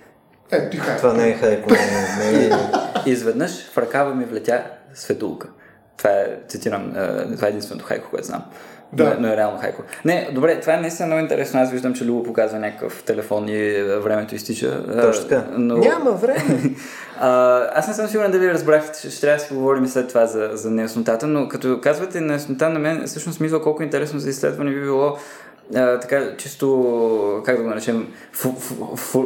Ето 0.50 0.70
ти 0.70 0.76
хайко. 0.76 1.00
Това 1.00 1.12
не 1.12 1.28
е 1.28 1.34
хайко, 1.34 1.70
не, 1.70 2.30
не, 2.30 2.48
не, 2.48 2.56
И 3.06 3.10
изведнъж 3.10 3.50
в 3.66 3.78
ръкава 3.78 4.14
ми 4.14 4.24
влетя 4.24 4.64
светулка. 4.94 5.48
Това 5.96 6.10
е, 6.10 6.26
цитирам, 6.48 6.92
е, 6.96 7.34
това 7.34 7.46
е 7.46 7.50
единственото 7.50 7.86
хайко, 7.86 8.10
което 8.10 8.26
знам. 8.26 8.44
Да. 8.94 9.04
Но, 9.04 9.20
но 9.20 9.28
е 9.28 9.36
реално 9.36 9.58
хайко. 9.58 9.82
Не, 10.04 10.28
добре, 10.32 10.60
това 10.60 10.74
е 10.74 10.80
наистина 10.80 11.06
много 11.06 11.20
интересно. 11.20 11.60
Аз 11.60 11.70
виждам, 11.70 11.94
че 11.94 12.04
Любо 12.04 12.22
показва 12.22 12.58
някакъв 12.58 13.02
телефон 13.02 13.48
и 13.48 13.74
е, 13.74 13.98
времето 13.98 14.34
изтича. 14.34 14.84
Е, 14.96 15.00
Точно 15.00 15.28
така. 15.28 15.44
Но... 15.56 15.76
Няма 15.76 16.10
време. 16.10 16.62
А, 17.20 17.60
аз 17.74 17.88
не 17.88 17.94
съм 17.94 18.08
сигурен 18.08 18.30
дали 18.30 18.50
разбрахте, 18.50 19.00
че 19.00 19.10
ще 19.10 19.20
трябва 19.20 19.36
да 19.36 19.42
си 19.42 19.48
поговорим 19.48 19.86
след 19.86 20.08
това 20.08 20.26
за, 20.26 20.50
за 20.52 20.70
неяснотата, 20.70 21.26
но 21.26 21.48
като 21.48 21.80
казвате 21.80 22.20
неяснота 22.20 22.68
на 22.68 22.78
мен, 22.78 23.02
всъщност 23.06 23.40
ми 23.40 23.46
идва 23.46 23.62
колко 23.62 23.82
интересно 23.82 24.18
за 24.18 24.30
изследване 24.30 24.70
би 24.70 24.80
било 24.80 25.16
а, 25.74 26.00
така 26.00 26.36
чисто, 26.36 27.42
как 27.44 27.56
да 27.56 27.62
го 27.62 27.68
наречем, 27.68 28.08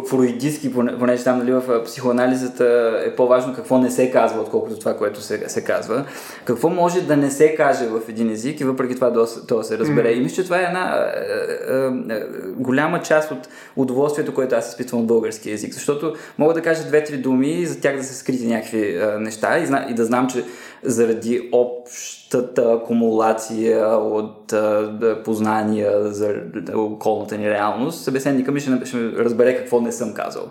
фруидистски, 0.09 0.75
понеже 0.75 1.25
там 1.25 1.39
нали, 1.39 1.53
в 1.53 1.85
психоанализата 1.85 2.99
е 3.07 3.17
по-важно 3.17 3.55
какво 3.55 3.79
не 3.79 3.91
се 3.91 4.11
казва, 4.11 4.41
отколкото 4.41 4.79
това, 4.79 4.97
което 4.97 5.21
се, 5.21 5.49
се 5.49 5.65
казва. 5.65 6.05
Какво 6.45 6.69
може 6.69 7.01
да 7.01 7.17
не 7.17 7.31
се 7.31 7.55
каже 7.55 7.87
в 7.87 8.01
един 8.09 8.31
език 8.31 8.61
и 8.61 8.65
въпреки 8.65 8.95
това 8.95 9.11
да, 9.11 9.27
да 9.49 9.65
се 9.65 9.79
разбере. 9.79 10.09
Mm. 10.09 10.17
И 10.17 10.21
мисля, 10.21 10.35
че 10.35 10.45
това 10.45 10.61
е 10.61 10.65
една 10.65 10.81
а, 10.81 11.73
а, 11.73 12.27
голяма 12.57 13.03
част 13.03 13.31
от 13.31 13.49
удоволствието, 13.77 14.35
което 14.35 14.55
аз 14.55 14.69
изпитвам 14.69 15.01
от 15.01 15.07
български 15.07 15.51
язик. 15.51 15.75
Защото 15.75 16.15
мога 16.39 16.55
да 16.55 16.63
кажа 16.63 16.83
две-три 16.83 17.17
думи 17.17 17.51
и 17.51 17.67
за 17.67 17.81
тях 17.81 17.97
да 17.97 18.05
се 18.05 18.15
скрити 18.15 18.47
някакви 18.47 18.97
а, 18.97 19.19
неща 19.19 19.59
и, 19.59 19.91
и 19.91 19.95
да 19.95 20.05
знам, 20.05 20.29
че 20.29 20.45
заради 20.83 21.49
общата 21.53 22.73
акумулация 22.73 23.89
от 23.97 24.53
а, 24.53 25.23
познания 25.25 26.13
за 26.13 26.35
околната 26.75 27.39
ни 27.39 27.51
реалност, 27.51 28.05
събеседника 28.05 28.53
ми 28.53 28.61
ще, 28.61 28.71
ще 28.85 29.13
разбере 29.13 29.57
какво 29.57 29.81
не 29.81 29.93
съм 29.93 30.15
казал. 30.15 30.49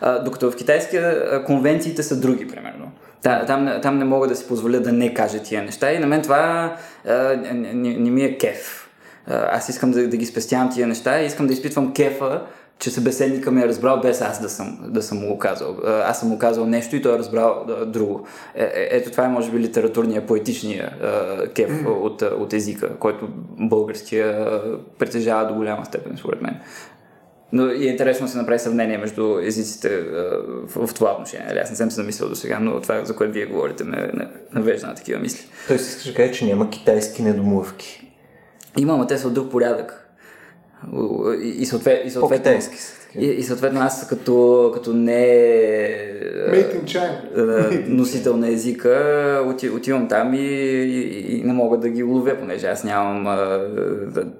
А, 0.00 0.18
докато 0.18 0.50
в 0.50 0.56
китайския 0.56 1.44
конвенциите 1.44 2.02
са 2.02 2.20
други, 2.20 2.48
примерно. 2.48 2.92
Там, 3.22 3.46
там, 3.46 3.78
там 3.82 3.98
не 3.98 4.04
мога 4.04 4.28
да 4.28 4.36
си 4.36 4.48
позволя 4.48 4.78
да 4.78 4.92
не 4.92 5.14
кажа 5.14 5.42
тия 5.42 5.62
неща 5.62 5.92
и 5.92 5.98
на 5.98 6.06
мен 6.06 6.22
това 6.22 6.76
а, 7.08 7.12
не, 7.52 7.72
не 7.74 8.10
ми 8.10 8.24
е 8.24 8.38
кеф. 8.38 8.90
Аз 9.26 9.68
искам 9.68 9.90
да, 9.90 10.08
да 10.08 10.16
ги 10.16 10.26
спестявам 10.26 10.72
тия 10.72 10.86
неща 10.86 11.22
и 11.22 11.26
искам 11.26 11.46
да 11.46 11.52
изпитвам 11.52 11.94
кефа 11.94 12.42
че 12.78 12.90
събеседника 12.90 13.50
ми 13.50 13.62
е 13.62 13.68
разбрал 13.68 14.00
без 14.00 14.20
аз 14.20 14.42
да 14.42 14.48
съм, 14.48 14.78
да 14.88 15.02
съм 15.02 15.18
му 15.18 15.28
го 15.28 15.38
казал. 15.38 15.76
Аз 15.86 16.20
съм 16.20 16.28
му 16.28 16.38
казал 16.38 16.66
нещо 16.66 16.96
и 16.96 17.02
той 17.02 17.14
е 17.14 17.18
разбрал 17.18 17.66
друго. 17.86 18.26
Е, 18.54 18.64
е, 18.64 18.88
ето 18.90 19.10
това 19.10 19.24
е 19.24 19.28
може 19.28 19.50
би 19.50 19.58
литературния, 19.58 20.26
поетичния 20.26 20.92
е, 21.02 21.48
кеф 21.48 21.70
mm-hmm. 21.70 21.86
от, 21.86 22.22
от 22.22 22.52
езика, 22.52 22.96
който 22.98 23.28
българския 23.58 24.50
притежава 24.98 25.48
до 25.48 25.54
голяма 25.54 25.84
степен, 25.84 26.16
според 26.16 26.42
мен. 26.42 26.60
Но 27.52 27.70
е 27.70 27.74
интересно 27.74 28.26
да 28.26 28.32
се 28.32 28.38
направи 28.38 28.58
сравнение 28.58 28.98
между 28.98 29.38
езиците 29.42 30.00
в, 30.66 30.86
в 30.86 30.94
това 30.94 31.12
отношение. 31.12 31.46
Нали, 31.46 31.58
аз 31.58 31.70
не 31.70 31.76
съм 31.76 31.90
се 31.90 31.96
замислил 31.96 32.28
до 32.28 32.34
сега, 32.34 32.58
но 32.60 32.80
това, 32.80 33.04
за 33.04 33.16
което 33.16 33.32
вие 33.32 33.46
говорите, 33.46 33.84
ме 33.84 34.12
навежда 34.52 34.86
на 34.86 34.94
такива 34.94 35.20
мисли. 35.20 35.46
Той 35.68 35.78
си 35.78 35.88
искаш 35.88 36.06
да 36.06 36.14
каже, 36.14 36.32
че 36.32 36.46
няма 36.46 36.70
китайски 36.70 37.22
недомлъвки. 37.22 38.12
Има, 38.78 38.96
но 38.96 39.06
те 39.06 39.18
са 39.18 39.28
от 39.28 39.34
друг 39.34 39.50
порядък. 39.50 40.03
И, 41.42 41.66
съответ, 41.66 42.06
и 42.06 42.10
съответно, 42.10 42.52
и, 43.18 43.26
и 43.26 43.42
съответно 43.42 43.80
аз 43.80 44.08
като, 44.08 44.70
като 44.74 44.92
не 44.92 46.14
носител 47.86 48.36
на 48.36 48.48
езика 48.48 49.54
отивам 49.74 50.08
там 50.08 50.34
и, 50.34 50.38
и, 50.38 51.38
и 51.38 51.44
не 51.44 51.52
мога 51.52 51.78
да 51.78 51.88
ги 51.88 52.02
уловя, 52.02 52.36
понеже 52.38 52.66
аз 52.66 52.84
нямам 52.84 53.26
а, 53.26 53.60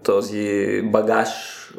този 0.03 0.83
багаж 0.85 1.31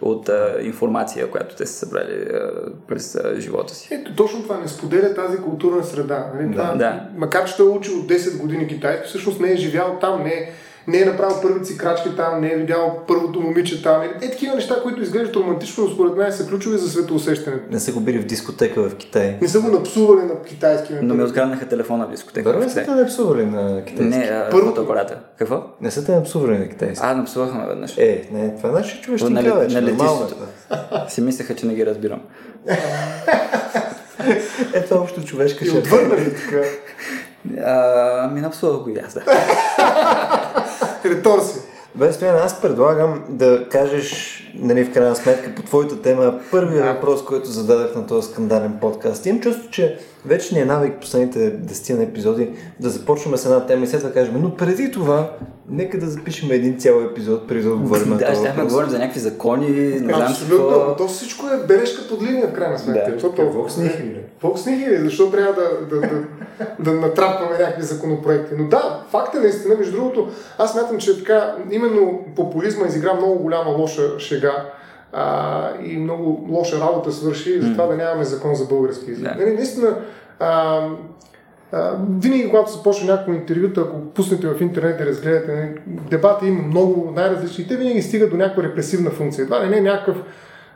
от 0.01 0.30
а, 0.30 0.57
информация, 0.61 1.32
която 1.32 1.55
те 1.55 1.66
са 1.66 1.74
събрали 1.74 2.28
а, 2.34 2.51
през 2.88 3.16
а, 3.16 3.41
живота 3.41 3.76
си. 3.76 3.88
Ето, 3.91 4.16
точно 4.16 4.43
това 4.43 4.59
не 4.59 4.68
споделя 4.68 5.13
тази 5.13 5.38
културна 5.38 5.84
среда. 5.84 6.32
Нали? 6.36 6.55
Да, 6.55 6.76
да. 6.76 7.07
Макар 7.18 7.45
че 7.45 7.57
той 7.57 7.66
е 7.66 7.70
учил 7.70 7.99
от 7.99 8.11
10 8.11 8.41
години 8.41 8.68
китайски, 8.68 9.07
всъщност 9.07 9.39
не 9.39 9.51
е 9.51 9.55
живял 9.55 9.97
там, 10.01 10.24
не 10.24 10.30
е 10.30 10.51
не 10.88 11.00
е 11.00 11.06
направил 11.06 11.42
първите 11.42 11.66
си 11.66 11.78
крачки 11.78 12.10
там, 12.16 12.42
не 12.42 12.52
е 12.52 12.56
видял 12.56 13.04
първото 13.08 13.42
момиче 13.42 13.84
там. 13.84 14.02
Е, 14.02 14.06
е 14.06 14.32
такива 14.32 14.56
неща, 14.56 14.76
които 14.84 15.02
изглеждат 15.02 15.36
романтично, 15.36 15.84
но 15.84 15.90
според 15.90 16.16
мен 16.16 16.34
са 16.34 16.48
ключови 16.48 16.78
за 16.78 16.90
светоусещането. 16.90 17.64
Не 17.72 17.80
са 17.80 17.92
го 17.92 18.00
били 18.00 18.20
в 18.20 18.26
дискотека 18.26 18.90
в 18.90 18.96
Китай. 18.96 19.38
Не 19.42 19.48
са 19.48 19.60
го 19.60 19.68
напсували 19.68 20.26
на 20.26 20.42
китайски. 20.42 20.94
Но 21.02 21.14
ми 21.14 21.24
откраднаха 21.24 21.68
телефона 21.68 22.08
в 22.08 22.12
дискотека. 22.12 22.50
Първо 22.50 22.64
не 22.64 22.70
са 22.70 22.84
те 22.84 22.92
напсували 22.92 23.46
на 23.46 23.84
китайски. 23.86 24.18
Не, 24.18 24.26
а, 24.26 24.50
Първото 24.52 24.82
апарата. 24.82 25.20
Какво? 25.38 25.64
Не 25.82 25.92
са 25.92 26.06
те 26.06 26.16
напсували 26.16 26.58
на 26.58 26.70
китайски. 26.70 27.06
А, 27.06 27.14
напсувахме 27.14 27.68
веднъж. 27.68 27.98
Е, 27.98 28.30
не, 28.32 28.56
това 28.56 28.70
значи 28.70 29.02
човешки 29.02 29.30
нали, 29.30 29.48
на, 29.48 29.56
на 29.56 29.82
летището. 29.82 30.36
Си 31.08 31.22
мислеха, 31.22 31.56
че 31.56 31.66
не 31.66 31.74
ги 31.74 31.86
разбирам. 31.86 32.22
Ето 34.74 34.96
общо 34.96 35.24
човешка 35.24 35.66
ще. 35.66 35.78
Отвърнали 35.78 36.34
така. 36.36 36.62
Ами 38.24 38.42
напсувах 38.42 38.82
го 38.82 38.90
и 38.90 39.00
аз, 39.00 39.14
да. 39.14 39.22
Реторси. 41.06 41.60
Бе, 41.95 42.14
Стоян, 42.14 42.36
аз 42.36 42.62
предлагам 42.62 43.24
да 43.30 43.70
кажеш, 43.70 44.41
нали, 44.56 44.84
в 44.84 44.93
крайна 44.93 45.16
сметка, 45.16 45.56
по 45.56 45.62
твоята 45.62 46.01
тема, 46.01 46.39
първият 46.51 46.86
въпрос, 46.86 47.26
който 47.26 47.49
зададах 47.49 47.95
на 47.95 48.08
този 48.08 48.32
скандален 48.32 48.78
подкаст. 48.82 49.26
Имам 49.26 49.41
чувство, 49.41 49.70
че 49.70 49.99
вече 50.26 50.56
ни 50.56 50.62
е 50.62 50.66
навик 50.66 50.99
последните 51.01 51.60
10 51.60 51.97
на 51.97 52.03
епизоди 52.03 52.49
да 52.80 52.89
започваме 52.89 53.38
с 53.38 53.45
една 53.45 53.66
тема 53.66 53.84
и 53.84 53.88
след 53.88 53.99
това 53.99 54.14
кажем, 54.14 54.41
но 54.41 54.56
преди 54.56 54.91
това, 54.91 55.32
нека 55.70 55.99
да 55.99 56.07
запишем 56.07 56.51
един 56.51 56.80
цял 56.80 57.01
епизод, 57.11 57.47
преди 57.47 57.63
да 57.63 57.70
отговорим 57.70 58.09
на 58.09 58.18
това. 58.18 58.30
Да, 58.30 58.36
ще 58.36 58.61
говорим 58.61 58.89
за 58.89 58.99
някакви 58.99 59.20
закони, 59.20 59.70
не 59.70 59.97
знам 59.97 60.22
Абсолютно, 60.22 60.95
то 60.97 61.07
всичко 61.07 61.47
е 61.47 61.68
бележка 61.68 62.07
под 62.09 62.22
линия 62.24 62.47
в 62.47 62.53
крайна 62.53 62.80
сметка. 62.80 63.05
Да, 63.05 63.13
защото 63.13 63.41
е 63.41 63.45
Вокс 63.45 63.78
Нихили. 63.78 64.22
Вокс 64.41 64.66
Нихили, 64.66 64.97
защо 64.97 65.32
трябва 65.32 65.53
да, 65.53 65.86
да, 65.95 66.07
да, 66.07 66.24
да 66.80 66.91
натрапваме 66.91 67.57
някакви 67.57 67.84
законопроекти. 67.84 68.55
Но 68.57 68.68
да, 68.68 69.03
факт 69.11 69.36
е 69.36 69.39
наистина, 69.39 69.76
между 69.78 69.95
другото, 69.95 70.28
аз 70.57 70.76
мятам, 70.76 70.97
че 70.97 71.18
така, 71.18 71.55
именно 71.72 72.26
популизма 72.36 72.88
изигра 72.88 73.13
много 73.13 73.39
голяма 73.39 73.72
лоша 73.72 74.20
шега 74.20 74.66
а, 75.13 75.70
и 75.84 75.97
много 75.97 76.47
лоша 76.49 76.80
работа 76.80 77.11
свърши, 77.11 77.61
за 77.61 77.72
това 77.72 77.86
да 77.86 77.95
нямаме 77.95 78.24
закон 78.24 78.55
за 78.55 78.66
български 78.66 79.09
язик. 79.09 79.24
Да. 79.24 79.36
Нали, 79.39 79.55
наистина, 79.55 79.97
а, 80.39 80.82
винаги, 82.20 82.50
когато 82.50 82.72
се 82.72 82.84
някакво 83.06 83.34
интервюта, 83.34 83.82
ако 83.82 84.02
пуснете 84.02 84.48
в 84.48 84.62
интернет 84.62 85.00
и 85.00 85.06
разгледате, 85.06 85.56
нали, 85.56 85.98
дебата 86.10 86.48
има 86.48 86.62
много 86.62 87.14
най-различни, 87.16 87.68
те 87.68 87.78
винаги 87.78 88.02
стигат 88.02 88.30
до 88.30 88.38
някаква 88.38 88.64
репресивна 88.64 89.10
функция. 89.10 89.46
Това 89.46 89.66
не 89.66 89.78
е 89.78 89.82
някакъв 89.82 90.18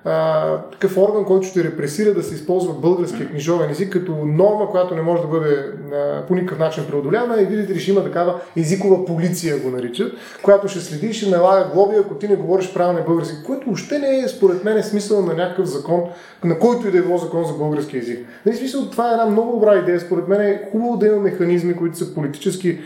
а, 0.06 0.58
такъв 0.58 0.98
орган, 0.98 1.26
който 1.26 1.48
ще 1.48 1.64
репресира 1.64 2.14
да 2.14 2.24
се 2.24 2.36
използва 2.36 2.74
българския 2.74 3.30
книжовен 3.30 3.70
език 3.70 3.94
като 3.94 4.12
норма, 4.12 4.70
която 4.72 4.96
не 4.96 5.02
може 5.02 5.22
да 5.22 5.28
бъде 5.28 5.66
а, 5.94 6.26
по 6.26 6.36
никакъв 6.36 6.60
начин 6.60 6.84
преодоляна 6.90 7.42
и 7.42 7.46
видите 7.46 7.74
ли 7.74 7.80
ще 7.80 7.92
има 7.92 8.04
такава 8.04 8.40
езикова 8.58 9.06
полиция 9.06 9.58
го 9.58 9.70
наричат, 9.70 10.14
която 10.44 10.68
ще 10.68 10.80
следи 10.80 11.08
и 11.08 11.14
ще 11.14 11.30
налага 11.30 11.70
глоби, 11.74 11.96
ако 11.96 12.16
ти 12.16 12.28
не 12.28 12.36
говориш 12.36 12.74
правилно 12.74 13.06
български, 13.08 13.36
което 13.46 13.66
въобще 13.66 14.00
не 14.00 14.20
е 14.20 14.28
според 14.28 14.64
мен 14.64 14.78
е 14.78 14.84
смисъл 14.84 15.22
на 15.22 15.34
някакъв 15.34 15.66
закон, 15.66 16.04
на 16.44 16.60
който 16.60 16.88
и 16.88 16.92
да 16.92 16.98
е 16.98 17.02
било 17.02 17.18
закон 17.18 17.46
за 17.46 17.54
български 17.54 17.98
език. 17.98 18.20
Нали, 18.46 18.56
смисъл, 18.56 18.90
това 18.90 19.10
е 19.10 19.12
една 19.12 19.26
много 19.26 19.52
добра 19.52 19.76
идея. 19.76 20.00
Според 20.00 20.28
мен 20.28 20.42
е 20.42 20.62
хубаво 20.72 20.98
да 20.98 21.08
има 21.08 21.18
механизми, 21.18 21.76
които 21.76 21.98
са 21.98 22.14
политически 22.14 22.80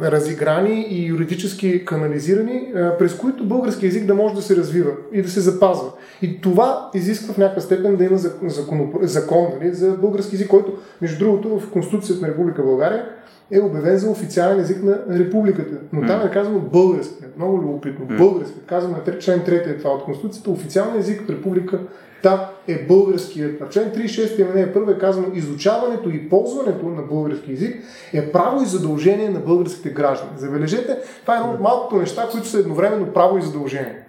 разиграни 0.00 0.86
и 0.90 1.06
юридически 1.06 1.84
канализирани, 1.84 2.72
през 2.98 3.16
които 3.16 3.44
български 3.44 3.86
язик 3.86 4.06
да 4.06 4.14
може 4.14 4.34
да 4.34 4.42
се 4.42 4.56
развива 4.56 4.90
и 5.12 5.22
да 5.22 5.28
се 5.28 5.40
запазва. 5.40 5.92
И 6.22 6.40
това 6.40 6.90
изисква 6.94 7.34
в 7.34 7.38
някаква 7.38 7.62
степен 7.62 7.96
да 7.96 8.04
има 8.04 8.18
закон, 8.18 8.92
закон 9.02 9.46
нали, 9.60 9.74
за 9.74 9.90
български 9.90 10.34
язик, 10.34 10.48
който, 10.48 10.72
между 11.00 11.18
другото, 11.18 11.58
в 11.58 11.70
Конституцията 11.70 12.26
на 12.26 12.28
Република 12.32 12.62
България 12.62 13.08
е 13.50 13.60
обявен 13.60 13.98
за 13.98 14.10
официален 14.10 14.60
език 14.60 14.82
на 14.82 14.98
републиката. 15.10 15.76
Но 15.92 16.06
там 16.06 16.26
е 16.26 16.30
казано 16.30 16.58
български. 16.58 17.24
Много 17.36 17.58
любопитно. 17.58 18.06
Български. 18.16 18.60
Казваме 18.66 19.18
член 19.20 19.40
3 19.40 19.70
е 19.70 19.78
това 19.78 19.90
от 19.90 20.04
Конституцията. 20.04 20.50
Официален 20.50 20.98
език 20.98 21.22
в 21.26 21.30
република 21.30 21.80
Та 22.26 22.50
е 22.68 22.86
българският. 22.86 23.60
На 23.60 23.68
член 23.68 23.92
36 23.92 24.56
е 24.56 24.72
първо 24.72 24.90
е 24.90 24.98
казано 24.98 25.26
изучаването 25.34 26.10
и 26.10 26.28
ползването 26.28 26.86
на 26.86 27.02
български 27.02 27.50
язик 27.50 27.76
е 28.12 28.32
право 28.32 28.62
и 28.62 28.66
задължение 28.66 29.28
на 29.28 29.40
българските 29.40 29.90
граждани. 29.90 30.30
Забележете, 30.36 30.98
това 31.22 31.34
е 31.34 31.40
едно 31.40 31.52
от 31.52 31.60
малкото 31.60 31.96
неща, 31.96 32.28
които 32.32 32.46
са 32.46 32.58
едновременно 32.58 33.12
право 33.12 33.38
и 33.38 33.42
задължение. 33.42 34.06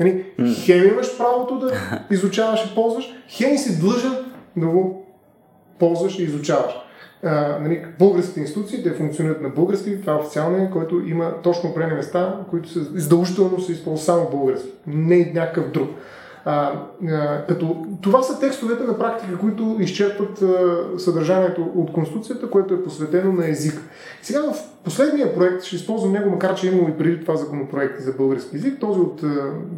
Нали, 0.00 0.24
хем 0.64 0.88
имаш 0.88 1.18
правото 1.18 1.58
да 1.58 1.72
изучаваш 2.10 2.64
и 2.64 2.74
ползваш, 2.74 3.14
хем 3.28 3.58
си 3.58 3.80
длъжен 3.80 4.12
да 4.56 4.66
го 4.66 5.06
ползваш 5.78 6.18
и 6.18 6.22
изучаваш. 6.22 6.72
А, 7.22 7.58
нали, 7.60 7.86
българските 7.98 8.40
институции, 8.40 8.82
те 8.82 8.90
функционират 8.90 9.42
на 9.42 9.48
български, 9.48 10.00
това 10.00 10.12
е 10.12 10.16
официалния, 10.16 10.70
който 10.70 11.02
има 11.06 11.34
точно 11.42 11.70
определени 11.70 11.96
места, 11.96 12.40
които 12.50 12.68
са 12.68 12.80
издължително 12.94 13.60
се 13.60 13.72
използват 13.72 14.06
само 14.06 14.30
български, 14.30 14.68
не 14.86 15.32
някакъв 15.34 15.70
друг. 15.70 15.90
А, 16.44 16.72
а, 17.08 17.46
като 17.46 17.86
това 18.02 18.22
са 18.22 18.40
текстовете 18.40 18.84
на 18.84 18.98
практика, 18.98 19.38
които 19.38 19.76
изчерпват 19.80 20.42
а, 20.42 20.84
съдържанието 20.98 21.72
от 21.74 21.92
Конституцията, 21.92 22.50
което 22.50 22.74
е 22.74 22.82
посветено 22.82 23.32
на 23.32 23.48
език. 23.48 23.80
Сега 24.22 24.40
в 24.42 24.54
последния 24.84 25.34
проект, 25.34 25.64
ще 25.64 25.76
използвам 25.76 26.12
него, 26.12 26.30
макар 26.30 26.54
че 26.54 26.68
имам 26.68 26.90
и 26.90 26.98
преди 26.98 27.20
това 27.20 27.36
законопроекти 27.36 28.02
за 28.02 28.12
български 28.12 28.56
език, 28.56 28.80
този 28.80 29.00
от 29.00 29.22
а, 29.22 29.26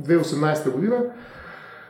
2018 0.08 0.70
година, 0.70 0.96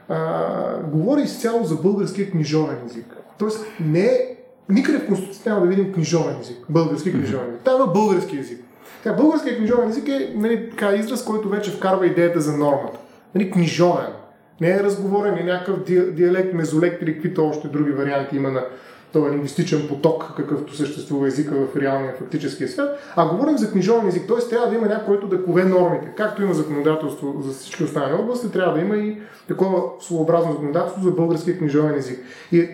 а, 0.08 0.80
говори 0.82 1.22
изцяло 1.22 1.64
за 1.64 1.76
българския 1.76 2.30
книжовен 2.30 2.76
език. 2.86 3.16
Тоест 3.38 3.66
не 3.80 4.04
е, 4.04 4.36
никъде 4.68 4.98
в 4.98 5.06
Конституцията 5.06 5.50
няма 5.50 5.62
да 5.62 5.68
видим 5.68 5.92
книжовен 5.92 6.40
език, 6.40 6.58
български 6.68 7.12
книжовен 7.12 7.48
език. 7.48 7.60
Там 7.64 7.76
има 7.76 7.86
български 7.86 8.38
език. 8.38 8.60
Така, 9.02 9.16
българският 9.16 9.58
книжовен 9.58 9.88
език 9.88 10.08
е 10.08 10.32
нали, 10.36 10.70
така, 10.70 10.92
израз, 10.92 11.24
който 11.24 11.48
вече 11.48 11.70
вкарва 11.70 12.06
идеята 12.06 12.40
за 12.40 12.56
нормата. 12.56 12.98
Нали, 13.34 13.50
книжовен. 13.50 14.12
Не 14.60 14.70
е 14.70 14.82
разговорен, 14.82 15.38
е 15.38 15.44
някакъв 15.44 15.84
диалект, 16.12 16.54
мезолект 16.54 17.02
или 17.02 17.12
каквито 17.12 17.46
още 17.46 17.68
други 17.68 17.90
варианти 17.90 18.36
има 18.36 18.50
на 18.50 18.64
този 19.12 19.30
лингвистичен 19.30 19.88
поток, 19.88 20.32
какъвто 20.36 20.76
съществува 20.76 21.26
езика 21.26 21.54
в 21.54 21.76
реалния 21.76 22.14
фактическия 22.18 22.68
свят, 22.68 22.98
а 23.16 23.28
говорим 23.28 23.58
за 23.58 23.70
книжовен 23.70 24.08
език. 24.08 24.28
Т.е. 24.28 24.48
трябва 24.50 24.68
да 24.68 24.74
има 24.74 24.86
някой, 24.86 25.06
който 25.06 25.26
да 25.26 25.44
кове 25.44 25.64
нормите. 25.64 26.12
Както 26.16 26.42
има 26.42 26.54
законодателство 26.54 27.42
за 27.42 27.52
всички 27.52 27.84
останали 27.84 28.12
области, 28.12 28.52
трябва 28.52 28.74
да 28.74 28.80
има 28.80 28.96
и 28.96 29.18
такова 29.48 29.82
своеобразно 30.00 30.52
законодателство 30.52 31.02
за 31.02 31.10
българския 31.10 31.58
книжовен 31.58 31.94
език. 31.94 32.18
И 32.52 32.68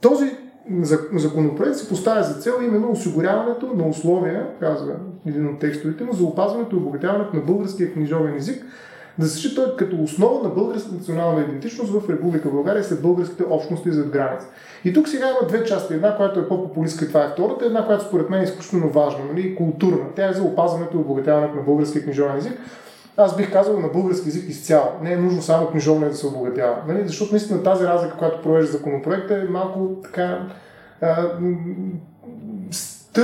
този 0.00 0.30
законопроект 1.14 1.76
се 1.76 1.88
поставя 1.88 2.22
за 2.22 2.34
цел 2.34 2.52
именно 2.62 2.90
осигуряването 2.90 3.66
на 3.74 3.88
условия, 3.88 4.46
казва 4.60 4.94
един 5.26 5.48
от 5.48 5.58
текстовете 5.58 6.04
му, 6.04 6.12
за 6.12 6.24
опазването 6.24 6.76
и 6.76 6.78
обогатяването 6.78 7.36
на 7.36 7.42
българския 7.42 7.92
книжовен 7.92 8.36
език, 8.36 8.64
да 9.18 9.28
счита 9.28 9.74
като 9.76 10.02
основа 10.02 10.42
на 10.42 10.54
българската 10.54 10.94
национална 10.94 11.42
идентичност 11.42 11.92
в 11.92 12.10
Република 12.10 12.50
България 12.50 12.84
след 12.84 13.02
българските 13.02 13.44
общности 13.50 13.92
зад 13.92 14.08
граница. 14.08 14.46
И 14.84 14.92
тук 14.92 15.08
сега 15.08 15.26
има 15.28 15.48
две 15.48 15.64
части. 15.64 15.94
Една, 15.94 16.16
която 16.16 16.40
е 16.40 16.48
по-популистка 16.48 17.08
това 17.08 17.24
е 17.24 17.28
втората, 17.28 17.66
една, 17.66 17.86
която 17.86 18.04
според 18.04 18.30
мен 18.30 18.40
е 18.40 18.44
изключително 18.44 18.88
важна, 18.88 19.20
нали, 19.32 19.54
културна. 19.54 20.04
Тя 20.16 20.28
е 20.28 20.32
за 20.32 20.42
опазването 20.42 20.96
и 20.96 21.00
обогатяването 21.00 21.56
на 21.56 21.62
българския 21.62 22.04
книжовен 22.04 22.36
език. 22.36 22.58
Аз 23.16 23.36
бих 23.36 23.52
казал 23.52 23.80
на 23.80 23.88
български 23.88 24.28
език 24.28 24.50
изцяло. 24.50 24.88
Не 25.02 25.12
е 25.12 25.16
нужно 25.16 25.42
само 25.42 25.66
книжовния 25.66 26.10
да 26.10 26.16
се 26.16 26.26
обогатява. 26.26 26.76
Нали? 26.88 27.08
Защото 27.08 27.32
наистина 27.32 27.62
тази 27.62 27.84
разлика, 27.84 28.16
която 28.16 28.42
провежда 28.42 28.72
законопроекта 28.72 29.34
е 29.34 29.44
малко 29.44 29.88
така 30.02 30.48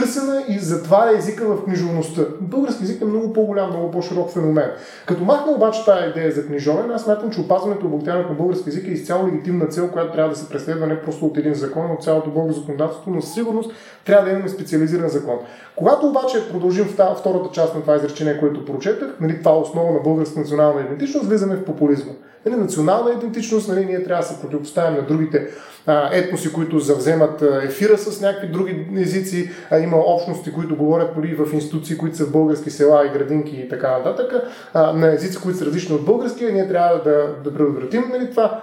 търсена 0.01 0.43
и 0.49 0.59
затваря 0.59 1.19
езика 1.19 1.45
в 1.45 1.65
книжовността. 1.65 2.23
Български 2.41 2.85
език 2.85 3.03
е 3.03 3.05
много 3.05 3.33
по-голям, 3.33 3.71
много 3.71 3.91
по-широк 3.91 4.31
феномен. 4.31 4.71
Като 5.07 5.25
махна 5.25 5.53
обаче 5.53 5.85
тази 5.85 6.11
идея 6.11 6.33
за 6.33 6.47
книжовен, 6.47 6.91
аз 6.91 7.03
смятам, 7.03 7.31
че 7.31 7.41
опазването 7.41 7.85
и 7.85 7.89
обогатяването 7.89 8.31
на 8.31 8.39
български 8.39 8.69
език 8.69 8.89
е 8.89 8.91
изцяло 8.91 9.27
легитимна 9.27 9.67
цел, 9.67 9.91
която 9.91 10.13
трябва 10.13 10.31
да 10.31 10.37
се 10.37 10.49
преследва 10.49 10.87
не 10.87 11.03
просто 11.03 11.27
от 11.27 11.39
един 11.39 11.55
закон, 11.55 11.91
от 11.91 12.03
цялото 12.03 12.31
българско 12.31 12.61
законодателство, 12.61 13.11
но 13.11 13.23
със 13.23 13.35
сигурност 13.35 13.73
трябва 14.05 14.25
да 14.25 14.31
имаме 14.31 14.49
специализиран 14.49 15.09
закон. 15.09 15.39
Когато 15.77 16.07
обаче 16.07 16.49
продължим 16.51 16.85
в 16.85 17.17
втората 17.19 17.51
част 17.53 17.75
на 17.75 17.81
това 17.81 17.97
изречение, 17.97 18.41
което 18.41 18.65
прочетах, 18.65 19.17
нали, 19.21 19.39
това 19.39 19.51
е 19.51 19.55
основа 19.55 19.93
на 19.93 20.01
българска 20.01 20.39
национална 20.41 20.81
идентичност, 20.81 21.27
влизаме 21.27 21.57
в 21.57 21.65
популизма. 21.65 22.13
Нали, 22.47 22.61
национална 22.61 23.13
идентичност, 23.13 23.69
нали, 23.69 23.85
ние 23.85 24.05
трябва 24.05 24.23
да 24.23 24.29
се 24.29 24.41
противопоставим 24.41 24.97
на 24.97 25.03
другите 25.07 25.49
а, 25.87 26.11
етноси, 26.13 26.53
които 26.53 26.79
завземат 26.79 27.43
ефира 27.63 27.99
с 27.99 28.21
някакви 28.21 28.49
други 28.49 28.87
езици, 28.97 29.51
а, 29.71 29.79
има 29.79 29.97
общности, 29.97 30.53
които 30.53 30.77
говорят 30.77 31.15
дори 31.15 31.35
в 31.35 31.55
институции, 31.55 31.99
които 31.99 32.17
са 32.17 32.25
в 32.25 32.33
български 32.33 32.71
села 32.71 33.07
и 33.07 33.19
градинки 33.19 33.57
и 33.57 33.69
така 33.69 33.99
нататък, 33.99 34.33
а, 34.75 34.93
на 34.93 35.15
езици, 35.15 35.41
които 35.43 35.59
са 35.59 35.67
различни 35.67 35.95
от 35.95 36.05
българския, 36.05 36.53
ние 36.53 36.69
трябва 36.69 37.03
да, 37.03 37.35
да 37.45 37.55
предотвратим 37.55 38.05
нали, 38.13 38.31
това 38.31 38.63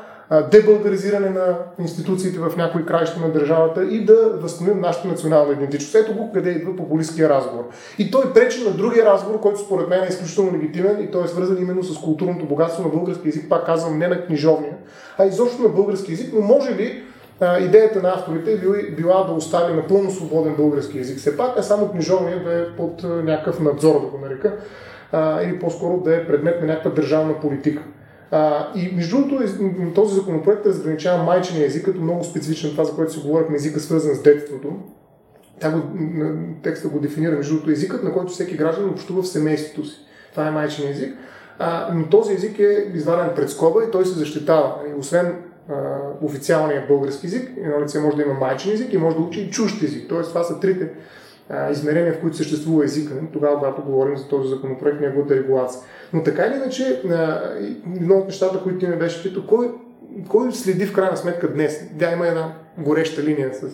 дебългаризиране 0.51 1.29
на 1.29 1.57
институциите 1.79 2.39
в 2.39 2.57
някои 2.57 2.85
краища 2.85 3.19
на 3.19 3.29
държавата 3.29 3.83
и 3.85 4.05
да 4.05 4.29
възстановим 4.41 4.81
нашата 4.81 5.07
национална 5.07 5.53
идентичност. 5.53 5.95
Ето 5.95 6.13
го 6.13 6.31
къде 6.33 6.49
идва 6.49 6.75
популистския 6.75 7.29
разговор. 7.29 7.63
И 7.97 8.11
той 8.11 8.33
пречи 8.33 8.63
на 8.63 8.71
другия 8.71 9.05
разговор, 9.05 9.39
който 9.39 9.59
според 9.59 9.89
мен 9.89 10.03
е 10.03 10.07
изключително 10.07 10.53
легитимен 10.53 11.03
и 11.03 11.11
той 11.11 11.23
е 11.23 11.27
свързан 11.27 11.57
именно 11.61 11.83
с 11.83 12.01
културното 12.01 12.45
богатство 12.45 12.83
на 12.83 12.89
български 12.89 13.27
язик, 13.27 13.49
пак 13.49 13.65
казвам 13.65 13.97
не 13.97 14.07
на 14.07 14.25
книжовния, 14.25 14.73
а 15.17 15.25
изобщо 15.25 15.61
на 15.61 15.69
български 15.69 16.11
язик, 16.11 16.33
но 16.33 16.41
може 16.41 16.75
ли 16.75 17.03
идеята 17.61 18.01
на 18.01 18.09
авторите 18.09 18.53
е 18.53 18.91
била 18.91 19.23
да 19.23 19.33
остави 19.33 19.73
напълно 19.73 20.11
свободен 20.11 20.55
български 20.55 20.97
язик. 20.97 21.17
Все 21.17 21.37
пак, 21.37 21.57
а 21.57 21.63
само 21.63 21.91
книжовния 21.91 22.43
да 22.43 22.53
е 22.53 22.65
под 22.77 23.03
някакъв 23.03 23.59
надзор, 23.59 23.93
да 23.93 24.07
го 24.07 24.17
нарека, 24.17 24.53
или 25.43 25.59
по-скоро 25.59 25.97
да 25.97 26.15
е 26.15 26.27
предмет 26.27 26.61
на 26.61 26.67
някаква 26.67 26.91
държавна 26.91 27.39
политика. 27.39 27.81
А, 28.31 28.71
и 28.75 28.91
между 28.95 29.17
другото, 29.17 29.43
този 29.95 30.15
законопроект 30.15 30.65
разграничава 30.65 31.23
майчения 31.23 31.65
език 31.65 31.85
като 31.85 32.01
много 32.01 32.23
специфичен 32.23 32.71
това, 32.71 32.83
за 32.83 32.95
което 32.95 33.13
си 33.13 33.19
говорихме, 33.19 33.55
езика 33.55 33.79
свързан 33.79 34.15
с 34.15 34.21
детството. 34.21 34.73
Го, 35.63 35.81
текста 36.63 36.87
го 36.87 36.99
дефинира, 36.99 37.35
между 37.35 37.53
другото, 37.53 37.71
езикът, 37.71 38.03
на 38.03 38.13
който 38.13 38.31
всеки 38.31 38.57
граждан 38.57 38.89
общува 38.89 39.21
в 39.21 39.27
семейството 39.27 39.87
си. 39.87 39.99
Това 40.31 40.47
е 40.47 40.51
майчин 40.51 40.89
език. 40.89 41.15
А, 41.59 41.93
но 41.93 42.09
този 42.09 42.33
език 42.33 42.59
е 42.59 42.91
изваден 42.93 43.29
пред 43.35 43.49
скоба 43.49 43.83
и 43.83 43.91
той 43.91 44.05
се 44.05 44.19
защитава. 44.19 44.75
И 44.89 44.99
освен 44.99 45.35
а, 45.69 45.73
официалния 46.21 46.85
български 46.87 47.27
език, 47.27 47.51
едно 47.57 47.81
лице 47.81 47.99
може 47.99 48.15
да 48.17 48.23
има 48.23 48.33
майчин 48.33 48.71
език 48.71 48.93
и 48.93 48.97
може 48.97 49.15
да 49.15 49.21
учи 49.21 49.41
и 49.41 49.51
чужд 49.51 49.83
език. 49.83 50.09
Тоест, 50.09 50.29
това 50.29 50.43
са 50.43 50.59
трите 50.59 50.89
измерения, 51.71 52.13
в 52.13 52.19
които 52.19 52.37
съществува 52.37 52.85
езика, 52.85 53.13
тогава, 53.33 53.57
когато 53.57 53.81
говорим 53.81 54.17
за 54.17 54.27
този 54.27 54.49
законопроект, 54.49 55.01
неговата 55.01 55.35
регулация. 55.35 55.81
Но 56.13 56.23
така 56.23 56.45
или 56.45 56.55
иначе, 56.55 57.01
едно 57.95 58.15
от 58.15 58.27
нещата, 58.27 58.63
които 58.63 58.79
ти 58.79 58.87
ме 58.87 58.95
беше 58.95 59.23
питал, 59.23 59.43
кой, 59.47 59.71
кой 60.29 60.51
следи 60.51 60.85
в 60.85 60.93
крайна 60.93 61.17
сметка 61.17 61.53
днес? 61.53 61.83
Да, 61.93 62.11
има 62.11 62.27
една 62.27 62.53
гореща 62.77 63.23
линия 63.23 63.53
с 63.53 63.67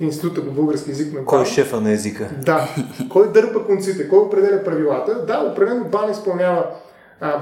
Института 0.00 0.46
по 0.46 0.52
български 0.52 0.90
език 0.90 1.14
на 1.14 1.24
Кой 1.24 1.42
е 1.42 1.46
шефа 1.46 1.80
на 1.80 1.90
езика? 1.90 2.30
Да. 2.44 2.68
Кой 3.10 3.32
дърпа 3.32 3.66
конците? 3.66 4.08
Кой 4.08 4.18
определя 4.18 4.64
правилата? 4.64 5.26
Да, 5.26 5.50
определено 5.52 5.84
БАН 5.84 6.10
изпълнява 6.10 6.66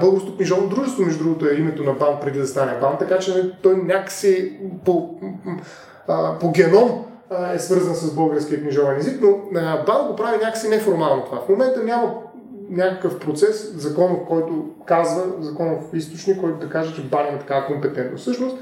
Българското 0.01 0.37
книжовно 0.37 0.69
дружество, 0.69 1.05
между 1.05 1.23
другото, 1.23 1.45
е 1.45 1.53
името 1.53 1.83
на 1.83 1.93
БАН 1.93 2.19
преди 2.21 2.39
да 2.39 2.47
стане 2.47 2.77
БАН, 2.81 2.97
така 2.99 3.19
че 3.19 3.53
той 3.61 3.77
някакси 3.77 4.59
по, 4.85 5.09
по 6.39 6.51
геном 6.51 7.05
е 7.55 7.59
свързан 7.59 7.95
с 7.95 8.15
българския 8.15 8.61
книжовен 8.61 8.97
език, 8.97 9.21
но 9.21 9.37
БАН 9.85 10.07
го 10.07 10.15
прави 10.15 10.37
някакси 10.37 10.69
неформално 10.69 11.25
това. 11.25 11.41
В 11.45 11.49
момента 11.49 11.83
няма 11.83 12.13
някакъв 12.77 13.19
процес, 13.19 13.73
законов, 13.75 14.19
който 14.27 14.65
казва, 14.85 15.23
законов 15.39 15.93
източник, 15.93 16.39
който 16.39 16.59
да 16.59 16.69
каже, 16.69 16.95
че 16.95 17.07
БАН 17.07 17.27
има 17.27 17.39
такава 17.39 17.65
компетентност. 17.65 18.21
Всъщност, 18.21 18.57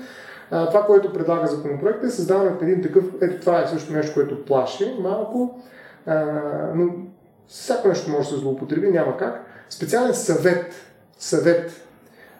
това, 0.49 0.85
което 0.85 1.13
предлага 1.13 1.47
законопроекта 1.47 2.07
е 2.07 2.09
създаването 2.09 2.63
на 2.63 2.71
един 2.71 2.83
такъв, 2.83 3.05
ето 3.21 3.41
това 3.41 3.61
е 3.61 3.67
също 3.67 3.93
нещо, 3.93 4.13
което 4.13 4.45
плаши 4.45 4.95
малко, 4.99 5.61
но 6.75 6.89
всяко 7.47 7.87
нещо 7.87 8.11
може 8.11 8.29
да 8.29 8.35
се 8.35 8.41
злоупотреби, 8.41 8.91
няма 8.91 9.17
как. 9.17 9.45
Специален 9.69 10.13
съвет, 10.13 10.73
съвет 11.19 11.87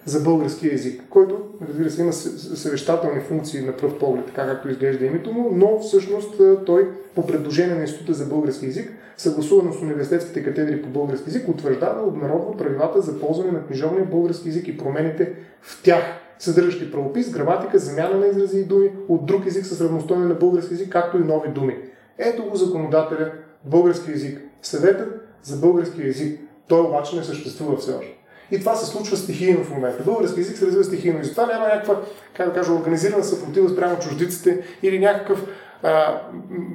за 0.05 0.19
български 0.19 0.67
язик, 0.67 1.03
който, 1.09 1.41
разбира 1.67 1.89
се, 1.89 2.01
има 2.01 2.13
съвещателни 2.13 3.21
функции 3.21 3.61
на 3.61 3.77
пръв 3.77 3.99
поглед, 3.99 4.25
така 4.25 4.47
както 4.47 4.69
изглежда 4.69 5.05
името 5.05 5.33
му, 5.33 5.49
но 5.53 5.79
всъщност 5.79 6.41
той 6.65 6.89
по 7.15 7.27
предложение 7.27 7.75
на 7.75 7.81
Института 7.81 8.13
за 8.13 8.25
български 8.25 8.65
язик, 8.65 8.91
съгласувано 9.17 9.73
с 9.73 9.81
университетските 9.81 10.43
катедри 10.43 10.81
по 10.81 10.89
български 10.89 11.29
язик, 11.29 11.47
утвърждава, 11.47 12.07
обнародва 12.07 12.57
правилата 12.57 13.01
за 13.01 13.19
ползване 13.19 13.51
на 13.51 13.65
книжовния 13.65 14.05
български 14.05 14.47
язик 14.47 14.67
и 14.67 14.77
промените 14.77 15.33
в 15.61 15.83
тях, 15.83 16.03
съдържащи 16.39 16.91
правопис, 16.91 17.31
граматика, 17.31 17.79
замяна 17.79 18.17
на 18.17 18.27
изрази 18.27 18.59
и 18.59 18.65
думи 18.65 18.91
от 19.07 19.25
друг 19.25 19.45
език 19.45 19.65
с 19.65 19.81
равностойен 19.81 20.27
на 20.27 20.33
български 20.33 20.73
язик, 20.73 20.89
както 20.89 21.17
и 21.17 21.23
нови 21.23 21.49
думи. 21.49 21.77
Ето 22.17 22.43
го 22.43 22.55
законодателя 22.55 23.31
български 23.65 24.11
язик. 24.11 24.41
Съветът 24.61 25.27
за 25.43 25.57
български 25.57 26.01
язик. 26.01 26.39
Той 26.67 26.81
обаче 26.81 27.15
не 27.15 27.23
съществува 27.23 27.77
все 27.77 27.91
още. 27.91 28.20
И 28.51 28.59
това 28.59 28.75
се 28.75 28.85
случва 28.85 29.17
стихийно 29.17 29.63
в 29.63 29.69
момента. 29.69 30.03
Български 30.03 30.39
език 30.39 30.57
се 30.57 30.65
развива 30.65 30.83
стихийно. 30.83 31.19
И 31.21 31.23
затова 31.23 31.45
няма 31.45 31.67
някаква, 31.67 32.01
как 32.33 32.47
да 32.47 32.53
кажа, 32.53 32.73
организирана 32.73 33.23
съпротива 33.23 33.69
спрямо 33.69 33.99
чуждиците 33.99 34.61
или 34.83 34.99
някакъв 34.99 35.45
а, 35.83 36.21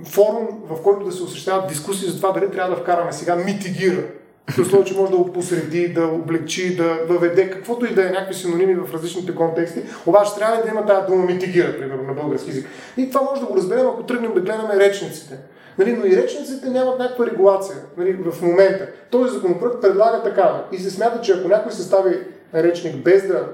форум, 0.05 0.48
в 0.70 0.82
който 0.82 1.07
да 1.07 1.12
се 1.12 1.23
осъществяват 1.23 1.69
дискусии 1.69 2.09
за 2.09 2.16
това 2.16 2.32
дали 2.32 2.51
трябва 2.51 2.77
да 2.77 2.82
вкараме 2.82 3.12
сега 3.12 3.36
митигира. 3.36 4.03
В 4.51 4.59
условие, 4.59 4.86
че 4.86 4.97
може 4.97 5.11
да 5.11 5.19
го 5.19 5.32
посреди, 5.32 5.89
да 5.89 6.07
облегчи, 6.07 6.77
да 6.77 6.98
въведе 7.09 7.51
каквото 7.51 7.86
и 7.86 7.94
да 7.94 8.03
е 8.03 8.11
някакви 8.11 8.35
синоними 8.35 8.74
в 8.74 8.94
различните 8.94 9.35
контексти, 9.35 9.81
обаче 10.07 10.35
трябва 10.35 10.62
да 10.62 10.69
има 10.69 10.86
тази 10.86 11.07
дума 11.07 11.24
митигира, 11.24 11.78
примерно, 11.78 12.03
на 12.03 12.12
български 12.12 12.51
език. 12.51 12.66
И 12.97 13.11
това 13.11 13.23
може 13.23 13.40
да 13.40 13.47
го 13.47 13.57
разберем, 13.57 13.86
ако 13.86 14.03
тръгнем 14.03 14.35
да 14.35 14.40
гледаме 14.40 14.77
речниците. 14.77 15.35
Нали, 15.78 15.93
но 15.93 16.07
и 16.07 16.16
речниците 16.16 16.70
нямат 16.70 16.98
някаква 16.98 17.27
регулация 17.27 17.77
нали, 17.97 18.12
в 18.12 18.43
момента. 18.43 18.86
Този 19.11 19.35
законопроект 19.35 19.81
предлага 19.81 20.23
такава. 20.23 20.65
И 20.73 20.78
се 20.78 20.90
смята, 20.90 21.20
че 21.20 21.32
ако 21.32 21.48
някой 21.48 21.73
състави 21.73 22.19
речник 22.55 22.97
без 22.97 23.27
да 23.27 23.48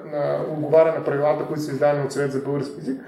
отговаря 0.53 0.94
на 0.99 1.05
правилата, 1.05 1.44
които 1.44 1.62
са 1.62 1.73
издадени 1.73 2.05
от 2.05 2.12
Съвет 2.12 2.32
за 2.32 2.39
български 2.39 2.81
език, 2.81 3.01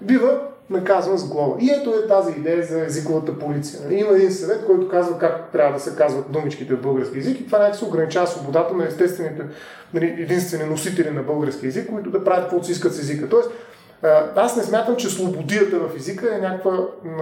бива 0.00 0.40
наказван 0.70 1.18
с 1.18 1.28
глава. 1.28 1.56
И 1.60 1.70
ето 1.70 1.90
е 1.90 2.06
тази 2.06 2.32
идея 2.32 2.62
за 2.62 2.84
езиковата 2.84 3.38
полиция. 3.38 3.80
Нали? 3.84 3.94
Има 3.94 4.12
един 4.12 4.32
съвет, 4.32 4.66
който 4.66 4.88
казва 4.88 5.18
как 5.18 5.52
трябва 5.52 5.72
да 5.72 5.80
се 5.80 5.96
казват 5.96 6.32
думичките 6.32 6.74
в 6.74 6.82
български 6.82 7.18
език 7.18 7.40
и 7.40 7.46
това 7.46 7.58
някак 7.58 7.82
ограничава 7.82 8.26
свободата 8.26 8.74
на 8.74 8.86
естествените 8.86 9.42
нали, 9.94 10.16
единствени 10.18 10.70
носители 10.70 11.10
на 11.10 11.22
български 11.22 11.66
език, 11.66 11.90
които 11.90 12.10
да 12.10 12.24
правят 12.24 12.44
каквото 12.44 12.66
си 12.66 12.72
искат 12.72 12.94
с 12.94 12.98
езика. 12.98 13.28
Тоест, 13.28 13.50
аз 14.36 14.56
не 14.56 14.62
смятам, 14.62 14.96
че 14.96 15.10
свободията 15.10 15.78
в 15.78 15.96
езика 15.96 16.34
е 16.36 16.40
някаква 16.40 16.72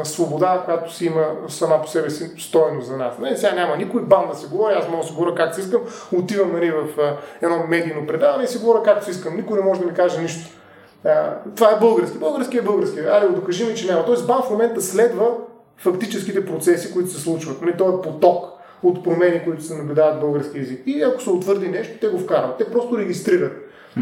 свобода, 0.05 0.63
която 0.65 0.95
си 0.95 1.07
има 1.07 1.27
сама 1.49 1.83
по 1.83 1.89
себе 1.89 2.11
си 2.11 2.31
стоеност 2.39 2.87
за 2.87 2.97
нас. 2.97 3.19
Не, 3.19 3.37
сега 3.37 3.53
няма 3.53 3.77
никой 3.77 4.03
бан 4.03 4.29
да 4.29 4.35
се 4.35 4.47
говори, 4.47 4.75
аз 4.75 4.89
мога 4.89 5.03
да 5.03 5.09
се 5.09 5.15
говоря 5.15 5.35
как 5.35 5.55
си 5.55 5.61
искам, 5.61 5.81
отивам 6.13 6.53
нали, 6.53 6.71
в 6.71 6.85
едно 7.43 7.67
медийно 7.69 8.07
предаване 8.07 8.45
и 8.45 8.47
си 8.47 8.59
говоря 8.59 8.83
както 8.83 9.05
си 9.05 9.11
искам. 9.11 9.37
Никой 9.37 9.59
не 9.59 9.65
може 9.65 9.81
да 9.81 9.87
ми 9.87 9.95
каже 9.95 10.21
нищо. 10.21 10.51
Това 11.57 11.71
е 11.71 11.81
български. 11.81 12.19
Български 12.19 12.59
е 12.59 12.63
български. 12.63 13.01
Айде 13.01 13.27
го 13.27 13.35
докажи 13.35 13.65
ми, 13.65 13.75
че 13.75 13.87
няма. 13.87 14.05
Тоест 14.05 14.27
бан 14.27 14.43
в 14.43 14.51
момента 14.51 14.81
следва 14.81 15.31
фактическите 15.77 16.47
процеси, 16.47 16.93
които 16.93 17.11
се 17.11 17.21
случват. 17.21 17.63
Нали, 17.63 17.77
той 17.79 17.89
е 17.89 18.03
поток 18.03 18.45
от 18.83 19.05
промени, 19.05 19.45
които 19.45 19.63
се 19.63 19.75
наблюдават 19.75 20.21
български 20.21 20.59
язик. 20.59 20.83
И 20.87 21.03
ако 21.03 21.23
се 21.23 21.31
утвърди 21.31 21.69
нещо, 21.69 21.99
те 22.01 22.09
го 22.09 22.19
вкарват. 22.19 22.59
Те 22.59 22.71
просто 22.71 22.99
регистрират. 22.99 23.53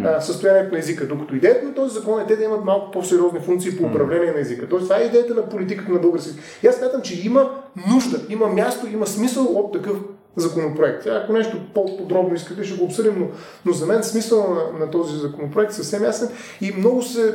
А, 0.04 0.20
състоянието 0.20 0.72
на 0.72 0.78
езика. 0.78 1.06
Докато 1.06 1.34
идеята 1.34 1.66
на 1.66 1.74
този 1.74 1.94
закон 1.94 2.20
е 2.20 2.26
те 2.26 2.36
да 2.36 2.44
имат 2.44 2.64
малко 2.64 2.90
по-сериозни 2.90 3.40
функции 3.40 3.76
по 3.76 3.84
управление 3.84 4.32
на 4.32 4.40
езика. 4.40 4.68
Тоест, 4.68 4.84
това 4.84 5.00
е 5.00 5.04
идеята 5.04 5.34
на 5.34 5.48
политиката 5.48 5.92
на 5.92 5.98
български. 5.98 6.30
И 6.62 6.66
аз 6.66 6.74
смятам, 6.74 7.02
че 7.02 7.26
има 7.26 7.50
нужда, 7.94 8.20
има 8.28 8.46
място, 8.46 8.86
има 8.86 9.06
смисъл 9.06 9.44
от 9.44 9.72
такъв 9.72 9.96
законопроект. 10.36 11.02
Сега, 11.02 11.20
ако 11.24 11.32
нещо 11.32 11.56
по-подробно 11.74 12.34
искате, 12.34 12.64
ще 12.64 12.78
го 12.78 12.84
обсъдим, 12.84 13.14
но, 13.18 13.26
но 13.66 13.72
за 13.72 13.86
мен 13.86 14.02
смисъл 14.02 14.54
на, 14.54 14.78
на 14.78 14.90
този 14.90 15.18
законопроект 15.18 15.72
е 15.72 15.74
съвсем 15.74 16.04
ясен 16.04 16.28
и 16.60 16.72
много 16.78 17.02
се, 17.02 17.34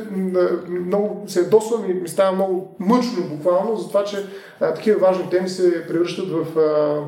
много 0.68 1.24
се 1.26 1.44
досвам 1.44 1.90
и 1.90 1.94
ми 1.94 2.08
става 2.08 2.32
много 2.32 2.76
мъчно 2.78 3.28
буквално 3.30 3.76
за 3.76 3.88
това, 3.88 4.04
че 4.04 4.26
а, 4.60 4.74
такива 4.74 5.00
важни 5.00 5.30
теми 5.30 5.48
се 5.48 5.86
превръщат 5.86 6.28
в 6.30 6.58
а, 6.58 7.00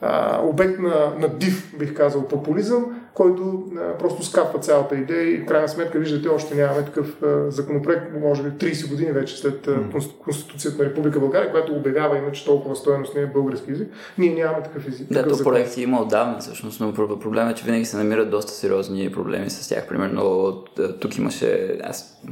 а, 0.00 0.40
обект 0.42 0.78
на, 0.78 1.12
на 1.18 1.28
див, 1.28 1.74
бих 1.78 1.94
казал, 1.94 2.28
популизъм, 2.28 3.00
който 3.14 3.64
а, 3.76 3.98
просто 3.98 4.24
скапва 4.24 4.58
цялата 4.58 4.96
идея 4.96 5.34
и 5.34 5.38
в 5.38 5.46
крайна 5.46 5.68
сметка, 5.68 5.98
виждате, 5.98 6.28
още 6.28 6.54
нямаме 6.54 6.84
такъв 6.84 7.22
а, 7.22 7.50
законопроект, 7.50 8.06
може 8.20 8.42
би 8.42 8.48
30 8.50 8.88
години 8.88 9.12
вече 9.12 9.36
след 9.36 9.68
а, 9.68 9.78
Конституцията 10.24 10.82
на 10.82 10.88
Република 10.88 11.20
България, 11.20 11.50
която 11.50 11.72
обявява 11.72 12.18
иначе 12.18 12.44
толкова 12.44 12.76
стоеност 12.76 13.14
на 13.14 13.26
български 13.26 13.70
език. 13.70 13.88
Ние 14.18 14.34
нямаме 14.34 14.62
такъв 14.62 14.88
език. 14.88 15.06
Да, 15.12 15.28
то 15.28 15.44
проекти 15.44 15.82
има 15.82 16.02
отдавна 16.02 16.38
всъщност, 16.38 16.80
но 16.80 16.94
проблемът 16.94 17.56
е, 17.56 17.58
че 17.60 17.64
винаги 17.64 17.84
се 17.84 17.96
намират 17.96 18.30
доста 18.30 18.52
сериозни 18.52 19.12
проблеми 19.12 19.50
с 19.50 19.68
тях. 19.68 19.88
Примерно 19.88 20.52
тук 21.00 21.18
имаше, 21.18 21.78
аз 21.84 22.22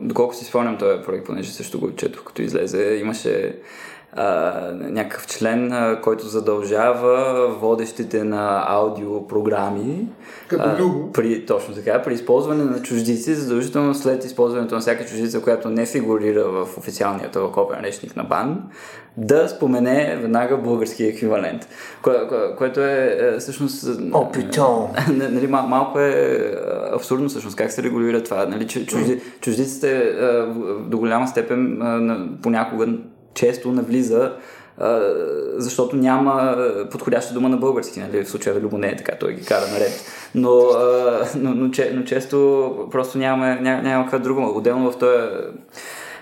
доколко 0.00 0.34
си 0.34 0.44
спомням 0.44 0.78
този 0.78 1.02
проект, 1.02 1.26
понеже 1.26 1.52
също 1.52 1.80
го 1.80 1.94
четох 1.94 2.24
като 2.24 2.42
излезе, 2.42 2.98
имаше 3.00 3.58
а, 4.12 4.52
някакъв 4.72 5.26
член, 5.26 5.72
а, 5.72 6.00
който 6.00 6.26
задължава 6.26 7.48
водещите 7.48 8.24
на 8.24 8.64
аудиопрограми 8.68 10.08
Като 10.48 11.10
при, 11.12 11.46
точно 11.46 11.74
така, 11.74 12.02
при 12.02 12.14
използване 12.14 12.64
на 12.64 12.82
чуждици, 12.82 13.34
задължително 13.34 13.94
след 13.94 14.24
използването 14.24 14.74
на 14.74 14.80
всяка 14.80 15.06
чуждица, 15.06 15.42
която 15.42 15.70
не 15.70 15.86
фигурира 15.86 16.44
в 16.44 16.78
официалния 16.78 17.30
тълковен 17.30 17.80
речник 17.80 18.16
на 18.16 18.24
БАН, 18.24 18.62
да 19.16 19.48
спомене 19.48 20.18
веднага 20.22 20.56
български 20.56 21.04
еквивалент, 21.04 21.68
кое, 22.02 22.28
кое, 22.28 22.56
което 22.56 22.80
е, 22.80 23.18
е 23.20 23.38
всъщност... 23.38 23.88
Опитон! 24.12 24.88
Нали, 25.08 25.46
мал, 25.46 25.66
малко 25.66 26.00
е 26.00 26.52
абсурдно 26.94 27.28
всъщност 27.28 27.56
как 27.56 27.72
се 27.72 27.82
регулира 27.82 28.22
това. 28.22 28.46
Нали, 28.46 28.66
чужди, 28.66 29.20
чуждиците 29.40 30.12
до 30.86 30.98
голяма 30.98 31.28
степен 31.28 31.78
понякога 32.42 32.86
често 33.34 33.72
навлиза 33.72 34.32
защото 35.56 35.96
няма 35.96 36.56
подходяща 36.90 37.34
дума 37.34 37.48
на 37.48 37.56
български. 37.56 38.00
Нали? 38.00 38.24
В 38.24 38.28
случая 38.28 38.60
Любо 38.60 38.78
не 38.78 38.88
е 38.88 38.96
така, 38.96 39.18
той 39.18 39.34
ги 39.34 39.44
кара 39.44 39.66
наред. 39.72 40.04
Но, 40.34 40.62
но, 41.36 41.54
но, 41.54 41.70
но 41.92 42.04
често 42.04 42.88
просто 42.90 43.18
нямаме, 43.18 43.60
няма, 43.60 43.82
няма 43.82 44.04
каква 44.04 44.18
друга. 44.18 44.42
Отделно 44.42 44.92
в 44.92 44.98
този 44.98 45.18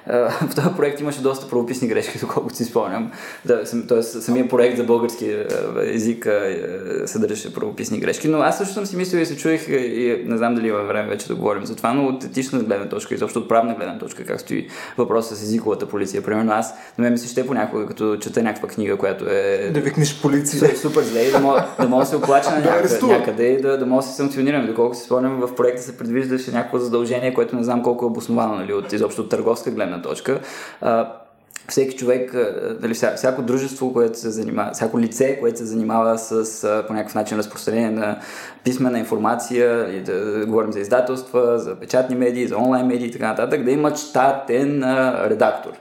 в 0.07 0.55
този 0.55 0.69
проект 0.77 1.01
имаше 1.01 1.23
доста 1.23 1.49
правописни 1.49 1.89
грешки, 1.89 2.19
доколкото 2.19 2.57
си 2.57 2.65
спомням. 2.65 3.11
Да, 3.45 3.63
тоест, 3.89 4.23
самия 4.23 4.49
проект 4.49 4.77
за 4.77 4.85
български 4.85 5.37
език 5.83 6.29
съдържаше 7.07 7.55
правописни 7.55 8.01
грешки. 8.01 8.29
Но 8.29 8.39
аз 8.39 8.59
също 8.59 8.75
съм 8.75 8.87
си 8.87 8.97
мислил 8.97 9.21
и 9.21 9.27
се 9.27 9.37
чуих, 9.37 9.69
и 9.69 10.25
не 10.27 10.37
знам 10.37 10.55
дали 10.55 10.69
има 10.69 10.83
време 10.83 11.09
вече 11.09 11.29
да 11.29 11.35
говорим 11.35 11.67
за 11.67 11.77
това, 11.77 11.93
но 11.93 12.07
от 12.07 12.25
етична 12.25 12.59
гледна 12.59 12.89
точка, 12.89 13.15
изобщо 13.15 13.39
от 13.39 13.49
правна 13.49 13.75
гледна 13.75 13.99
точка, 13.99 14.25
как 14.25 14.41
стои 14.41 14.69
въпроса 14.99 15.37
с 15.37 15.43
езиковата 15.43 15.89
полиция. 15.89 16.23
Примерно 16.23 16.53
аз, 16.53 16.75
на 16.99 17.03
мен 17.03 17.13
ми 17.13 17.19
се 17.19 17.29
ще 17.29 17.47
понякога, 17.47 17.87
като 17.87 18.17
чета 18.17 18.43
някаква 18.43 18.69
книга, 18.69 18.97
която 18.97 19.25
е... 19.25 19.71
Да 19.75 19.81
викнеш 19.81 20.23
полиция. 20.23 20.77
Супер 20.77 21.03
зле 21.03 21.21
и 21.21 21.31
да 21.31 21.39
мога, 21.39 21.67
да 21.81 21.89
мога 21.89 22.03
да 22.03 22.07
се 22.11 22.17
оплача 22.17 22.51
на 22.51 22.59
някъде, 22.59 23.07
някъде 23.07 23.47
и 23.47 23.61
да, 23.61 23.79
да 23.79 23.87
мога 23.87 24.03
да 24.03 24.09
се 24.09 24.15
санкционирам. 24.17 24.67
Доколко 24.67 24.95
си 24.95 25.03
спомням, 25.03 25.41
в 25.41 25.55
проекта 25.55 25.83
се 25.83 25.97
предвиждаше 25.97 26.51
някакво 26.51 26.79
задължение, 26.79 27.35
което 27.35 27.57
не 27.57 27.65
знам 27.65 27.83
колко 27.83 28.05
е 28.05 28.09
обосновано, 28.09 28.55
нали, 28.55 28.73
от 28.73 28.93
изобщо 28.93 29.23
от 29.23 29.29
търговска 29.29 29.71
гледна 29.71 29.96
гледна 29.97 30.03
точка. 30.03 30.41
А, 30.81 31.13
всеки 31.69 31.97
човек, 31.97 32.33
дали, 32.81 32.95
всяко 32.95 33.43
дружество, 33.43 33.93
което 33.93 34.19
се 34.19 34.31
занимава, 34.31 34.71
всяко 34.73 34.99
лице, 34.99 35.39
което 35.41 35.59
се 35.59 35.65
занимава 35.65 36.19
с 36.19 36.85
по 36.87 36.93
някакъв 36.93 37.15
начин 37.15 37.39
разпространение 37.39 37.91
на 37.91 38.19
писмена 38.65 38.99
информация, 38.99 39.97
и 39.97 40.03
да 40.03 40.47
говорим 40.47 40.73
за 40.73 40.81
издателства, 40.81 41.59
за 41.59 41.75
печатни 41.75 42.17
медии, 42.17 42.47
за 42.47 42.57
онлайн 42.57 42.87
медии 42.87 43.07
и 43.07 43.13
така 43.13 43.29
нататък, 43.29 43.65
да 43.65 43.71
имат 43.71 43.99
щатен 43.99 44.83
редактор. 45.29 45.73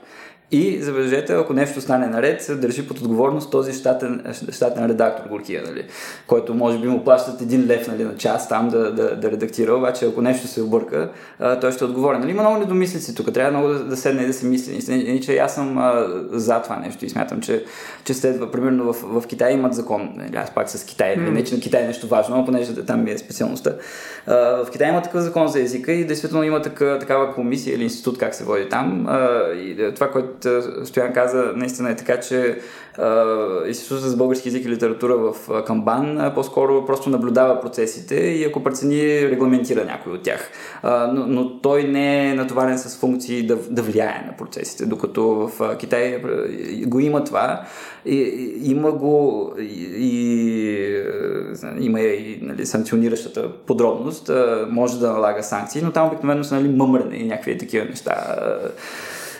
И 0.50 0.82
забележете, 0.82 1.32
ако 1.32 1.52
нещо 1.52 1.80
стане 1.80 2.06
наред, 2.06 2.42
се 2.42 2.54
държи 2.54 2.88
под 2.88 3.00
отговорност 3.00 3.50
този 3.50 3.72
щатен, 3.72 4.24
щатен 4.52 4.86
редактор 4.86 5.28
Горкия, 5.28 5.62
нали, 5.66 5.84
който 6.26 6.54
може 6.54 6.78
би 6.78 6.88
му 6.88 7.04
плащат 7.04 7.40
един 7.40 7.66
лев 7.66 7.88
нали, 7.88 8.04
на 8.04 8.16
час 8.16 8.48
там 8.48 8.68
да, 8.68 8.92
да, 8.92 9.16
да 9.16 9.30
редактира, 9.30 9.74
обаче 9.74 10.06
ако 10.06 10.22
нещо 10.22 10.46
се 10.46 10.62
обърка, 10.62 11.10
а, 11.38 11.60
той 11.60 11.72
ще 11.72 11.84
отговори. 11.84 12.18
Нали, 12.18 12.30
има 12.30 12.42
много 12.42 12.58
недомислици 12.58 13.14
тук, 13.14 13.32
трябва 13.32 13.58
много 13.58 13.68
да, 13.68 13.84
да 13.84 13.96
седне 13.96 14.22
и 14.22 14.26
да 14.26 14.32
се 14.32 14.46
мисли. 14.46 14.94
И, 14.94 15.20
че 15.20 15.38
аз 15.38 15.54
съм 15.54 15.78
а, 15.78 16.06
за 16.30 16.62
това 16.62 16.76
нещо 16.76 17.04
и 17.04 17.08
смятам, 17.08 17.40
че, 17.40 17.64
че 18.04 18.14
следва, 18.14 18.50
примерно 18.50 18.92
в, 18.92 19.20
в 19.20 19.26
Китай 19.26 19.52
имат 19.52 19.74
закон, 19.74 20.12
нали, 20.16 20.36
аз 20.36 20.54
пак 20.54 20.70
с 20.70 20.84
Китай, 20.84 21.16
mm. 21.16 21.30
не 21.30 21.44
че 21.44 21.54
на 21.54 21.60
Китай 21.60 21.82
е 21.82 21.86
нещо 21.86 22.06
важно, 22.06 22.36
но 22.36 22.44
понеже 22.44 22.84
там 22.84 23.04
ми 23.04 23.10
е 23.10 23.18
специалността. 23.18 23.72
А, 24.26 24.34
в 24.64 24.70
Китай 24.72 24.88
има 24.88 25.02
такъв 25.02 25.20
закон 25.20 25.48
за 25.48 25.60
езика 25.60 25.92
и 25.92 26.04
действително 26.04 26.44
има 26.44 26.62
така, 26.62 26.98
такава 26.98 27.34
комисия 27.34 27.74
или 27.74 27.82
институт, 27.82 28.18
как 28.18 28.34
се 28.34 28.44
води 28.44 28.68
там. 28.68 29.06
А, 29.08 29.52
и 29.52 29.94
това, 29.94 30.10
което 30.10 30.35
Стоян 30.84 31.12
каза, 31.12 31.52
наистина 31.56 31.90
е 31.90 31.96
така, 31.96 32.20
че 32.20 32.58
Институтът 33.68 34.10
за 34.10 34.16
български 34.16 34.48
язик 34.48 34.64
и 34.64 34.68
литература 34.68 35.16
в 35.16 35.64
Камбан 35.66 36.32
по-скоро 36.34 36.86
просто 36.86 37.10
наблюдава 37.10 37.60
процесите 37.60 38.14
и 38.14 38.44
ако 38.44 38.62
прецени, 38.62 39.30
регламентира 39.30 39.84
някой 39.84 40.12
от 40.12 40.22
тях. 40.22 40.50
Но, 40.84 41.26
но 41.26 41.60
той 41.60 41.84
не 41.84 42.30
е 42.30 42.34
натоварен 42.34 42.78
с 42.78 42.98
функции 42.98 43.46
да, 43.46 43.56
да 43.56 43.82
влияе 43.82 44.24
на 44.26 44.36
процесите, 44.38 44.86
докато 44.86 45.24
в 45.24 45.76
Китай 45.78 46.22
го 46.86 47.00
има 47.00 47.24
това. 47.24 47.62
И, 48.04 48.18
има 48.62 48.92
го 48.92 49.52
и 49.58 51.02
има 51.80 52.00
и 52.00 52.38
нали, 52.42 52.66
санкциониращата 52.66 53.52
подробност, 53.52 54.30
може 54.68 55.00
да 55.00 55.12
налага 55.12 55.42
санкции, 55.42 55.82
но 55.84 55.90
там 55.90 56.06
обикновено 56.06 56.44
са 56.44 56.54
нали, 56.54 56.68
мъмрене 56.68 57.16
и 57.16 57.26
някакви 57.26 57.58
такива 57.58 57.84
неща 57.84 58.36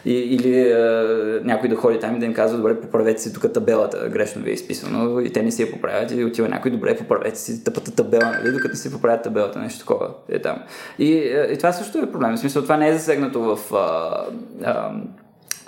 и, 0.07 0.15
или 0.15 0.73
а, 0.73 1.41
някой 1.45 1.69
да 1.69 1.77
ходи 1.77 1.99
там 1.99 2.17
и 2.17 2.19
да 2.19 2.27
им 2.27 2.35
казва, 2.35 2.57
добре, 2.57 2.81
поправете 2.81 3.23
си 3.23 3.33
тук 3.33 3.53
табелата, 3.53 4.09
грешно 4.09 4.43
ви 4.43 4.51
е 4.51 4.55
изписано 4.55 5.21
и 5.21 5.33
те 5.33 5.43
не 5.43 5.51
си 5.51 5.63
я 5.63 5.73
поправят 5.73 6.11
и 6.11 6.25
отива 6.25 6.49
някой, 6.49 6.71
добре, 6.71 6.97
поправете 6.97 7.39
си 7.39 7.65
тъпата 7.65 7.95
табела, 7.95 8.31
нали, 8.31 8.53
докато 8.53 8.69
не 8.69 8.77
си 8.77 8.93
поправят 8.93 9.23
табелата, 9.23 9.59
нещо 9.59 9.79
такова 9.79 10.09
е 10.29 10.39
там. 10.39 10.57
И, 10.99 11.13
и 11.53 11.57
това 11.57 11.73
също 11.73 11.99
е 11.99 12.13
проблем, 12.13 12.37
в 12.37 12.39
смисъл 12.39 12.63
това 12.63 12.77
не 12.77 12.89
е 12.89 12.99
засегнато 12.99 13.41
в 13.41 13.75
а, 13.75 14.21
а, 14.65 14.91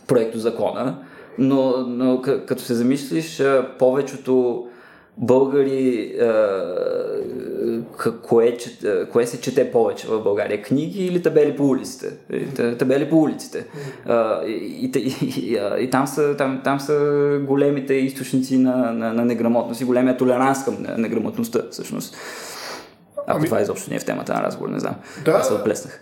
проекто 0.06 0.39
закона, 0.39 0.97
но, 1.39 1.77
но 1.86 2.23
като 2.23 2.62
се 2.62 2.74
замислиш, 2.74 3.43
повечето 3.78 4.66
българи, 5.19 6.15
кое, 8.23 8.57
кое 9.12 9.27
се 9.27 9.40
чете 9.40 9.73
повече 9.73 10.07
в 10.07 10.20
България? 10.20 10.62
Книги 10.62 11.07
или 11.07 11.23
табели 11.23 11.57
по 11.57 11.69
улиците? 11.69 12.12
Табели 12.78 13.11
по 13.11 13.16
улиците. 13.16 13.65
И, 14.47 14.90
и, 14.97 15.15
и, 15.36 15.59
и 15.85 15.90
там, 15.90 16.07
са, 16.07 16.36
там, 16.36 16.61
там 16.65 16.81
са 16.81 17.40
големите 17.47 17.95
източници 17.95 18.59
на, 18.59 18.93
на, 18.93 19.12
на 19.12 19.24
неграмотност 19.24 19.81
и 19.81 19.85
големия 19.85 20.16
толеранс 20.16 20.65
към 20.65 20.86
неграмотността, 20.99 21.61
всъщност. 21.70 22.16
Ако 23.27 23.39
ами... 23.39 23.47
това 23.47 23.61
изобщо 23.61 23.90
не 23.90 23.97
е 23.97 24.01
в 24.01 24.05
темата 24.05 24.35
на 24.35 24.43
разговор, 24.43 24.69
не 24.69 24.78
знам. 24.78 24.95
Да, 25.24 25.31
Аз 25.31 25.49
се 25.49 25.55
отплеснах. 25.55 26.01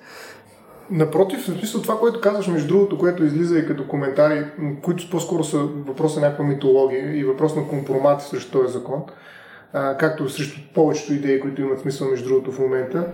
Напротив, 0.91 1.41
в 1.41 1.45
смисъл 1.45 1.83
това, 1.83 1.99
което 1.99 2.21
казваш, 2.21 2.47
между 2.47 2.69
другото, 2.69 2.99
което 2.99 3.25
излиза 3.25 3.59
и 3.59 3.67
като 3.67 3.89
коментари, 3.89 4.45
които 4.83 5.11
по-скоро 5.11 5.45
са 5.45 5.59
въпрос 5.59 6.17
на 6.17 6.23
някаква 6.23 6.45
митология 6.45 7.17
и 7.17 7.25
въпрос 7.25 7.57
на 7.57 7.69
компромати 7.69 8.25
срещу 8.25 8.59
този 8.59 8.73
закон, 8.73 9.03
а, 9.73 9.97
както 9.97 10.29
срещу 10.29 10.61
повечето 10.75 11.13
идеи, 11.13 11.41
които 11.41 11.63
имат 11.63 11.81
смисъл, 11.81 12.11
между 12.11 12.29
другото, 12.29 12.53
в 12.53 12.59
момента, 12.59 13.07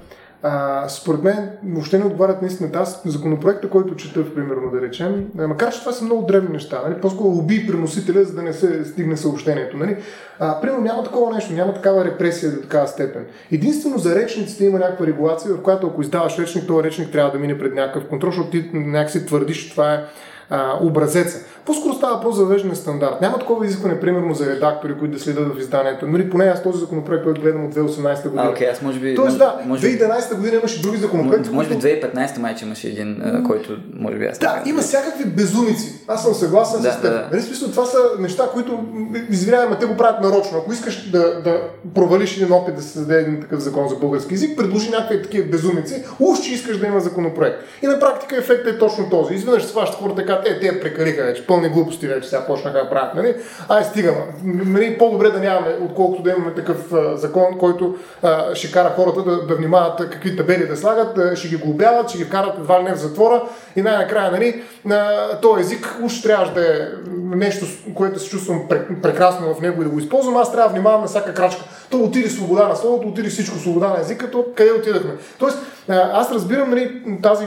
а, 0.43 0.89
според 0.89 1.23
мен 1.23 1.51
въобще 1.65 1.99
не 1.99 2.05
отговарят 2.05 2.43
наистина 2.43 2.71
аз 2.75 3.03
законопроекта, 3.07 3.71
който 3.71 3.97
чета, 3.97 4.35
примерно 4.35 4.71
да 4.71 4.81
речем, 4.81 5.27
макар 5.35 5.73
че 5.73 5.81
това 5.81 5.93
са 5.93 6.05
много 6.05 6.27
древни 6.27 6.49
неща, 6.49 6.81
нали? 6.89 7.01
по-скоро 7.01 7.29
уби 7.29 7.67
преносителя, 7.67 8.25
за 8.25 8.35
да 8.35 8.43
не 8.43 8.53
се 8.53 8.85
стигне 8.85 9.17
съобщението. 9.17 9.77
Нали? 9.77 9.97
А, 10.39 10.61
примерно 10.61 10.85
няма 10.85 11.05
такова 11.05 11.35
нещо, 11.35 11.53
няма 11.53 11.75
такава 11.75 12.05
репресия 12.05 12.53
до 12.53 12.63
такава 12.63 12.89
степен. 12.89 13.27
Единствено 13.53 13.99
за 13.99 14.15
речниците 14.15 14.65
има 14.65 14.79
някаква 14.79 15.07
регулация, 15.07 15.55
в 15.55 15.63
която 15.63 15.87
ако 15.87 16.03
издаваш 16.03 16.39
речник, 16.39 16.67
този 16.67 16.85
речник 16.85 17.13
трябва 17.13 17.33
да 17.33 17.39
мине 17.39 17.59
пред 17.59 17.75
някакъв 17.75 18.09
контрол, 18.09 18.31
защото 18.31 18.51
ти 18.51 18.71
някакси 18.73 19.27
твърдиш, 19.27 19.65
че 19.65 19.71
това 19.71 19.95
е 19.95 20.05
а, 20.51 20.79
образеца. 20.81 21.39
По-скоро 21.67 21.95
става 21.95 22.15
въпрос 22.15 22.37
за 22.37 22.43
въвеждане 22.43 22.75
стандарт. 22.75 23.21
Няма 23.21 23.39
такова 23.39 23.67
изискване, 23.67 24.01
примерно, 24.01 24.35
за 24.35 24.47
редактори, 24.47 24.95
които 24.99 25.15
да 25.15 25.21
следят 25.21 25.57
в 25.57 25.59
изданието. 25.59 26.07
Нали, 26.07 26.31
поне 26.31 26.45
аз 26.45 26.63
този 26.63 26.81
законопроект, 26.81 27.25
който 27.25 27.41
гледам 27.41 27.65
от 27.67 27.75
2018 27.75 28.23
година. 28.25 28.43
А, 28.47 28.51
окей, 28.51 28.69
аз 28.71 28.83
може 28.83 28.99
би... 28.99 29.15
Тоест, 29.15 29.39
да, 29.39 29.57
може 29.67 29.89
би, 29.89 29.99
2011 29.99 30.37
година 30.37 30.57
имаше 30.57 30.83
други 30.83 30.97
законопроекти. 30.97 31.51
може 31.51 31.69
би 31.69 31.75
които- 31.75 31.87
2015 31.87 32.39
майче 32.39 32.65
имаше 32.65 32.89
един, 32.89 33.23
който 33.47 33.77
може 33.95 34.17
би 34.19 34.25
аз 34.27 34.39
Да, 34.39 34.47
знам. 34.47 34.63
има 34.67 34.81
всякакви 34.81 35.25
безумици. 35.25 35.93
Аз 36.09 36.23
съм 36.25 36.35
съгласен 36.35 36.83
Да, 36.83 36.91
с 36.93 36.95
теб. 36.95 37.03
да, 37.03 37.11
да. 37.11 37.29
Нали, 37.33 37.43
смисъл, 37.43 37.69
това 37.71 37.85
са 37.85 37.99
неща, 38.19 38.45
които, 38.53 38.85
извинявай, 39.31 39.69
ма 39.69 39.79
те 39.79 39.87
го 39.87 39.97
правят 39.97 40.21
нарочно. 40.23 40.59
Ако 40.59 40.73
искаш 40.73 41.11
да, 41.11 41.19
да 41.43 41.63
провалиш 41.95 42.37
един 42.37 42.53
опит 42.53 42.75
да 42.77 42.83
се 42.83 42.89
създаде 42.89 43.21
един 43.21 43.41
такъв 43.41 43.61
закон 43.61 43.89
за 43.89 43.97
български 43.97 44.35
язик, 44.35 44.57
предложи 44.57 44.91
някакви 44.91 45.23
такива 45.23 45.49
безумици, 45.49 46.05
уж, 46.21 46.41
че 46.41 46.55
искаш 46.55 46.79
да 46.79 46.87
има 46.87 47.01
законопроект. 47.01 47.57
И 47.83 47.87
на 47.87 47.99
практика 48.01 48.37
ефектът 48.37 48.75
е 48.75 48.79
точно 48.79 49.11
този. 49.11 49.35
Изведнъж 49.35 49.63
се 49.65 49.73
фащат 49.73 50.01
хората 50.01 50.17
така, 50.17 50.41
е, 50.47 50.61
те 50.61 50.81
прекалиха 50.81 51.23
вече, 51.25 51.47
пълни 51.53 51.69
глупости 51.69 52.07
вече, 52.07 52.29
сега 52.29 52.47
почнаха 52.47 52.79
да 52.79 52.91
правят. 52.91 53.15
Нали? 53.15 53.35
Ай, 53.69 53.85
стига, 53.85 54.13
ма. 54.13 54.53
нали, 54.65 54.99
по-добре 54.99 55.31
да 55.31 55.41
нямаме, 55.41 55.77
отколкото 55.81 56.23
да 56.23 56.31
имаме 56.31 56.55
такъв 56.55 56.93
а, 56.93 57.17
закон, 57.17 57.59
който 57.59 57.95
а, 58.23 58.55
ще 58.55 58.73
кара 58.73 58.93
хората 58.97 59.23
да, 59.23 59.47
да 59.47 59.55
внимават 59.55 60.01
а, 60.01 60.11
какви 60.11 60.37
табели 60.37 60.67
да 60.67 60.77
слагат, 60.77 61.15
да, 61.15 61.37
ще 61.37 61.49
ги 61.49 61.57
глобяват, 61.57 62.09
ще 62.09 62.19
ги 62.19 62.25
вкарат 62.25 62.59
едва 62.59 62.83
не 62.83 62.95
в 62.95 62.99
затвора 62.99 63.43
и 63.77 63.83
най-накрая, 63.83 64.31
нали, 64.31 64.63
на 64.85 65.29
този 65.43 65.61
език 65.61 65.99
уж 66.03 66.23
трябваше 66.23 66.53
да 66.53 66.77
е 66.77 66.89
нещо, 67.23 67.67
което 67.95 68.21
се 68.21 68.31
чувствам 68.31 68.69
пре- 68.69 69.03
прекрасно 69.03 69.55
в 69.55 69.61
него 69.61 69.83
и 69.83 69.85
да 69.85 69.91
го 69.91 69.99
използвам, 69.99 70.37
аз 70.37 70.53
трябва 70.53 70.69
да 70.69 70.75
внимавам 70.75 71.01
на 71.01 71.07
всяка 71.07 71.35
крачка. 71.35 71.63
То 71.93 71.99
отиде 71.99 72.31
свобода 72.31 72.69
на 72.69 72.77
словото, 72.77 73.09
отиде 73.09 73.29
всичко 73.29 73.59
свобода 73.59 73.89
на 73.89 74.01
езика, 74.01 74.31
то 74.31 74.47
къде 74.57 74.73
отидахме? 74.73 75.11
Тоест, 75.39 75.59
аз 75.89 76.33
разбирам 76.33 76.71
нали, 76.71 77.03
тази, 77.23 77.47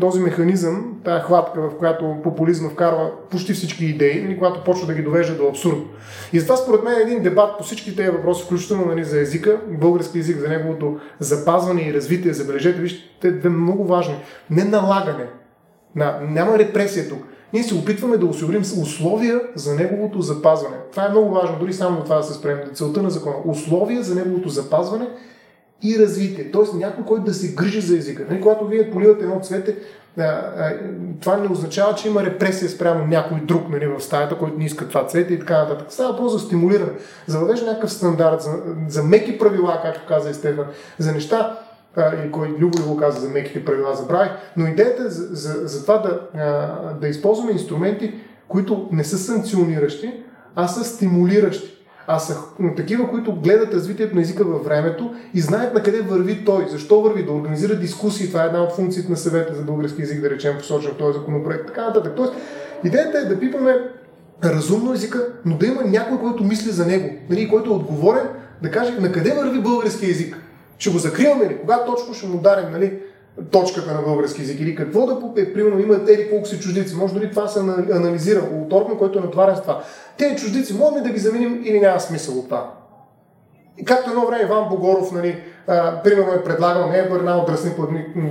този 0.00 0.20
механизъм, 0.20 1.00
тази 1.04 1.24
хватка, 1.24 1.60
в 1.60 1.78
която 1.78 2.16
популизма 2.22 2.68
вкарва 2.68 3.10
почти 3.30 3.52
всички 3.52 3.84
идеи, 3.84 4.22
нали, 4.22 4.38
когато 4.38 4.64
почва 4.64 4.86
да 4.86 4.94
ги 4.94 5.02
довежда 5.02 5.36
до 5.36 5.48
абсурд. 5.48 5.76
И 6.32 6.38
затова 6.38 6.56
според 6.56 6.84
мен 6.84 7.00
един 7.00 7.22
дебат 7.22 7.58
по 7.58 7.64
всички 7.64 7.96
тези 7.96 8.10
въпроси, 8.10 8.44
включително 8.44 8.86
нали, 8.86 9.04
за 9.04 9.20
езика, 9.20 9.60
български 9.68 10.18
език, 10.18 10.38
за 10.38 10.48
неговото 10.48 10.98
запазване 11.18 11.82
и 11.82 11.94
развитие, 11.94 12.32
забележете, 12.32 12.80
вижте, 12.80 13.04
те 13.20 13.30
две 13.30 13.48
много 13.48 13.84
важни. 13.84 14.14
Не 14.50 14.64
налагане, 14.64 15.26
на, 15.96 16.20
няма 16.30 16.58
репресия 16.58 17.08
тук. 17.08 17.24
Ние 17.54 17.62
се 17.62 17.74
опитваме 17.74 18.16
да 18.16 18.26
осигурим 18.26 18.62
условия 18.80 19.40
за 19.54 19.74
неговото 19.74 20.20
запазване. 20.20 20.76
Това 20.90 21.06
е 21.06 21.08
много 21.08 21.34
важно, 21.34 21.58
дори 21.60 21.72
само 21.72 22.04
това 22.04 22.16
да 22.16 22.22
се 22.22 22.34
спрем. 22.34 22.58
Целта 22.74 23.02
на 23.02 23.10
закона. 23.10 23.36
Условия 23.44 24.02
за 24.02 24.14
неговото 24.14 24.48
запазване 24.48 25.08
и 25.82 25.98
развитие. 25.98 26.50
Тоест 26.50 26.74
някой, 26.74 27.04
който 27.04 27.24
да 27.24 27.34
се 27.34 27.54
грижи 27.54 27.80
за 27.80 27.96
езика. 27.96 28.26
Нали, 28.30 28.40
когато 28.40 28.66
вие 28.66 28.90
поливате 28.90 29.24
едно 29.24 29.40
цвете, 29.40 29.76
това 31.20 31.36
не 31.36 31.48
означава, 31.48 31.94
че 31.94 32.08
има 32.08 32.24
репресия 32.24 32.68
спрямо 32.68 33.06
някой 33.06 33.40
друг 33.40 33.68
нали, 33.68 33.86
в 33.86 34.00
стаята, 34.00 34.38
който 34.38 34.58
не 34.58 34.64
иска 34.64 34.88
това 34.88 35.06
цвете 35.06 35.34
и 35.34 35.38
така 35.38 35.58
нататък. 35.58 35.86
Става 35.90 36.12
въпрос 36.12 36.32
за 36.32 36.38
стимулиране, 36.38 36.92
за 37.26 37.38
въвеждане 37.38 37.70
някакъв 37.70 37.92
стандарт, 37.92 38.42
за, 38.42 38.50
за 38.88 39.02
меки 39.02 39.38
правила, 39.38 39.80
както 39.82 40.08
каза 40.08 40.30
и 40.30 40.34
Стефан, 40.34 40.66
за 40.98 41.12
неща, 41.12 41.58
и 42.26 42.30
кой 42.30 42.48
Любо 42.58 42.78
го 42.86 42.96
каза 42.96 43.20
за 43.20 43.28
меките 43.28 43.64
правила, 43.64 43.94
забравих, 43.94 44.30
но 44.56 44.66
идеята 44.66 45.02
е 45.02 45.08
за, 45.08 45.26
за, 45.30 45.68
за 45.68 45.82
това 45.82 45.98
да, 45.98 46.20
да 47.00 47.08
използваме 47.08 47.52
инструменти, 47.52 48.14
които 48.48 48.88
не 48.92 49.04
са 49.04 49.18
санкциониращи, 49.18 50.12
а 50.54 50.68
са 50.68 50.84
стимулиращи. 50.84 51.70
А 52.06 52.18
са 52.18 52.36
такива, 52.76 53.10
които 53.10 53.40
гледат 53.40 53.74
развитието 53.74 54.14
на 54.14 54.20
езика 54.20 54.44
във 54.44 54.64
времето 54.64 55.14
и 55.34 55.40
знаят 55.40 55.74
на 55.74 55.82
къде 55.82 56.00
върви 56.00 56.44
той, 56.44 56.66
защо 56.68 57.02
върви, 57.02 57.24
да 57.24 57.32
организира 57.32 57.76
дискусии. 57.76 58.28
Това 58.28 58.42
е 58.42 58.46
една 58.46 58.62
от 58.62 58.72
функциите 58.72 59.10
на 59.10 59.16
съвета 59.16 59.54
за 59.54 59.62
български 59.62 60.02
език, 60.02 60.20
да 60.20 60.30
речем, 60.30 60.58
посочен 60.58 60.92
в 60.92 60.96
този 60.96 61.18
законопроект. 61.18 61.66
Така 61.66 61.86
нататък. 61.86 62.12
Тоест, 62.16 62.32
идеята 62.84 63.18
е 63.18 63.24
да 63.24 63.40
пипаме 63.40 63.76
разумно 64.44 64.92
езика, 64.92 65.26
но 65.44 65.56
да 65.56 65.66
има 65.66 65.82
някой, 65.84 66.18
който 66.18 66.44
мисли 66.44 66.70
за 66.70 66.86
него, 66.86 67.08
нали, 67.30 67.48
който 67.48 67.70
е 67.70 67.74
отговорен 67.74 68.28
да 68.62 68.70
каже 68.70 68.92
на 69.00 69.12
къде 69.12 69.34
върви 69.34 69.60
български 69.60 70.10
език. 70.10 70.43
Ще 70.78 70.90
го 70.90 70.98
закриваме 70.98 71.44
ли? 71.44 71.58
Кога 71.58 71.84
точно 71.84 72.14
ще 72.14 72.26
му 72.26 72.36
ударим 72.36 72.72
нали, 72.72 72.98
точката 73.50 73.94
на 73.94 74.02
български 74.02 74.42
език? 74.42 74.60
Или 74.60 74.74
какво 74.74 75.06
да 75.06 75.20
попе? 75.20 75.52
Примерно 75.52 75.80
има 75.80 76.04
тези 76.04 76.30
колко 76.30 76.46
си 76.46 76.60
чуждици. 76.60 76.96
Може 76.96 77.14
дори 77.14 77.30
това 77.30 77.48
се 77.48 77.58
ана- 77.58 77.96
анализира 77.96 78.40
от 78.52 78.72
орган, 78.72 78.98
който 78.98 79.18
е 79.18 79.22
натварен 79.22 79.56
с 79.56 79.60
това. 79.60 79.82
Тези 80.18 80.36
чуждици, 80.36 80.74
можем 80.74 80.98
ли 80.98 81.02
да 81.02 81.10
ги 81.10 81.18
заменим 81.18 81.62
или 81.64 81.80
няма 81.80 82.00
смисъл 82.00 82.38
от 82.38 82.44
това? 82.44 82.70
И 83.78 83.84
както 83.84 84.10
едно 84.10 84.26
време 84.26 84.42
Иван 84.42 84.68
Богоров, 84.68 85.12
нали, 85.12 85.42
а, 85.66 86.02
примерно 86.02 86.32
е 86.32 86.44
предлагал 86.44 86.88
не 86.90 86.98
е 86.98 87.00
една 87.00 87.36
от 87.36 87.46
дръсни 87.46 87.70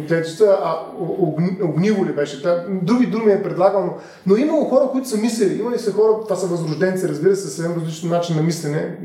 клетчица, 0.07 0.57
а 0.64 0.80
огни- 0.99 1.64
огниво 1.64 2.06
ли 2.06 2.11
беше. 2.11 2.44
Та, 2.44 2.65
други 2.70 3.06
думи 3.06 3.32
е 3.32 3.44
предлагал, 3.44 3.86
но, 3.86 3.94
но 4.28 4.36
имало 4.36 4.65
хора, 4.65 4.90
които 4.91 5.07
са 5.07 5.18
мислили. 5.18 5.60
Имали 5.60 5.80
са 5.80 5.91
хора, 5.94 6.14
това 6.24 6.36
са 6.36 6.48
възрожденци, 6.48 7.07
разбира 7.07 7.36
се, 7.36 7.41
съвсем 7.41 7.74
различен 7.76 8.10
начин 8.10 8.36
на 8.36 8.41
мислене. 8.41 8.98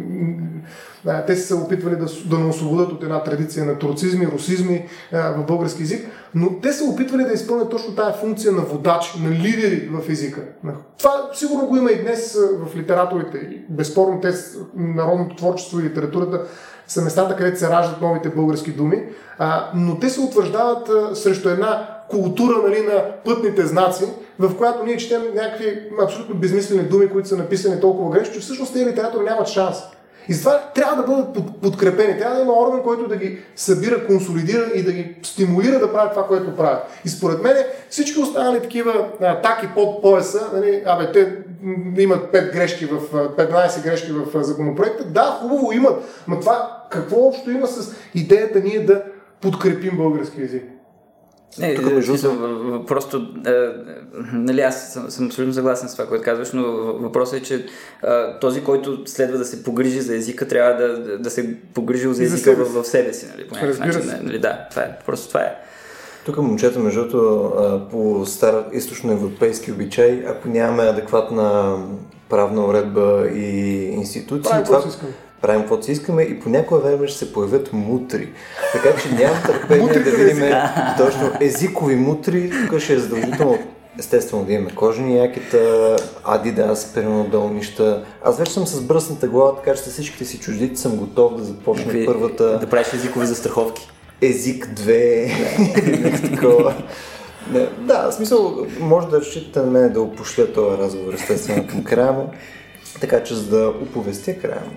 Те 1.26 1.36
са 1.36 1.46
се 1.46 1.54
опитвали 1.54 1.96
да, 1.96 2.06
да 2.26 2.38
не 2.38 2.46
освободят 2.46 2.92
от 2.92 3.02
една 3.02 3.22
традиция 3.22 3.64
на 3.64 3.78
турцизми, 3.78 4.26
русизми 4.26 4.88
в 5.12 5.44
български 5.46 5.82
язик, 5.82 6.08
но 6.34 6.60
те 6.60 6.72
са 6.72 6.84
опитвали 6.84 7.24
да 7.24 7.32
изпълнят 7.32 7.70
точно 7.70 7.94
тази 7.94 8.18
функция 8.20 8.52
на 8.52 8.62
водач, 8.62 9.14
на 9.20 9.30
лидери 9.30 9.90
в 9.92 10.10
езика. 10.10 10.40
Това 10.98 11.30
сигурно 11.34 11.66
го 11.66 11.76
има 11.76 11.90
и 11.90 12.02
днес 12.02 12.38
в 12.64 12.76
литераторите. 12.76 13.38
И 13.38 13.64
Безспорно 13.68 14.20
те, 14.20 14.32
народното 14.76 15.36
творчество 15.36 15.80
и 15.80 15.82
литературата 15.82 16.42
са 16.86 17.02
местата, 17.02 17.36
където 17.36 17.58
се 17.58 17.68
раждат 17.68 18.00
новите 18.00 18.28
български 18.28 18.72
думи, 18.72 19.02
но 19.74 19.98
те 19.98 20.10
се 20.10 20.20
утвърждават 20.20 20.90
срещу 21.16 21.48
една 21.48 21.88
култура 22.10 22.54
нали, 22.68 22.82
на 22.82 23.04
пътните 23.24 23.66
знаци, 23.66 24.04
в 24.38 24.56
която 24.56 24.84
ние 24.84 24.96
четем 24.96 25.22
някакви 25.34 25.82
абсолютно 26.02 26.34
безмислени 26.34 26.82
думи, 26.82 27.08
които 27.08 27.28
са 27.28 27.36
написани 27.36 27.80
толкова 27.80 28.10
грешно, 28.10 28.34
че 28.34 28.40
всъщност 28.40 28.72
тези 28.72 28.86
литератори 28.86 29.24
нямат 29.24 29.48
шанс. 29.48 29.76
И 30.28 30.34
затова 30.34 30.58
трябва 30.74 30.96
да 30.96 31.02
бъдат 31.02 31.34
под- 31.34 31.60
подкрепени. 31.60 32.18
Трябва 32.18 32.36
да 32.36 32.42
има 32.42 32.52
орган, 32.52 32.82
който 32.82 33.08
да 33.08 33.16
ги 33.16 33.38
събира, 33.56 34.06
консолидира 34.06 34.66
и 34.74 34.82
да 34.82 34.92
ги 34.92 35.14
стимулира 35.22 35.78
да 35.78 35.92
правят 35.92 36.12
това, 36.12 36.26
което 36.26 36.56
правят. 36.56 36.82
И 37.04 37.08
според 37.08 37.42
мен 37.42 37.56
всички 37.90 38.20
останали 38.20 38.60
такива 38.60 39.08
атаки 39.20 39.68
под 39.74 40.02
пояса, 40.02 40.50
нали, 40.54 40.82
абе, 40.86 41.12
те 41.12 41.36
имат 41.98 42.32
5 42.32 42.52
грешки 42.52 42.86
в, 42.86 43.16
а, 43.16 43.36
15 43.36 43.82
грешки 43.82 44.12
в 44.12 44.44
законопроекта. 44.44 45.04
Да, 45.04 45.38
хубаво 45.40 45.72
имат, 45.72 46.24
но 46.28 46.40
това 46.40 46.84
какво 46.90 47.16
общо 47.16 47.50
има 47.50 47.66
с 47.66 47.94
идеята 48.14 48.60
ние 48.60 48.84
да 48.84 49.02
подкрепим 49.40 49.96
български 49.96 50.40
язик? 50.40 50.64
Не, 51.58 51.74
Тук, 51.74 51.84
между 51.84 52.10
смисъл, 52.10 52.32
в- 52.32 52.38
в- 52.38 52.86
просто, 52.86 53.26
е, 53.46 53.52
нали, 54.32 54.60
аз 54.60 54.92
съм, 54.92 55.10
съм 55.10 55.26
абсолютно 55.26 55.54
съгласен 55.54 55.88
с 55.88 55.92
това, 55.92 56.06
което 56.06 56.24
казваш, 56.24 56.52
но 56.52 56.62
въпросът 56.76 57.40
е, 57.40 57.42
че 57.42 57.54
е, 57.54 57.64
този, 58.40 58.64
който 58.64 59.02
следва 59.06 59.38
да 59.38 59.44
се 59.44 59.64
погрижи 59.64 60.00
за 60.00 60.16
езика, 60.16 60.48
трябва 60.48 60.86
да, 60.86 60.98
да, 61.00 61.18
да 61.18 61.30
се 61.30 61.56
погрижи 61.74 62.14
за 62.14 62.22
езика 62.24 62.38
себе 62.40 62.64
в, 62.64 62.82
в 62.82 62.86
себе 62.86 63.12
си, 63.12 63.26
нали, 63.36 63.48
по 63.48 63.54
някакъв 63.54 63.78
начин. 63.78 64.02
се. 64.02 64.20
Нали, 64.22 64.38
да, 64.38 64.66
това 64.70 64.82
е, 64.82 64.98
просто 65.06 65.28
това 65.28 65.40
е. 65.40 65.54
Тук 66.26 66.36
момчета, 66.36 66.78
между 66.78 67.00
другото, 67.00 67.52
по 67.90 68.26
стар 68.26 68.64
източноевропейски 68.72 69.72
обичай, 69.72 70.24
ако 70.28 70.48
нямаме 70.48 70.82
адекватна 70.82 71.76
правна 72.28 72.66
уредба 72.66 73.28
и 73.34 73.48
институции, 73.84 74.52
това 74.64 74.80
си 74.82 74.88
искаме. 74.88 75.12
Правим 75.42 75.60
каквото 75.60 75.84
си 75.84 75.92
искаме 75.92 76.22
и 76.22 76.40
по 76.40 76.48
някое 76.48 76.80
време 76.80 77.06
ще 77.06 77.18
се 77.18 77.32
появят 77.32 77.72
мутри. 77.72 78.28
Така 78.72 79.00
че 79.00 79.14
нямам 79.14 79.42
търпение 79.46 79.92
да 79.94 80.10
видим 80.10 80.44
точно 80.98 81.30
езикови 81.40 81.96
мутри. 81.96 82.52
Тук 82.70 82.80
ще 82.80 82.92
е 82.94 82.98
задължително 82.98 83.58
естествено 83.98 84.44
да 84.44 84.52
имаме 84.52 84.74
кожени 84.74 85.18
якета, 85.18 85.96
Adidas, 86.24 86.94
примерно 86.94 87.24
долнища. 87.24 88.04
Аз 88.24 88.38
вече 88.38 88.52
съм 88.52 88.66
с 88.66 88.80
бръсната 88.80 89.28
глава, 89.28 89.56
така 89.56 89.74
че 89.74 89.82
всичките 89.82 90.24
си 90.24 90.38
чуждици 90.38 90.82
съм 90.82 90.96
готов 90.96 91.36
да 91.36 91.44
започна 91.44 91.84
Някакви- 91.84 92.06
първата 92.06 92.58
Да 92.58 92.66
правиш 92.66 92.92
езикови 92.92 93.26
застраховки. 93.26 93.88
език 94.22 94.66
2 94.66 95.30
или 95.78 95.98
нещо 95.98 96.30
такова. 96.30 96.74
Не, 97.52 97.66
да, 97.78 98.10
в 98.10 98.14
смисъл, 98.14 98.66
може 98.80 99.08
да 99.08 99.20
разчитате 99.20 99.60
на 99.60 99.66
мен 99.66 99.92
да 99.92 100.00
опошля 100.00 100.52
този 100.52 100.78
разговор, 100.78 101.12
естествено, 101.12 101.66
към 101.66 101.84
края 101.84 102.12
му. 102.12 102.30
Така 103.00 103.22
че, 103.22 103.34
за 103.34 103.58
да 103.58 103.68
оповестя 103.68 104.38
края 104.38 104.62
му. 104.66 104.76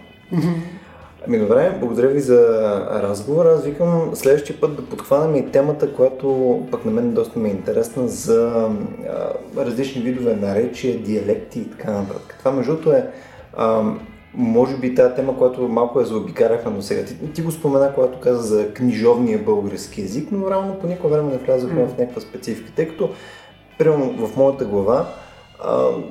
Ами 1.28 1.40
добре, 1.40 1.78
благодаря 1.80 2.08
ви 2.08 2.20
за 2.20 2.40
разговора. 2.92 3.50
Аз 3.50 3.64
викам 3.64 4.12
следващия 4.14 4.60
път 4.62 4.76
да 4.76 4.86
подхванем 4.86 5.36
и 5.36 5.52
темата, 5.52 5.94
която 5.94 6.60
пък 6.72 6.86
на 6.86 6.92
мен 6.92 7.14
доста 7.14 7.40
ми 7.40 7.50
е 7.50 7.52
интересна 7.52 8.08
за 8.08 8.70
а, 9.58 9.66
различни 9.66 10.02
видове 10.02 10.36
наречия, 10.36 11.00
диалекти 11.00 11.60
и 11.60 11.70
така 11.70 11.92
нататък. 11.92 12.36
Това 12.40 12.52
между 12.52 12.72
другото 12.72 12.92
е 12.92 13.08
а, 13.54 13.84
може 14.34 14.78
би 14.78 14.96
тази 14.96 15.16
тема, 15.16 15.38
която 15.38 15.68
малко 15.68 16.00
я 16.00 16.06
заобикарахме 16.06 16.72
до 16.72 16.82
сега. 16.82 17.06
Ти, 17.06 17.34
ти 17.34 17.42
го 17.42 17.52
спомена, 17.52 17.94
когато 17.96 18.20
каза 18.20 18.42
за 18.42 18.74
книжовния 18.74 19.40
български 19.40 20.02
язик, 20.02 20.28
но 20.32 20.52
реално 20.52 20.80
по 20.80 20.88
никое 20.88 21.12
време 21.12 21.32
не 21.32 21.38
влязохме 21.38 21.86
в 21.86 21.98
някаква 21.98 22.22
специфика, 22.22 22.72
тъй 22.76 22.88
като 22.88 23.10
примерно 23.78 24.28
в 24.28 24.38
моята 24.38 24.66
глава 24.66 25.08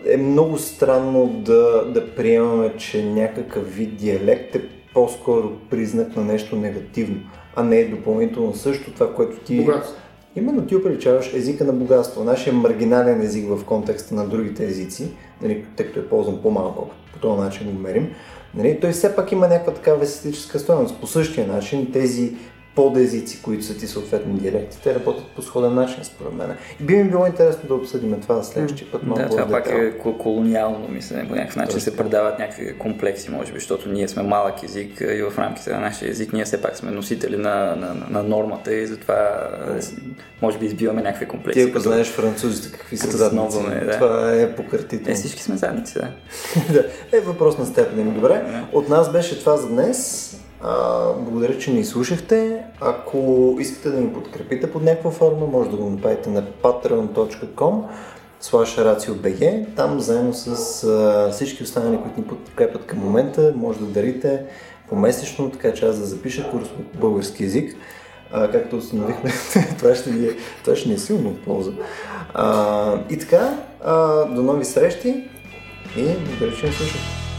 е 0.06 0.16
много 0.16 0.58
странно 0.58 1.26
да, 1.26 1.84
да 1.84 2.14
приемаме, 2.14 2.76
че 2.76 3.04
някакъв 3.04 3.74
вид 3.74 3.96
диалект 3.96 4.54
е 4.54 4.62
по-скоро 4.94 5.52
признак 5.70 6.16
на 6.16 6.24
нещо 6.24 6.56
негативно, 6.56 7.20
а 7.56 7.62
не 7.62 7.78
е 7.78 7.88
допълнително 7.88 8.54
също 8.54 8.90
това, 8.90 9.14
което 9.14 9.36
ти 9.36 9.56
Богатство. 9.56 9.96
Именно 10.36 10.66
ти 10.66 10.76
оприличаваш 10.76 11.34
езика 11.34 11.64
на 11.64 11.72
богатство, 11.72 12.24
нашия 12.24 12.52
маргинален 12.52 13.22
език 13.22 13.48
в 13.48 13.64
контекста 13.64 14.14
на 14.14 14.28
другите 14.28 14.64
езици, 14.64 15.08
нали, 15.42 15.64
тъй 15.76 15.86
като 15.86 16.00
е 16.00 16.06
ползван 16.06 16.42
по-малко, 16.42 16.90
по 17.12 17.18
този 17.18 17.40
начин 17.40 17.72
го 17.72 17.78
мерим, 17.78 18.08
нали, 18.54 18.80
той 18.80 18.92
все 18.92 19.16
пак 19.16 19.32
има 19.32 19.48
някаква 19.48 19.74
такава 19.74 20.04
естетическа 20.04 20.58
стоеност. 20.58 21.00
По 21.00 21.06
същия 21.06 21.46
начин 21.46 21.92
тези 21.92 22.34
подезици, 22.80 23.42
които 23.42 23.64
са 23.64 23.78
ти 23.78 23.86
съответно 23.86 24.34
диалекти, 24.34 24.78
те 24.82 24.94
работят 24.94 25.26
по 25.26 25.42
сходен 25.42 25.74
начин, 25.74 26.04
според 26.04 26.32
мен. 26.32 26.56
И 26.80 26.84
би 26.84 26.96
ми 26.96 27.10
било 27.10 27.26
интересно 27.26 27.68
да 27.68 27.74
обсъдим 27.74 28.20
това 28.20 28.42
следващия 28.42 28.90
път. 28.92 29.02
Да, 29.04 29.28
това 29.28 29.48
пак 29.48 29.66
е 29.66 29.98
колониално 30.18 30.88
мислене, 30.88 31.28
по 31.28 31.34
някакъв 31.34 31.56
начин 31.56 31.80
се 31.80 31.96
предават 31.96 32.38
някакви 32.38 32.78
комплекси, 32.78 33.30
може 33.30 33.52
би, 33.52 33.58
защото 33.58 33.88
ние 33.88 34.08
сме 34.08 34.22
малък 34.22 34.62
език 34.62 35.00
и 35.00 35.22
в 35.22 35.38
рамките 35.38 35.70
на 35.70 35.80
нашия 35.80 36.10
език 36.10 36.32
ние 36.32 36.44
все 36.44 36.62
пак 36.62 36.76
сме 36.76 36.90
носители 36.90 37.36
на, 37.36 37.76
на, 37.76 37.94
на 38.10 38.22
нормата 38.22 38.74
и 38.74 38.86
затова 38.86 39.48
може 40.42 40.58
би 40.58 40.66
избиваме 40.66 41.02
някакви 41.02 41.28
комплекси. 41.28 41.64
Ти 41.64 41.70
ако 41.70 41.80
знаеш 41.80 42.08
французите 42.08 42.78
какви 42.78 42.96
са 42.96 43.16
задници, 43.16 43.58
да. 43.84 43.92
това 43.92 44.32
е 44.34 44.56
пократително. 44.56 45.12
Е, 45.12 45.14
всички 45.14 45.42
сме 45.42 45.56
задници, 45.56 45.94
да. 45.94 46.08
Е 47.12 47.20
въпрос 47.20 47.58
на 47.58 47.66
степен. 47.66 48.14
Добре, 48.14 48.42
от 48.72 48.88
нас 48.88 49.12
беше 49.12 49.40
това 49.40 49.56
за 49.56 49.68
днес. 49.68 50.39
А, 50.62 51.12
благодаря, 51.12 51.58
че 51.58 51.72
ни 51.72 51.84
слушахте. 51.84 52.64
Ако 52.80 53.56
искате 53.60 53.90
да 53.90 54.00
ни 54.00 54.12
подкрепите 54.12 54.72
под 54.72 54.82
някаква 54.82 55.10
форма, 55.10 55.46
може 55.46 55.70
да 55.70 55.76
го 55.76 55.90
направите 55.90 56.30
на 56.30 56.42
patreon.com 56.42 57.82
slash 58.42 58.98
RACIOBG. 58.98 59.66
Там 59.76 60.00
заедно 60.00 60.34
с 60.34 60.84
а, 60.84 61.30
всички 61.32 61.62
останали, 61.62 62.00
които 62.02 62.20
ни 62.20 62.26
подкрепят 62.26 62.86
към 62.86 62.98
момента, 62.98 63.52
може 63.56 63.78
да 63.78 63.86
дарите 63.86 64.44
помесечно, 64.88 65.50
така 65.50 65.74
че 65.74 65.86
аз 65.86 65.98
да 65.98 66.06
запиша 66.06 66.50
курс 66.50 66.68
по 66.68 66.98
български 66.98 67.44
язик. 67.44 67.76
А, 68.32 68.50
както 68.50 68.76
установихме, 68.76 69.32
това, 69.78 69.94
ще 69.94 70.10
ни 70.10 70.26
е, 70.26 70.36
това 70.64 70.76
ще 70.76 70.88
ни 70.88 70.94
е 70.94 70.98
силно 70.98 71.30
от 71.30 71.44
полза. 71.44 71.72
А, 72.34 72.94
и 73.10 73.18
така, 73.18 73.58
а, 73.84 74.24
до 74.24 74.42
нови 74.42 74.64
срещи 74.64 75.08
и 75.96 76.02
благодаря, 76.02 76.56
че 76.56 76.66
ни 76.66 76.72
слушате. 76.72 77.29